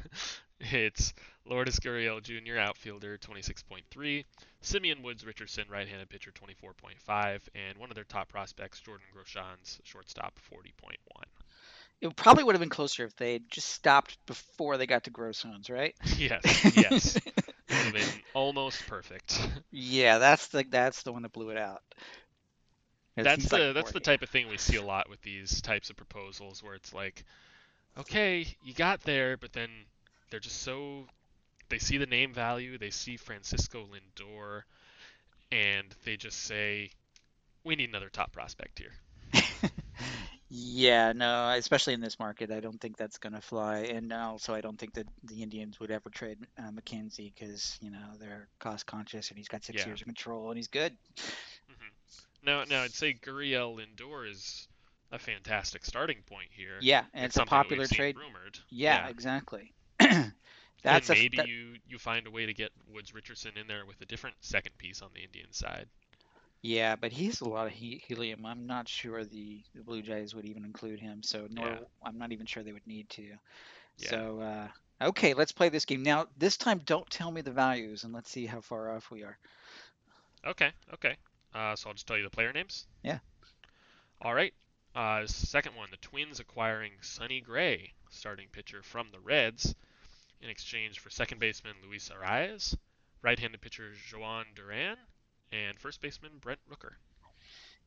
it's 0.60 1.14
Lourdes 1.46 1.80
Gurriel 1.80 2.24
Jr., 2.24 2.58
outfielder, 2.58 3.18
26.3, 3.18 4.26
Simeon 4.62 5.04
Woods 5.04 5.26
Richardson, 5.26 5.66
right-handed 5.70 6.10
pitcher, 6.10 6.32
24.5, 6.32 7.42
and 7.54 7.78
one 7.78 7.92
of 7.92 7.96
their 7.96 8.06
top 8.06 8.30
prospects, 8.30 8.80
Jordan 8.80 9.06
Groshans, 9.14 9.80
shortstop, 9.84 10.40
40.1. 10.52 10.96
It 12.02 12.16
probably 12.16 12.44
would 12.44 12.56
have 12.56 12.60
been 12.60 12.70
closer 12.70 13.06
if 13.06 13.16
they 13.16 13.34
had 13.34 13.50
just 13.50 13.70
stopped 13.70 14.18
before 14.26 14.78
they 14.78 14.86
got 14.86 15.06
to 15.06 15.12
Groshans, 15.12 15.72
right? 15.72 15.96
Yes, 16.18 16.42
yes, 16.76 17.16
it 17.16 17.24
would 17.70 17.78
have 17.78 17.94
been 17.94 18.22
almost 18.34 18.86
perfect. 18.88 19.40
yeah, 19.72 20.18
that's 20.18 20.48
the 20.48 20.66
that's 20.70 21.04
the 21.04 21.12
one 21.12 21.24
that 21.24 21.32
blew 21.32 21.50
it 21.50 21.58
out. 21.58 21.82
It 23.18 23.24
that's 23.24 23.46
the 23.46 23.58
like 23.58 23.74
that's 23.74 23.92
the 23.92 24.00
type 24.02 24.22
of 24.22 24.30
thing 24.30 24.50
we 24.50 24.58
see 24.58 24.76
a 24.76 24.84
lot 24.84 25.10
with 25.10 25.22
these 25.22 25.62
types 25.62 25.90
of 25.90 25.96
proposals 25.96 26.62
where 26.62 26.76
it's 26.76 26.94
like, 26.94 27.24
okay, 27.98 28.46
you 28.64 28.74
got 28.74 29.02
there, 29.02 29.38
but 29.38 29.54
then 29.54 29.70
they're 30.30 30.40
just 30.42 30.62
so 30.62 31.06
they 31.70 31.80
see 31.80 31.98
the 31.98 32.06
name 32.06 32.34
value, 32.34 32.78
they 32.78 32.90
see 32.90 33.18
Francisco 33.18 33.88
Lindor, 33.88 34.64
and 35.52 35.88
they 36.04 36.18
just 36.18 36.44
say, 36.44 36.92
we 37.64 37.76
need 37.76 37.90
another 37.90 38.10
top 38.10 38.32
prospect 38.32 38.80
here. 38.80 38.94
Yeah, 40.50 41.14
no, 41.14 41.50
especially 41.58 41.94
in 41.96 42.02
this 42.02 42.20
market, 42.20 42.52
I 42.52 42.60
don't 42.60 42.80
think 42.80 42.98
that's 42.98 43.18
going 43.18 43.34
to 43.34 43.42
fly. 43.42 43.80
And 43.80 44.14
also, 44.14 44.54
I 44.54 44.62
don't 44.62 44.78
think 44.78 44.94
that 44.94 45.08
the 45.24 45.42
Indians 45.42 45.80
would 45.80 45.90
ever 45.90 46.10
trade 46.10 46.38
uh, 46.58 46.70
McKenzie 46.72 47.34
because, 47.34 47.78
you 47.82 47.90
know, 47.90 48.06
they're 48.20 48.48
cost 48.60 48.86
conscious 48.86 49.30
and 49.30 49.38
he's 49.38 49.48
got 49.48 49.64
six 49.66 49.82
Yeah. 49.82 49.88
years 49.88 50.02
of 50.02 50.06
control 50.06 50.50
and 50.50 50.58
he's 50.58 50.68
good. 50.68 50.96
hmm 51.68 51.88
Now, 52.44 52.64
now 52.66 52.84
I'd 52.84 52.94
say 52.94 53.14
Gurriel 53.16 53.76
Lindor 53.80 54.30
is 54.30 54.68
a 55.12 55.18
fantastic 55.18 55.84
starting 55.84 56.22
point 56.28 56.50
here. 56.52 56.78
Yeah, 56.80 57.06
and 57.14 57.26
it's, 57.26 57.36
a 57.36 57.40
that 57.40 57.46
we've 57.46 57.50
popular 57.50 57.88
trade. 57.88 58.16
Rumored. 58.16 58.60
Yeah, 58.70 59.08
exactly. 59.08 59.74
That's 60.00 61.10
and 61.10 61.18
a 61.18 61.22
maybe 61.22 61.38
that- 61.38 61.48
you 61.48 61.78
you 61.88 61.98
find 61.98 62.28
a 62.28 62.32
way 62.32 62.46
to 62.46 62.54
get 62.54 62.72
Woods 62.94 63.14
Richardson 63.16 63.54
in 63.60 63.66
there 63.66 63.86
with 63.88 64.00
a 64.02 64.06
different 64.06 64.36
second 64.42 64.78
piece 64.78 65.02
on 65.02 65.10
the 65.16 65.24
Indian 65.24 65.52
side. 65.52 65.88
Yeah, 66.66 66.96
but 66.96 67.12
he's 67.12 67.42
a 67.42 67.48
lot 67.48 67.68
of 67.68 67.74
he- 67.74 68.02
helium. 68.08 68.44
I'm 68.44 68.66
not 68.66 68.90
sure 68.90 69.24
the, 69.24 69.62
the 69.76 69.84
Blue 69.84 70.02
Jays 70.02 70.34
would 70.34 70.46
even 70.46 70.66
include 70.66 71.00
him, 71.00 71.22
so 71.22 71.48
nor 71.52 71.68
Yeah. 71.68 71.78
I'm 72.04 72.18
not 72.18 72.32
even 72.32 72.48
sure 72.48 72.64
they 72.64 72.72
would 72.72 72.88
need 72.88 73.08
to. 73.12 73.22
Yeah. 73.98 74.10
So, 74.10 74.40
uh, 74.40 74.68
okay, 75.10 75.36
let's 75.36 75.52
play 75.52 75.70
this 75.70 75.86
game. 75.86 76.02
Now, 76.02 76.26
this 76.40 76.58
time, 76.58 76.82
don't 76.84 77.08
tell 77.08 77.30
me 77.30 77.42
the 77.42 77.52
values 77.52 78.04
and 78.04 78.14
let's 78.14 78.32
see 78.32 78.48
how 78.48 78.62
far 78.62 78.96
off 78.96 79.12
we 79.12 79.22
are. 79.22 79.38
Okay, 80.44 80.72
okay. 80.96 81.18
Uh, 81.54 81.76
so 81.76 81.90
I'll 81.90 81.94
just 81.94 82.08
tell 82.08 82.18
you 82.18 82.24
the 82.24 82.32
player 82.32 82.52
names. 82.52 82.88
Yeah. 83.04 83.20
All 84.20 84.34
right. 84.34 84.54
Uh, 84.96 85.28
second 85.28 85.76
one, 85.76 85.90
the 85.92 85.98
Twins 85.98 86.40
acquiring 86.40 86.94
Sonny 87.02 87.42
Gray, 87.42 87.94
starting 88.10 88.48
pitcher 88.52 88.82
from 88.82 89.10
the 89.12 89.20
Reds, 89.20 89.76
in 90.42 90.50
exchange 90.50 90.98
for 90.98 91.12
second 91.12 91.40
baseman 91.40 91.76
Luis 91.88 92.10
Arraez, 92.10 92.76
right-handed 93.22 93.62
pitcher 93.62 93.92
Jhoan 94.12 94.46
Duran, 94.56 94.98
and 95.52 95.80
first 95.80 96.02
baseman 96.02 96.32
Brent 96.42 96.60
Rooker. 96.70 96.94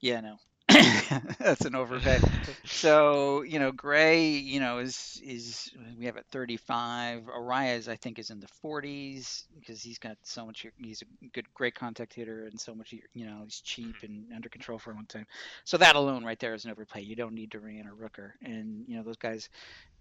Yeah, 0.01 0.21
no. 0.21 0.39
That's 1.39 1.65
an 1.65 1.75
overpay. 1.75 2.21
so, 2.65 3.41
you 3.43 3.59
know, 3.59 3.73
Gray, 3.73 4.29
you 4.29 4.61
know, 4.61 4.79
is 4.79 5.21
is 5.25 5.71
we 5.99 6.05
have 6.05 6.19
at 6.19 6.27
35. 6.27 7.23
Arraez, 7.23 7.89
I 7.89 7.97
think, 7.97 8.19
is 8.19 8.29
in 8.31 8.39
the 8.39 8.49
40s 8.63 9.45
because 9.59 9.83
he's 9.83 9.99
got 9.99 10.19
so 10.23 10.45
much. 10.45 10.67
He's 10.77 11.03
a 11.03 11.27
good, 11.33 11.47
great 11.55 11.75
contact 11.75 12.13
hitter 12.13 12.47
and 12.47 12.61
so 12.61 12.75
much. 12.75 12.95
You 13.15 13.27
know, 13.27 13.41
he's 13.45 13.63
cheap 13.63 13.97
and 14.03 14.27
under 14.35 14.51
control 14.51 14.79
for 14.79 14.91
a 14.91 14.95
long 14.95 15.07
time. 15.07 15.27
So 15.65 15.79
that 15.79 15.97
alone, 15.97 16.23
right 16.23 16.39
there, 16.39 16.53
is 16.53 16.67
an 16.67 16.71
overpay. 16.71 17.01
You 17.01 17.17
don't 17.17 17.35
need 17.35 17.49
Duran 17.49 17.89
or 17.89 17.95
Rooker, 17.95 18.33
and 18.43 18.85
you 18.87 18.97
know 18.97 19.03
those 19.03 19.17
guys, 19.17 19.49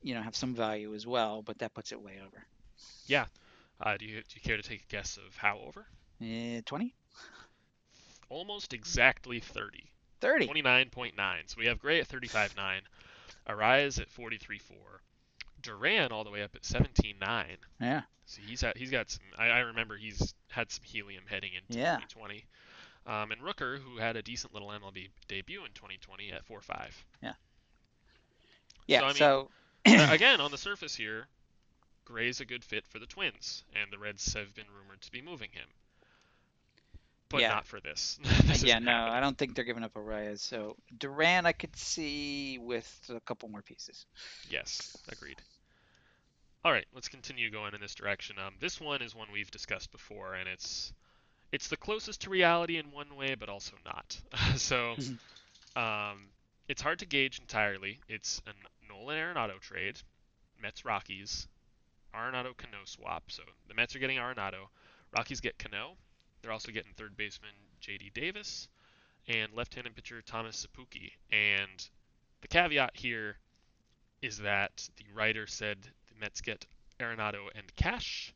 you 0.03 0.16
know, 0.16 0.22
have 0.22 0.36
some 0.36 0.53
value 0.53 0.93
as 0.93 1.08
well, 1.08 1.43
but 1.43 1.60
that 1.60 1.74
puts 1.74 1.93
it 1.93 2.01
way 2.01 2.20
over. 2.26 2.45
Yeah. 3.05 3.26
Uh, 3.80 3.95
do 3.95 4.05
you 4.05 4.16
do 4.16 4.36
you 4.36 4.41
care 4.41 4.58
to 4.58 4.64
take 4.64 4.82
a 4.82 4.91
guess 4.91 5.18
of 5.18 5.38
how 5.38 5.60
over? 5.66 5.86
Eh, 6.22 6.62
20, 6.66 6.93
Almost 8.30 8.73
exactly 8.73 9.39
30. 9.39 9.84
30. 10.21 10.47
29.9. 10.47 11.13
So 11.45 11.55
we 11.59 11.67
have 11.67 11.80
Gray 11.80 11.99
at 12.01 12.07
35.9, 12.09 12.55
Arraez 13.47 13.99
at 14.01 14.09
43.4, 14.09 14.59
Duran 15.61 16.11
all 16.11 16.23
the 16.23 16.32
way 16.32 16.41
up 16.43 16.55
at 16.55 16.63
17.9. 16.63 17.45
Yeah. 17.80 18.01
So 18.25 18.41
he's 18.45 18.61
had, 18.61 18.75
he's 18.75 18.91
got 18.91 19.09
some. 19.09 19.23
I, 19.38 19.47
I 19.47 19.59
remember 19.59 19.95
he's 19.95 20.34
had 20.49 20.69
some 20.71 20.84
helium 20.84 21.23
heading 21.30 21.51
into 21.53 21.80
Yeah. 21.80 21.97
2020. 22.09 22.45
um, 23.05 23.32
and 23.32 23.39
Rooker, 23.41 23.78
who 23.80 23.97
had 23.97 24.17
a 24.17 24.21
decent 24.21 24.53
little 24.53 24.67
MLB 24.69 25.07
debut 25.30 25.63
in 25.63 25.71
2020 25.73 26.32
at 26.34 26.45
4.5. 26.45 26.91
Yeah. 27.23 27.34
Yeah. 28.88 28.99
So, 28.99 29.05
I 29.05 29.07
mean, 29.09 29.15
So, 29.15 29.49
again, 30.13 30.41
on 30.41 30.51
the 30.51 30.57
surface 30.57 30.95
here, 30.95 31.28
Gray's 32.05 32.41
a 32.41 32.45
good 32.45 32.63
fit 32.65 32.86
for 32.88 32.99
the 32.99 33.05
Twins, 33.05 33.63
and 33.75 33.91
the 33.91 33.97
Reds 33.97 34.34
have 34.34 34.53
been 34.55 34.65
rumored 34.78 35.01
to 35.01 35.11
be 35.11 35.21
moving 35.21 35.49
him. 35.51 35.67
But 37.30 37.41
Yeah. 37.41 37.49
not 37.49 37.65
for 37.65 37.80
this. 37.82 38.19
this 38.45 38.63
yeah, 38.63 38.80
no, 38.80 38.91
happening. 38.91 39.13
I 39.13 39.19
don't 39.19 39.38
think 39.38 39.55
they're 39.55 39.65
giving 39.65 39.84
up 39.84 39.93
Arraez. 39.95 40.39
So 40.39 40.78
Duran, 40.97 41.45
I 41.45 41.51
could 41.51 41.75
see 41.75 42.57
with 42.57 42.89
a 43.09 43.19
couple 43.19 43.49
more 43.49 43.61
pieces. 43.61 44.05
Yes, 44.49 44.95
agreed. 45.09 45.41
All 46.63 46.71
right, 46.71 46.86
let's 46.93 47.07
continue 47.07 47.51
going 47.51 47.73
in 47.73 47.82
this 47.82 47.95
direction. 47.95 48.38
Um, 48.39 48.55
this 48.59 48.82
one 48.82 49.01
is 49.01 49.15
one 49.15 49.28
we've 49.32 49.51
discussed 49.51 49.91
before, 49.91 50.36
and 50.36 50.49
it's 50.49 50.93
it's 51.51 51.67
the 51.69 51.78
closest 51.78 52.21
to 52.21 52.30
reality 52.30 52.78
in 52.78 52.91
one 52.91 53.15
way, 53.15 53.36
but 53.36 53.49
also 53.49 53.73
not. 53.86 54.19
so, 54.57 54.95
um, 55.75 56.30
it's 56.67 56.82
hard 56.82 56.99
to 56.99 57.05
gauge 57.05 57.39
entirely. 57.39 57.99
It's 58.09 58.41
a 58.47 58.51
Nolan 58.89 59.17
Arenado 59.17 59.59
trade, 59.59 59.99
Mets 60.61 60.84
Rockies, 60.84 61.47
Arenado 62.13 62.55
Cano 62.57 62.80
swap. 62.86 63.23
So 63.32 63.43
the 63.67 63.73
Mets 63.73 63.95
are 63.95 63.99
getting 63.99 64.17
Arenado, 64.17 64.67
Rockies 65.15 65.39
get 65.39 65.57
Cano. 65.57 65.95
They're 66.41 66.51
also 66.51 66.71
getting 66.71 66.93
third 66.93 67.17
baseman 67.17 67.51
J.D. 67.79 68.11
Davis 68.13 68.67
and 69.27 69.53
left-handed 69.53 69.95
pitcher 69.95 70.21
Thomas 70.21 70.65
Szapucki. 70.65 71.11
And 71.31 71.89
the 72.41 72.47
caveat 72.47 72.95
here 72.95 73.38
is 74.21 74.39
that 74.39 74.89
the 74.97 75.05
writer 75.13 75.47
said 75.47 75.77
the 75.81 76.19
Mets 76.19 76.41
get 76.41 76.65
Arenado 76.99 77.47
and 77.55 77.75
cash. 77.75 78.33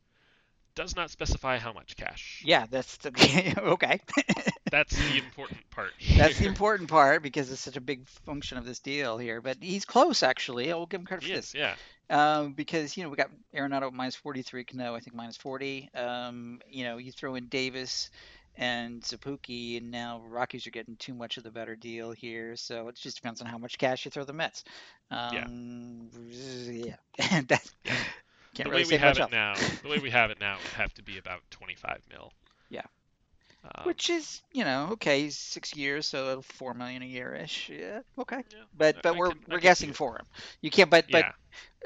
Does 0.76 0.96
not 0.96 1.10
specify 1.12 1.58
how 1.58 1.74
much 1.74 1.96
cash. 1.98 2.42
Yeah, 2.46 2.66
that's 2.70 2.98
the, 2.98 3.54
okay. 3.62 4.00
That's 4.70 4.96
the 4.96 5.18
important 5.18 5.70
part. 5.70 5.92
That's 6.18 6.40
the 6.40 6.46
important 6.48 6.90
part 6.90 7.22
because 7.24 7.52
it's 7.52 7.60
such 7.62 7.76
a 7.76 7.82
big 7.82 8.08
function 8.26 8.58
of 8.58 8.66
this 8.66 8.80
deal 8.80 9.18
here. 9.18 9.42
But 9.42 9.58
he's 9.62 9.84
close, 9.86 10.24
actually. 10.24 10.72
I 10.72 10.76
will 10.76 10.86
give 10.86 11.02
him 11.02 11.06
credit 11.08 11.26
He 11.26 11.32
for 11.34 11.40
is, 11.40 11.52
this. 11.52 11.56
yeah. 11.56 11.76
Um, 12.10 12.54
because 12.54 12.96
you 12.98 13.04
know 13.04 13.10
we 13.10 13.16
got 13.18 13.30
Arenado 13.56 13.92
minus 13.92 14.16
43, 14.16 14.64
Cano 14.66 14.96
I 14.96 15.00
think 15.00 15.16
minus 15.16 15.38
40. 15.38 15.90
Um, 15.94 16.60
you 16.70 16.84
know 16.86 16.98
you 16.98 17.12
throw 17.12 17.36
in 17.36 17.48
Davis 17.48 18.10
and 18.58 19.02
Szapucki, 19.02 19.78
and 19.78 19.92
now 19.92 20.22
Rockies 20.28 20.68
are 20.68 20.72
getting 20.72 20.98
too 20.98 21.14
much 21.14 21.38
of 21.38 21.44
the 21.44 21.52
better 21.52 21.76
deal 21.76 22.12
here. 22.12 22.56
So 22.58 22.88
it 22.90 22.96
just 22.96 23.16
depends 23.16 23.42
on 23.42 23.48
how 23.48 23.58
much 23.58 23.78
cash 23.78 24.06
you 24.06 24.12
throw 24.12 24.26
the 24.26 24.34
Mets. 24.34 24.64
Um, 25.10 26.10
yeah, 27.18 27.42
that 27.48 27.70
Yeah. 27.86 27.94
Can't 28.56 28.70
the 28.70 28.70
really 28.70 28.84
way 28.84 28.86
we 28.86 28.96
have 28.98 29.18
it 29.18 29.28
else. 29.28 29.32
now, 29.32 29.66
the 29.82 29.90
way 29.90 30.00
we 30.00 30.10
have 30.12 30.32
it 30.32 30.40
now 30.40 30.62
would 30.62 30.74
have 30.74 30.94
to 30.96 31.04
be 31.04 31.18
about 31.18 31.44
25 31.52 32.04
mil. 32.10 32.34
Yeah. 32.70 32.86
Um, 33.64 33.94
Which 33.94 34.10
is, 34.10 34.42
you 34.54 34.64
know, 34.64 34.90
okay, 34.94 35.30
six 35.30 35.76
years, 35.76 36.08
so 36.08 36.42
four 36.42 36.74
million 36.74 37.02
a 37.02 37.06
year 37.06 37.34
ish. 37.34 37.70
Yeah, 37.70 38.02
okay. 38.20 38.44
yeah, 38.52 38.64
But 38.74 39.02
but 39.02 39.16
I 39.16 39.18
we're 39.18 39.32
I 39.32 39.36
we're 39.48 39.60
guessing 39.60 39.94
for 39.94 40.16
him. 40.18 40.26
You 40.62 40.70
can't. 40.72 40.90
But 40.90 41.12
but 41.12 41.26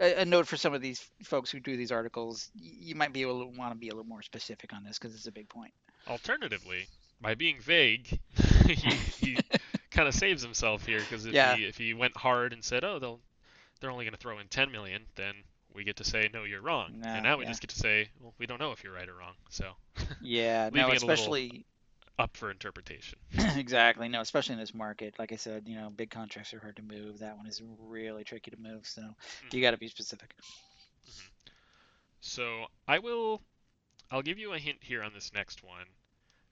a, 0.01 0.21
a 0.21 0.25
note 0.25 0.47
for 0.47 0.57
some 0.57 0.73
of 0.73 0.81
these 0.81 1.01
folks 1.23 1.49
who 1.51 1.59
do 1.59 1.77
these 1.77 1.91
articles, 1.91 2.49
you 2.55 2.95
might 2.95 3.13
be 3.13 3.21
able 3.21 3.41
to 3.41 3.57
want 3.57 3.71
to 3.73 3.77
be 3.77 3.89
a 3.89 3.93
little 3.93 4.07
more 4.09 4.21
specific 4.23 4.73
on 4.73 4.83
this 4.83 4.97
because 4.99 5.15
it's 5.15 5.27
a 5.27 5.31
big 5.31 5.49
point. 5.49 5.73
Alternatively, 6.07 6.89
by 7.21 7.35
being 7.35 7.59
vague, 7.61 8.19
he, 8.67 8.97
he 9.17 9.45
kind 9.91 10.07
of 10.07 10.13
saves 10.15 10.41
himself 10.43 10.85
here 10.85 11.01
because 11.01 11.25
if 11.25 11.37
Yeah. 11.37 11.57
he 11.57 11.65
if 11.65 11.77
he 11.77 11.93
went 11.93 12.17
hard 12.17 12.53
and 12.53 12.63
said, 12.63 12.83
oh, 12.83 12.99
they'll 12.99 13.21
they're 13.79 13.91
only 13.91 14.05
going 14.05 14.13
to 14.13 14.19
throw 14.19 14.39
in 14.39 14.47
10 14.47 14.71
million, 14.71 15.07
then 15.15 15.43
we 15.75 15.83
get 15.83 15.97
to 15.97 16.03
say, 16.03 16.29
no, 16.33 16.43
you're 16.43 16.61
wrong. 16.61 16.99
Nah, 17.03 17.15
and 17.15 17.23
now 17.23 17.37
we 17.37 17.43
yeah. 17.43 17.49
just 17.49 17.61
get 17.61 17.69
to 17.71 17.79
say, 17.79 18.09
well, 18.21 18.33
we 18.37 18.45
don't 18.45 18.59
know 18.59 18.71
if 18.71 18.83
you're 18.83 18.93
right 18.93 19.07
or 19.07 19.15
wrong. 19.15 19.33
So 19.49 19.71
Yeah, 20.21 20.69
no, 20.73 20.81
it 20.81 20.83
a 20.83 20.87
little- 20.87 21.09
especially 21.09 21.65
up 22.17 22.37
for 22.37 22.49
interpretation. 22.49 23.19
exactly 23.57 24.07
no, 24.07 24.21
especially 24.21 24.53
in 24.53 24.59
this 24.59 24.73
market. 24.73 25.15
Like 25.19 25.33
I 25.33 25.35
said, 25.35 25.63
you 25.67 25.75
know, 25.75 25.89
big 25.89 26.09
contracts 26.09 26.53
are 26.53 26.59
hard 26.59 26.77
to 26.77 26.81
move. 26.81 27.19
That 27.19 27.37
one 27.37 27.45
is 27.45 27.61
really 27.79 28.23
tricky 28.23 28.51
to 28.51 28.57
move. 28.57 28.87
So 28.87 29.03
you 29.51 29.61
got 29.61 29.71
to 29.71 29.77
be 29.77 29.87
specific. 29.89 30.33
So 32.21 32.65
I 32.87 32.99
will, 32.99 33.41
I'll 34.09 34.21
give 34.21 34.39
you 34.39 34.53
a 34.53 34.59
hint 34.59 34.77
here 34.81 35.03
on 35.03 35.11
this 35.13 35.31
next 35.33 35.63
one, 35.63 35.85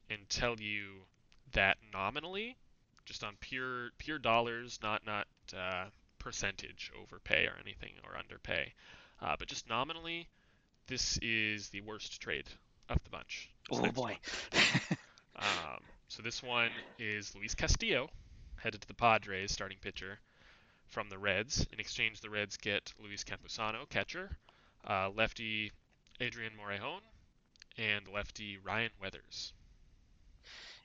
and 0.10 0.20
tell 0.30 0.60
you 0.60 1.06
that 1.54 1.78
nominally, 1.92 2.58
just 3.06 3.24
on 3.24 3.36
pure 3.40 3.90
pure 3.98 4.20
dollars, 4.20 4.80
not 4.84 5.06
not 5.06 5.28
uh, 5.58 5.86
percentage 6.20 6.92
overpay 7.02 7.46
or 7.46 7.56
anything 7.64 7.94
or 8.04 8.18
underpay, 8.18 8.74
uh, 9.24 9.36
but 9.40 9.48
just 9.48 9.68
nominally, 9.70 10.28
this 10.88 11.18
is 11.22 11.70
the 11.70 11.82
worst 11.82 12.22
trade 12.22 12.46
of 12.90 13.02
the 13.04 13.10
bunch. 13.10 13.50
this 13.70 13.80
Oh 13.80 13.92
boy. 13.92 14.18
Um, 15.36 15.80
so 16.10 16.22
this 16.22 16.44
one 16.44 16.70
is 17.00 17.34
Luis 17.36 17.56
Castillo, 17.56 18.10
headed 18.58 18.82
to 18.82 18.88
the 18.88 18.94
Padres, 18.94 19.52
starting 19.52 19.78
pitcher 19.82 20.20
from 20.88 21.10
the 21.10 21.18
Reds. 21.18 21.66
In 21.74 21.80
exchange, 21.80 22.22
the 22.22 22.30
Reds 22.30 22.58
get 22.58 22.94
Luis 23.00 23.24
Campusano, 23.24 23.90
catcher, 23.90 24.30
uh, 24.88 25.10
lefty 25.10 25.72
Adrian 26.20 26.54
Morejon, 26.56 27.02
and 27.78 28.08
lefty 28.14 28.60
Ryan 28.64 28.92
Weathers. 29.02 29.54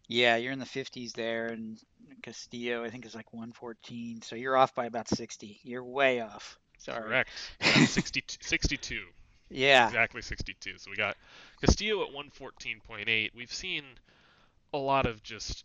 yeah, 0.08 0.36
you're 0.36 0.52
in 0.52 0.58
the 0.58 0.64
50s 0.64 1.12
there, 1.12 1.48
and 1.48 1.78
Castillo 2.22 2.82
I 2.84 2.90
think 2.90 3.04
is 3.04 3.14
like 3.14 3.32
114. 3.32 4.22
So 4.22 4.34
you're 4.34 4.56
off 4.56 4.74
by 4.74 4.86
about 4.86 5.08
60. 5.08 5.60
You're 5.62 5.84
way 5.84 6.20
off. 6.22 6.58
Sorry. 6.78 7.02
Correct. 7.02 7.30
Yeah, 7.60 7.84
62, 7.84 8.38
62. 8.40 9.00
Yeah. 9.50 9.86
Exactly 9.86 10.22
62. 10.22 10.78
So 10.78 10.90
we 10.90 10.96
got 10.96 11.16
Castillo 11.60 12.02
at 12.02 12.12
114.8. 12.12 13.30
We've 13.34 13.52
seen 13.52 13.84
a 14.72 14.78
lot 14.78 15.06
of 15.06 15.22
just 15.22 15.64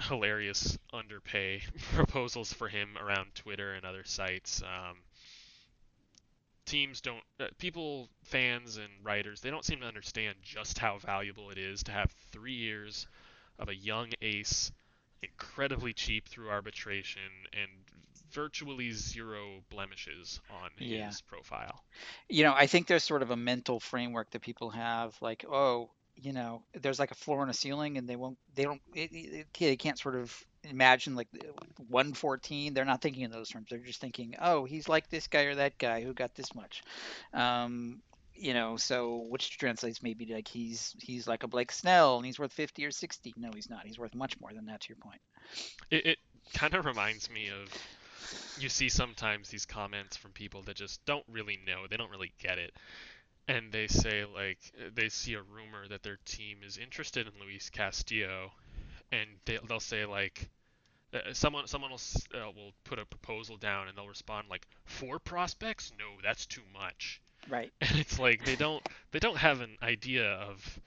hilarious 0.00 0.78
underpay 0.92 1.62
proposals 1.94 2.52
for 2.52 2.68
him 2.68 2.96
around 3.00 3.34
Twitter 3.34 3.74
and 3.74 3.84
other 3.84 4.04
sites. 4.04 4.62
Um, 4.62 4.96
teams 6.66 7.00
don't, 7.00 7.22
uh, 7.40 7.46
people, 7.58 8.08
fans, 8.24 8.76
and 8.76 8.88
writers, 9.02 9.40
they 9.40 9.50
don't 9.50 9.64
seem 9.64 9.80
to 9.80 9.86
understand 9.86 10.36
just 10.42 10.78
how 10.78 10.98
valuable 10.98 11.50
it 11.50 11.58
is 11.58 11.82
to 11.84 11.92
have 11.92 12.10
three 12.30 12.54
years 12.54 13.06
of 13.58 13.68
a 13.68 13.74
young 13.74 14.10
ace, 14.20 14.72
incredibly 15.22 15.92
cheap 15.92 16.28
through 16.28 16.50
arbitration, 16.50 17.22
and 17.52 17.70
virtually 18.32 18.92
zero 18.92 19.62
blemishes 19.70 20.40
on 20.50 20.70
Yeah. 20.78 21.06
his 21.06 21.20
profile. 21.20 21.84
you 22.28 22.44
know, 22.44 22.54
I 22.54 22.66
think 22.66 22.86
there's 22.86 23.04
sort 23.04 23.22
of 23.22 23.30
a 23.30 23.36
mental 23.36 23.78
framework 23.80 24.30
that 24.30 24.40
people 24.42 24.70
have, 24.70 25.16
like, 25.20 25.44
oh, 25.48 25.90
you 26.16 26.32
know, 26.32 26.62
there's 26.74 26.98
like 26.98 27.10
a 27.10 27.14
floor 27.14 27.42
and 27.42 27.50
a 27.50 27.54
ceiling, 27.54 27.98
and 27.98 28.08
they 28.08 28.16
won't, 28.16 28.38
they 28.54 28.64
don't, 28.64 28.80
it, 28.94 29.10
it, 29.12 29.46
they 29.58 29.76
can't 29.76 29.98
sort 29.98 30.14
of 30.14 30.44
imagine 30.64 31.14
like 31.14 31.28
114. 31.88 32.74
They're 32.74 32.84
not 32.84 33.00
thinking 33.02 33.22
in 33.22 33.30
those 33.30 33.48
terms. 33.48 33.68
They're 33.70 33.78
just 33.78 34.00
thinking, 34.00 34.36
oh, 34.40 34.64
he's 34.64 34.88
like 34.88 35.08
this 35.08 35.26
guy 35.26 35.42
or 35.42 35.54
that 35.56 35.78
guy 35.78 36.02
who 36.02 36.12
got 36.12 36.34
this 36.34 36.54
much. 36.54 36.82
Um, 37.32 38.02
you 38.34 38.54
know, 38.54 38.76
so 38.76 39.26
which 39.28 39.58
translates 39.58 40.02
maybe 40.02 40.26
like 40.26 40.48
he's 40.48 40.94
he's 41.00 41.28
like 41.28 41.42
a 41.42 41.48
Blake 41.48 41.70
Snell 41.70 42.16
and 42.16 42.26
he's 42.26 42.38
worth 42.38 42.52
50 42.52 42.84
or 42.84 42.90
60. 42.90 43.34
No, 43.36 43.50
he's 43.54 43.68
not. 43.70 43.86
He's 43.86 43.98
worth 43.98 44.14
much 44.14 44.40
more 44.40 44.52
than 44.52 44.66
that. 44.66 44.80
To 44.82 44.88
your 44.88 44.96
point. 44.96 45.20
It, 45.90 46.06
it 46.06 46.18
kind 46.54 46.74
of 46.74 46.84
reminds 46.86 47.30
me 47.30 47.48
of 47.48 47.68
you 48.58 48.68
see 48.68 48.88
sometimes 48.88 49.48
these 49.48 49.66
comments 49.66 50.16
from 50.16 50.32
people 50.32 50.62
that 50.62 50.76
just 50.76 51.04
don't 51.04 51.24
really 51.30 51.58
know, 51.66 51.86
they 51.88 51.96
don't 51.96 52.10
really 52.10 52.32
get 52.38 52.58
it. 52.58 52.72
And 53.48 53.72
they 53.72 53.88
say 53.88 54.24
like 54.24 54.58
they 54.94 55.08
see 55.08 55.34
a 55.34 55.42
rumor 55.42 55.88
that 55.88 56.02
their 56.02 56.18
team 56.24 56.58
is 56.64 56.78
interested 56.78 57.26
in 57.26 57.32
Luis 57.44 57.70
Castillo 57.70 58.52
and 59.10 59.28
they, 59.44 59.58
they'll 59.68 59.80
say 59.80 60.04
like 60.04 60.48
uh, 61.12 61.18
someone 61.32 61.66
someone 61.66 61.90
will 61.90 62.00
uh, 62.34 62.50
will 62.54 62.72
put 62.84 62.98
a 62.98 63.04
proposal 63.04 63.56
down 63.56 63.88
and 63.88 63.96
they'll 63.96 64.08
respond 64.08 64.48
like 64.48 64.66
four 64.84 65.18
prospects? 65.18 65.92
No, 65.98 66.04
that's 66.22 66.46
too 66.46 66.62
much. 66.72 67.20
Right. 67.48 67.72
And 67.80 67.98
it's 67.98 68.18
like 68.18 68.44
they 68.44 68.56
don't 68.56 68.82
they 69.10 69.18
don't 69.18 69.36
have 69.36 69.60
an 69.60 69.76
idea 69.82 70.30
of 70.32 70.80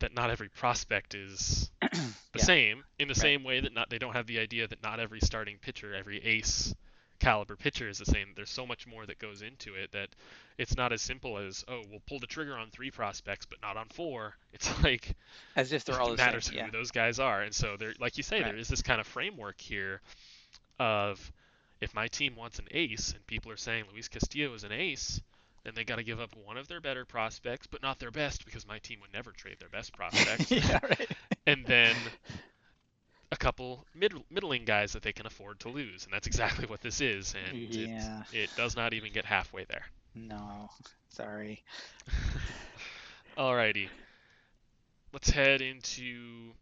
that 0.00 0.14
not 0.14 0.30
every 0.30 0.48
prospect 0.48 1.14
is 1.14 1.70
Yeah. 2.46 2.46
same 2.46 2.84
in 2.98 3.08
the 3.08 3.14
Right. 3.14 3.22
same 3.22 3.44
way 3.44 3.60
that 3.60 3.72
not 3.72 3.90
they 3.90 3.98
don't 3.98 4.14
have 4.14 4.26
the 4.26 4.38
idea 4.38 4.66
that 4.68 4.82
not 4.82 5.00
every 5.00 5.20
starting 5.20 5.58
pitcher 5.58 5.94
every 5.94 6.18
ace 6.24 6.74
caliber 7.20 7.54
pitcher 7.56 7.88
is 7.88 7.98
the 7.98 8.04
same 8.04 8.28
there's 8.34 8.50
so 8.50 8.66
much 8.66 8.86
more 8.86 9.06
that 9.06 9.18
goes 9.18 9.42
into 9.42 9.74
it 9.74 9.92
that 9.92 10.08
it's 10.58 10.76
not 10.76 10.92
as 10.92 11.00
simple 11.00 11.38
as 11.38 11.64
oh 11.68 11.82
we'll 11.90 12.02
pull 12.08 12.18
the 12.18 12.26
trigger 12.26 12.56
on 12.56 12.68
three 12.70 12.90
prospects 12.90 13.46
but 13.46 13.60
not 13.62 13.76
on 13.76 13.86
four 13.88 14.34
it's 14.52 14.68
like 14.82 15.14
As 15.54 15.72
if 15.72 15.84
they're 15.84 16.00
all 16.00 16.10
the 16.10 16.16
matters 16.16 16.46
same. 16.46 16.64
who 16.64 16.70
those 16.70 16.90
guys 16.90 17.18
are 17.20 17.42
and 17.42 17.54
so 17.54 17.76
there 17.78 17.92
like 18.00 18.16
you 18.16 18.22
say 18.24 18.40
Right. 18.40 18.46
there 18.46 18.56
is 18.56 18.68
this 18.68 18.82
kind 18.82 19.00
of 19.00 19.06
framework 19.06 19.60
here 19.60 20.00
of 20.80 21.32
if 21.80 21.94
my 21.94 22.08
team 22.08 22.34
wants 22.36 22.58
an 22.58 22.66
ace 22.72 23.12
and 23.12 23.26
people 23.26 23.50
are 23.52 23.56
saying 23.56 23.84
Luis 23.92 24.08
Castillo 24.08 24.54
is 24.54 24.64
an 24.64 24.72
ace 24.72 25.20
then 25.64 25.74
they 25.74 25.84
got 25.84 25.96
to 25.96 26.02
give 26.04 26.20
up 26.20 26.34
one 26.44 26.56
of 26.56 26.68
their 26.68 26.80
better 26.80 27.04
prospects 27.04 27.66
but 27.66 27.82
not 27.82 27.98
their 27.98 28.10
best 28.10 28.44
because 28.44 28.66
my 28.66 28.78
team 28.80 28.98
would 29.00 29.12
never 29.12 29.30
trade 29.32 29.56
their 29.60 29.68
best 29.68 29.92
prospects 29.92 30.50
yeah. 30.50 30.78
Right. 30.82 31.10
and 31.46 31.64
then 31.66 31.94
a 33.30 33.36
couple 33.36 33.86
mid- 33.94 34.12
middling 34.30 34.64
guys 34.64 34.92
that 34.92 35.02
they 35.02 35.12
can 35.14 35.24
afford 35.26 35.58
to 35.60 35.70
lose, 35.70 36.04
and 36.04 36.12
that's 36.12 36.26
exactly 36.26 36.66
what 36.66 36.82
this 36.82 37.00
is. 37.00 37.34
And 37.48 37.56
Yeah. 37.56 38.22
it, 38.30 38.40
it 38.42 38.50
does 38.58 38.76
not 38.76 38.92
even 38.92 39.10
get 39.10 39.24
halfway 39.24 39.64
there. 39.64 39.84
No. 40.14 40.68
Sorry. 41.08 41.62
Alrighty, 43.38 43.88
let's 45.14 45.30
head 45.30 45.62
into 45.62 46.52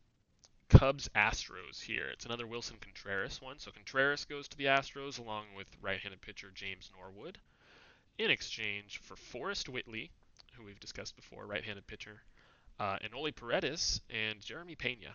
Cubs 0.68 1.09
Astros 1.16 1.81
here. 1.82 2.06
It's 2.12 2.24
another 2.27 2.47
Willson 2.47 2.81
Contreras 2.81 3.43
one. 3.43 3.59
So 3.59 3.72
Contreras 3.72 4.24
goes 4.24 4.47
to 4.48 4.56
the 4.56 4.66
Astros 4.66 5.18
along 5.18 5.47
with 5.56 5.66
right-handed 5.82 6.20
pitcher 6.20 6.52
James 6.55 6.89
Norwood 6.97 7.39
in 8.20 8.30
exchange 8.30 9.01
for 9.02 9.16
Forrest 9.16 9.68
Whitley, 9.68 10.10
who 10.55 10.64
we've 10.64 10.80
discussed 10.80 11.16
before, 11.16 11.47
right-handed 11.47 11.86
pitcher, 11.86 12.20
uh, 12.78 12.97
and 13.02 13.14
Oli 13.14 13.32
Paredes 13.32 14.01
and 14.10 14.40
Jeremy 14.40 14.74
Pena. 14.74 15.14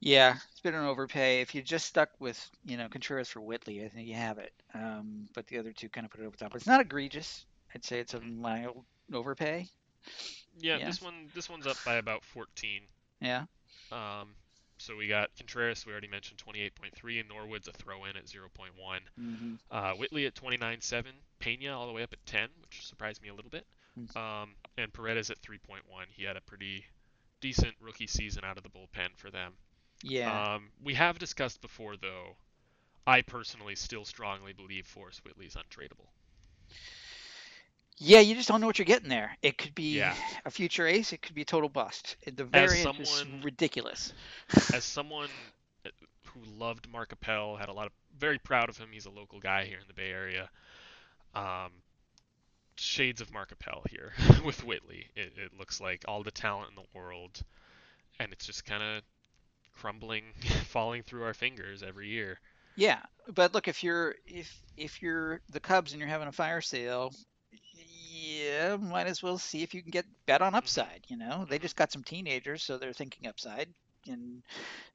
Yeah, 0.00 0.34
it's 0.50 0.60
been 0.60 0.74
an 0.74 0.84
overpay. 0.84 1.40
If 1.42 1.54
you 1.54 1.62
just 1.62 1.86
stuck 1.86 2.10
with, 2.18 2.50
you 2.66 2.76
know, 2.76 2.88
Contreras 2.88 3.28
for 3.28 3.40
Whitley, 3.40 3.84
I 3.84 3.88
think 3.88 4.08
you 4.08 4.14
have 4.14 4.38
it. 4.38 4.52
Um, 4.74 5.28
but 5.34 5.46
the 5.46 5.58
other 5.58 5.72
two 5.72 5.88
kind 5.88 6.04
of 6.04 6.10
put 6.10 6.20
it 6.20 6.24
over 6.24 6.36
the 6.36 6.44
top. 6.44 6.56
It's 6.56 6.66
not 6.66 6.80
egregious. 6.80 7.46
I'd 7.74 7.84
say 7.84 8.00
it's 8.00 8.14
a 8.14 8.20
mild 8.20 8.84
overpay. 9.12 9.68
Yeah, 10.58 10.78
Yeah. 10.78 10.86
this 10.86 11.00
one 11.00 11.30
this 11.34 11.48
one's 11.48 11.68
up 11.68 11.76
by 11.86 11.94
about 11.94 12.24
14. 12.24 12.82
Yeah. 13.20 13.44
Um, 13.92 14.34
so 14.82 14.96
we 14.96 15.08
got 15.08 15.30
Contreras, 15.36 15.86
we 15.86 15.92
already 15.92 16.08
mentioned 16.08 16.38
28.3, 16.38 17.20
and 17.20 17.28
Norwood's 17.28 17.68
a 17.68 17.72
throw 17.72 18.04
in 18.04 18.16
at 18.16 18.26
0.1. 18.26 19.00
hmm 19.16 19.54
Uh, 19.70 19.92
Whitley 19.94 20.26
at 20.26 20.34
29.7, 20.34 21.04
Pena 21.38 21.78
all 21.78 21.86
the 21.86 21.92
way 21.92 22.02
up 22.02 22.12
at 22.12 22.24
10, 22.26 22.48
which 22.60 22.86
surprised 22.86 23.22
me 23.22 23.28
a 23.28 23.34
little 23.34 23.50
bit. 23.50 23.66
Um, 24.16 24.54
and 24.78 24.92
Paredes 24.92 25.30
at 25.30 25.40
3.1. 25.40 25.80
He 26.10 26.24
had 26.24 26.36
a 26.36 26.40
pretty 26.40 26.84
decent 27.40 27.74
rookie 27.80 28.06
season 28.06 28.44
out 28.44 28.56
of 28.56 28.62
the 28.62 28.70
bullpen 28.70 29.16
for 29.16 29.30
them. 29.30 29.52
Yeah. 30.02 30.54
Um, 30.54 30.70
we 30.82 30.94
have 30.94 31.18
discussed 31.18 31.60
before, 31.60 31.96
though. 31.96 32.36
I 33.06 33.22
personally 33.22 33.74
still 33.74 34.04
strongly 34.04 34.52
believe 34.52 34.86
Forrest 34.86 35.24
Whitley's 35.24 35.56
untradeable. 35.56 36.08
Yeah, 38.04 38.18
you 38.20 38.34
just 38.34 38.48
don't 38.48 38.60
know 38.60 38.66
what 38.66 38.78
you're 38.78 38.84
getting 38.86 39.08
there. 39.08 39.36
It 39.42 39.56
could 39.56 39.74
be 39.74 39.96
Yeah. 39.98 40.16
a 40.44 40.50
future 40.50 40.86
ace. 40.86 41.12
It 41.12 41.22
could 41.22 41.34
be 41.36 41.42
a 41.42 41.46
total 41.46 41.68
bust. 41.68 42.16
The 42.24 42.42
As 42.52 42.72
variant 42.72 43.00
is 43.00 43.24
ridiculous. 43.42 44.12
As 44.74 44.84
someone 44.84 45.28
who 46.26 46.40
loved 46.58 46.88
Mark 46.90 47.12
Appel, 47.12 47.56
had 47.56 47.68
a 47.68 47.72
lot 47.72 47.86
of 47.86 47.92
very 48.18 48.38
proud 48.38 48.68
of 48.68 48.76
him. 48.76 48.88
He's 48.92 49.06
a 49.06 49.10
local 49.10 49.38
guy 49.38 49.64
here 49.66 49.78
in 49.78 49.86
the 49.86 49.94
Bay 49.94 50.10
Area. 50.10 50.50
Um, 51.34 51.70
shades 52.76 53.20
of 53.20 53.32
Mark 53.32 53.52
Appel 53.52 53.84
here 53.90 54.12
with 54.44 54.64
Whitley. 54.64 55.06
It, 55.14 55.34
it 55.36 55.52
looks 55.58 55.80
like 55.80 56.04
all 56.08 56.22
the 56.22 56.30
talent 56.30 56.70
in 56.70 56.74
the 56.74 56.98
world, 56.98 57.40
and 58.18 58.32
it's 58.32 58.46
just 58.46 58.64
kind 58.64 58.82
of 58.82 59.02
crumbling, 59.74 60.24
falling 60.66 61.02
through 61.04 61.22
our 61.22 61.34
fingers 61.34 61.82
every 61.82 62.08
year. 62.08 62.40
Yeah, 62.74 63.00
but 63.28 63.54
look, 63.54 63.68
if 63.68 63.84
you're 63.84 64.16
if 64.26 64.62
if 64.76 65.02
you're 65.02 65.40
the 65.50 65.60
Cubs 65.60 65.92
and 65.92 66.00
you're 66.00 66.08
having 66.08 66.28
a 66.28 66.32
fire 66.32 66.62
sale, 66.62 67.12
yeah, 68.40 68.76
might 68.76 69.06
as 69.06 69.22
well 69.22 69.38
see 69.38 69.62
if 69.62 69.74
you 69.74 69.82
can 69.82 69.90
get 69.90 70.06
bet 70.26 70.42
on 70.42 70.54
upside. 70.54 71.04
You 71.08 71.16
know, 71.16 71.46
they 71.48 71.58
just 71.58 71.76
got 71.76 71.92
some 71.92 72.02
teenagers, 72.04 72.62
so 72.62 72.78
they're 72.78 72.92
thinking 72.92 73.26
upside, 73.26 73.68
and 74.06 74.42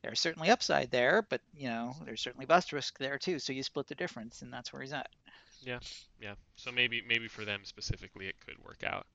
there's 0.01 0.19
certainly 0.19 0.49
upside 0.49 0.91
there, 0.91 1.26
but 1.30 1.41
you 1.55 1.69
know, 1.69 1.95
there's 2.05 2.22
certainly 2.22 2.45
bust 2.45 2.73
risk 2.73 2.97
there 2.97 3.18
too. 3.18 3.39
So 3.39 3.53
you 3.53 3.64
split 3.64 3.88
the 3.88 3.95
difference, 3.95 4.41
and 4.41 4.51
that's 4.51 4.72
where 4.73 4.81
he's 4.81 4.93
at. 4.93 5.09
Yeah, 5.61 5.80
yeah. 6.22 6.35
so 6.55 6.72
maybe 6.72 7.01
maybe 7.07 7.27
for 7.27 7.45
them 7.45 7.61
specifically, 7.64 8.27
it 8.27 8.35
could 8.45 8.64
work 8.64 8.84
out. 8.85 9.05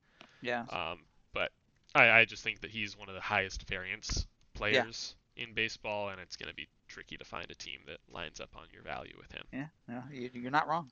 Yeah, 0.41 0.65
Um, 0.71 0.99
but 1.33 1.53
I, 1.95 2.11
I 2.11 2.25
just 2.25 2.43
think 2.43 2.61
that 2.63 2.71
he's 2.71 2.99
one 2.99 3.09
of 3.09 3.15
the 3.15 3.21
highest 3.21 3.69
variance 3.69 4.27
players 4.55 5.15
in 5.37 5.55
baseball, 5.55 6.09
and 6.09 6.21
it's 6.21 6.37
going 6.37 6.49
to 6.49 6.55
be 6.55 6.69
tricky 6.89 7.17
to 7.17 7.25
find 7.25 7.51
a 7.51 7.55
team 7.55 7.81
that 7.87 7.99
lines 8.13 8.41
up 8.41 8.51
on 8.57 8.65
your 8.73 8.83
value 8.83 9.15
with 9.19 9.31
him. 9.33 9.45
yeah, 9.53 9.67
no, 9.89 10.03
you, 10.13 10.31
you're 10.35 10.51
not 10.51 10.69
wrong. 10.69 10.91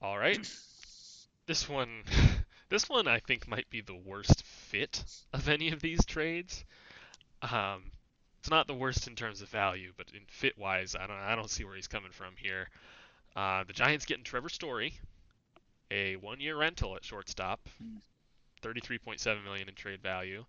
All 0.00 0.18
right, 0.18 0.38
this 1.46 1.68
one, 1.68 2.02
this 2.68 2.88
one 2.88 3.06
I 3.08 3.18
think 3.20 3.46
might 3.48 3.68
be 3.70 3.80
the 3.80 3.94
worst 3.96 4.42
fit 4.44 5.04
of 5.32 5.48
any 5.48 5.70
of 5.70 5.80
these 5.80 6.04
trades. 6.04 6.64
Um, 7.42 7.84
it's 8.40 8.50
not 8.50 8.66
the 8.66 8.74
worst 8.74 9.06
in 9.08 9.14
terms 9.14 9.42
of 9.42 9.48
value, 9.48 9.92
but 9.96 10.06
in 10.14 10.20
fit 10.28 10.56
wise, 10.58 10.94
I 10.98 11.06
don't 11.06 11.16
I 11.16 11.34
don't 11.36 11.50
see 11.50 11.64
where 11.64 11.74
he's 11.76 11.88
coming 11.88 12.12
from 12.12 12.34
here. 12.36 12.68
Uh, 13.34 13.64
the 13.64 13.72
Giants 13.72 14.06
getting 14.06 14.24
Trevor 14.24 14.48
Story, 14.48 14.94
a 15.90 16.16
one-year 16.16 16.56
rental 16.56 16.96
at 16.96 17.04
shortstop, 17.04 17.60
Hmm. 17.82 17.96
33.7 18.62 19.44
million 19.44 19.68
in 19.68 19.74
trade 19.74 20.00
value, 20.02 20.44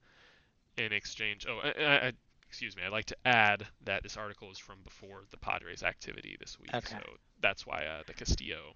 in 0.77 0.93
exchange. 0.93 1.45
Oh, 1.49 1.59
I, 1.63 1.83
I, 1.83 2.07
I- 2.07 2.13
excuse 2.47 2.77
me. 2.77 2.83
I'd 2.83 2.93
like 2.93 3.05
to 3.07 3.17
add 3.25 3.67
that 3.83 4.03
this 4.03 4.15
article 4.15 4.49
is 4.51 4.57
from 4.57 4.77
before 4.85 5.23
the 5.31 5.37
Padres 5.37 5.83
activity 5.83 6.37
this 6.39 6.57
week, 6.59 6.73
Okay. 6.73 6.95
so 6.95 6.99
that's 7.41 7.67
why 7.67 7.83
uh, 7.85 8.03
the 8.07 8.13
Castillo. 8.13 8.73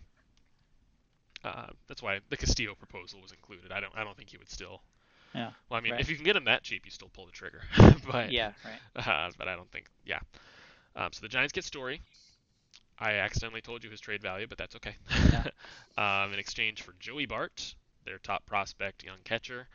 Uh, 1.43 1.67
that's 1.87 2.01
why 2.01 2.19
the 2.29 2.37
Castillo 2.37 2.75
proposal 2.75 3.21
was 3.21 3.31
included. 3.31 3.71
I 3.71 3.79
don't. 3.79 3.93
I 3.95 4.03
don't 4.03 4.15
think 4.17 4.29
he 4.29 4.37
would 4.37 4.49
still. 4.49 4.81
Yeah, 5.33 5.51
Well, 5.69 5.77
I 5.77 5.81
mean, 5.81 5.93
right. 5.93 5.99
if 5.99 6.09
you 6.09 6.15
can 6.15 6.25
get 6.25 6.35
him 6.35 6.45
that 6.45 6.63
cheap, 6.63 6.85
you 6.85 6.91
still 6.91 7.09
pull 7.09 7.25
the 7.25 7.31
trigger. 7.31 7.61
but 8.11 8.31
Yeah, 8.31 8.53
right. 8.63 8.81
uh, 8.95 9.31
but 9.37 9.47
I 9.47 9.55
don't 9.55 9.71
think. 9.71 9.87
Yeah. 10.05 10.19
Um, 10.95 11.11
so 11.13 11.21
the 11.21 11.27
Giants 11.29 11.53
get 11.53 11.63
Story. 11.63 12.01
I 12.99 13.13
accidentally 13.13 13.61
told 13.61 13.83
you 13.83 13.89
his 13.89 13.99
trade 14.01 14.21
value, 14.21 14.47
but 14.47 14.57
that's 14.57 14.75
okay. 14.75 14.95
Yeah. 15.29 15.45
um, 15.97 16.33
in 16.33 16.39
exchange 16.39 16.81
for 16.81 16.93
Joey 16.99 17.25
Bart, 17.25 17.75
their 18.05 18.17
top 18.19 18.45
prospect, 18.45 19.03
young 19.03 19.19
catcher, 19.23 19.67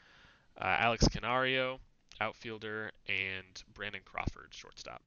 uh, 0.60 0.64
Alex 0.78 1.09
Canario, 1.09 1.80
outfielder, 2.20 2.93
and 3.09 3.62
Brandon 3.74 4.02
Crawford, 4.05 4.48
shortstop. 4.55 5.02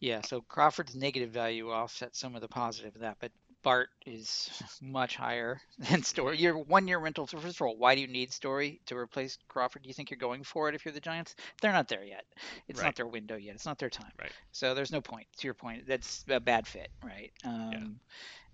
Yeah, 0.00 0.20
so 0.22 0.42
Crawford's 0.42 0.94
negative 0.94 1.30
value 1.30 1.70
offsets 1.70 2.18
some 2.18 2.34
of 2.34 2.40
the 2.42 2.48
positive 2.48 2.94
of 2.94 3.00
that, 3.02 3.16
but 3.20 3.32
Bart 3.64 3.90
is 4.06 4.50
much 4.82 5.16
higher 5.16 5.60
than 5.78 6.04
Story. 6.04 6.38
Your 6.38 6.58
one-year 6.58 6.98
rental. 6.98 7.26
So 7.26 7.38
first 7.38 7.56
of 7.56 7.62
all, 7.66 7.76
why 7.76 7.96
do 7.96 8.02
you 8.02 8.08
need 8.08 8.32
Story 8.32 8.80
to 8.86 8.96
replace 8.96 9.38
Crawford? 9.48 9.82
Do 9.82 9.88
you 9.88 9.94
think 9.94 10.10
you're 10.10 10.18
going 10.18 10.44
for 10.44 10.68
it 10.68 10.76
if 10.76 10.84
you're 10.84 10.94
the 10.94 11.00
Giants? 11.00 11.34
They're 11.62 11.72
not 11.72 11.88
there 11.88 12.04
yet. 12.04 12.24
It's 12.68 12.80
Right. 12.80 12.86
not 12.86 12.96
their 12.96 13.08
window 13.08 13.36
yet. 13.36 13.56
It's 13.56 13.66
not 13.66 13.78
their 13.78 13.90
time. 13.90 14.12
Right. 14.20 14.32
So 14.52 14.74
there's 14.74 14.92
no 14.92 15.00
point. 15.00 15.26
To 15.38 15.48
your 15.48 15.54
point, 15.54 15.86
that's 15.88 16.24
a 16.28 16.40
bad 16.40 16.66
fit, 16.68 16.90
right? 17.02 17.32
Um, 17.44 18.00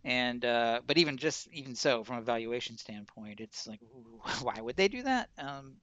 And 0.04 0.44
uh, 0.44 0.80
but 0.86 0.98
even 0.98 1.18
just 1.18 1.48
even 1.52 1.74
so, 1.74 2.04
from 2.04 2.18
a 2.18 2.22
valuation 2.22 2.78
standpoint, 2.78 3.40
it's 3.40 3.66
like, 3.66 3.80
ooh, 3.82 4.20
why 4.42 4.60
would 4.60 4.76
they 4.76 4.88
do 4.88 5.02
that? 5.02 5.28
Um, 5.38 5.76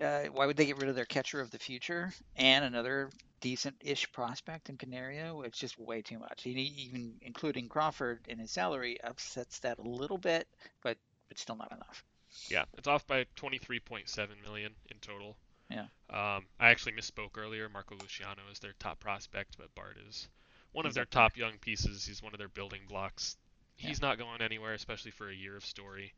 uh, 0.00 0.24
why 0.32 0.46
would 0.46 0.56
they 0.56 0.66
get 0.66 0.78
rid 0.78 0.88
of 0.88 0.94
their 0.94 1.04
catcher 1.04 1.40
of 1.40 1.50
the 1.50 1.58
future 1.58 2.12
and 2.36 2.64
another 2.64 3.10
decent-ish 3.40 4.10
prospect 4.12 4.68
in 4.68 4.76
Canario? 4.76 5.42
It's 5.42 5.58
just 5.58 5.78
way 5.78 6.02
too 6.02 6.18
much. 6.18 6.42
He, 6.42 6.50
even 6.52 7.14
including 7.22 7.68
Crawford 7.68 8.20
in 8.28 8.38
his 8.38 8.50
salary 8.50 9.00
upsets 9.02 9.58
that 9.60 9.78
a 9.78 9.82
little 9.82 10.18
bit, 10.18 10.46
but 10.82 10.96
but 11.28 11.38
still 11.38 11.56
not 11.56 11.70
enough. 11.72 12.04
Yeah, 12.48 12.64
it's 12.76 12.88
off 12.88 13.06
by 13.06 13.26
23.7 13.36 14.28
million 14.44 14.72
in 14.90 14.96
total. 15.00 15.36
Yeah. 15.68 15.86
Um, 16.10 16.44
I 16.58 16.70
actually 16.70 16.92
misspoke 16.92 17.38
earlier. 17.38 17.68
Marco 17.68 17.96
Luciano 18.00 18.42
is 18.52 18.58
their 18.58 18.74
top 18.78 18.98
prospect, 19.00 19.56
but 19.56 19.72
Bart 19.74 19.96
is 20.08 20.28
one 20.72 20.86
of 20.86 20.94
their 20.94 21.04
top 21.04 21.36
young 21.36 21.58
pieces. 21.60 22.04
He's 22.04 22.22
one 22.22 22.32
of 22.32 22.38
their 22.38 22.48
building 22.48 22.80
blocks. 22.88 23.36
He's 23.76 24.02
not 24.02 24.18
going 24.18 24.42
anywhere, 24.42 24.74
especially 24.74 25.12
for 25.12 25.30
a 25.30 25.34
year 25.34 25.56
of 25.56 25.64
story. 25.64 26.12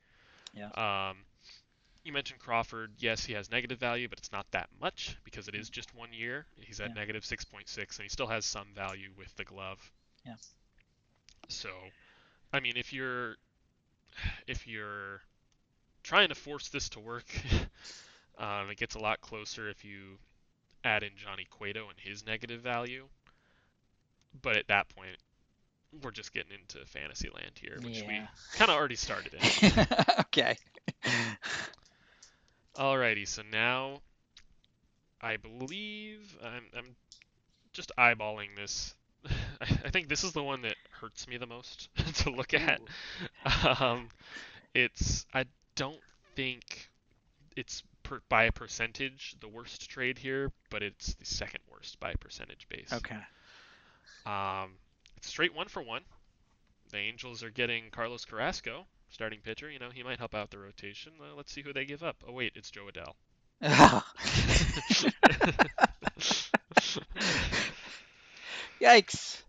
Yeah. 0.52 0.70
Um, 0.70 1.18
you 2.04 2.12
mentioned 2.12 2.40
Crawford. 2.40 2.92
Yes, 2.98 3.24
he 3.24 3.32
has 3.34 3.50
negative 3.50 3.78
value, 3.78 4.08
but 4.08 4.18
it's 4.18 4.32
not 4.32 4.46
that 4.52 4.68
much 4.80 5.16
because 5.24 5.48
it 5.48 5.54
is 5.54 5.70
just 5.70 5.94
one 5.94 6.12
year. 6.12 6.46
He's 6.60 6.80
at 6.80 6.88
Yeah. 6.88 6.94
negative 6.94 7.24
6.6, 7.24 7.98
and 7.98 8.04
he 8.04 8.08
still 8.08 8.26
has 8.26 8.44
some 8.44 8.68
value 8.74 9.12
with 9.16 9.34
the 9.36 9.44
glove. 9.44 9.78
Yeah. 10.24 10.36
So, 11.48 11.70
I 12.52 12.60
mean, 12.60 12.76
if 12.76 12.92
you're 12.92 13.36
if 14.46 14.66
you're 14.66 15.22
trying 16.02 16.28
to 16.28 16.34
force 16.34 16.68
this 16.68 16.88
to 16.90 17.00
work, 17.00 17.26
um, 18.38 18.70
it 18.70 18.76
gets 18.76 18.94
a 18.94 18.98
lot 18.98 19.20
closer 19.20 19.68
if 19.68 19.84
you 19.84 20.18
add 20.84 21.02
in 21.02 21.10
Johnny 21.16 21.46
Cueto 21.50 21.88
and 21.88 21.98
his 21.98 22.26
negative 22.26 22.60
value. 22.60 23.08
But 24.40 24.56
at 24.56 24.68
that 24.68 24.88
point, 24.88 25.16
we're 26.02 26.10
just 26.10 26.32
getting 26.32 26.52
into 26.52 26.84
fantasy 26.86 27.28
land 27.34 27.52
here, 27.60 27.78
which 27.82 28.02
we 28.06 28.20
kind 28.54 28.70
of 28.70 28.76
already 28.76 28.96
started 28.96 29.34
in. 29.34 29.86
okay. 30.20 30.56
Alrighty, 32.76 33.28
so 33.28 33.42
now 33.50 34.00
I 35.20 35.36
believe 35.36 36.36
I'm, 36.42 36.64
I'm 36.76 36.96
just 37.72 37.92
eyeballing 37.98 38.56
this. 38.56 38.94
I, 39.60 39.90
think 39.90 40.08
this 40.08 40.24
is 40.24 40.32
the 40.32 40.42
one 40.42 40.62
that 40.62 40.74
hurts 40.90 41.28
me 41.28 41.36
the 41.36 41.46
most 41.46 41.88
to 42.16 42.30
look 42.30 42.54
at. 42.54 42.80
Um, 43.78 44.08
it's 44.74 45.26
I 45.32 45.44
don't 45.76 46.00
think 46.34 46.90
it's 47.56 47.82
per, 48.02 48.20
by 48.28 48.44
a 48.44 48.52
percentage 48.52 49.36
the 49.40 49.48
worst 49.48 49.88
trade 49.90 50.18
here, 50.18 50.50
but 50.70 50.82
it's 50.82 51.14
the 51.14 51.26
second 51.26 51.60
worst 51.70 52.00
by 52.00 52.14
percentage 52.14 52.66
base. 52.68 52.92
Okay. 52.92 53.18
Um, 54.26 54.72
it's 55.16 55.28
straight 55.28 55.54
one 55.54 55.68
for 55.68 55.82
one. 55.82 56.02
The 56.90 56.98
Angels 56.98 57.42
are 57.42 57.50
getting 57.50 57.90
Carlos 57.90 58.24
Carrasco, 58.24 58.86
starting 59.12 59.40
pitcher. 59.40 59.70
You 59.70 59.78
know 59.78 59.90
he 59.92 60.02
might 60.02 60.18
help 60.18 60.34
out 60.34 60.50
the 60.50 60.58
rotation. 60.58 61.12
Uh, 61.20 61.36
let's 61.36 61.52
see 61.52 61.62
who 61.62 61.72
they 61.72 61.84
give 61.84 62.02
up. 62.02 62.16
Oh 62.26 62.32
wait, 62.32 62.52
it's 62.56 62.70
Jo 62.70 62.88
Adell. 62.92 63.14
Yikes. 68.80 69.42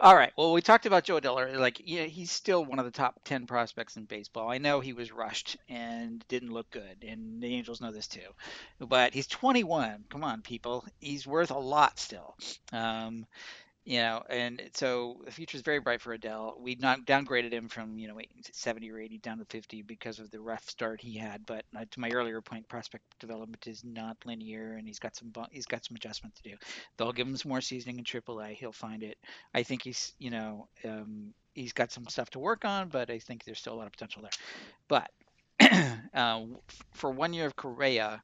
All 0.00 0.14
right. 0.14 0.32
Well, 0.36 0.52
we 0.52 0.62
talked 0.62 0.86
about 0.86 1.04
Jo 1.04 1.20
Adell. 1.20 1.58
Like, 1.58 1.82
yeah, 1.84 2.04
he's 2.04 2.30
still 2.30 2.64
one 2.64 2.78
of 2.78 2.84
the 2.84 2.90
top 2.90 3.20
ten 3.24 3.46
prospects 3.46 3.96
in 3.96 4.04
baseball. 4.04 4.48
I 4.50 4.58
know 4.58 4.80
he 4.80 4.92
was 4.92 5.12
rushed 5.12 5.56
and 5.68 6.24
didn't 6.28 6.52
look 6.52 6.70
good, 6.70 7.04
and 7.06 7.42
the 7.42 7.54
Angels 7.54 7.80
know 7.80 7.92
this 7.92 8.06
too. 8.06 8.20
But 8.80 9.12
he's 9.12 9.26
21. 9.26 10.04
Come 10.08 10.24
on, 10.24 10.42
people. 10.42 10.84
He's 11.00 11.26
worth 11.26 11.50
a 11.50 11.58
lot 11.58 11.98
still. 11.98 12.36
Um, 12.72 13.26
you 13.88 14.00
know, 14.00 14.22
and 14.28 14.60
so 14.74 15.16
the 15.24 15.30
future 15.30 15.56
is 15.56 15.62
very 15.62 15.78
bright 15.78 16.02
for 16.02 16.14
Adell. 16.16 16.60
We 16.60 16.76
not 16.78 17.06
downgraded 17.06 17.52
him 17.52 17.68
from 17.68 17.98
you 17.98 18.06
know 18.06 18.20
70 18.52 18.90
or 18.90 19.00
80 19.00 19.16
down 19.16 19.38
to 19.38 19.46
50 19.46 19.80
because 19.80 20.18
of 20.18 20.30
the 20.30 20.40
rough 20.40 20.68
start 20.68 21.00
he 21.00 21.16
had. 21.16 21.46
But 21.46 21.64
uh, 21.74 21.86
to 21.90 22.00
my 22.00 22.10
earlier 22.10 22.42
point, 22.42 22.68
prospect 22.68 23.04
development 23.18 23.66
is 23.66 23.82
not 23.84 24.18
linear, 24.26 24.74
and 24.74 24.86
he's 24.86 24.98
got 24.98 25.16
some 25.16 25.32
he's 25.52 25.64
got 25.64 25.86
some 25.86 25.96
adjustment 25.96 26.34
to 26.34 26.42
do. 26.50 26.56
They'll 26.98 27.14
give 27.14 27.26
him 27.26 27.38
some 27.38 27.48
more 27.48 27.62
seasoning 27.62 27.98
in 27.98 28.04
AAA. 28.04 28.56
He'll 28.56 28.72
find 28.72 29.02
it. 29.02 29.16
I 29.54 29.62
think 29.62 29.84
he's 29.84 30.12
you 30.18 30.32
know 30.32 30.68
um, 30.84 31.32
he's 31.54 31.72
got 31.72 31.90
some 31.90 32.06
stuff 32.08 32.28
to 32.30 32.38
work 32.38 32.66
on, 32.66 32.90
but 32.90 33.08
I 33.08 33.18
think 33.18 33.44
there's 33.44 33.58
still 33.58 33.72
a 33.72 33.78
lot 33.78 33.86
of 33.86 33.92
potential 33.92 34.20
there. 34.20 34.30
But 34.88 35.10
uh, 36.14 36.42
for 36.92 37.10
one 37.10 37.32
year 37.32 37.46
of 37.46 37.56
Correa, 37.56 38.22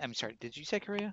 I'm 0.00 0.14
sorry, 0.14 0.36
did 0.38 0.56
you 0.56 0.64
say 0.64 0.78
Correa? 0.78 1.12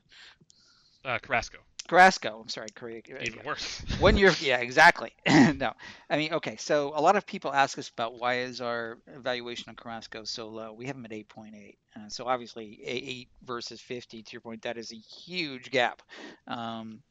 Uh, 1.03 1.17
Carrasco. 1.17 1.57
Carrasco. 1.87 2.39
I'm 2.41 2.49
sorry, 2.49 2.67
Correa. 2.75 3.01
Even 3.21 3.43
worse. 3.45 3.81
One 3.99 4.17
year. 4.17 4.33
Yeah, 4.39 4.57
exactly. 4.57 5.13
no, 5.27 5.73
I 6.09 6.17
mean, 6.17 6.33
okay. 6.33 6.57
So 6.57 6.91
a 6.95 7.01
lot 7.01 7.15
of 7.15 7.25
people 7.25 7.53
ask 7.53 7.77
us 7.79 7.89
about 7.89 8.19
why 8.19 8.39
is 8.39 8.61
our 8.61 8.97
evaluation 9.07 9.69
on 9.69 9.75
Carrasco 9.75 10.23
so 10.25 10.49
low. 10.49 10.73
We 10.73 10.87
have 10.87 10.95
him 10.95 11.05
at 11.05 11.11
8.8. 11.11 11.75
Uh, 11.95 12.09
so 12.09 12.25
obviously, 12.25 12.79
8 12.83 13.29
versus 13.45 13.79
50. 13.79 14.23
To 14.23 14.31
your 14.33 14.41
point, 14.41 14.63
that 14.63 14.77
is 14.77 14.91
a 14.91 14.95
huge 14.95 15.71
gap. 15.71 16.01
Um, 16.47 17.01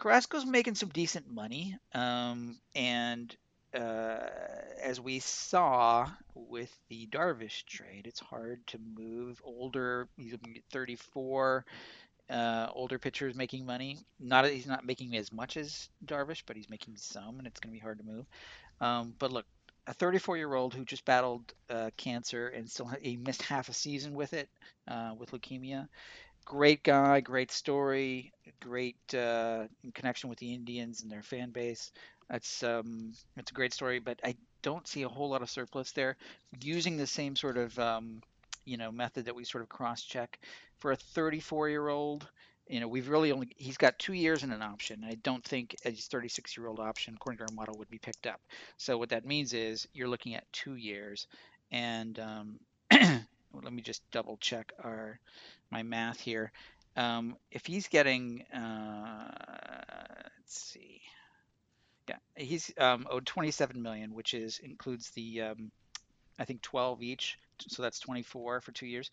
Carrasco's 0.00 0.46
making 0.46 0.74
some 0.74 0.88
decent 0.88 1.30
money, 1.30 1.76
um, 1.94 2.58
and 2.74 3.34
uh, 3.74 4.18
as 4.82 5.00
we 5.00 5.18
saw 5.18 6.08
with 6.34 6.72
the 6.88 7.06
Darvish 7.06 7.64
trade, 7.64 8.06
it's 8.06 8.20
hard 8.20 8.66
to 8.68 8.78
move 8.96 9.40
older. 9.44 10.08
He's 10.16 10.34
34 10.72 11.64
uh, 12.30 12.68
older 12.72 12.98
pitchers 12.98 13.34
making 13.34 13.66
money. 13.66 13.98
Not 14.18 14.46
he's 14.46 14.66
not 14.66 14.84
making 14.84 15.16
as 15.16 15.32
much 15.32 15.56
as 15.56 15.88
Darvish, 16.04 16.42
but 16.46 16.56
he's 16.56 16.70
making 16.70 16.96
some, 16.96 17.38
and 17.38 17.46
it's 17.46 17.60
going 17.60 17.72
to 17.72 17.78
be 17.78 17.82
hard 17.82 17.98
to 17.98 18.04
move. 18.04 18.26
Um, 18.80 19.14
but 19.18 19.32
look, 19.32 19.46
a 19.86 19.92
34 19.92 20.36
year 20.36 20.54
old 20.54 20.74
who 20.74 20.84
just 20.84 21.04
battled 21.04 21.52
uh, 21.70 21.90
cancer 21.96 22.48
and 22.48 22.68
still 22.68 22.90
he 23.00 23.16
missed 23.16 23.42
half 23.42 23.68
a 23.68 23.74
season 23.74 24.14
with 24.14 24.32
it, 24.32 24.48
uh, 24.88 25.12
with 25.18 25.30
leukemia. 25.32 25.88
Great 26.44 26.82
guy, 26.82 27.20
great 27.20 27.50
story, 27.50 28.32
great 28.60 28.96
uh, 29.14 29.64
connection 29.94 30.28
with 30.28 30.38
the 30.38 30.52
Indians 30.52 31.02
and 31.02 31.10
their 31.10 31.22
fan 31.22 31.50
base. 31.50 31.90
That's 32.28 32.62
um, 32.62 33.12
it's 33.36 33.50
a 33.50 33.54
great 33.54 33.72
story, 33.72 33.98
but 33.98 34.20
I 34.24 34.36
don't 34.62 34.86
see 34.86 35.02
a 35.02 35.08
whole 35.08 35.28
lot 35.30 35.42
of 35.42 35.50
surplus 35.50 35.92
there. 35.92 36.16
Using 36.62 36.96
the 36.96 37.06
same 37.06 37.36
sort 37.36 37.56
of 37.56 37.78
um, 37.78 38.22
you 38.64 38.76
know 38.76 38.90
method 38.90 39.26
that 39.26 39.34
we 39.34 39.44
sort 39.44 39.62
of 39.62 39.68
cross 39.68 40.02
check 40.02 40.38
for 40.78 40.92
a 40.92 40.96
34 40.96 41.68
year 41.68 41.88
old 41.88 42.28
you 42.68 42.80
know 42.80 42.88
we've 42.88 43.08
really 43.08 43.32
only 43.32 43.48
he's 43.56 43.76
got 43.76 43.98
two 43.98 44.14
years 44.14 44.42
in 44.42 44.50
an 44.50 44.62
option. 44.62 45.04
I 45.06 45.16
don't 45.22 45.44
think 45.44 45.76
a 45.84 45.92
36 45.92 46.56
year 46.56 46.66
old 46.66 46.80
option 46.80 47.14
according 47.14 47.38
to 47.38 47.44
our 47.44 47.54
model 47.54 47.76
would 47.78 47.90
be 47.90 47.98
picked 47.98 48.26
up. 48.26 48.40
So 48.78 48.96
what 48.96 49.10
that 49.10 49.26
means 49.26 49.52
is 49.52 49.86
you're 49.92 50.08
looking 50.08 50.34
at 50.34 50.50
two 50.52 50.76
years. 50.76 51.26
And 51.70 52.18
um, 52.18 52.60
let 52.90 53.72
me 53.72 53.82
just 53.82 54.02
double 54.10 54.38
check 54.38 54.72
our 54.82 55.18
my 55.70 55.82
math 55.82 56.20
here. 56.20 56.52
Um, 56.96 57.36
if 57.50 57.66
he's 57.66 57.88
getting 57.88 58.44
uh, 58.54 59.30
let's 60.38 60.56
see. 60.56 61.02
Yeah 62.08 62.16
he's 62.36 62.72
um, 62.78 63.06
owed 63.10 63.26
27 63.26 63.80
million 63.80 64.14
which 64.14 64.34
is 64.34 64.58
includes 64.58 65.10
the 65.10 65.40
um, 65.40 65.70
i 66.38 66.44
think 66.44 66.60
12 66.60 67.02
each 67.02 67.38
so 67.68 67.82
that's 67.82 67.98
24 67.98 68.60
for 68.60 68.72
two 68.72 68.86
years, 68.86 69.10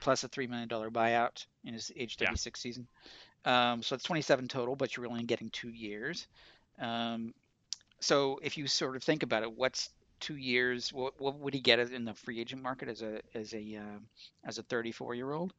plus 0.00 0.24
a 0.24 0.28
three 0.28 0.46
million 0.46 0.68
dollar 0.68 0.90
buyout 0.90 1.44
in 1.64 1.74
his 1.74 1.92
age 1.96 2.16
36 2.16 2.58
yeah. 2.58 2.62
season. 2.62 2.86
Um, 3.44 3.82
so 3.82 3.94
it's 3.94 4.04
27 4.04 4.48
total, 4.48 4.74
but 4.74 4.96
you're 4.96 5.06
only 5.06 5.24
getting 5.24 5.50
two 5.50 5.68
years. 5.68 6.26
Um, 6.80 7.34
so 8.00 8.40
if 8.42 8.56
you 8.56 8.66
sort 8.66 8.96
of 8.96 9.02
think 9.02 9.22
about 9.22 9.42
it, 9.42 9.56
what's 9.56 9.90
two 10.20 10.36
years? 10.36 10.92
What, 10.92 11.20
what 11.20 11.38
would 11.38 11.54
he 11.54 11.60
get 11.60 11.78
in 11.78 12.04
the 12.04 12.14
free 12.14 12.40
agent 12.40 12.62
market 12.62 12.88
as 12.88 13.02
a 13.02 13.20
as 13.34 13.52
a 13.54 13.76
uh, 13.76 13.98
as 14.44 14.58
a 14.58 14.62
34 14.62 15.14
year 15.14 15.32
old? 15.32 15.52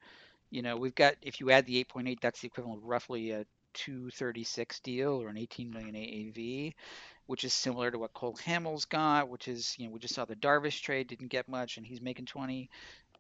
You 0.49 0.62
know, 0.62 0.78
we've 0.78 0.95
got 0.95 1.16
if 1.22 1.40
you 1.40 1.52
add 1.52 1.66
the 1.66 1.84
8.8, 1.84 2.20
that's 2.22 2.41
the 2.41 2.48
equivalent 2.48 2.80
of 2.80 2.86
roughly 2.86 3.32
a 3.32 3.45
236 3.74 4.80
deal 4.80 5.22
or 5.22 5.28
an 5.30 5.38
18 5.38 5.70
million 5.70 5.95
AAV 5.95 6.74
which 7.27 7.43
is 7.43 7.53
similar 7.53 7.91
to 7.91 7.97
what 7.97 8.14
Cole 8.14 8.38
Hamels 8.45 8.88
got, 8.88 9.30
which 9.30 9.47
is, 9.47 9.76
you 9.77 9.88
know, 9.88 9.93
we 9.93 9.99
just 9.99 10.14
saw 10.14 10.26
the 10.26 10.35
Darvish 10.35 10.81
trade 10.81 11.07
didn't 11.07 11.30
get 11.30 11.47
much 11.47 11.77
and 11.77 11.85
he's 11.85 12.02
making 12.02 12.26
20 12.26 12.69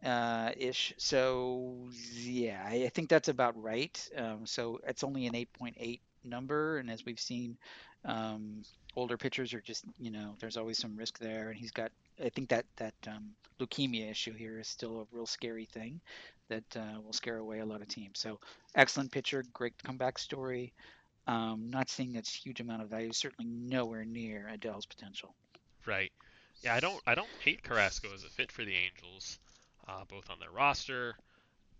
uh, 0.03 0.51
ish. 0.57 0.93
So, 0.97 1.89
yeah, 2.13 2.63
I, 2.65 2.85
I, 2.85 2.89
think 2.89 3.09
that's 3.09 3.29
about 3.29 3.61
right. 3.61 4.09
Um, 4.15 4.45
so 4.45 4.79
it's 4.87 5.03
only 5.03 5.25
an 5.25 5.33
8.8 5.33 5.99
number. 6.23 6.77
And 6.77 6.89
as 6.89 7.05
we've 7.05 7.19
seen, 7.19 7.57
um, 8.03 8.61
older 8.95 9.17
pitchers 9.17 9.53
are 9.53 9.61
just, 9.61 9.85
you 9.99 10.11
know, 10.11 10.35
there's 10.39 10.57
always 10.57 10.77
some 10.77 10.95
risk 10.95 11.17
there. 11.17 11.49
And 11.49 11.57
he's 11.57 11.71
got, 11.71 11.91
I 12.23 12.29
think 12.29 12.49
that, 12.49 12.65
that 12.77 12.93
um, 13.07 13.31
leukemia 13.59 14.11
issue 14.11 14.33
here 14.33 14.59
is 14.59 14.67
still 14.67 15.01
a 15.01 15.15
real 15.15 15.25
scary 15.25 15.65
thing 15.65 15.99
that 16.49 16.63
uh, 16.75 17.01
will 17.03 17.13
scare 17.13 17.37
away 17.37 17.59
a 17.59 17.65
lot 17.65 17.81
of 17.81 17.87
teams. 17.87 18.19
So, 18.19 18.39
excellent 18.75 19.11
pitcher, 19.11 19.43
great 19.53 19.73
comeback 19.83 20.19
story. 20.19 20.73
Um, 21.27 21.69
not 21.69 21.89
seeing 21.89 22.13
that's 22.13 22.33
huge 22.33 22.59
amount 22.61 22.83
of 22.83 22.89
value. 22.89 23.11
Certainly 23.11 23.49
nowhere 23.51 24.05
near 24.05 24.49
Adell's 24.51 24.85
potential. 24.85 25.33
Right. 25.85 26.11
Yeah, 26.61 26.75
I 26.75 26.79
don't. 26.79 27.01
I 27.05 27.15
don't 27.15 27.29
hate 27.43 27.63
Carrasco 27.63 28.13
as 28.13 28.23
a 28.23 28.29
fit 28.29 28.51
for 28.51 28.63
the 28.63 28.75
Angels, 28.75 29.39
uh, 29.87 30.03
both 30.07 30.29
on 30.29 30.39
their 30.39 30.51
roster 30.51 31.15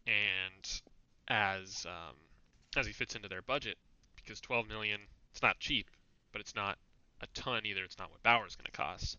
and 0.08 0.82
as 1.28 1.86
um, 1.86 2.16
as 2.78 2.86
he 2.86 2.94
fits 2.94 3.16
into 3.16 3.28
their 3.28 3.42
budget. 3.42 3.78
Because 4.16 4.42
12 4.42 4.68
million, 4.68 5.00
it's 5.32 5.44
not 5.44 5.60
cheap, 5.60 5.88
but 6.32 6.42
it's 6.42 6.56
not 6.56 6.78
a 7.22 7.28
ton 7.28 7.66
either. 7.66 7.84
It's 7.84 8.00
not 8.00 8.12
what 8.12 8.24
Bauer's 8.24 8.56
going 8.56 8.66
to 8.66 8.72
cost. 8.72 9.18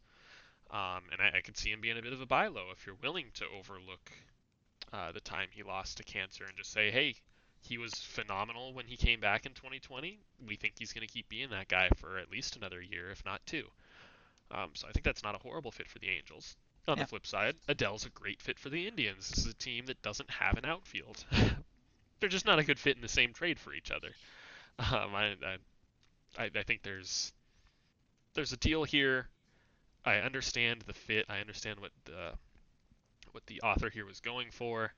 Um, 0.70 1.02
and 1.12 1.20
I, 1.20 1.38
I, 1.38 1.40
could 1.42 1.56
see 1.56 1.70
him 1.70 1.80
being 1.80 1.96
a 1.96 2.02
bit 2.02 2.12
of 2.12 2.20
a 2.20 2.26
buy 2.26 2.48
low 2.48 2.70
if 2.72 2.84
you're 2.86 2.96
willing 3.00 3.26
to 3.34 3.44
overlook 3.56 4.10
uh, 4.92 5.12
the 5.12 5.20
time 5.20 5.46
he 5.52 5.62
lost 5.62 5.98
to 5.98 6.02
cancer 6.02 6.44
and 6.44 6.56
just 6.56 6.72
say, 6.72 6.90
hey, 6.90 7.14
he 7.62 7.78
was 7.78 7.94
phenomenal 7.94 8.72
when 8.72 8.86
he 8.86 8.96
came 8.96 9.20
back 9.20 9.46
in 9.46 9.52
2020. 9.52 10.18
We 10.46 10.56
think 10.56 10.74
he's 10.78 10.92
going 10.92 11.06
to 11.06 11.12
keep 11.12 11.28
being 11.28 11.50
that 11.50 11.68
guy 11.68 11.88
for 11.96 12.18
at 12.18 12.30
least 12.30 12.56
another 12.56 12.80
year, 12.80 13.10
if 13.10 13.24
not 13.24 13.44
two. 13.46 13.64
Um, 14.50 14.70
so 14.74 14.86
I 14.88 14.92
think 14.92 15.04
that's 15.04 15.22
not 15.22 15.34
a 15.34 15.38
horrible 15.38 15.72
fit 15.72 15.88
for 15.88 15.98
the 15.98 16.08
Angels. 16.08 16.56
On 16.88 16.96
yeah. 16.96 17.02
the 17.02 17.08
flip 17.08 17.26
side, 17.26 17.56
Adell's 17.68 18.06
a 18.06 18.10
great 18.10 18.40
fit 18.40 18.60
for 18.60 18.68
the 18.68 18.86
Indians. 18.86 19.28
This 19.28 19.40
is 19.40 19.46
a 19.46 19.54
team 19.54 19.86
that 19.86 20.00
doesn't 20.02 20.30
have 20.30 20.56
an 20.56 20.64
outfield. 20.64 21.24
They're 22.20 22.28
just 22.28 22.46
not 22.46 22.60
a 22.60 22.64
good 22.64 22.78
fit 22.78 22.94
in 22.94 23.02
the 23.02 23.08
same 23.08 23.32
trade 23.32 23.58
for 23.58 23.74
each 23.74 23.90
other. 23.90 24.12
Um, 24.78 25.14
I, 25.14 25.34
I, 26.38 26.50
I 26.54 26.62
think 26.62 26.82
there's 26.82 27.32
there's 28.34 28.52
a 28.52 28.56
deal 28.56 28.84
here. 28.84 29.28
I 30.04 30.16
understand 30.16 30.82
the 30.86 30.92
fit. 30.92 31.26
I 31.28 31.40
understand 31.40 31.80
what 31.80 31.90
the 32.04 32.32
what 33.32 33.46
the 33.46 33.60
author 33.62 33.90
here 33.90 34.06
was 34.06 34.20
going 34.20 34.48
for. 34.52 34.92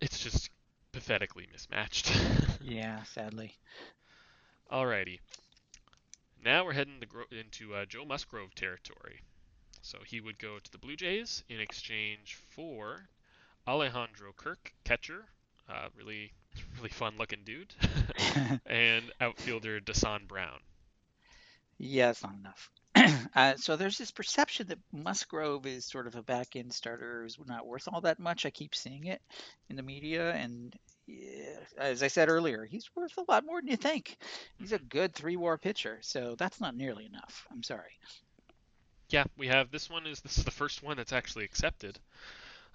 It's 0.00 0.18
just 0.18 0.50
pathetically 0.96 1.46
mismatched. 1.52 2.10
yeah, 2.60 3.02
sadly. 3.02 3.54
Alrighty. 4.72 5.20
Now 6.42 6.64
we're 6.64 6.72
heading 6.72 7.00
gro- 7.06 7.26
into 7.30 7.74
uh, 7.74 7.84
Joe 7.84 8.06
Musgrove 8.06 8.54
territory. 8.54 9.20
So 9.82 9.98
he 10.06 10.20
would 10.20 10.38
go 10.38 10.58
to 10.58 10.72
the 10.72 10.78
Blue 10.78 10.96
Jays 10.96 11.44
in 11.50 11.60
exchange 11.60 12.34
for 12.34 13.10
Alejandro 13.66 14.32
Kirk, 14.32 14.72
catcher, 14.84 15.26
uh, 15.68 15.88
really, 15.94 16.32
really 16.76 16.88
fun-looking 16.88 17.44
dude, 17.44 17.74
and 18.66 19.12
outfielder 19.20 19.80
Dasan 19.80 20.26
Brown. 20.26 20.60
Yeah, 21.78 22.10
it's 22.10 22.22
not 22.22 22.34
enough. 22.34 22.70
uh, 23.34 23.54
so 23.56 23.76
there's 23.76 23.98
this 23.98 24.10
perception 24.10 24.68
that 24.68 24.78
Musgrove 24.92 25.66
is 25.66 25.84
sort 25.84 26.06
of 26.06 26.16
a 26.16 26.22
back 26.22 26.56
end 26.56 26.72
starter 26.72 27.22
who's 27.22 27.38
not 27.46 27.66
worth 27.66 27.88
all 27.92 28.00
that 28.02 28.18
much. 28.18 28.46
I 28.46 28.50
keep 28.50 28.74
seeing 28.74 29.06
it 29.06 29.20
in 29.68 29.76
the 29.76 29.82
media, 29.82 30.32
and 30.32 30.74
yeah, 31.06 31.58
as 31.78 32.02
I 32.02 32.08
said 32.08 32.28
earlier, 32.28 32.64
he's 32.64 32.88
worth 32.94 33.16
a 33.18 33.30
lot 33.30 33.44
more 33.44 33.60
than 33.60 33.70
you 33.70 33.76
think. 33.76 34.16
He's 34.58 34.72
a 34.72 34.78
good 34.78 35.14
three 35.14 35.36
WAR 35.36 35.58
pitcher, 35.58 35.98
so 36.00 36.34
that's 36.38 36.60
not 36.60 36.76
nearly 36.76 37.06
enough. 37.06 37.46
I'm 37.50 37.62
sorry. 37.62 37.98
Yeah, 39.08 39.24
we 39.36 39.48
have 39.48 39.70
this 39.70 39.88
one 39.88 40.06
is 40.06 40.20
this 40.20 40.38
is 40.38 40.44
the 40.44 40.50
first 40.50 40.82
one 40.82 40.96
that's 40.96 41.12
actually 41.12 41.44
accepted, 41.44 41.98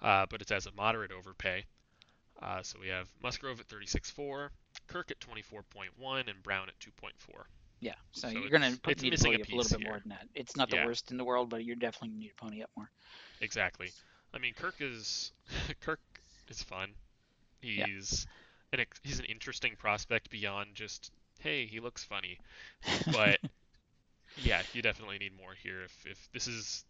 uh, 0.00 0.26
but 0.30 0.40
it's 0.40 0.52
as 0.52 0.66
a 0.66 0.72
moderate 0.72 1.12
overpay. 1.12 1.64
Uh, 2.40 2.62
so 2.62 2.78
we 2.80 2.88
have 2.88 3.08
Musgrove 3.22 3.60
at 3.60 3.68
36.4, 3.68 4.48
Kirk 4.88 5.10
at 5.10 5.20
24.1, 5.20 6.28
and 6.28 6.42
Brown 6.42 6.68
at 6.68 6.78
2.4. 6.80 7.44
Yeah, 7.82 7.94
so, 8.12 8.28
so 8.28 8.38
you're 8.38 8.48
going 8.48 8.62
to 8.62 8.80
put 8.80 9.02
need 9.02 9.16
to 9.16 9.24
pony 9.24 9.42
up 9.42 9.48
a 9.48 9.56
little 9.56 9.68
bit 9.68 9.80
here. 9.80 9.90
more 9.90 9.98
than 9.98 10.10
that. 10.10 10.28
It's 10.36 10.56
not 10.56 10.70
the 10.70 10.76
yeah. 10.76 10.86
worst 10.86 11.10
in 11.10 11.16
the 11.16 11.24
world, 11.24 11.50
but 11.50 11.64
you're 11.64 11.74
definitely 11.74 12.16
need 12.16 12.28
to 12.28 12.34
pony 12.36 12.62
up 12.62 12.70
more. 12.76 12.88
Exactly. 13.40 13.90
I 14.32 14.38
mean, 14.38 14.54
Kirk 14.54 14.76
is 14.78 15.32
Kirk 15.80 15.98
is 16.48 16.62
fun. 16.62 16.90
He's 17.60 18.24
yeah. 18.72 18.78
an 18.78 18.86
he's 19.02 19.18
an 19.18 19.24
interesting 19.24 19.74
prospect 19.76 20.30
beyond 20.30 20.76
just 20.76 21.10
hey, 21.40 21.66
he 21.66 21.80
looks 21.80 22.04
funny. 22.04 22.38
But 23.12 23.40
yeah, 24.36 24.62
you 24.72 24.80
definitely 24.80 25.18
need 25.18 25.36
more 25.36 25.54
here. 25.60 25.82
If 25.82 26.06
if 26.06 26.28
this 26.32 26.46
is 26.46 26.84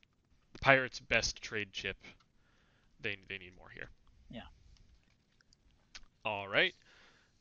the 0.53 0.59
Pirates' 0.59 1.01
best 1.01 1.41
trade 1.41 1.73
chip, 1.73 1.97
they 3.01 3.17
they 3.31 3.39
need 3.39 3.57
more 3.57 3.71
here. 3.73 3.89
Yeah. 4.31 4.43
All 6.23 6.47
right. 6.47 6.75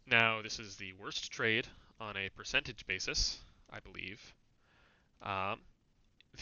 Now 0.07 0.41
this 0.41 0.57
is 0.57 0.77
the 0.77 0.93
worst 0.93 1.33
trade 1.33 1.67
on 2.01 2.17
a 2.17 2.29
percentage 2.29 2.85
basis, 2.87 3.37
I 3.71 3.79
believe. 3.79 4.19
Um, 5.21 5.59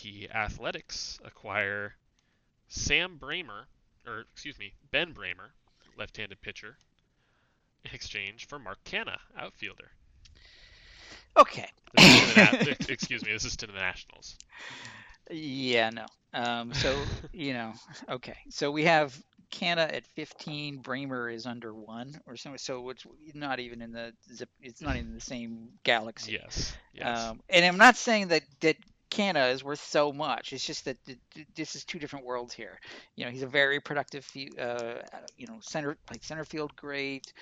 the 0.01 0.29
Athletics 0.33 1.19
acquire 1.25 1.93
Sam 2.69 3.19
Braymer, 3.19 3.65
or 4.07 4.21
excuse 4.33 4.57
me, 4.57 4.73
Ben 4.91 5.13
Braymer, 5.13 5.51
left-handed 5.97 6.39
pitcher, 6.41 6.77
in 7.83 7.91
exchange 7.93 8.47
for 8.47 8.57
Mark 8.57 8.77
Canha, 8.85 9.17
outfielder. 9.37 9.91
Okay. 11.37 11.67
This 11.95 12.05
is 12.05 12.29
to 12.29 12.35
the 12.35 12.65
Na- 12.65 12.75
excuse 12.89 13.25
me, 13.25 13.33
this 13.33 13.45
is 13.45 13.57
to 13.57 13.67
the 13.67 13.73
Nationals. 13.73 14.35
Yeah, 15.29 15.89
no. 15.89 16.05
Um, 16.33 16.73
so 16.73 16.97
you 17.33 17.53
know, 17.53 17.73
okay. 18.09 18.37
So 18.49 18.71
we 18.71 18.83
have 18.85 19.19
Canha 19.51 19.93
at 19.93 20.05
15. 20.15 20.81
Braymer 20.81 21.33
is 21.33 21.45
under 21.45 21.73
one 21.73 22.19
or 22.27 22.35
something. 22.35 22.57
So 22.57 22.89
it's 22.89 23.05
not 23.33 23.59
even 23.59 23.81
in 23.81 23.91
the 23.91 24.13
zip. 24.33 24.49
It's 24.61 24.81
not 24.81 24.95
even 24.95 25.13
the 25.13 25.21
same 25.21 25.69
galaxy. 25.83 26.33
Yes. 26.33 26.75
Yes. 26.93 27.19
Um, 27.19 27.41
and 27.49 27.65
I'm 27.65 27.77
not 27.77 27.97
saying 27.97 28.29
that 28.29 28.43
that 28.61 28.77
Canha 29.09 29.51
is 29.51 29.63
worth 29.63 29.81
so 29.81 30.13
much. 30.13 30.53
It's 30.53 30.65
just 30.65 30.85
that 30.85 31.03
th- 31.05 31.17
th- 31.33 31.47
this 31.55 31.75
is 31.75 31.83
two 31.83 31.97
different 31.97 32.25
worlds 32.25 32.53
here. 32.53 32.79
You 33.15 33.25
know, 33.25 33.31
he's 33.31 33.41
a 33.41 33.47
very 33.47 33.79
productive, 33.79 34.27
uh, 34.59 34.95
you 35.35 35.47
know, 35.47 35.57
center 35.61 35.97
played 36.05 36.23
center 36.23 36.45
field 36.45 36.75
great. 36.75 37.33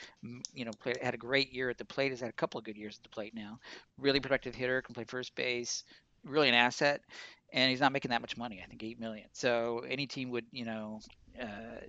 You 0.54 0.66
know, 0.66 0.72
played 0.80 0.98
had 1.02 1.14
a 1.14 1.18
great 1.18 1.52
year 1.52 1.70
at 1.70 1.78
the 1.78 1.86
plate. 1.86 2.12
Has 2.12 2.22
had 2.22 2.30
a 2.30 2.34
couple 2.34 2.58
of 2.58 2.64
good 2.64 2.78
years 2.78 2.98
at 2.98 3.04
the 3.04 3.10
plate 3.10 3.34
now. 3.36 3.60
Really 3.98 4.20
productive 4.20 4.56
hitter. 4.56 4.82
Can 4.82 4.96
play 4.96 5.04
first 5.04 5.36
base. 5.36 5.84
Really 6.24 6.48
an 6.48 6.56
asset. 6.56 7.02
And 7.54 7.70
he's 7.70 7.80
not 7.80 7.92
making 7.94 8.10
that 8.10 8.22
much 8.22 8.38
money. 8.38 8.62
I 8.64 8.68
think 8.68 8.84
eight 8.84 9.00
million. 9.00 9.28
So 9.34 9.84
any 9.88 10.08
team 10.08 10.30
would, 10.32 10.46
you 10.52 10.66
know, 10.66 11.00
uh, 11.42 11.82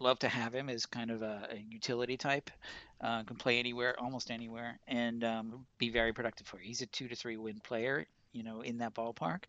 love 0.00 0.18
to 0.20 0.28
have 0.28 0.54
him 0.54 0.68
as 0.68 0.86
kind 0.86 1.10
of 1.10 1.22
a, 1.22 1.48
a 1.52 1.56
utility 1.56 2.16
type. 2.16 2.50
Uh, 3.00 3.22
can 3.22 3.36
play 3.36 3.58
anywhere, 3.58 3.94
almost 4.00 4.30
anywhere, 4.30 4.78
and 4.88 5.22
um, 5.22 5.64
be 5.78 5.88
very 5.88 6.12
productive 6.12 6.46
for 6.46 6.58
you. 6.58 6.66
He's 6.66 6.82
a 6.82 6.86
two 6.86 7.06
to 7.08 7.14
three 7.14 7.36
win 7.36 7.60
player 7.60 8.06
you 8.32 8.42
know, 8.42 8.60
in 8.60 8.78
that 8.78 8.94
ballpark 8.94 9.44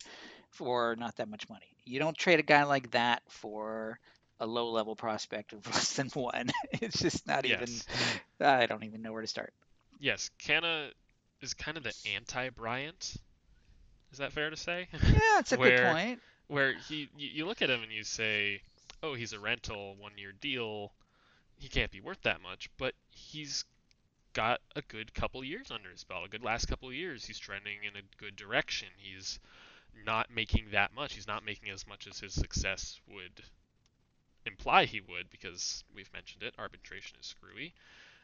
for 0.51 0.95
not 0.95 1.15
that 1.17 1.29
much 1.29 1.49
money. 1.49 1.75
You 1.85 1.99
don't 1.99 2.17
trade 2.17 2.39
a 2.39 2.43
guy 2.43 2.63
like 2.63 2.91
that 2.91 3.21
for 3.29 3.99
a 4.39 4.47
low 4.47 4.71
level 4.71 4.95
prospect 4.95 5.53
of 5.53 5.65
less 5.73 5.93
than 5.93 6.09
one. 6.09 6.49
it's 6.71 6.99
just 7.01 7.27
not 7.27 7.47
yes. 7.47 7.85
even, 8.39 8.47
I 8.47 8.65
don't 8.65 8.83
even 8.83 9.01
know 9.01 9.11
where 9.11 9.21
to 9.21 9.27
start. 9.27 9.53
Yes. 9.99 10.31
Canha 10.41 10.89
is 11.41 11.53
kind 11.53 11.77
of 11.77 11.83
the 11.83 11.93
anti-Bryant. 12.15 13.15
Is 14.11 14.17
that 14.17 14.31
fair 14.31 14.49
to 14.49 14.57
say? 14.57 14.87
Yeah, 14.91 15.39
it's 15.39 15.51
a 15.51 15.57
good 15.57 15.79
point. 15.93 16.19
Where 16.47 16.73
he, 16.87 17.09
you, 17.15 17.29
you 17.31 17.45
look 17.45 17.61
at 17.61 17.69
him 17.69 17.83
and 17.83 17.91
you 17.91 18.03
say, 18.03 18.61
oh, 19.03 19.13
he's 19.13 19.33
a 19.33 19.39
rental, 19.39 19.95
one-year 19.99 20.33
deal. 20.39 20.93
He 21.57 21.67
can't 21.67 21.91
be 21.91 22.01
worth 22.01 22.21
that 22.23 22.41
much, 22.41 22.69
but 22.77 22.93
he's 23.09 23.65
got 24.33 24.61
a 24.75 24.81
good 24.83 25.13
couple 25.13 25.43
years 25.43 25.71
under 25.71 25.89
his 25.89 26.03
belt. 26.03 26.25
A 26.25 26.29
good 26.29 26.43
last 26.43 26.67
couple 26.67 26.91
years. 26.93 27.25
He's 27.25 27.39
trending 27.39 27.83
in 27.83 27.95
a 27.95 28.05
good 28.17 28.35
direction. 28.35 28.87
He's 28.97 29.39
not 30.05 30.29
making 30.33 30.67
that 30.71 30.93
much. 30.93 31.13
He's 31.13 31.27
not 31.27 31.45
making 31.45 31.69
as 31.69 31.87
much 31.87 32.07
as 32.07 32.19
his 32.19 32.33
success 32.33 32.99
would 33.07 33.43
imply 34.45 34.85
he 34.85 35.01
would 35.01 35.29
because 35.29 35.83
we've 35.93 36.11
mentioned 36.13 36.43
it, 36.43 36.53
arbitration 36.57 37.17
is 37.19 37.27
screwy. 37.27 37.73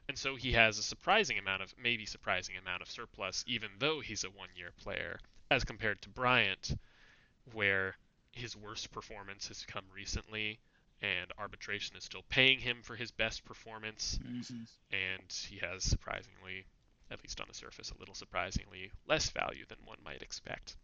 And 0.07 0.17
so 0.17 0.35
he 0.35 0.53
has 0.53 0.77
a 0.77 0.83
surprising 0.83 1.37
amount 1.39 1.63
of 1.63 1.73
maybe 1.81 2.05
surprising 2.05 2.55
amount 2.57 2.81
of 2.81 2.89
surplus 2.89 3.43
even 3.47 3.69
though 3.79 3.99
he's 3.99 4.23
a 4.23 4.29
one-year 4.29 4.71
player 4.77 5.19
as 5.49 5.63
compared 5.63 6.01
to 6.03 6.09
Bryant 6.09 6.79
where 7.53 7.97
his 8.35 8.55
worst 8.55 8.91
performance 8.91 9.47
has 9.47 9.65
come 9.65 9.85
recently 9.93 10.59
and 11.01 11.31
arbitration 11.37 11.95
is 11.97 12.03
still 12.03 12.23
paying 12.29 12.59
him 12.59 12.81
for 12.83 12.95
his 12.95 13.11
best 13.11 13.43
performance 13.45 14.19
hmm 14.21 14.63
and 14.91 15.31
he 15.49 15.57
has 15.57 15.83
surprisingly 15.83 16.65
at 17.11 17.21
least 17.23 17.39
on 17.41 17.47
the 17.47 17.53
surface 17.53 17.91
a 17.91 17.97
little 17.97 18.13
surprisingly 18.15 18.91
less 19.07 19.29
value 19.31 19.65
than 19.67 19.77
one 19.85 19.97
might 20.03 20.21
expect. 20.21 20.75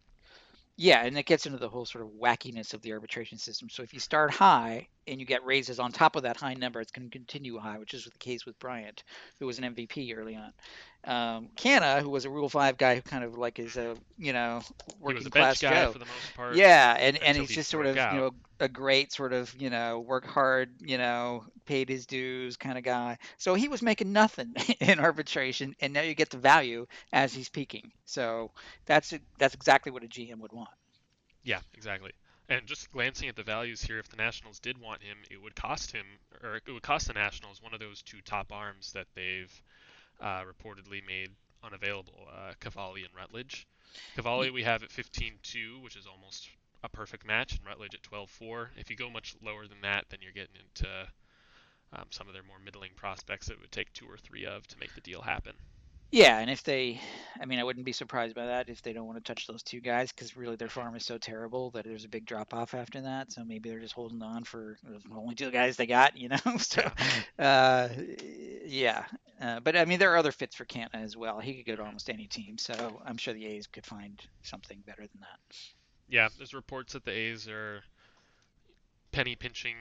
Yeah, 0.76 1.04
and 1.04 1.18
it 1.18 1.26
gets 1.26 1.44
into 1.44 1.58
the 1.58 1.68
whole 1.68 1.84
sort 1.84 2.02
of 2.02 2.10
wackiness 2.12 2.72
of 2.72 2.80
the 2.80 2.92
arbitration 2.92 3.36
system. 3.36 3.68
So 3.68 3.82
if 3.82 3.92
you 3.92 4.00
start 4.00 4.30
high 4.30 4.88
and 5.06 5.20
you 5.20 5.26
get 5.26 5.44
raises 5.44 5.78
on 5.78 5.92
top 5.92 6.16
of 6.16 6.22
that 6.22 6.38
high 6.38 6.54
number, 6.54 6.80
it's 6.80 6.90
going 6.90 7.08
to 7.08 7.12
continue 7.12 7.58
high, 7.58 7.78
which 7.78 7.92
is 7.92 8.04
the 8.04 8.10
case 8.12 8.46
with 8.46 8.58
Bryant, 8.58 9.04
who 9.38 9.46
was 9.46 9.58
an 9.58 9.74
MVP 9.74 10.16
early 10.16 10.36
on. 10.36 10.52
Um, 11.04 11.48
Canha, 11.56 12.00
who 12.00 12.08
was 12.08 12.24
a 12.24 12.30
Rule 12.30 12.48
Five 12.48 12.78
guy, 12.78 12.94
who 12.94 13.02
kind 13.02 13.22
of 13.22 13.36
like 13.36 13.58
is 13.58 13.76
a 13.76 13.96
you 14.18 14.32
know 14.32 14.62
working 14.98 15.28
class 15.28 15.60
Joe. 15.60 15.90
for 15.92 15.98
the 15.98 16.06
most 16.06 16.36
part. 16.36 16.56
Yeah, 16.56 16.96
and, 16.98 17.16
and 17.18 17.36
he's 17.36 17.50
just 17.50 17.70
sort 17.70 17.86
of 17.86 17.96
broke 17.96 18.12
you 18.12 18.18
know 18.18 18.30
a 18.60 18.68
great 18.68 19.12
sort 19.12 19.32
of 19.32 19.54
you 19.60 19.68
know 19.68 20.00
work 20.00 20.24
hard, 20.24 20.70
you 20.80 20.96
know 20.96 21.44
paid 21.64 21.88
his 21.88 22.06
dues 22.06 22.56
kind 22.56 22.78
of 22.78 22.84
guy. 22.84 23.18
So 23.38 23.54
he 23.54 23.68
was 23.68 23.82
making 23.82 24.12
nothing 24.12 24.54
in 24.80 25.00
arbitration, 25.00 25.74
and 25.80 25.92
now 25.92 26.02
you 26.02 26.14
get 26.14 26.30
the 26.30 26.38
value 26.38 26.86
as 27.12 27.32
he's 27.32 27.48
peaking. 27.48 27.92
So 28.04 28.50
that's 28.86 29.14
that's 29.38 29.54
exactly 29.54 29.92
what 29.92 30.04
a 30.04 30.08
GM 30.08 30.38
would 30.38 30.52
want. 30.52 30.70
Yeah, 31.44 31.60
exactly. 31.74 32.12
And 32.48 32.66
just 32.66 32.90
glancing 32.90 33.28
at 33.28 33.36
the 33.36 33.42
values 33.42 33.82
here, 33.82 33.98
if 33.98 34.08
the 34.08 34.16
Nationals 34.16 34.58
did 34.58 34.78
want 34.78 35.02
him, 35.02 35.16
it 35.30 35.40
would 35.40 35.54
cost 35.54 35.92
him, 35.92 36.04
or 36.42 36.56
it 36.56 36.70
would 36.70 36.82
cost 36.82 37.06
the 37.06 37.14
Nationals 37.14 37.62
one 37.62 37.72
of 37.72 37.80
those 37.80 38.02
two 38.02 38.20
top 38.24 38.52
arms 38.52 38.92
that 38.92 39.06
they've 39.14 39.62
uh, 40.20 40.42
reportedly 40.42 41.06
made 41.06 41.30
unavailable, 41.62 42.28
uh, 42.32 42.52
Cavalli 42.60 43.04
and 43.04 43.14
Rutledge. 43.14 43.66
Cavalli 44.16 44.50
we 44.50 44.64
have 44.64 44.82
at 44.82 44.90
15-2, 44.90 45.82
which 45.82 45.96
is 45.96 46.06
almost 46.06 46.48
a 46.82 46.88
perfect 46.88 47.26
match, 47.26 47.56
and 47.56 47.66
Rutledge 47.66 47.94
at 47.94 48.02
12-4. 48.02 48.68
If 48.76 48.90
you 48.90 48.96
go 48.96 49.10
much 49.10 49.36
lower 49.42 49.66
than 49.66 49.80
that, 49.82 50.06
then 50.10 50.20
you're 50.20 50.32
getting 50.32 50.56
into 50.56 50.88
um, 51.92 52.06
some 52.10 52.26
of 52.28 52.34
their 52.34 52.42
more 52.42 52.58
middling 52.64 52.90
prospects 52.96 53.46
that 53.46 53.54
it 53.54 53.60
would 53.60 53.72
take 53.72 53.92
two 53.92 54.06
or 54.06 54.16
three 54.16 54.46
of 54.46 54.66
to 54.68 54.78
make 54.78 54.94
the 54.94 55.00
deal 55.00 55.20
happen. 55.22 55.54
Yeah, 56.12 56.40
and 56.40 56.50
if 56.50 56.62
they, 56.62 57.00
I 57.40 57.46
mean, 57.46 57.58
I 57.58 57.64
wouldn't 57.64 57.86
be 57.86 57.92
surprised 57.92 58.34
by 58.34 58.44
that 58.44 58.68
if 58.68 58.82
they 58.82 58.92
don't 58.92 59.06
want 59.06 59.16
to 59.16 59.24
touch 59.24 59.46
those 59.46 59.62
two 59.62 59.80
guys 59.80 60.12
because 60.12 60.36
really 60.36 60.56
their 60.56 60.68
farm 60.68 60.94
is 60.94 61.06
so 61.06 61.16
terrible 61.16 61.70
that 61.70 61.86
there's 61.86 62.04
a 62.04 62.08
big 62.08 62.26
drop 62.26 62.52
off 62.52 62.74
after 62.74 63.00
that. 63.00 63.32
So 63.32 63.42
maybe 63.44 63.70
they're 63.70 63.80
just 63.80 63.94
holding 63.94 64.20
on 64.20 64.44
for 64.44 64.76
the 64.84 65.00
only 65.16 65.34
two 65.34 65.50
guys 65.50 65.78
they 65.78 65.86
got, 65.86 66.18
you 66.18 66.28
know. 66.28 66.36
so, 66.58 66.86
uh, 67.38 67.88
yeah, 68.66 69.06
uh, 69.40 69.60
but 69.60 69.74
I 69.74 69.86
mean, 69.86 69.98
there 69.98 70.12
are 70.12 70.18
other 70.18 70.32
fits 70.32 70.54
for 70.54 70.66
Canton 70.66 71.00
as 71.00 71.16
well. 71.16 71.40
He 71.40 71.54
could 71.54 71.64
go 71.64 71.76
to 71.76 71.84
almost 71.84 72.10
any 72.10 72.26
team, 72.26 72.58
so 72.58 73.00
I'm 73.06 73.16
sure 73.16 73.32
the 73.32 73.46
A's 73.46 73.66
could 73.66 73.86
find 73.86 74.20
something 74.42 74.82
better 74.86 75.00
than 75.00 75.20
that. 75.20 75.56
Yeah, 76.10 76.28
there's 76.36 76.52
reports 76.52 76.92
that 76.92 77.06
the 77.06 77.12
A's 77.12 77.48
are 77.48 77.82
penny 79.12 79.34
pinching 79.34 79.76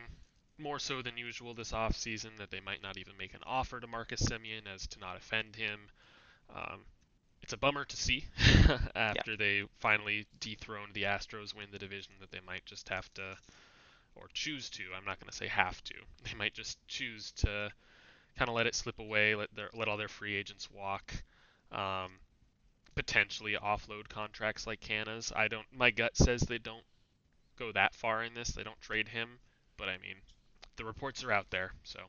more 0.61 0.79
so 0.79 1.01
than 1.01 1.17
usual 1.17 1.53
this 1.53 1.71
offseason, 1.71 2.38
that 2.38 2.51
they 2.51 2.59
might 2.59 2.83
not 2.83 2.97
even 2.97 3.13
make 3.17 3.33
an 3.33 3.41
offer 3.45 3.79
to 3.79 3.88
Marcus 3.88 4.21
Semien 4.21 4.61
as 4.73 4.88
to 4.88 4.99
not 4.99 5.17
offend 5.17 5.55
him. 5.55 5.79
Um, 6.55 6.81
it's 7.41 7.53
a 7.53 7.57
bummer 7.57 7.85
to 7.85 7.97
see 7.97 8.25
after 8.95 9.35
they 9.35 9.63
finally 9.79 10.27
dethroned 10.39 10.93
the 10.93 11.03
Astros, 11.03 11.55
win 11.55 11.67
the 11.71 11.79
division, 11.79 12.13
that 12.19 12.31
they 12.31 12.39
might 12.45 12.65
just 12.65 12.89
have 12.89 13.11
to, 13.15 13.35
or 14.15 14.27
choose 14.33 14.69
to, 14.71 14.83
I'm 14.95 15.05
not 15.05 15.19
going 15.19 15.29
to 15.29 15.35
say 15.35 15.47
have 15.47 15.83
to, 15.85 15.95
they 16.23 16.38
might 16.38 16.53
just 16.53 16.77
choose 16.88 17.31
to 17.38 17.71
kind 18.38 18.49
of 18.49 18.55
let 18.55 18.67
it 18.67 18.75
slip 18.75 18.99
away, 18.99 19.35
let 19.35 19.53
their 19.55 19.69
let 19.73 19.88
all 19.88 19.97
their 19.97 20.07
free 20.07 20.35
agents 20.35 20.69
walk. 20.71 21.13
Um, 21.71 22.11
potentially 22.95 23.53
offload 23.53 24.09
contracts 24.09 24.67
like 24.67 24.81
Canha's. 24.81 25.31
I 25.35 25.47
don't. 25.47 25.65
My 25.73 25.91
gut 25.91 26.15
says 26.15 26.41
they 26.41 26.57
don't 26.57 26.83
go 27.57 27.71
that 27.71 27.95
far 27.95 28.23
in 28.23 28.33
this. 28.33 28.49
They 28.49 28.63
don't 28.63 28.79
trade 28.81 29.07
him, 29.07 29.39
but 29.77 29.89
I 29.89 29.97
mean, 29.97 30.15
the 30.77 30.85
reports 30.85 31.23
are 31.23 31.31
out 31.31 31.49
there. 31.49 31.72
So 31.84 31.99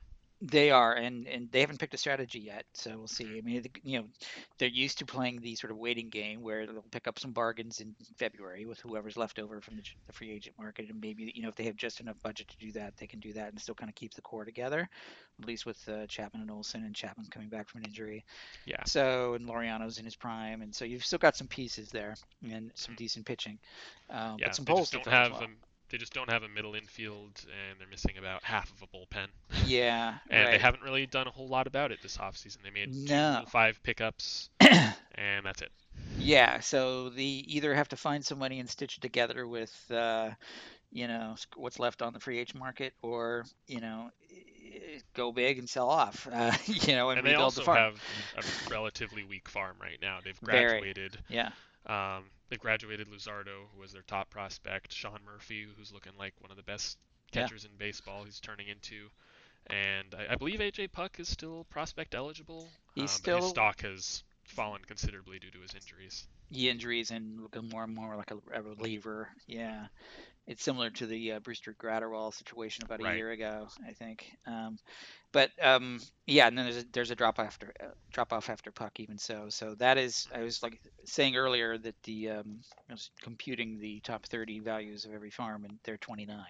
They 0.41 0.73
are, 0.73 0.93
and 0.95 1.29
and 1.29 1.51
they 1.53 1.61
haven't 1.61 1.79
picked 1.79 1.95
a 1.95 1.97
strategy 1.97 2.41
yet, 2.41 2.65
so 2.75 2.91
we'll 2.99 3.07
see. 3.07 3.39
I 3.39 3.43
mean, 3.43 3.65
you 3.85 4.01
know, 4.01 4.07
they're 4.59 4.69
used 4.69 4.99
to 4.99 5.07
playing 5.07 5.41
the 5.41 5.55
sort 5.55 5.71
of 5.71 5.77
waiting 5.77 6.09
game 6.09 6.43
where 6.43 6.67
they'll 6.67 6.85
pick 6.91 7.07
up 7.07 7.21
some 7.21 7.31
bargains 7.31 7.81
in 7.81 7.95
February 8.17 8.67
with 8.67 8.81
whoever's 8.81 9.17
left 9.17 9.39
over 9.39 9.61
from 9.61 9.77
the, 9.77 9.83
the 10.09 10.13
free 10.13 10.33
agent 10.33 10.57
market, 10.59 10.91
and 10.91 11.01
maybe 11.01 11.31
you 11.35 11.43
know 11.43 11.49
if 11.49 11.55
they 11.55 11.65
have 11.65 11.77
just 11.77 12.01
enough 12.01 12.17
budget 12.25 12.49
to 12.49 12.57
do 12.59 12.73
that, 12.73 12.97
they 12.97 13.07
can 13.07 13.21
do 13.21 13.33
that 13.35 13.51
and 13.53 13.61
still 13.61 13.75
kind 13.77 13.89
of 13.89 13.95
keep 13.95 14.15
the 14.15 14.21
core 14.21 14.45
together, 14.45 14.89
at 15.41 15.47
least 15.47 15.65
with 15.65 15.89
uh, 15.89 16.07
Chapman 16.09 16.43
and 16.43 16.51
Olson, 16.51 16.85
and 16.85 16.95
Chapman 16.95 17.27
coming 17.31 17.49
back 17.49 17.69
from 17.69 17.83
an 17.83 17.87
injury. 17.87 18.25
yeah, 18.67 18.83
So 18.85 19.35
and 19.35 19.47
Laureano's 19.47 19.99
in 19.99 20.05
his 20.05 20.17
prime, 20.17 20.63
and 20.63 20.75
so 20.75 20.85
you've 20.85 21.05
still 21.05 21.21
got 21.21 21.37
some 21.37 21.47
pieces 21.47 21.91
there 21.91 22.17
and 22.51 22.73
some 22.75 22.97
decent 22.97 23.27
pitching, 23.27 23.61
um, 24.11 24.39
yeah. 24.41 24.47
but 24.47 24.57
some 24.57 24.65
polls 24.65 24.91
don't 24.91 25.07
have 25.07 25.33
well. 25.33 25.47
They 25.93 25.99
just 25.99 26.15
don't 26.15 26.31
have 26.31 26.43
a 26.43 26.49
middle 26.49 26.75
infield, 26.75 27.45
and 27.45 27.79
they're 27.79 27.87
missing 27.87 28.17
about 28.17 28.43
half 28.43 28.73
of 28.73 28.83
a 28.83 28.87
bullpen. 28.97 29.27
Yeah, 29.67 30.15
And 30.31 30.49
they 30.49 30.59
haven't 30.59 30.83
really 30.83 31.05
done 31.05 31.27
a 31.27 31.31
whole 31.31 31.49
lot 31.49 31.67
about 31.67 31.93
it 31.93 32.01
this 32.03 32.17
offseason. 32.17 32.63
They 32.65 32.71
made 32.71 32.95
No. 32.95 33.41
two 33.45 33.51
five 33.51 33.79
pickups, 33.83 34.49
and 34.61 35.45
that's 35.45 35.61
it. 35.61 35.71
Yeah, 36.19 36.61
so 36.61 37.11
they 37.11 37.23
either 37.23 37.75
have 37.75 37.91
to 37.91 37.97
find 37.97 38.25
some 38.25 38.39
money 38.39 38.59
and 38.59 38.71
stitch 38.71 38.97
it 38.97 39.03
together 39.03 39.47
with, 39.47 39.71
uh, 39.91 40.31
you 40.91 41.09
know, 41.09 41.37
what's 41.57 41.79
left 41.79 42.01
on 42.01 42.15
the 42.15 42.21
free 42.21 42.39
agent 42.39 42.59
market, 42.59 42.95
or 43.03 43.45
you 43.67 43.83
know, 43.83 44.11
go 45.13 45.31
big 45.31 45.59
and 45.59 45.69
sell 45.69 45.91
off, 45.91 46.27
uh, 46.33 46.53
you 46.65 46.95
know, 46.95 47.11
and, 47.11 47.19
and 47.19 47.29
they 47.29 47.35
also 47.35 47.63
the 47.65 47.71
have 47.71 48.01
a 48.39 48.71
relatively 48.71 49.25
weak 49.25 49.47
farm 49.47 49.77
right 49.79 49.99
now. 50.01 50.21
They've 50.25 50.39
Very. 50.43 50.81
graduated. 50.81 51.19
Yeah. 51.29 51.51
Um, 51.87 52.25
they 52.53 52.59
graduated 52.59 53.09
Luzardo, 53.09 53.65
who 53.73 53.81
was 53.81 53.93
their 53.93 54.03
top 54.03 54.29
prospect. 54.29 54.93
Sean 54.93 55.21
Murphy, 55.25 55.67
who's 55.75 55.91
looking 55.91 56.13
like 56.19 56.35
one 56.39 56.51
of 56.51 56.59
the 56.59 56.63
best 56.63 56.99
Yeah. 57.33 57.45
catchers 57.45 57.65
in 57.65 57.71
baseball. 57.79 58.25
He's 58.25 58.41
turning 58.41 58.69
into, 58.69 59.09
and 59.69 60.15
I, 60.15 60.35
I 60.35 60.37
believe 60.37 60.61
AJ 60.61 60.93
Puk 60.93 61.19
is 61.19 61.31
still 61.31 61.65
prospect 61.71 62.15
eligible. 62.15 62.69
He's 62.95 63.05
um, 63.05 63.09
still- 63.09 63.41
his 63.41 63.49
stock 63.49 63.81
has 63.81 64.23
fallen 64.45 64.83
considerably 64.87 65.39
due 65.39 65.51
to 65.51 65.61
his 65.61 65.73
injuries. 65.75 66.29
He 66.53 66.69
injuries 66.69 67.11
and 67.11 67.41
looking 67.41 67.69
more 67.69 67.85
and 67.85 67.95
more 67.95 68.17
like 68.17 68.31
a, 68.33 68.39
a 68.55 68.63
reliever. 68.63 69.29
Yeah, 69.49 69.87
it's 70.47 70.63
similar 70.65 70.91
to 70.91 71.07
the 71.07 71.33
uh, 71.33 71.41
Brusdar 71.41 71.75
Graterol 71.77 72.35
situation 72.35 72.85
about 72.85 73.01
a 73.01 73.05
Right. 73.05 73.17
year 73.17 73.31
ago, 73.31 73.69
I 73.89 73.93
think. 73.93 74.27
Um, 74.47 74.79
but 75.33 75.51
um, 75.63 76.01
yeah, 76.27 76.47
and 76.49 76.59
then 76.59 76.67
there's 76.67 76.79
a, 76.83 76.87
there's 76.93 77.11
a 77.11 77.17
drop 77.17 77.39
after 77.39 77.73
uh, 77.81 77.87
drop 78.13 78.33
off 78.33 78.51
after 78.51 78.71
Puk 78.73 79.01
even 79.01 79.19
so. 79.19 79.47
So 79.51 79.75
that 79.77 79.99
is 79.99 80.29
I 80.35 80.43
was 80.43 80.63
like 80.63 80.81
saying 81.05 81.37
earlier 81.37 81.79
that 81.79 81.97
the 82.05 82.31
um, 82.31 82.61
I 82.91 82.93
was 82.95 83.11
computing 83.23 83.79
the 83.79 84.01
top 84.01 84.27
30 84.27 84.61
values 84.61 85.05
of 85.05 85.13
every 85.13 85.31
farm 85.31 85.65
and 85.65 85.79
they're 85.85 85.99
29, 85.99 86.45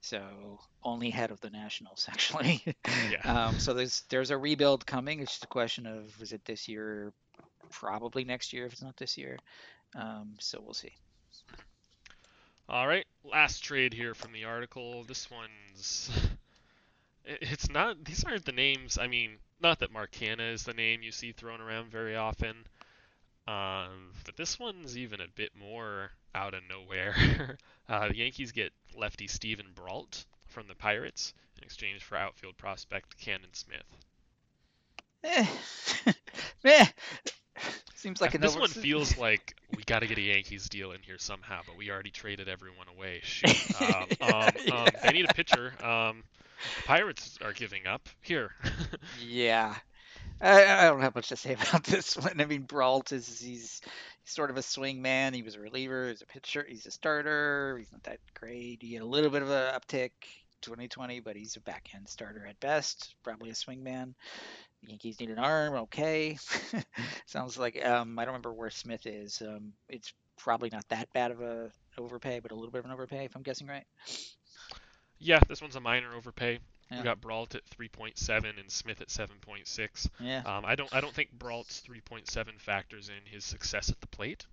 so 0.00 0.58
only 0.84 1.08
ahead 1.08 1.30
of 1.30 1.40
the 1.40 1.50
Nationals 1.50 2.06
actually. 2.12 2.64
Yeah. 2.86 3.22
um, 3.24 3.58
so 3.58 3.74
there's 3.74 4.02
there's 4.10 4.30
a 4.30 4.38
rebuild 4.38 4.86
coming. 4.86 5.20
It's 5.20 5.32
just 5.32 5.44
a 5.44 5.48
question 5.48 5.86
of 5.86 6.10
is 6.22 6.32
it 6.32 6.44
this 6.44 6.68
year? 6.68 7.12
Probably 7.72 8.24
next 8.24 8.52
year 8.52 8.66
if 8.66 8.72
it's 8.72 8.82
not 8.82 8.96
this 8.96 9.18
year. 9.18 9.38
Um, 9.96 10.34
so 10.38 10.60
we'll 10.62 10.74
see. 10.74 10.92
All 12.68 12.86
right, 12.86 13.06
last 13.24 13.64
trade 13.64 13.92
here 13.92 14.14
from 14.14 14.32
the 14.32 14.44
article. 14.44 15.02
This 15.04 15.28
one's 15.30 16.10
it's 17.24 17.70
not 17.70 18.04
these 18.04 18.24
aren't 18.24 18.44
the 18.44 18.52
names. 18.52 18.98
I 18.98 19.06
mean, 19.06 19.32
not 19.60 19.80
that 19.80 19.92
Mark 19.92 20.12
Canha 20.12 20.52
is 20.52 20.64
the 20.64 20.72
name 20.72 21.02
you 21.02 21.12
see 21.12 21.32
thrown 21.32 21.60
around 21.60 21.90
very 21.90 22.16
often. 22.16 22.66
Um, 23.46 24.12
but 24.24 24.36
this 24.36 24.58
one's 24.58 24.96
even 24.96 25.20
a 25.20 25.28
bit 25.34 25.50
more 25.56 26.12
out 26.34 26.54
of 26.54 26.62
nowhere. 26.68 27.58
uh, 27.88 28.08
the 28.08 28.16
Yankees 28.16 28.52
get 28.52 28.72
lefty 28.96 29.26
Steven 29.26 29.66
Brault 29.74 30.24
from 30.46 30.68
the 30.68 30.74
Pirates 30.74 31.34
in 31.58 31.64
exchange 31.64 32.04
for 32.04 32.16
outfield 32.16 32.56
prospect 32.56 33.18
Canaan 33.18 33.52
Smith. 33.52 33.82
Eh, 35.24 35.46
meh. 36.64 36.86
Seems 37.94 38.20
like 38.20 38.32
this 38.32 38.56
one 38.56 38.68
feels 38.68 39.16
like 39.18 39.54
we 39.76 39.82
got 39.84 40.00
to 40.00 40.06
get 40.06 40.18
a 40.18 40.22
Yankees 40.22 40.68
deal 40.68 40.92
in 40.92 41.00
here 41.02 41.18
somehow, 41.18 41.60
but 41.66 41.76
we 41.76 41.90
already 41.90 42.10
traded 42.10 42.48
everyone 42.48 42.86
away. 42.96 43.20
Shoot. 43.24 43.80
Um, 43.80 44.06
um, 44.20 44.50
um, 44.72 44.88
they 45.02 45.12
need 45.12 45.30
a 45.30 45.34
pitcher. 45.34 45.72
Um, 45.82 46.24
the 46.76 46.82
Pirates 46.86 47.38
are 47.42 47.52
giving 47.52 47.86
up. 47.86 48.08
Here. 48.20 48.52
Yeah. 49.20 49.74
I, 50.40 50.64
I 50.64 50.84
don't 50.86 51.00
have 51.00 51.14
much 51.14 51.28
to 51.28 51.36
say 51.36 51.52
about 51.54 51.84
this 51.84 52.16
one. 52.16 52.40
I 52.40 52.44
mean, 52.44 52.62
Brault 52.62 53.12
is 53.12 53.40
he's 53.40 53.80
sort 54.24 54.50
of 54.50 54.56
a 54.56 54.62
swing 54.62 55.02
man. 55.02 55.34
He 55.34 55.42
was 55.42 55.54
a 55.54 55.60
reliever. 55.60 56.08
He's 56.08 56.22
a 56.22 56.26
pitcher. 56.26 56.66
He's 56.68 56.86
a 56.86 56.90
starter. 56.90 57.76
He's 57.78 57.92
not 57.92 58.02
that 58.04 58.18
great. 58.34 58.78
He 58.82 58.94
had 58.94 59.02
a 59.02 59.06
little 59.06 59.30
bit 59.30 59.42
of 59.42 59.50
an 59.50 59.74
uptick 59.74 60.10
2020, 60.62 61.20
but 61.20 61.36
he's 61.36 61.56
a 61.56 61.60
back 61.60 61.88
end 61.94 62.08
starter 62.08 62.46
at 62.46 62.58
best. 62.60 63.14
Probably 63.22 63.50
a 63.50 63.54
swing 63.54 63.82
man. 63.82 64.14
Yankees 64.86 65.20
need 65.20 65.30
an 65.30 65.38
arm. 65.38 65.74
Okay. 65.74 66.38
Sounds 67.26 67.56
like 67.58 67.84
um, 67.84 68.18
I 68.18 68.24
don't 68.24 68.32
remember 68.32 68.52
where 68.52 68.70
Smith 68.70 69.06
is. 69.06 69.42
Um, 69.42 69.72
it's 69.88 70.12
probably 70.36 70.70
not 70.70 70.88
that 70.88 71.12
bad 71.12 71.30
of 71.30 71.40
a 71.40 71.70
overpay, 71.98 72.40
but 72.40 72.50
a 72.50 72.54
little 72.54 72.70
bit 72.70 72.80
of 72.80 72.86
an 72.86 72.90
overpay 72.90 73.24
if 73.24 73.36
I'm 73.36 73.42
guessing 73.42 73.66
right. 73.66 73.84
yeah, 75.18 75.40
this 75.48 75.60
one's 75.62 75.76
a 75.76 75.80
minor 75.80 76.14
overpay. 76.14 76.58
Yeah. 76.90 76.98
We 76.98 77.04
got 77.04 77.20
Brault 77.20 77.54
at 77.54 77.62
3.7 77.70 78.60
and 78.60 78.70
Smith 78.70 79.00
at 79.00 79.08
7.6. 79.08 80.08
Yeah. 80.20 80.42
Um, 80.44 80.64
I 80.64 80.74
don't 80.74 80.92
I 80.94 81.00
don't 81.00 81.14
think 81.14 81.32
Brault's 81.32 81.82
3.7 81.88 82.60
factors 82.60 83.08
in 83.08 83.30
his 83.30 83.44
success 83.44 83.90
at 83.90 84.00
the 84.00 84.08
plate. 84.08 84.46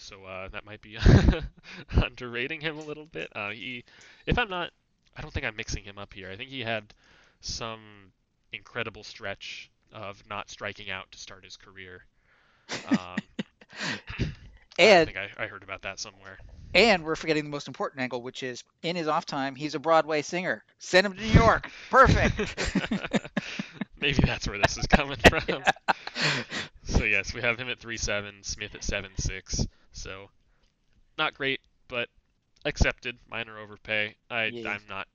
So 0.00 0.24
uh, 0.24 0.48
that 0.48 0.64
might 0.64 0.80
be 0.80 0.96
underrating 1.92 2.60
him 2.60 2.78
a 2.78 2.82
little 2.82 3.04
bit. 3.04 3.30
Uh, 3.34 3.50
he, 3.50 3.84
if 4.26 4.38
I'm 4.38 4.48
not, 4.48 4.70
I 5.16 5.20
don't 5.20 5.32
think 5.32 5.44
I'm 5.44 5.56
mixing 5.56 5.84
him 5.84 5.98
up 5.98 6.14
here. 6.14 6.30
I 6.30 6.36
think 6.36 6.48
he 6.48 6.60
had 6.60 6.94
some 7.40 8.12
incredible 8.52 9.04
stretch 9.04 9.70
of 9.92 10.22
not 10.28 10.50
striking 10.50 10.90
out 10.90 11.10
to 11.12 11.18
start 11.18 11.44
his 11.44 11.56
career. 11.56 12.04
Um, 12.84 13.22
I 14.20 14.28
And 14.78 15.04
think 15.04 15.16
I, 15.16 15.28
I 15.36 15.46
heard 15.46 15.62
about 15.62 15.82
that 15.82 15.98
somewhere. 15.98 16.38
And 16.74 17.04
we're 17.04 17.16
forgetting 17.16 17.44
the 17.44 17.50
most 17.50 17.68
important 17.68 18.00
angle, 18.02 18.22
which 18.22 18.42
is 18.42 18.62
in 18.82 18.96
his 18.96 19.08
off 19.08 19.26
time, 19.26 19.54
he's 19.56 19.74
a 19.74 19.78
Broadway 19.78 20.22
singer. 20.22 20.64
Send 20.78 21.06
him 21.06 21.14
to 21.14 21.20
New 21.20 21.28
York. 21.28 21.70
Perfect. 21.90 22.40
Maybe 24.00 24.22
that's 24.24 24.46
where 24.48 24.58
this 24.58 24.76
is 24.76 24.86
coming 24.86 25.16
from. 25.28 25.64
So 26.84 27.04
yes, 27.04 27.32
we 27.34 27.40
have 27.42 27.58
him 27.58 27.68
at 27.68 27.78
three 27.78 27.96
seven, 27.96 28.42
Smith 28.42 28.74
at 28.74 28.82
seven 28.84 29.12
six. 29.18 29.66
So 29.92 30.30
not 31.18 31.34
great, 31.34 31.60
but 31.88 32.08
accepted. 32.64 33.18
Minor 33.28 33.58
overpay. 33.58 34.16
I 34.30 34.52
Yeah. 34.52 34.64
I'm 34.64 34.82
not. 34.88 35.08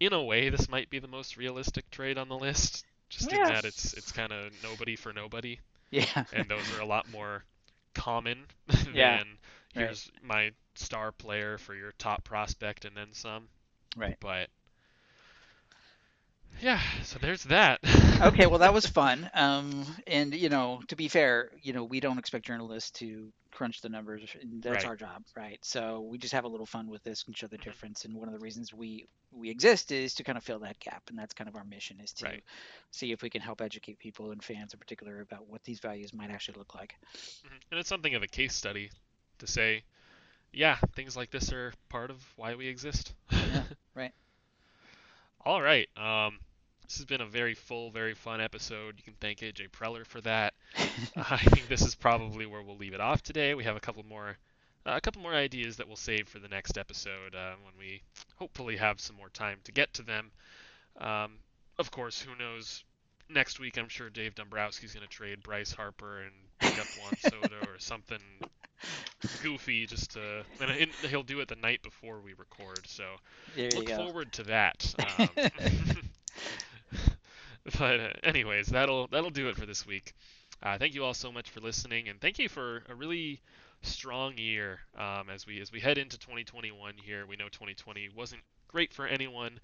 In 0.00 0.12
a 0.12 0.22
way, 0.22 0.48
this 0.50 0.68
might 0.68 0.90
be 0.90 0.98
the 0.98 1.08
most 1.08 1.36
realistic 1.36 1.90
trade 1.90 2.18
on 2.18 2.28
the 2.28 2.36
list, 2.38 2.84
just 3.08 3.32
in 3.32 3.42
that 3.44 3.64
it's 3.64 3.94
it's 3.94 4.12
kind 4.12 4.32
of 4.32 4.52
nobody 4.62 4.96
for 4.96 5.12
nobody, 5.12 5.60
yeah. 5.90 6.24
and 6.32 6.48
those 6.48 6.70
are 6.76 6.80
a 6.80 6.86
lot 6.86 7.08
more 7.10 7.44
common 7.94 8.46
Yeah. 8.92 9.18
than 9.18 9.38
here's 9.72 10.10
my 10.22 10.52
star 10.74 11.12
player 11.12 11.58
for 11.58 11.74
your 11.74 11.92
top 11.92 12.24
prospect 12.24 12.84
and 12.84 12.96
then 12.96 13.12
some. 13.12 13.48
Right. 13.96 14.16
But 14.20 14.50
yeah, 16.60 16.80
so 17.02 17.18
there's 17.18 17.44
that. 17.44 17.80
Okay, 18.20 18.46
well 18.46 18.60
that 18.60 18.72
was 18.74 18.86
fun. 18.86 19.28
Um, 19.34 19.84
and 20.06 20.34
you 20.34 20.48
know, 20.48 20.80
to 20.88 20.96
be 20.96 21.08
fair, 21.08 21.50
you 21.62 21.72
know, 21.72 21.84
we 21.84 22.00
don't 22.00 22.18
expect 22.18 22.46
journalists 22.46 22.90
to 23.00 23.32
crunch 23.52 23.80
the 23.80 23.88
numbers. 23.88 24.22
and 24.40 24.62
That's 24.62 24.84
Right. 24.84 24.86
our 24.86 24.96
job, 24.96 25.22
right? 25.36 25.58
So 25.62 26.00
we 26.00 26.18
just 26.18 26.32
have 26.34 26.44
a 26.44 26.48
little 26.48 26.66
fun 26.66 26.88
with 26.88 27.02
this 27.02 27.24
and 27.26 27.36
show 27.36 27.46
the 27.46 27.58
difference. 27.58 28.04
And 28.04 28.14
one 28.14 28.28
of 28.28 28.32
the 28.34 28.40
reasons 28.40 28.72
we 28.72 29.06
we 29.32 29.50
exist 29.50 29.92
is 29.92 30.14
to 30.14 30.24
kind 30.24 30.38
of 30.38 30.44
fill 30.44 30.60
that 30.60 30.78
gap, 30.80 31.02
and 31.08 31.18
that's 31.18 31.34
kind 31.34 31.48
of 31.48 31.56
our 31.56 31.64
mission 31.64 32.00
is 32.00 32.12
to 32.14 32.26
Right. 32.26 32.42
see 32.90 33.12
if 33.12 33.22
we 33.22 33.30
can 33.30 33.40
help 33.42 33.60
educate 33.60 33.98
people 33.98 34.30
and 34.32 34.42
fans 34.42 34.72
in 34.72 34.78
particular 34.78 35.20
about 35.20 35.46
what 35.48 35.62
these 35.64 35.80
values 35.80 36.12
might 36.14 36.30
actually 36.30 36.58
look 36.58 36.74
like. 36.74 36.94
Mhm. 37.44 37.60
And 37.70 37.80
it's 37.80 37.88
something 37.88 38.14
of 38.14 38.22
a 38.22 38.28
case 38.28 38.54
study 38.54 38.90
to 39.38 39.46
say, 39.46 39.84
yeah, 40.52 40.76
things 40.94 41.16
like 41.16 41.30
this 41.30 41.52
are 41.52 41.72
part 41.88 42.10
of 42.10 42.22
why 42.36 42.54
we 42.54 42.66
exist. 42.68 43.14
Yeah, 43.42 43.64
right. 43.94 44.12
All 45.46 45.62
right. 45.62 45.88
Um, 45.96 46.40
this 46.88 46.96
has 46.96 47.04
been 47.04 47.20
a 47.20 47.26
very 47.26 47.54
full, 47.54 47.92
very 47.92 48.14
fun 48.14 48.40
episode. 48.40 48.94
You 48.96 49.04
can 49.04 49.14
thank 49.20 49.38
AJ 49.38 49.70
Preller 49.70 50.04
for 50.04 50.20
that. 50.22 50.54
I 51.16 51.36
think 51.36 51.68
this 51.68 51.82
is 51.82 51.94
probably 51.94 52.46
where 52.46 52.62
we'll 52.62 52.76
leave 52.76 52.94
it 52.94 53.00
off 53.00 53.22
today. 53.22 53.54
We 53.54 53.62
have 53.62 53.76
a 53.76 53.80
couple 53.80 54.02
more, 54.02 54.36
uh, 54.84 54.94
a 54.96 55.00
couple 55.00 55.22
more 55.22 55.32
ideas 55.32 55.76
that 55.76 55.86
we'll 55.86 55.94
save 55.94 56.26
for 56.26 56.40
the 56.40 56.48
next 56.48 56.76
episode 56.76 57.36
uh, 57.36 57.54
when 57.62 57.74
we 57.78 58.02
hopefully 58.34 58.76
have 58.76 58.98
some 58.98 59.14
more 59.14 59.28
time 59.28 59.58
to 59.62 59.70
get 59.70 59.94
to 59.94 60.02
them. 60.02 60.32
Um, 61.00 61.34
of 61.78 61.92
course, 61.92 62.20
who 62.20 62.34
knows? 62.34 62.82
Next 63.28 63.60
week, 63.60 63.78
I'm 63.78 63.88
sure 63.88 64.10
Dave 64.10 64.34
Dombrowski's 64.34 64.94
going 64.94 65.06
to 65.06 65.12
trade 65.12 65.44
Bryce 65.44 65.70
Harper 65.70 66.22
and 66.22 66.32
pick 66.58 66.80
up 66.80 66.86
Juan 67.00 67.12
Soto 67.20 67.70
or 67.70 67.78
something 67.78 68.18
goofy 69.42 69.86
just 69.86 70.12
to. 70.12 70.44
And 70.60 70.70
he- 70.70 71.08
he'll 71.08 71.22
do 71.22 71.40
it 71.40 71.48
the 71.48 71.56
night 71.56 71.82
before 71.82 72.20
we 72.20 72.34
record, 72.34 72.86
so 72.86 73.04
look 73.56 73.86
go. 73.86 73.96
forward 73.96 74.32
to 74.34 74.44
that. 74.44 74.94
Um, 75.18 75.28
but 77.78 78.00
uh, 78.00 78.08
anyways, 78.22 78.68
that'll 78.68 79.08
that'll 79.08 79.30
do 79.30 79.48
it 79.48 79.56
for 79.56 79.66
this 79.66 79.86
week. 79.86 80.14
Uh, 80.62 80.78
thank 80.78 80.94
you 80.94 81.04
all 81.04 81.14
so 81.14 81.32
much 81.32 81.50
for 81.50 81.60
listening, 81.60 82.08
and 82.08 82.20
thank 82.20 82.38
you 82.38 82.48
for 82.48 82.82
a 82.88 82.94
really 82.94 83.40
strong 83.82 84.36
year 84.38 84.80
um, 84.96 85.28
as 85.32 85.46
we 85.46 85.60
as 85.60 85.72
we 85.72 85.80
head 85.80 85.98
into 85.98 86.18
2021 86.18 86.94
here. 87.02 87.26
We 87.26 87.36
know 87.36 87.48
2020 87.48 88.10
wasn't 88.14 88.42
great 88.68 88.92
for 88.92 89.06
anyone, 89.06 89.58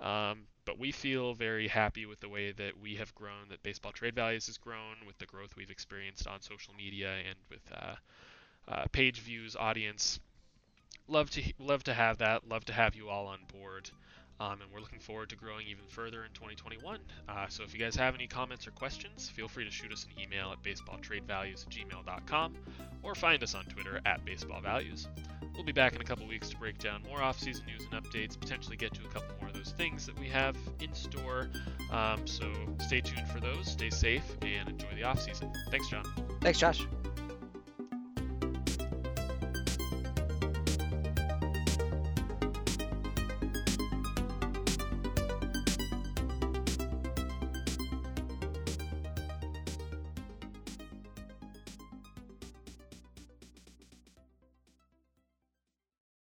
um, 0.00 0.46
but 0.64 0.78
we 0.78 0.92
feel 0.92 1.34
very 1.34 1.68
happy 1.68 2.06
with 2.06 2.20
the 2.20 2.28
way 2.28 2.52
that 2.52 2.78
we 2.80 2.96
have 2.96 3.14
grown, 3.14 3.48
that 3.50 3.62
Baseball 3.62 3.92
Trade 3.92 4.14
Values 4.14 4.46
has 4.46 4.58
grown, 4.58 4.96
with 5.06 5.18
the 5.18 5.26
growth 5.26 5.56
we've 5.56 5.70
experienced 5.70 6.26
on 6.26 6.40
social 6.40 6.74
media 6.74 7.14
and 7.28 7.38
with 7.50 7.62
uh, 7.74 7.94
uh, 8.66 8.84
page 8.92 9.20
views, 9.20 9.56
audience. 9.56 10.20
Love 11.06 11.30
to 11.30 11.42
love 11.58 11.84
to 11.84 11.94
have 11.94 12.18
that. 12.18 12.48
Love 12.48 12.64
to 12.66 12.72
have 12.72 12.94
you 12.94 13.08
all 13.08 13.26
on 13.26 13.38
board. 13.52 13.90
Um, 14.40 14.60
and 14.62 14.70
we're 14.72 14.80
looking 14.80 15.00
forward 15.00 15.30
to 15.30 15.36
growing 15.36 15.66
even 15.66 15.84
further 15.88 16.24
in 16.24 16.30
2021. 16.32 17.00
Uh, 17.28 17.46
so 17.48 17.64
if 17.64 17.74
you 17.74 17.80
guys 17.80 17.96
have 17.96 18.14
any 18.14 18.28
comments 18.28 18.68
or 18.68 18.70
questions, 18.70 19.28
feel 19.28 19.48
free 19.48 19.64
to 19.64 19.70
shoot 19.70 19.92
us 19.92 20.06
an 20.06 20.22
email 20.22 20.52
at 20.52 20.62
baseballtradevalues 20.62 21.66
at 21.66 21.72
gmail.com 21.72 22.54
or 23.02 23.14
find 23.16 23.42
us 23.42 23.56
on 23.56 23.64
Twitter 23.64 24.00
at 24.06 24.24
baseballvalues. 24.24 25.08
We'll 25.54 25.64
be 25.64 25.72
back 25.72 25.96
in 25.96 26.00
a 26.00 26.04
couple 26.04 26.24
weeks 26.28 26.50
to 26.50 26.56
break 26.56 26.78
down 26.78 27.02
more 27.02 27.20
off-season 27.20 27.66
news 27.66 27.84
and 27.90 28.00
updates, 28.00 28.38
potentially 28.38 28.76
get 28.76 28.94
to 28.94 29.00
a 29.04 29.08
couple 29.08 29.34
more 29.40 29.48
of 29.48 29.54
those 29.54 29.72
things 29.76 30.06
that 30.06 30.16
we 30.20 30.28
have 30.28 30.56
in 30.78 30.94
store. 30.94 31.50
Um, 31.90 32.24
so 32.24 32.48
stay 32.86 33.00
tuned 33.00 33.26
for 33.28 33.40
those, 33.40 33.66
stay 33.66 33.90
safe, 33.90 34.24
and 34.42 34.68
enjoy 34.68 34.94
the 34.94 35.02
off-season. 35.02 35.52
Thanks, 35.72 35.88
John. 35.88 36.04
Thanks, 36.40 36.60
Josh. 36.60 36.86